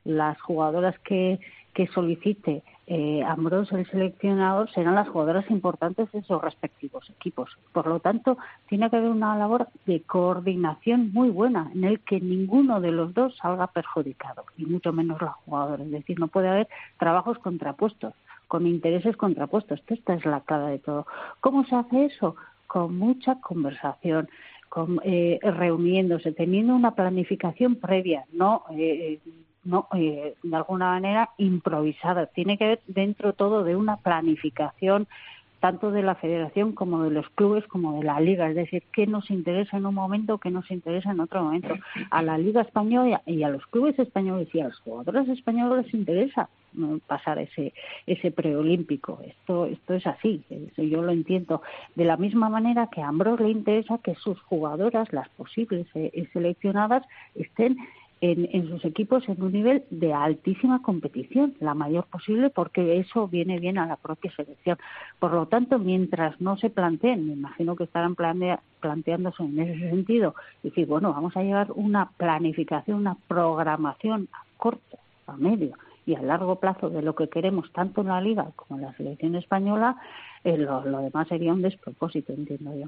las 0.03 0.39
jugadoras 0.41 0.97
que, 0.99 1.39
que 1.73 1.87
solicite 1.87 2.63
eh, 2.87 3.23
Ambrose, 3.23 3.75
el 3.75 3.89
seleccionador, 3.89 4.69
serán 4.71 4.95
las 4.95 5.07
jugadoras 5.07 5.49
importantes 5.49 6.11
de 6.11 6.23
sus 6.23 6.41
respectivos 6.41 7.09
equipos. 7.09 7.57
Por 7.71 7.87
lo 7.87 7.99
tanto, 7.99 8.37
tiene 8.67 8.89
que 8.89 8.97
haber 8.97 9.09
una 9.09 9.37
labor 9.37 9.67
de 9.85 10.01
coordinación 10.01 11.11
muy 11.13 11.29
buena 11.29 11.71
en 11.73 11.83
el 11.83 11.99
que 12.01 12.19
ninguno 12.19 12.81
de 12.81 12.91
los 12.91 13.13
dos 13.13 13.37
salga 13.37 13.67
perjudicado, 13.67 14.45
y 14.57 14.65
mucho 14.65 14.91
menos 14.91 15.21
la 15.21 15.31
jugadora. 15.31 15.83
Es 15.83 15.91
decir, 15.91 16.19
no 16.19 16.27
puede 16.27 16.49
haber 16.49 16.67
trabajos 16.97 17.37
contrapuestos, 17.39 18.13
con 18.47 18.67
intereses 18.67 19.15
contrapuestos. 19.15 19.81
Esta 19.87 20.13
es 20.13 20.25
la 20.25 20.41
cara 20.41 20.67
de 20.67 20.79
todo. 20.79 21.07
¿Cómo 21.39 21.63
se 21.65 21.75
hace 21.75 22.05
eso? 22.05 22.35
Con 22.67 22.97
mucha 22.97 23.39
conversación, 23.39 24.27
con, 24.67 24.99
eh, 25.03 25.39
reuniéndose, 25.41 26.31
teniendo 26.33 26.75
una 26.75 26.95
planificación 26.95 27.75
previa, 27.75 28.25
no 28.33 28.63
eh, 28.71 29.19
no 29.63 29.87
eh, 29.93 30.35
de 30.41 30.55
alguna 30.55 30.91
manera 30.91 31.29
improvisada. 31.37 32.27
Tiene 32.27 32.57
que 32.57 32.67
ver 32.67 32.81
dentro 32.87 33.33
todo 33.33 33.63
de 33.63 33.75
una 33.75 33.97
planificación 33.97 35.07
tanto 35.61 35.91
de 35.91 36.01
la 36.01 36.15
federación 36.15 36.73
como 36.73 37.03
de 37.03 37.11
los 37.11 37.29
clubes 37.29 37.65
como 37.67 37.99
de 37.99 38.03
la 38.03 38.19
liga, 38.19 38.49
es 38.49 38.55
decir, 38.55 38.83
qué 38.91 39.05
nos 39.05 39.29
interesa 39.29 39.77
en 39.77 39.85
un 39.85 39.93
momento, 39.93 40.39
qué 40.39 40.49
nos 40.49 40.69
interesa 40.71 41.11
en 41.11 41.19
otro 41.19 41.43
momento. 41.43 41.75
A 42.09 42.23
la 42.23 42.37
liga 42.39 42.61
española 42.61 43.21
y 43.27 43.43
a 43.43 43.49
los 43.49 43.65
clubes 43.67 43.97
españoles 43.99 44.49
y 44.53 44.59
a 44.59 44.69
los 44.69 44.79
jugadores 44.79 45.29
españoles 45.29 45.85
les 45.85 45.93
interesa 45.93 46.49
pasar 47.05 47.37
ese 47.37 47.73
ese 48.07 48.31
preolímpico. 48.31 49.19
Esto 49.23 49.65
esto 49.65 49.93
es 49.93 50.07
así, 50.07 50.43
yo 50.77 51.03
lo 51.03 51.11
entiendo. 51.11 51.61
De 51.95 52.05
la 52.05 52.17
misma 52.17 52.49
manera 52.49 52.87
que 52.87 53.01
a 53.01 53.09
Ambros 53.09 53.39
le 53.39 53.49
interesa 53.49 53.99
que 53.99 54.15
sus 54.15 54.41
jugadoras, 54.41 55.13
las 55.13 55.29
posibles 55.29 55.85
eh, 55.93 56.27
seleccionadas, 56.33 57.03
estén 57.35 57.77
en, 58.21 58.69
sus 58.69 58.85
equipos 58.85 59.27
en 59.27 59.41
un 59.41 59.51
nivel 59.51 59.83
de 59.89 60.13
altísima 60.13 60.83
competición, 60.83 61.55
la 61.59 61.73
mayor 61.73 62.05
posible, 62.05 62.51
porque 62.51 62.99
eso 62.99 63.27
viene 63.27 63.59
bien 63.59 63.79
a 63.79 63.87
la 63.87 63.95
propia 63.95 64.31
selección. 64.35 64.77
Por 65.19 65.33
lo 65.33 65.47
tanto, 65.47 65.79
mientras 65.79 66.39
no 66.39 66.55
se 66.57 66.69
planteen, 66.69 67.25
me 67.25 67.33
imagino 67.33 67.75
que 67.75 67.85
estarán 67.85 68.15
planteándose 68.15 69.43
en 69.43 69.59
ese 69.59 69.89
sentido, 69.89 70.35
decir, 70.61 70.85
bueno, 70.85 71.11
vamos 71.11 71.35
a 71.35 71.41
llevar 71.41 71.71
una 71.73 72.11
planificación, 72.17 72.99
una 72.99 73.17
programación 73.27 74.29
a 74.33 74.43
corto, 74.57 74.97
a 75.25 75.35
medio 75.35 75.75
y 76.05 76.13
a 76.13 76.21
largo 76.21 76.57
plazo 76.57 76.91
de 76.91 77.01
lo 77.01 77.15
que 77.15 77.27
queremos 77.27 77.71
tanto 77.73 78.01
en 78.01 78.07
la 78.07 78.21
liga 78.21 78.51
como 78.55 78.79
en 78.79 78.85
la 78.85 78.93
selección 78.93 79.35
española, 79.35 79.97
eh, 80.43 80.57
lo 80.57 81.01
demás 81.01 81.27
sería 81.27 81.53
un 81.53 81.61
despropósito, 81.63 82.33
entiendo 82.33 82.75
yo. 82.75 82.87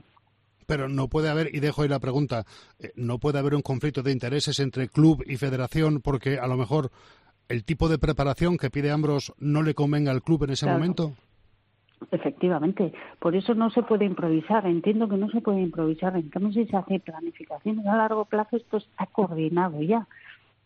Pero 0.65 0.89
no 0.89 1.07
puede 1.07 1.29
haber, 1.29 1.53
y 1.53 1.59
dejo 1.59 1.81
ahí 1.81 1.89
la 1.89 1.99
pregunta, 1.99 2.45
eh, 2.79 2.91
no 2.95 3.19
puede 3.19 3.39
haber 3.39 3.55
un 3.55 3.61
conflicto 3.61 4.01
de 4.01 4.11
intereses 4.11 4.59
entre 4.59 4.89
club 4.89 5.23
y 5.25 5.37
federación 5.37 6.01
porque 6.01 6.39
a 6.39 6.47
lo 6.47 6.57
mejor 6.57 6.91
el 7.49 7.63
tipo 7.63 7.89
de 7.89 7.97
preparación 7.97 8.57
que 8.57 8.69
pide 8.69 8.91
Ambros 8.91 9.33
no 9.37 9.61
le 9.61 9.73
convenga 9.73 10.11
al 10.11 10.23
club 10.23 10.43
en 10.43 10.51
ese 10.51 10.65
momento. 10.65 11.13
Efectivamente, 12.11 12.93
por 13.19 13.35
eso 13.35 13.53
no 13.53 13.69
se 13.69 13.83
puede 13.83 14.05
improvisar. 14.05 14.65
Entiendo 14.65 15.07
que 15.07 15.17
no 15.17 15.29
se 15.29 15.41
puede 15.41 15.61
improvisar. 15.61 16.15
En 16.15 16.29
cambio, 16.29 16.51
si 16.51 16.65
se 16.65 16.75
hace 16.75 16.99
planificación 16.99 17.87
a 17.87 17.95
largo 17.95 18.25
plazo, 18.25 18.57
esto 18.57 18.77
está 18.77 19.05
coordinado 19.07 19.81
ya. 19.81 20.07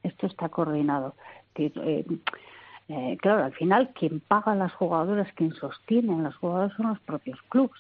Esto 0.04 0.28
está 0.28 0.50
coordinado. 0.50 1.16
Eh, 1.56 2.06
eh, 2.90 3.18
claro, 3.22 3.44
al 3.44 3.54
final, 3.54 3.92
quien 3.94 4.20
paga 4.20 4.54
a 4.54 4.56
las 4.56 4.74
jugadoras, 4.74 5.32
quien 5.34 5.54
sostiene 5.54 6.16
a 6.16 6.22
las 6.22 6.36
jugadoras 6.36 6.74
son 6.78 6.88
los 6.88 7.00
propios 7.02 7.40
clubes 7.50 7.80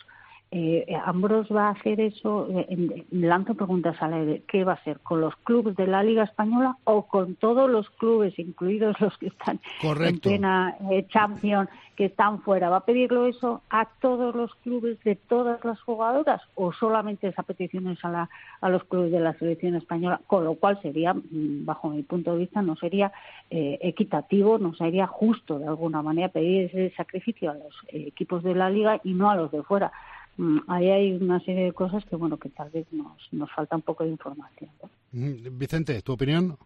eh, 0.49 0.97
Ambros 1.05 1.47
va 1.53 1.67
a 1.67 1.71
hacer 1.71 1.99
eso, 1.99 2.47
eh, 2.49 3.05
lanzo 3.11 3.55
preguntas 3.55 4.01
al 4.01 4.13
aire, 4.13 4.43
¿qué 4.47 4.63
va 4.63 4.73
a 4.73 4.75
hacer? 4.75 4.99
¿Con 5.01 5.19
los 5.19 5.35
clubes 5.37 5.75
de 5.75 5.87
la 5.87 6.03
Liga 6.03 6.23
Española 6.23 6.77
o 6.85 7.03
con 7.03 7.35
todos 7.35 7.69
los 7.69 7.89
clubes, 7.91 8.37
incluidos 8.39 8.99
los 9.01 9.17
que 9.17 9.27
están 9.27 9.59
en 9.81 10.19
plena 10.19 10.77
eh, 10.89 11.05
Champions, 11.09 11.69
que 11.97 12.05
están 12.05 12.41
fuera? 12.43 12.69
¿Va 12.69 12.77
a 12.77 12.85
pedirlo 12.85 13.25
eso 13.25 13.61
a 13.69 13.89
todos 13.99 14.33
los 14.35 14.55
clubes 14.55 14.97
de 15.03 15.15
todas 15.15 15.63
las 15.65 15.81
jugadoras 15.81 16.41
o 16.55 16.71
solamente 16.71 17.27
esa 17.27 17.43
petición 17.43 17.87
es 17.89 18.03
a, 18.05 18.09
la, 18.09 18.29
a 18.61 18.69
los 18.69 18.85
clubes 18.85 19.11
de 19.11 19.19
la 19.19 19.33
selección 19.33 19.75
española? 19.75 20.21
Con 20.27 20.45
lo 20.45 20.55
cual 20.55 20.81
sería, 20.81 21.13
mm, 21.13 21.65
bajo 21.65 21.89
mi 21.89 22.03
punto 22.03 22.31
de 22.31 22.39
vista, 22.39 22.61
no 22.61 22.77
sería 22.77 23.11
eh, 23.49 23.79
equitativo, 23.81 24.59
no 24.59 24.73
sería 24.75 25.07
justo 25.07 25.59
de 25.59 25.67
alguna 25.67 26.01
manera 26.01 26.29
pedir 26.29 26.67
ese 26.67 26.95
sacrificio 26.95 27.51
a 27.51 27.55
los 27.55 27.75
equipos 27.89 28.43
de 28.43 28.55
la 28.55 28.69
Liga 28.69 29.01
y 29.03 29.13
no 29.13 29.29
a 29.29 29.35
los 29.35 29.51
de 29.51 29.61
fuera. 29.63 29.91
Mm, 30.37 30.59
ahí 30.67 30.89
hay 30.89 31.13
una 31.13 31.39
serie 31.41 31.65
de 31.65 31.73
cosas 31.73 32.05
que, 32.05 32.15
bueno, 32.15 32.37
que 32.37 32.49
tal 32.49 32.69
vez 32.69 32.85
nos, 32.91 33.17
nos 33.31 33.51
falta 33.51 33.75
un 33.75 33.81
poco 33.81 34.03
de 34.03 34.11
información. 34.11 34.69
Mm, 35.11 35.57
Vicente, 35.57 36.01
¿tu 36.01 36.13
opinión? 36.13 36.57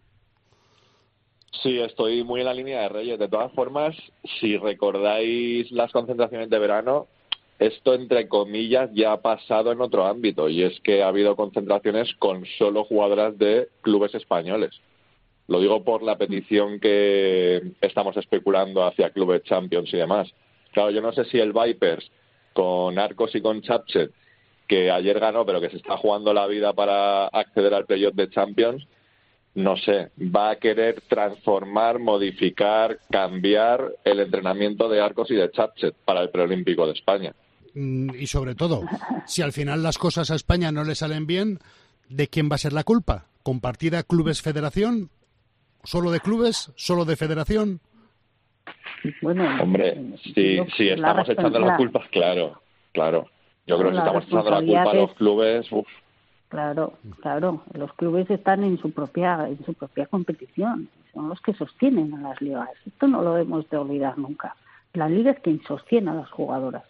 Sí, 1.62 1.78
estoy 1.78 2.24
muy 2.24 2.40
en 2.40 2.46
la 2.46 2.54
línea 2.54 2.82
de 2.82 2.88
Reyes. 2.88 3.18
De 3.18 3.28
todas 3.28 3.52
formas, 3.52 3.94
si 4.40 4.56
recordáis 4.56 5.70
las 5.70 5.92
concentraciones 5.92 6.50
de 6.50 6.58
verano, 6.58 7.06
esto, 7.58 7.94
entre 7.94 8.28
comillas, 8.28 8.90
ya 8.92 9.12
ha 9.12 9.22
pasado 9.22 9.70
en 9.70 9.80
otro 9.80 10.04
ámbito 10.04 10.48
y 10.48 10.62
es 10.62 10.80
que 10.80 11.02
ha 11.02 11.08
habido 11.08 11.36
concentraciones 11.36 12.12
con 12.18 12.44
solo 12.58 12.84
jugadoras 12.84 13.38
de 13.38 13.68
clubes 13.82 14.14
españoles. 14.14 14.72
Lo 15.46 15.60
digo 15.60 15.84
por 15.84 16.02
la 16.02 16.16
petición 16.16 16.80
que 16.80 17.62
estamos 17.80 18.16
especulando 18.16 18.84
hacia 18.84 19.10
clubes 19.10 19.42
Champions 19.44 19.92
y 19.92 19.98
demás. 19.98 20.32
Claro, 20.72 20.90
yo 20.90 21.02
no 21.02 21.12
sé 21.12 21.24
si 21.26 21.38
el 21.38 21.52
Vipers 21.52 22.10
con 22.52 22.98
Arcos 22.98 23.34
y 23.34 23.40
con 23.40 23.62
Chapchet, 23.62 24.10
que 24.66 24.90
ayer 24.90 25.18
ganó, 25.20 25.44
pero 25.44 25.60
que 25.60 25.70
se 25.70 25.76
está 25.76 25.96
jugando 25.96 26.32
la 26.32 26.46
vida 26.46 26.72
para 26.72 27.26
acceder 27.26 27.74
al 27.74 27.86
playoff 27.86 28.14
de 28.14 28.30
Champions, 28.30 28.86
no 29.54 29.76
sé, 29.76 30.10
va 30.18 30.50
a 30.50 30.56
querer 30.56 31.02
transformar, 31.08 31.98
modificar, 31.98 32.98
cambiar 33.10 33.92
el 34.04 34.20
entrenamiento 34.20 34.88
de 34.88 35.00
Arcos 35.00 35.30
y 35.30 35.34
de 35.34 35.50
Chapchet 35.50 35.94
para 36.04 36.22
el 36.22 36.30
preolímpico 36.30 36.86
de 36.86 36.92
España. 36.92 37.34
Mm, 37.74 38.14
y 38.18 38.26
sobre 38.26 38.54
todo, 38.54 38.82
si 39.26 39.42
al 39.42 39.52
final 39.52 39.82
las 39.82 39.98
cosas 39.98 40.30
a 40.30 40.36
España 40.36 40.72
no 40.72 40.84
le 40.84 40.94
salen 40.94 41.26
bien, 41.26 41.58
¿de 42.08 42.28
quién 42.28 42.50
va 42.50 42.54
a 42.54 42.58
ser 42.58 42.72
la 42.72 42.84
culpa? 42.84 43.26
¿Compartida 43.42 44.02
clubes-federación? 44.02 45.10
¿Solo 45.84 46.10
de 46.10 46.20
clubes? 46.20 46.72
¿Solo 46.76 47.04
de 47.04 47.16
federación? 47.16 47.80
Bueno, 49.20 49.44
Hombre, 49.62 49.96
si, 50.34 50.58
si 50.76 50.88
estamos 50.88 51.28
echando 51.28 51.58
las 51.58 51.76
culpas, 51.76 52.06
claro, 52.08 52.60
claro. 52.92 53.26
Yo 53.66 53.78
creo 53.78 53.90
que 53.90 53.96
si 53.96 53.98
estamos 53.98 54.24
echando 54.26 54.50
la 54.50 54.60
culpa 54.60 54.90
a 54.90 54.94
los 54.94 55.12
clubes, 55.14 55.72
uf. 55.72 55.86
Claro, 56.48 56.94
claro. 57.22 57.62
Los 57.72 57.92
clubes 57.94 58.28
están 58.30 58.62
en 58.62 58.78
su 58.78 58.90
propia 58.92 59.48
en 59.48 59.64
su 59.64 59.72
propia 59.72 60.06
competición. 60.06 60.88
Son 61.14 61.28
los 61.28 61.40
que 61.40 61.54
sostienen 61.54 62.12
a 62.14 62.28
las 62.28 62.42
ligas. 62.42 62.68
Esto 62.86 63.08
no 63.08 63.22
lo 63.22 63.34
debemos 63.34 63.68
de 63.70 63.78
olvidar 63.78 64.18
nunca. 64.18 64.54
La 64.92 65.08
liga 65.08 65.30
es 65.30 65.40
quien 65.40 65.62
sostiene 65.62 66.10
a 66.10 66.14
las 66.14 66.30
jugadoras, 66.30 66.84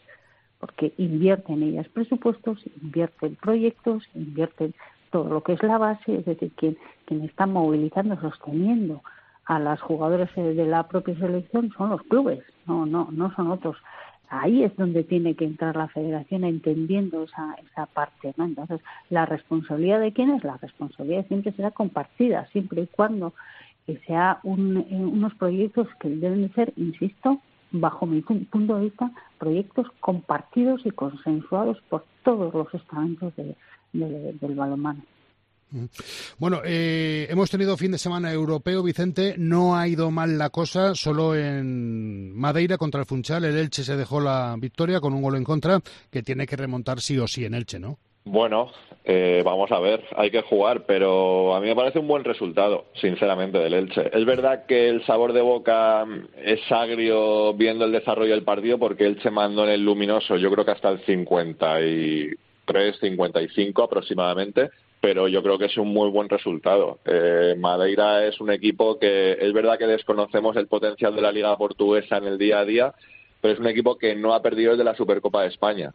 porque 0.59 0.93
invierte 0.99 1.53
en 1.53 1.63
ellas 1.63 1.87
presupuestos, 1.89 2.59
invierten 2.83 3.37
proyectos, 3.37 4.03
invierten 4.15 4.75
todo 5.13 5.29
lo 5.29 5.43
que 5.43 5.53
es 5.53 5.63
la 5.63 5.79
base, 5.79 6.17
es 6.17 6.25
decir, 6.25 6.51
quien, 6.57 6.77
quien 7.05 7.23
está 7.23 7.47
movilizando, 7.47 8.21
sosteniendo 8.21 9.03
a 9.47 9.59
las 9.59 9.81
jugadoras 9.81 10.35
de 10.35 10.67
la 10.67 10.89
propia 10.89 11.17
selección 11.19 11.73
son 11.77 11.91
los 11.91 12.03
clubes, 12.03 12.43
no, 12.67 12.87
no, 12.87 13.09
no 13.11 13.35
son 13.35 13.51
otros. 13.51 13.77
Ahí 14.29 14.63
es 14.65 14.75
donde 14.77 15.05
tiene 15.05 15.35
que 15.35 15.45
entrar 15.45 15.77
la 15.77 15.89
federación 15.89 16.45
entendiendo 16.45 17.25
esa, 17.25 17.55
esa 17.71 17.87
parte. 17.87 18.33
Entonces, 18.39 18.81
la 19.11 19.27
responsabilidad 19.27 20.01
de 20.01 20.13
quién 20.13 20.31
es, 20.31 20.43
la 20.43 20.57
responsabilidad 20.57 21.27
siempre 21.27 21.53
será 21.53 21.71
compartida, 21.71 22.47
siempre 22.47 22.83
y 22.83 22.87
cuando 22.87 23.35
sea 24.07 24.39
un, 24.43 24.79
eh, 24.79 24.87
unos 24.91 25.35
proyectos 25.35 25.89
que 26.01 26.09
deben 26.09 26.43
de 26.43 26.55
ser, 26.55 26.73
insisto, 26.77 27.41
bajo 27.73 28.07
mi 28.07 28.21
punto 28.21 28.77
de 28.77 28.85
vista, 28.85 29.11
proyectos 29.39 29.87
compartidos 30.01 30.85
y 30.85 30.91
consensuados 30.91 31.81
por 31.89 32.05
todos 32.23 32.55
los 32.55 32.73
estamentos 32.75 33.33
del 33.37 34.55
balonmano. 34.55 35.03
Bueno, 36.39 36.61
eh, 36.65 37.27
hemos 37.31 37.51
tenido 37.51 37.77
fin 37.77 37.93
de 37.93 37.99
semana 37.99 38.33
europeo, 38.33 38.83
Vicente. 38.83 39.35
No 39.39 39.77
ha 39.77 39.89
ido 39.89 40.11
mal 40.11 40.39
la 40.39 40.51
cosa, 40.51 40.95
solo 40.95 41.35
en 41.35 42.35
Madeira 42.35 42.79
contra 42.79 43.01
el 43.01 43.07
Funchal. 43.07 43.45
El 43.45 43.57
Elche 43.57 43.83
se 43.83 43.97
dejó 43.97 44.21
la 44.21 44.55
victoria 44.59 45.01
con 45.01 45.15
un 45.15 45.23
gol 45.23 45.37
en 45.37 45.45
contra 45.45 45.81
que 46.11 46.23
tiene 46.23 46.47
que 46.47 46.57
remontar 46.57 47.01
sí 47.01 47.19
o 47.19 47.27
sí 47.27 47.45
en 47.45 47.55
Elche, 47.55 47.79
¿no? 47.79 47.99
Bueno, 48.25 48.71
eh, 49.05 49.43
vamos 49.45 49.73
a 49.73 49.81
ver, 49.81 50.05
hay 50.17 50.31
que 50.31 50.43
jugar, 50.43 50.85
pero 50.87 51.57
a 51.57 51.61
mí 51.61 51.67
me 51.67 51.75
parece 51.75 51.99
un 51.99 52.07
buen 52.07 52.23
resultado, 52.23 52.85
sinceramente, 52.95 53.59
del 53.59 53.75
Elche. 53.75 54.17
Es 54.17 54.25
verdad 54.25 54.65
que 54.67 54.89
el 54.89 55.05
sabor 55.05 55.33
de 55.33 55.41
boca 55.41 56.07
es 56.41 56.61
agrio 56.71 57.53
viendo 57.55 57.85
el 57.85 57.91
desarrollo 57.91 58.31
del 58.31 58.45
partido 58.45 58.79
porque 58.79 59.07
Elche 59.07 59.31
mandó 59.31 59.65
en 59.65 59.71
el 59.71 59.85
luminoso, 59.85 60.37
yo 60.37 60.53
creo 60.53 60.65
que 60.65 60.71
hasta 60.71 60.91
el 60.91 61.05
53, 61.05 62.99
55 63.01 63.83
aproximadamente 63.83 64.71
pero 65.03 65.27
yo 65.27 65.43
creo 65.43 65.59
que 65.59 65.65
es 65.65 65.77
un 65.77 65.89
muy 65.89 66.09
buen 66.11 66.29
resultado. 66.29 67.01
Eh, 67.05 67.57
Madeira 67.59 68.25
es 68.25 68.41
un 68.41 68.53
equipo 68.53 69.01
que 69.01 69.33
es 69.33 69.53
verdad 69.53 69.77
que 69.77 69.89
desconocemos 69.89 70.55
el 70.55 70.69
potencial 70.69 71.13
de 71.17 71.21
la 71.21 71.33
Liga 71.33 71.57
Portuguesa 71.59 72.19
en 72.19 72.25
el 72.25 72.39
día 72.39 72.61
a 72.61 72.65
día, 72.65 72.95
pero 73.41 73.53
es 73.53 73.59
un 73.59 73.67
equipo 73.67 73.99
que 73.99 74.15
no 74.15 74.33
ha 74.33 74.41
perdido 74.41 74.71
desde 74.71 74.85
la 74.85 74.95
Supercopa 74.95 75.43
de 75.43 75.49
España, 75.49 75.93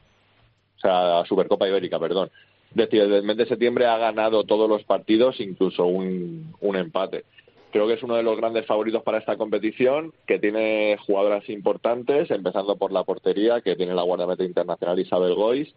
o 0.75 0.79
sea, 0.81 1.19
la 1.19 1.25
Supercopa 1.25 1.69
Ibérica, 1.69 1.97
perdón. 1.97 2.29
Es 2.71 2.75
decir, 2.75 3.03
desde 3.03 3.19
el 3.19 3.23
mes 3.23 3.37
de 3.37 3.45
septiembre 3.45 3.85
ha 3.85 3.97
ganado 3.97 4.43
todos 4.43 4.67
los 4.67 4.83
partidos, 4.83 5.39
incluso 5.39 5.85
un, 5.85 6.53
un 6.59 6.75
empate. 6.75 7.23
Creo 7.71 7.87
que 7.87 7.93
es 7.93 8.03
uno 8.03 8.17
de 8.17 8.23
los 8.23 8.35
grandes 8.35 8.65
favoritos 8.65 9.03
para 9.03 9.19
esta 9.19 9.37
competición, 9.37 10.11
que 10.25 10.37
tiene 10.37 10.97
jugadoras 11.07 11.47
importantes, 11.47 12.29
empezando 12.29 12.75
por 12.75 12.91
la 12.91 13.05
portería, 13.05 13.61
que 13.61 13.77
tiene 13.77 13.95
la 13.95 14.03
guardameta 14.03 14.43
internacional 14.43 14.99
Isabel 14.99 15.33
Gois, 15.33 15.73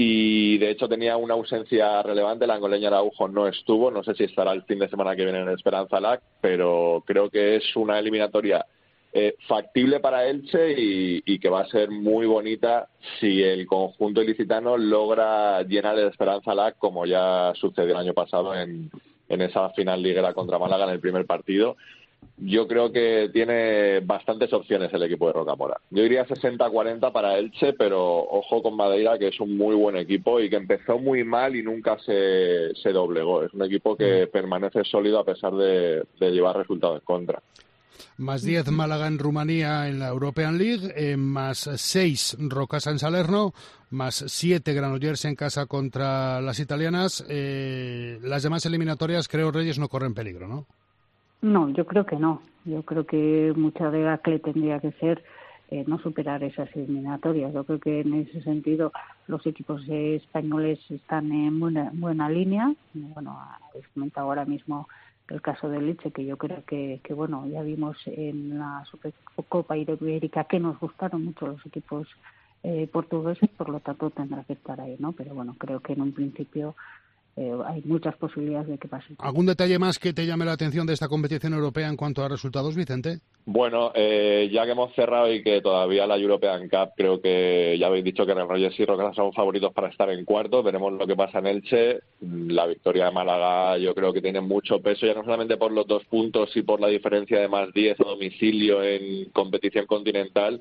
y 0.00 0.58
de 0.58 0.70
hecho 0.70 0.88
tenía 0.88 1.16
una 1.16 1.34
ausencia 1.34 2.00
relevante, 2.04 2.46
la 2.46 2.54
angoleña 2.54 2.86
Araujo 2.86 3.26
no 3.26 3.48
estuvo, 3.48 3.90
no 3.90 4.04
sé 4.04 4.14
si 4.14 4.22
estará 4.22 4.52
el 4.52 4.62
fin 4.62 4.78
de 4.78 4.88
semana 4.88 5.16
que 5.16 5.24
viene 5.24 5.40
en 5.40 5.48
Esperanza 5.48 5.98
LAC, 5.98 6.22
pero 6.40 7.02
creo 7.04 7.28
que 7.28 7.56
es 7.56 7.74
una 7.74 7.98
eliminatoria 7.98 8.64
eh, 9.12 9.34
factible 9.48 9.98
para 9.98 10.28
Elche 10.28 10.72
y, 10.78 11.38
que 11.40 11.48
va 11.48 11.62
a 11.62 11.68
ser 11.68 11.90
muy 11.90 12.26
bonita 12.26 12.86
si 13.18 13.42
el 13.42 13.66
conjunto 13.66 14.22
ilicitano 14.22 14.78
logra 14.78 15.64
llenar 15.64 15.98
el 15.98 16.06
Esperanza 16.06 16.54
LAC 16.54 16.78
como 16.78 17.04
ya 17.04 17.52
sucedió 17.56 17.90
el 17.90 18.00
año 18.06 18.14
pasado 18.14 18.54
en, 18.54 18.92
en 19.28 19.40
esa 19.40 19.70
final 19.70 20.00
liguera 20.00 20.32
contra 20.32 20.60
Málaga 20.60 20.84
en 20.84 20.90
el 20.90 21.00
primer 21.00 21.26
partido 21.26 21.76
yo 22.40 22.68
creo 22.68 22.92
que 22.92 23.30
tiene 23.32 24.00
bastantes 24.00 24.52
opciones 24.52 24.92
el 24.92 25.02
equipo 25.02 25.26
de 25.26 25.32
Rocamora. 25.32 25.80
Yo 25.90 26.02
diría 26.02 26.26
60-40 26.26 27.12
para 27.12 27.36
Elche, 27.36 27.72
pero 27.72 28.00
ojo 28.00 28.62
con 28.62 28.76
Madeira, 28.76 29.18
que 29.18 29.28
es 29.28 29.40
un 29.40 29.56
muy 29.56 29.74
buen 29.74 29.96
equipo 29.96 30.40
y 30.40 30.48
que 30.48 30.56
empezó 30.56 30.98
muy 30.98 31.24
mal 31.24 31.56
y 31.56 31.62
nunca 31.62 31.98
se, 31.98 32.74
se 32.80 32.92
doblegó. 32.92 33.42
Es 33.42 33.52
un 33.54 33.64
equipo 33.64 33.96
que 33.96 34.26
mm. 34.26 34.30
permanece 34.30 34.84
sólido 34.84 35.18
a 35.18 35.24
pesar 35.24 35.52
de, 35.54 36.06
llevar 36.20 36.56
resultados 36.56 37.00
en 37.00 37.04
contra. 37.04 37.42
Más 38.18 38.42
10 38.42 38.70
Málaga 38.70 39.08
en 39.08 39.18
Rumanía 39.18 39.88
en 39.88 39.98
la 39.98 40.08
European 40.08 40.58
League, 40.58 40.92
eh, 40.96 41.16
más 41.16 41.68
6 41.74 42.36
Rocasa 42.40 42.90
en 42.90 42.98
Salerno, 42.98 43.52
más 43.90 44.24
7 44.26 44.72
Granollers 44.74 45.24
en 45.24 45.34
casa 45.34 45.66
contra 45.66 46.40
las 46.40 46.60
italianas. 46.60 47.24
Eh, 47.28 48.18
las 48.22 48.42
demás 48.44 48.64
eliminatorias, 48.66 49.28
creo, 49.28 49.50
Reyes, 49.50 49.78
no 49.78 49.88
corren 49.88 50.14
peligro, 50.14 50.46
¿no? 50.46 50.66
No, 51.40 51.68
yo 51.70 51.86
creo 51.86 52.04
que 52.04 52.16
no. 52.16 52.42
Yo 52.64 52.82
creo 52.82 53.06
que 53.06 53.52
mucha 53.56 53.90
de 53.90 54.08
ACLE 54.08 54.40
tendría 54.40 54.80
que 54.80 54.92
ser 54.92 55.22
eh, 55.70 55.84
no 55.86 55.98
superar 55.98 56.42
esas 56.42 56.74
eliminatorias. 56.74 57.52
Yo 57.52 57.64
creo 57.64 57.78
que 57.78 58.00
en 58.00 58.14
ese 58.14 58.42
sentido 58.42 58.92
los 59.26 59.46
equipos 59.46 59.82
españoles 59.88 60.78
están 60.90 61.30
en 61.30 61.60
buena, 61.60 61.90
buena 61.94 62.28
línea. 62.28 62.74
Bueno, 62.94 63.38
habéis 63.70 63.86
comentado 63.88 64.26
ahora 64.26 64.44
mismo 64.44 64.88
el 65.28 65.42
caso 65.42 65.68
de 65.68 65.82
Leche, 65.82 66.10
que 66.10 66.24
yo 66.24 66.38
creo 66.38 66.64
que, 66.64 67.00
que 67.04 67.12
bueno, 67.12 67.46
ya 67.46 67.62
vimos 67.62 67.98
en 68.06 68.58
la 68.58 68.82
Supercopa 68.90 69.76
Ibérica 69.76 70.44
que 70.44 70.58
nos 70.58 70.80
gustaron 70.80 71.24
mucho 71.24 71.46
los 71.46 71.64
equipos 71.66 72.08
eh, 72.62 72.88
portugueses, 72.90 73.48
por 73.50 73.68
lo 73.68 73.80
tanto 73.80 74.10
tendrá 74.10 74.42
que 74.44 74.54
estar 74.54 74.80
ahí, 74.80 74.96
¿no? 74.98 75.12
Pero 75.12 75.34
bueno, 75.34 75.54
creo 75.58 75.80
que 75.80 75.92
en 75.92 76.00
un 76.00 76.12
principio 76.12 76.74
eh, 77.38 77.52
hay 77.66 77.82
muchas 77.82 78.16
posibilidades 78.16 78.66
de 78.66 78.78
que 78.78 78.88
pase. 78.88 79.14
¿Algún 79.18 79.46
detalle 79.46 79.78
más 79.78 80.00
que 80.00 80.12
te 80.12 80.26
llame 80.26 80.44
la 80.44 80.52
atención 80.52 80.88
de 80.88 80.94
esta 80.94 81.06
competición 81.06 81.54
europea 81.54 81.88
en 81.88 81.96
cuanto 81.96 82.24
a 82.24 82.28
resultados, 82.28 82.74
Vicente? 82.74 83.20
Bueno, 83.46 83.92
eh, 83.94 84.50
ya 84.52 84.64
que 84.64 84.72
hemos 84.72 84.92
cerrado 84.94 85.32
y 85.32 85.44
que 85.44 85.60
todavía 85.60 86.06
la 86.06 86.16
European 86.16 86.68
Cup, 86.68 86.90
creo 86.96 87.20
que 87.20 87.76
ya 87.78 87.86
habéis 87.86 88.04
dicho 88.04 88.26
que 88.26 88.34
Reyes 88.34 88.78
y 88.80 88.84
Rocas 88.84 89.14
son 89.14 89.32
favoritos 89.32 89.72
para 89.72 89.88
estar 89.88 90.10
en 90.10 90.24
cuarto. 90.24 90.64
Veremos 90.64 90.92
lo 90.92 91.06
que 91.06 91.14
pasa 91.14 91.38
en 91.38 91.46
Elche. 91.46 92.00
La 92.20 92.66
victoria 92.66 93.04
de 93.06 93.12
Málaga 93.12 93.78
yo 93.78 93.94
creo 93.94 94.12
que 94.12 94.20
tiene 94.20 94.40
mucho 94.40 94.80
peso, 94.80 95.06
ya 95.06 95.14
no 95.14 95.22
solamente 95.22 95.56
por 95.56 95.70
los 95.70 95.86
dos 95.86 96.04
puntos 96.06 96.56
y 96.56 96.62
por 96.62 96.80
la 96.80 96.88
diferencia 96.88 97.38
de 97.38 97.48
más 97.48 97.72
10 97.72 98.00
a 98.00 98.04
domicilio 98.04 98.82
en 98.82 99.30
competición 99.30 99.86
continental, 99.86 100.60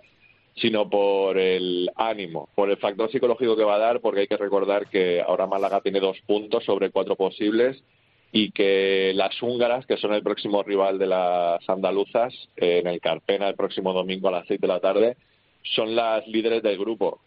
sino 0.59 0.89
por 0.89 1.37
el 1.37 1.89
ánimo, 1.95 2.49
por 2.55 2.69
el 2.69 2.77
factor 2.77 3.11
psicológico 3.11 3.55
que 3.55 3.63
va 3.63 3.75
a 3.75 3.79
dar, 3.79 4.01
porque 4.01 4.21
hay 4.21 4.27
que 4.27 4.37
recordar 4.37 4.87
que 4.87 5.21
ahora 5.21 5.47
Málaga 5.47 5.81
tiene 5.81 5.99
dos 5.99 6.17
puntos 6.25 6.65
sobre 6.65 6.89
cuatro 6.89 7.15
posibles 7.15 7.83
y 8.31 8.51
que 8.51 9.13
las 9.15 9.41
húngaras, 9.41 9.85
que 9.85 9.97
son 9.97 10.13
el 10.13 10.23
próximo 10.23 10.63
rival 10.63 10.99
de 10.99 11.07
las 11.07 11.67
andaluzas, 11.69 12.33
en 12.55 12.87
el 12.87 12.99
Carpena 12.99 13.47
el 13.47 13.55
próximo 13.55 13.93
domingo 13.93 14.27
a 14.27 14.31
las 14.31 14.47
seis 14.47 14.59
de 14.59 14.67
la 14.67 14.79
tarde, 14.79 15.15
son 15.75 15.95
las 15.95 16.27
líderes 16.27 16.63
del 16.63 16.77
grupo. 16.77 17.19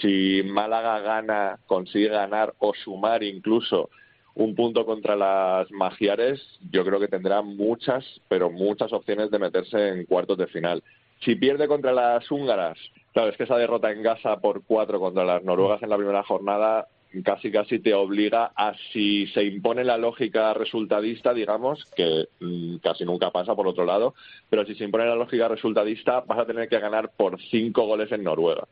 Si 0.00 0.42
Málaga 0.44 1.00
gana, 1.00 1.58
consigue 1.66 2.08
ganar 2.08 2.54
o 2.58 2.72
sumar 2.74 3.22
incluso 3.22 3.90
un 4.34 4.54
punto 4.54 4.86
contra 4.86 5.16
las 5.16 5.70
magiares, 5.72 6.40
yo 6.70 6.84
creo 6.84 7.00
que 7.00 7.08
tendrá 7.08 7.42
muchas, 7.42 8.04
pero 8.28 8.50
muchas 8.50 8.92
opciones 8.92 9.30
de 9.30 9.38
meterse 9.38 9.88
en 9.88 10.06
cuartos 10.06 10.38
de 10.38 10.46
final. 10.46 10.82
Si 11.24 11.36
pierde 11.36 11.68
contra 11.68 11.92
las 11.92 12.30
húngaras, 12.30 12.78
claro, 13.12 13.30
es 13.30 13.36
que 13.36 13.44
esa 13.44 13.56
derrota 13.56 13.90
en 13.92 14.02
Gaza 14.02 14.40
por 14.40 14.64
cuatro 14.64 14.98
contra 14.98 15.24
las 15.24 15.44
noruegas 15.44 15.82
en 15.82 15.90
la 15.90 15.96
primera 15.96 16.22
jornada 16.24 16.88
casi 17.22 17.52
casi 17.52 17.78
te 17.78 17.92
obliga 17.92 18.52
a 18.56 18.74
si 18.92 19.26
se 19.28 19.44
impone 19.44 19.84
la 19.84 19.98
lógica 19.98 20.54
resultadista, 20.54 21.34
digamos, 21.34 21.84
que 21.94 22.26
mm, 22.40 22.76
casi 22.76 23.04
nunca 23.04 23.30
pasa 23.30 23.54
por 23.54 23.68
otro 23.68 23.84
lado, 23.84 24.14
pero 24.48 24.64
si 24.64 24.74
se 24.74 24.84
impone 24.84 25.04
la 25.04 25.14
lógica 25.14 25.48
resultadista 25.48 26.20
vas 26.20 26.38
a 26.38 26.46
tener 26.46 26.68
que 26.68 26.78
ganar 26.78 27.10
por 27.14 27.38
cinco 27.50 27.86
goles 27.86 28.10
en 28.12 28.24
Noruega. 28.24 28.66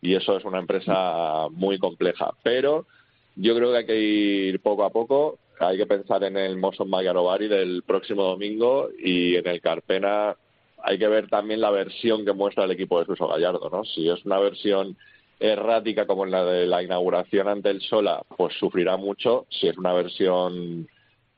Y 0.00 0.14
eso 0.14 0.36
es 0.36 0.44
una 0.44 0.58
empresa 0.58 1.48
muy 1.50 1.78
compleja. 1.78 2.30
Pero 2.42 2.86
yo 3.34 3.54
creo 3.54 3.72
que 3.72 3.78
hay 3.78 3.86
que 3.86 3.98
ir 3.98 4.60
poco 4.60 4.84
a 4.84 4.90
poco. 4.90 5.38
Hay 5.58 5.76
que 5.78 5.86
pensar 5.86 6.22
en 6.24 6.36
el 6.36 6.56
Moson 6.56 6.88
Magarovari 6.88 7.48
del 7.48 7.82
próximo 7.82 8.22
domingo 8.22 8.88
y 8.98 9.36
en 9.36 9.46
el 9.46 9.60
Carpena 9.60 10.36
hay 10.82 10.98
que 10.98 11.08
ver 11.08 11.28
también 11.28 11.60
la 11.60 11.70
versión 11.70 12.24
que 12.24 12.32
muestra 12.32 12.64
el 12.64 12.70
equipo 12.70 12.98
de 12.98 13.06
Suso 13.06 13.28
Gallardo, 13.28 13.68
¿no? 13.70 13.84
Si 13.84 14.08
es 14.08 14.24
una 14.24 14.38
versión 14.38 14.96
errática 15.38 16.06
como 16.06 16.24
la 16.26 16.44
de 16.44 16.66
la 16.66 16.82
inauguración 16.82 17.48
ante 17.48 17.70
el 17.70 17.80
Sola, 17.80 18.22
pues 18.36 18.54
sufrirá 18.58 18.96
mucho. 18.96 19.46
Si 19.50 19.68
es 19.68 19.76
una 19.76 19.92
versión 19.92 20.88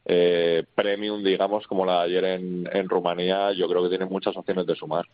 eh, 0.05 0.65
premium, 0.74 1.23
digamos, 1.23 1.66
como 1.66 1.85
la 1.85 2.01
de 2.01 2.05
ayer 2.05 2.24
en, 2.24 2.69
en 2.73 2.89
Rumanía, 2.89 3.52
yo 3.52 3.69
creo 3.69 3.82
que 3.82 3.90
tiene 3.90 4.06
muchas 4.06 4.36
opciones 4.36 4.66
de 4.66 4.74
sumar. 4.74 5.05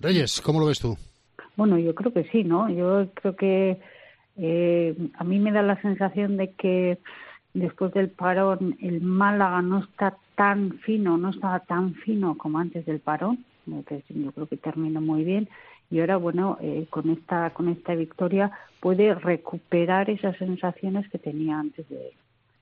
Reyes, 0.00 0.40
¿cómo 0.40 0.60
lo 0.60 0.66
ves 0.66 0.80
tú? 0.80 0.96
Bueno, 1.56 1.78
yo 1.78 1.94
creo 1.94 2.12
que 2.12 2.24
sí, 2.30 2.44
¿no? 2.44 2.68
Yo 2.70 3.08
creo 3.14 3.36
que 3.36 3.80
eh, 4.36 4.94
a 5.14 5.24
mí 5.24 5.38
me 5.38 5.52
da 5.52 5.62
la 5.62 5.80
sensación 5.80 6.36
de 6.36 6.52
que 6.52 6.98
después 7.54 7.92
del 7.92 8.10
parón 8.10 8.76
el 8.80 9.00
Málaga 9.00 9.62
no 9.62 9.80
está 9.80 10.16
tan 10.36 10.78
fino, 10.80 11.18
no 11.18 11.30
estaba 11.30 11.60
tan 11.60 11.94
fino 11.94 12.36
como 12.36 12.58
antes 12.58 12.86
del 12.86 13.00
parón. 13.00 13.44
Entonces, 13.66 14.04
yo 14.08 14.32
creo 14.32 14.46
que 14.46 14.56
terminó 14.56 15.00
muy 15.00 15.24
bien 15.24 15.48
y 15.92 16.00
ahora 16.00 16.16
bueno 16.16 16.56
eh, 16.60 16.86
con 16.88 17.10
esta 17.10 17.50
con 17.50 17.68
esta 17.68 17.94
victoria 17.94 18.50
puede 18.80 19.14
recuperar 19.14 20.08
esas 20.08 20.36
sensaciones 20.38 21.08
que 21.10 21.18
tenía 21.18 21.58
antes 21.58 21.86
de, 21.90 22.14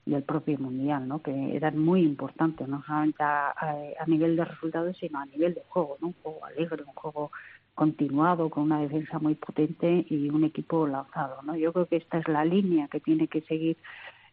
del 0.04 0.24
propio 0.24 0.58
mundial 0.58 1.06
no 1.06 1.22
que 1.22 1.56
eran 1.56 1.78
muy 1.78 2.02
importantes 2.02 2.66
no 2.66 2.82
solamente 2.82 3.22
a, 3.22 3.50
a, 3.50 4.06
nivel 4.08 4.34
de 4.34 4.44
resultados 4.44 4.96
sino 4.98 5.20
a 5.20 5.26
nivel 5.26 5.54
de 5.54 5.62
juego 5.68 5.96
no 6.00 6.08
un 6.08 6.14
juego 6.22 6.44
alegre 6.44 6.82
un 6.82 6.92
juego 6.92 7.30
continuado 7.76 8.50
con 8.50 8.64
una 8.64 8.80
defensa 8.80 9.20
muy 9.20 9.36
potente 9.36 10.04
y 10.10 10.28
un 10.28 10.42
equipo 10.42 10.88
lanzado 10.88 11.40
no 11.42 11.54
yo 11.54 11.72
creo 11.72 11.86
que 11.86 11.96
esta 11.96 12.18
es 12.18 12.26
la 12.26 12.44
línea 12.44 12.88
que 12.88 12.98
tiene 12.98 13.28
que 13.28 13.42
seguir 13.42 13.76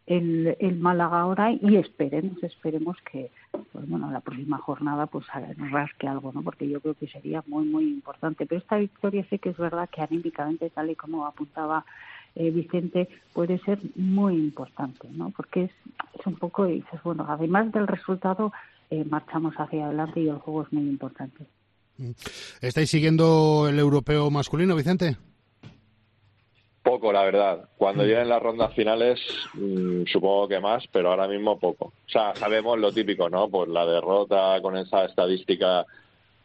el, 0.08 0.56
el 0.58 0.78
Málaga 0.78 1.20
ahora 1.20 1.52
y 1.52 1.76
esperemos, 1.76 2.42
esperemos 2.42 2.96
que 3.12 3.30
pues 3.72 3.88
bueno, 3.88 4.10
la 4.10 4.20
próxima 4.20 4.56
jornada 4.58 5.06
pues 5.06 5.26
rasque 5.70 6.08
algo, 6.08 6.32
¿no? 6.32 6.42
Porque 6.42 6.68
yo 6.68 6.80
creo 6.80 6.94
que 6.94 7.08
sería 7.08 7.44
muy, 7.46 7.66
muy 7.66 7.84
importante. 7.84 8.46
Pero 8.46 8.60
esta 8.60 8.78
victoria 8.78 9.26
sé 9.28 9.38
que 9.38 9.50
es 9.50 9.56
verdad 9.58 9.88
que 9.90 10.00
anímicamente, 10.00 10.70
tal 10.70 10.90
y 10.90 10.96
como 10.96 11.26
apuntaba 11.26 11.84
eh, 12.34 12.50
Vicente, 12.50 13.08
puede 13.34 13.58
ser 13.60 13.78
muy 13.96 14.34
importante, 14.34 15.08
¿no? 15.10 15.30
Porque 15.30 15.64
es, 15.64 15.70
es 16.18 16.26
un 16.26 16.36
poco, 16.36 16.64
dices, 16.64 17.02
bueno, 17.04 17.26
además 17.28 17.70
del 17.72 17.86
resultado, 17.86 18.52
eh, 18.90 19.04
marchamos 19.04 19.54
hacia 19.56 19.86
adelante 19.86 20.20
y 20.20 20.28
el 20.28 20.38
juego 20.38 20.62
es 20.62 20.72
muy 20.72 20.88
importante. 20.88 21.46
¿Estáis 22.62 22.88
siguiendo 22.88 23.66
el 23.68 23.78
europeo 23.78 24.30
masculino, 24.30 24.74
Vicente? 24.74 25.16
Poco, 26.88 27.12
la 27.12 27.22
verdad. 27.22 27.68
Cuando 27.76 28.02
lleguen 28.02 28.30
las 28.30 28.42
rondas 28.42 28.72
finales, 28.74 29.20
mmm, 29.52 30.04
supongo 30.10 30.48
que 30.48 30.58
más, 30.58 30.84
pero 30.90 31.10
ahora 31.10 31.28
mismo 31.28 31.58
poco. 31.58 31.86
O 31.86 32.10
sea, 32.10 32.34
sabemos 32.34 32.78
lo 32.78 32.90
típico, 32.92 33.28
¿no? 33.28 33.46
Pues 33.50 33.68
la 33.68 33.84
derrota 33.84 34.58
con 34.62 34.74
esa 34.74 35.04
estadística, 35.04 35.84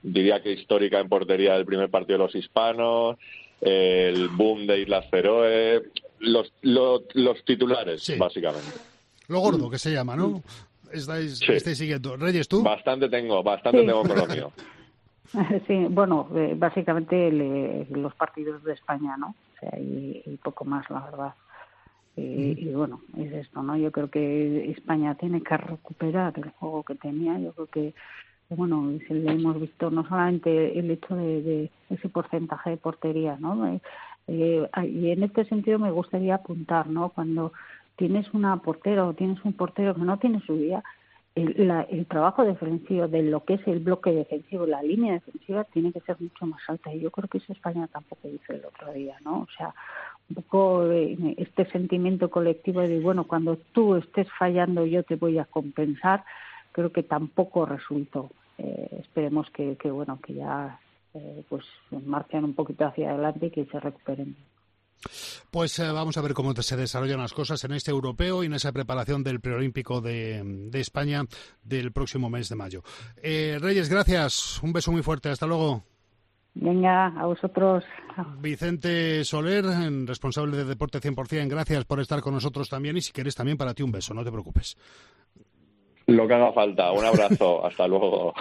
diría 0.01 0.43
que 0.43 0.51
histórica 0.51 0.99
en 0.99 1.07
portería 1.07 1.53
del 1.53 1.65
primer 1.65 1.89
partido 1.89 2.17
de 2.17 2.25
los 2.25 2.35
hispanos, 2.35 3.17
el 3.61 4.27
boom 4.27 4.67
de 4.67 4.81
Islas 4.81 5.05
Feroe, 5.09 5.81
los, 6.19 6.51
los, 6.61 7.03
los 7.13 7.45
titulares, 7.45 8.03
sí. 8.03 8.17
básicamente. 8.17 8.67
Lo 9.29 9.39
gordo 9.39 9.69
que 9.69 9.79
se 9.79 9.93
llama, 9.93 10.17
¿no? 10.17 10.43
Estáis, 10.91 11.37
sí. 11.37 11.53
estáis 11.53 11.77
siguiendo. 11.77 12.17
Reyes, 12.17 12.49
¿tú? 12.49 12.61
Bastante 12.61 13.07
tengo, 13.07 13.41
bastante 13.43 13.79
sí. 13.79 13.85
tengo 13.85 14.01
con 14.03 14.17
lo 14.17 14.27
mío. 14.27 14.51
Sí, 15.67 15.87
bueno, 15.89 16.29
eh, 16.35 16.53
básicamente 16.55 17.31
le, 17.31 17.85
los 17.85 18.13
partidos 18.13 18.63
de 18.63 18.73
España, 18.73 19.17
¿no? 19.17 19.33
Sea, 19.63 19.79
y, 19.79 20.21
y 20.25 20.37
poco 20.37 20.65
más, 20.65 20.89
la 20.89 20.99
verdad. 21.01 21.33
Y, 22.15 22.69
y, 22.69 22.73
bueno, 22.73 23.01
es 23.17 23.31
esto, 23.31 23.63
¿no? 23.63 23.75
Yo 23.75 23.91
creo 23.91 24.09
que 24.09 24.69
España 24.71 25.15
tiene 25.15 25.41
que 25.41 25.57
recuperar 25.57 26.33
el 26.37 26.51
juego 26.51 26.83
que 26.83 26.95
tenía. 26.95 27.39
Yo 27.39 27.53
creo 27.53 27.67
que, 27.67 27.93
bueno, 28.49 28.91
le 29.09 29.31
hemos 29.31 29.59
visto 29.59 29.89
no 29.89 30.07
solamente 30.07 30.77
el 30.77 30.91
hecho 30.91 31.15
de, 31.15 31.41
de 31.41 31.71
ese 31.89 32.09
porcentaje 32.09 32.71
de 32.71 32.77
portería, 32.77 33.37
¿no? 33.39 33.67
Eh, 33.67 33.81
eh, 34.27 34.67
y 34.87 35.09
en 35.09 35.23
este 35.23 35.45
sentido 35.45 35.79
me 35.79 35.91
gustaría 35.91 36.35
apuntar, 36.35 36.87
¿no? 36.87 37.09
Cuando 37.09 37.51
tienes 37.95 38.31
una 38.33 38.57
portera 38.57 39.05
o 39.05 39.13
tienes 39.13 39.43
un 39.43 39.53
portero 39.53 39.95
que 39.95 40.01
no 40.01 40.17
tiene 40.17 40.39
su 40.41 40.55
día, 40.55 40.83
el, 41.35 41.67
la, 41.67 41.81
el, 41.83 42.05
trabajo 42.05 42.43
defensivo 42.43 43.07
de 43.07 43.23
lo 43.23 43.43
que 43.43 43.55
es 43.55 43.67
el 43.67 43.79
bloque 43.79 44.11
defensivo, 44.11 44.65
la 44.65 44.83
línea 44.83 45.13
defensiva, 45.13 45.63
tiene 45.65 45.91
que 45.91 46.01
ser 46.01 46.17
mucho 46.19 46.45
más 46.45 46.61
alta. 46.67 46.93
Y 46.93 46.99
yo 46.99 47.11
creo 47.11 47.27
que 47.27 47.39
eso 47.39 47.53
España 47.53 47.87
tampoco 47.87 48.27
hizo 48.27 48.53
el 48.53 48.63
otro 48.65 48.93
día, 48.93 49.17
¿no? 49.23 49.41
O 49.41 49.47
sea, 49.57 49.73
un 50.29 50.35
poco 50.35 50.91
eh, 50.91 51.17
este 51.37 51.65
sentimiento 51.71 52.29
colectivo 52.29 52.81
de, 52.81 52.99
bueno, 52.99 53.25
cuando 53.25 53.57
tú 53.71 53.95
estés 53.95 54.27
fallando 54.37 54.85
yo 54.85 55.03
te 55.03 55.15
voy 55.15 55.39
a 55.39 55.45
compensar, 55.45 56.23
creo 56.71 56.91
que 56.91 57.03
tampoco 57.03 57.65
resultó. 57.65 58.29
Eh, 58.57 58.99
esperemos 59.01 59.49
que, 59.49 59.75
que, 59.77 59.89
bueno, 59.89 60.19
que 60.21 60.35
ya 60.35 60.79
eh, 61.15 61.43
pues 61.49 61.65
marchen 62.05 62.43
un 62.43 62.53
poquito 62.53 62.85
hacia 62.85 63.11
adelante 63.11 63.47
y 63.47 63.51
que 63.51 63.65
se 63.65 63.79
recuperen. 63.79 64.35
Pues 65.51 65.77
eh, 65.79 65.91
vamos 65.91 66.17
a 66.17 66.21
ver 66.21 66.33
cómo 66.33 66.53
se 66.53 66.77
desarrollan 66.77 67.19
las 67.19 67.33
cosas 67.33 67.63
en 67.63 67.73
este 67.73 67.91
europeo 67.91 68.43
y 68.43 68.47
en 68.47 68.53
esa 68.53 68.71
preparación 68.71 69.23
del 69.23 69.39
preolímpico 69.39 70.01
de, 70.01 70.41
de 70.43 70.79
España 70.79 71.23
del 71.63 71.91
próximo 71.91 72.29
mes 72.29 72.49
de 72.49 72.55
mayo. 72.55 72.83
Eh, 73.21 73.57
Reyes, 73.59 73.89
gracias. 73.89 74.61
Un 74.63 74.73
beso 74.73 74.91
muy 74.91 75.03
fuerte. 75.03 75.29
Hasta 75.29 75.47
luego. 75.47 75.83
Venga, 76.55 77.07
a 77.07 77.25
vosotros. 77.25 77.83
Vicente 78.39 79.25
Soler, 79.25 79.65
responsable 80.05 80.57
de 80.57 80.65
Deporte 80.65 80.99
100%, 80.99 81.47
gracias 81.47 81.83
por 81.85 81.99
estar 81.99 82.21
con 82.21 82.35
nosotros 82.35 82.69
también 82.69 82.95
y 82.95 83.01
si 83.01 83.11
quieres 83.11 83.33
también 83.35 83.57
para 83.57 83.73
ti 83.73 83.81
un 83.81 83.91
beso, 83.91 84.13
no 84.13 84.23
te 84.23 84.31
preocupes. 84.31 84.77
Lo 86.07 86.27
que 86.27 86.33
haga 86.33 86.51
falta. 86.51 86.91
Un 86.91 87.05
abrazo. 87.05 87.65
Hasta 87.65 87.87
luego. 87.87 88.33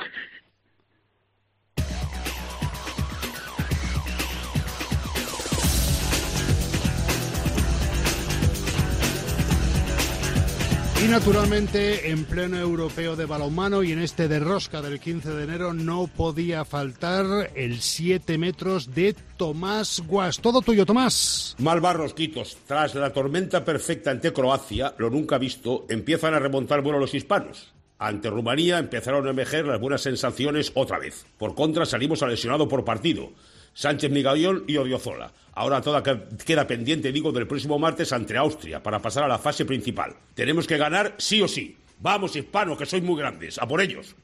Y 11.03 11.09
naturalmente, 11.09 12.11
en 12.11 12.24
pleno 12.24 12.57
europeo 12.57 13.16
de 13.16 13.27
balonmano 13.27 13.83
y 13.83 13.91
en 13.91 13.99
este 13.99 14.29
de 14.29 14.39
rosca 14.39 14.81
del 14.81 15.01
15 15.01 15.31
de 15.31 15.43
enero, 15.43 15.74
no 15.74 16.07
podía 16.07 16.65
faltar 16.65 17.51
el 17.57 17.81
7 17.81 18.39
metros 18.39 18.95
de 18.95 19.16
Tomás 19.37 20.01
Guas. 20.07 20.39
Todo 20.39 20.62
tuyo, 20.62 20.87
Tomás. 20.87 21.57
Malvarros, 21.59 22.15
Quitos. 22.15 22.57
Tras 22.69 22.95
la 22.95 23.12
tormenta 23.12 23.65
perfecta 23.65 24.12
ante 24.12 24.33
Croacia, 24.33 24.95
lo 24.97 25.11
nunca 25.11 25.39
visto, 25.39 25.87
empiezan 25.89 26.35
a 26.35 26.39
remontar 26.39 26.83
vuelo 26.83 27.01
los 27.01 27.15
hispanos. 27.15 27.73
Ante 27.99 28.31
Rumanía 28.31 28.79
empezaron 28.79 29.27
a 29.27 29.31
emerger 29.31 29.66
las 29.66 29.81
buenas 29.81 30.03
sensaciones 30.03 30.70
otra 30.74 31.01
vez. 31.01 31.27
Por 31.37 31.57
contra, 31.57 31.85
salimos 31.85 32.23
a 32.23 32.29
lesionado 32.29 32.69
por 32.69 32.85
partido. 32.85 33.33
Sánchez 33.74 34.11
Migallón 34.11 34.65
y 34.66 34.77
Odiozola. 34.77 35.32
Ahora 35.55 35.81
toda 35.81 36.03
queda 36.03 36.66
pendiente, 36.66 37.12
digo, 37.12 37.32
del 37.32 37.47
próximo 37.47 37.78
martes 37.78 38.12
ante 38.12 38.36
Austria 38.36 38.82
para 38.82 39.01
pasar 39.01 39.24
a 39.24 39.28
la 39.28 39.39
fase 39.39 39.65
principal. 39.65 40.15
Tenemos 40.35 40.66
que 40.66 40.78
ganar 40.78 41.15
sí 41.19 41.43
o 41.43 41.49
sí. 41.49 41.77
Vamos, 41.99 42.35
hispanos, 42.35 42.78
que 42.78 42.86
sois 42.86 43.03
muy 43.03 43.16
grandes. 43.16 43.59
A 43.59 43.66
por 43.66 43.81
ellos. 43.81 44.16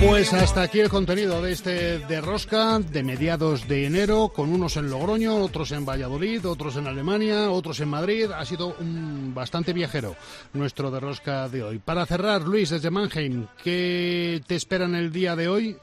Pues 0.00 0.32
hasta 0.32 0.62
aquí 0.62 0.78
el 0.78 0.88
contenido 0.88 1.42
de 1.42 1.50
este 1.50 1.98
de 1.98 2.20
Rosca 2.20 2.78
de 2.78 3.02
mediados 3.02 3.66
de 3.66 3.84
enero, 3.84 4.28
con 4.28 4.52
unos 4.52 4.76
en 4.76 4.90
Logroño, 4.90 5.36
otros 5.38 5.72
en 5.72 5.84
Valladolid, 5.84 6.46
otros 6.46 6.76
en 6.76 6.86
Alemania, 6.86 7.50
otros 7.50 7.80
en 7.80 7.88
Madrid. 7.88 8.30
Ha 8.30 8.44
sido 8.44 8.76
un 8.78 9.34
bastante 9.34 9.72
viajero 9.72 10.14
nuestro 10.52 10.92
de 10.92 11.00
Rosca 11.00 11.48
de 11.48 11.64
hoy. 11.64 11.78
Para 11.80 12.06
cerrar, 12.06 12.42
Luis, 12.42 12.70
desde 12.70 12.90
Mannheim, 12.90 13.46
¿qué 13.64 14.40
te 14.46 14.54
espera 14.54 14.84
en 14.84 14.94
el 14.94 15.10
día 15.10 15.34
de 15.34 15.48
hoy? 15.48 15.76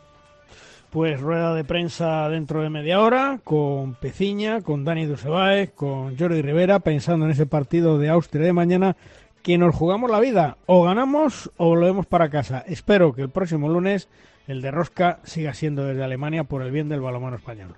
Pues 0.92 1.20
rueda 1.20 1.54
de 1.54 1.66
prensa 1.66 2.30
dentro 2.30 2.62
de 2.62 2.70
media 2.70 3.02
hora 3.02 3.42
con 3.44 3.96
Peciña, 3.96 4.62
con 4.62 4.86
Dani 4.86 5.08
Dusebaez, 5.08 5.74
con 5.74 6.18
Jordi 6.18 6.42
Rivera, 6.42 6.80
pensando 6.80 7.26
en 7.26 7.32
ese 7.32 7.48
partido 7.48 7.98
de 7.98 8.08
Austria 8.08 8.46
de 8.46 8.54
mañana 8.54 8.96
que 9.46 9.60
nos 9.60 9.76
jugamos 9.76 10.10
la 10.10 10.20
vida. 10.20 10.58
O 10.66 10.84
ganamos 10.84 11.52
o 11.58 11.68
volvemos 11.68 12.08
para 12.08 12.30
casa. 12.30 12.66
Espero 12.68 13.14
que 13.14 13.22
el 13.22 13.30
próximo 13.30 13.70
lunes 13.70 14.10
el 14.48 14.64
de 14.64 14.72
Rosca 14.72 15.20
siga 15.24 15.54
siendo 15.54 15.86
desde 15.86 16.04
Alemania 16.04 16.46
por 16.46 16.64
el 16.64 16.72
bien 16.72 16.90
del 16.90 17.00
balonmano 17.00 17.36
español. 17.36 17.76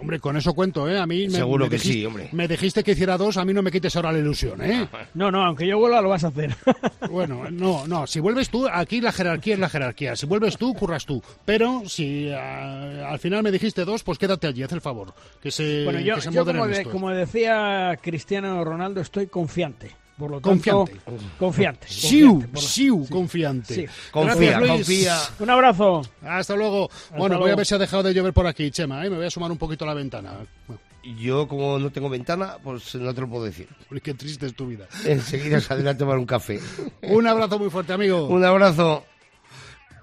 Hombre, 0.00 0.20
con 0.20 0.36
eso 0.36 0.54
cuento, 0.54 0.88
¿eh? 0.88 0.96
A 0.96 1.08
mí 1.08 1.26
me, 1.26 1.38
Seguro 1.38 1.64
me 1.64 1.70
que 1.70 1.74
dijiste, 1.74 1.92
sí, 1.98 2.06
hombre. 2.06 2.28
Me 2.30 2.46
dijiste 2.46 2.84
que 2.84 2.92
hiciera 2.92 3.18
dos, 3.18 3.36
a 3.36 3.44
mí 3.44 3.52
no 3.52 3.62
me 3.62 3.72
quites 3.72 3.96
ahora 3.96 4.12
la 4.12 4.20
ilusión, 4.20 4.62
¿eh? 4.62 4.86
No, 5.14 5.32
no, 5.32 5.44
aunque 5.44 5.66
yo 5.66 5.76
vuelva 5.76 6.00
lo 6.00 6.08
vas 6.08 6.22
a 6.22 6.28
hacer. 6.28 6.54
Bueno, 7.10 7.50
no, 7.50 7.88
no, 7.88 8.06
si 8.06 8.20
vuelves 8.20 8.48
tú, 8.48 8.68
aquí 8.68 9.00
la 9.00 9.10
jerarquía 9.10 9.54
es 9.54 9.60
la 9.60 9.68
jerarquía. 9.68 10.14
Si 10.14 10.26
vuelves 10.26 10.56
tú, 10.56 10.72
curras 10.74 11.04
tú. 11.04 11.20
Pero 11.44 11.82
si 11.86 12.30
a, 12.30 13.08
al 13.08 13.18
final 13.18 13.42
me 13.42 13.50
dijiste 13.50 13.84
dos, 13.84 14.04
pues 14.04 14.18
quédate 14.18 14.46
allí, 14.46 14.62
haz 14.62 14.72
el 14.72 14.82
favor. 14.82 15.14
Que 15.42 15.50
se, 15.50 15.82
bueno, 15.84 15.98
yo, 15.98 16.16
que 16.16 16.20
se 16.20 16.30
yo 16.30 16.44
como, 16.44 16.68
de, 16.68 16.84
como 16.84 17.10
decía 17.10 17.98
Cristiano 18.00 18.62
Ronaldo, 18.62 19.00
estoy 19.00 19.26
confiante. 19.26 19.96
Por 20.18 20.30
lo 20.32 20.40
tanto, 20.40 20.48
Confiante. 20.48 20.92
Confiante. 21.38 21.86
Siu, 21.88 22.32
confiante, 22.40 22.60
siu, 22.60 23.04
sí. 23.04 23.12
confiante. 23.12 23.74
Sí. 23.74 23.86
Gracias, 24.12 24.58
Luis. 24.58 24.70
confía. 24.72 25.18
Un 25.38 25.50
abrazo. 25.50 26.02
Hasta 26.22 26.56
luego. 26.56 26.90
bueno, 27.16 27.38
voy 27.38 27.50
a 27.52 27.56
ver 27.56 27.64
si 27.64 27.74
ha 27.74 27.78
dejado 27.78 28.02
de 28.02 28.12
llover 28.12 28.32
por 28.32 28.46
aquí, 28.46 28.70
Chema. 28.70 29.04
¿eh? 29.06 29.10
Me 29.10 29.16
voy 29.16 29.26
a 29.26 29.30
sumar 29.30 29.50
un 29.52 29.58
poquito 29.58 29.84
a 29.84 29.88
la 29.88 29.94
ventana. 29.94 30.32
Bueno, 30.66 30.80
Yo, 31.20 31.46
como 31.46 31.78
no 31.78 31.90
tengo 31.90 32.08
ventana, 32.08 32.56
pues 32.62 32.94
no 32.96 33.14
te 33.14 33.20
lo 33.20 33.28
puedo 33.28 33.44
decir. 33.44 33.68
uy, 33.90 34.00
qué 34.00 34.12
triste 34.14 34.46
es 34.46 34.54
tu 34.54 34.66
vida. 34.66 34.86
Enseguida 35.04 35.60
saldré 35.60 35.90
a 35.90 35.96
tomar 35.96 36.18
un 36.18 36.26
café. 36.26 36.58
Un 37.02 37.26
abrazo 37.26 37.58
muy 37.58 37.70
fuerte, 37.70 37.92
amigo. 37.92 38.26
Un 38.26 38.44
abrazo. 38.44 39.04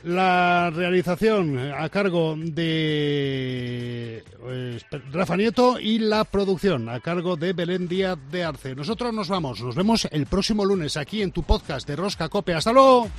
La 0.06 0.69
realización 0.69 1.57
a 1.57 1.90
cargo 1.90 2.36
de 2.38 4.23
eh, 4.48 4.80
Rafa 5.11 5.36
Nieto 5.36 5.80
y 5.80 5.98
la 5.98 6.26
producción 6.26 6.90
a 6.90 6.99
cargo 6.99 7.36
de 7.36 7.53
Belén 7.53 7.88
Díaz 7.88 8.19
de 8.30 8.44
Arce. 8.44 8.76
Nosotros 8.76 9.11
nos 9.11 9.30
vamos, 9.30 9.61
nos 9.61 9.73
vemos 9.73 10.07
el 10.11 10.27
próximo 10.27 10.64
lunes 10.64 10.95
aquí 10.95 11.23
en 11.23 11.32
tu 11.32 11.41
podcast 11.41 11.88
de 11.88 11.95
Rosca 11.95 12.30
Cope. 12.30 12.53
Hasta 12.53 12.72
luego. 12.72 13.10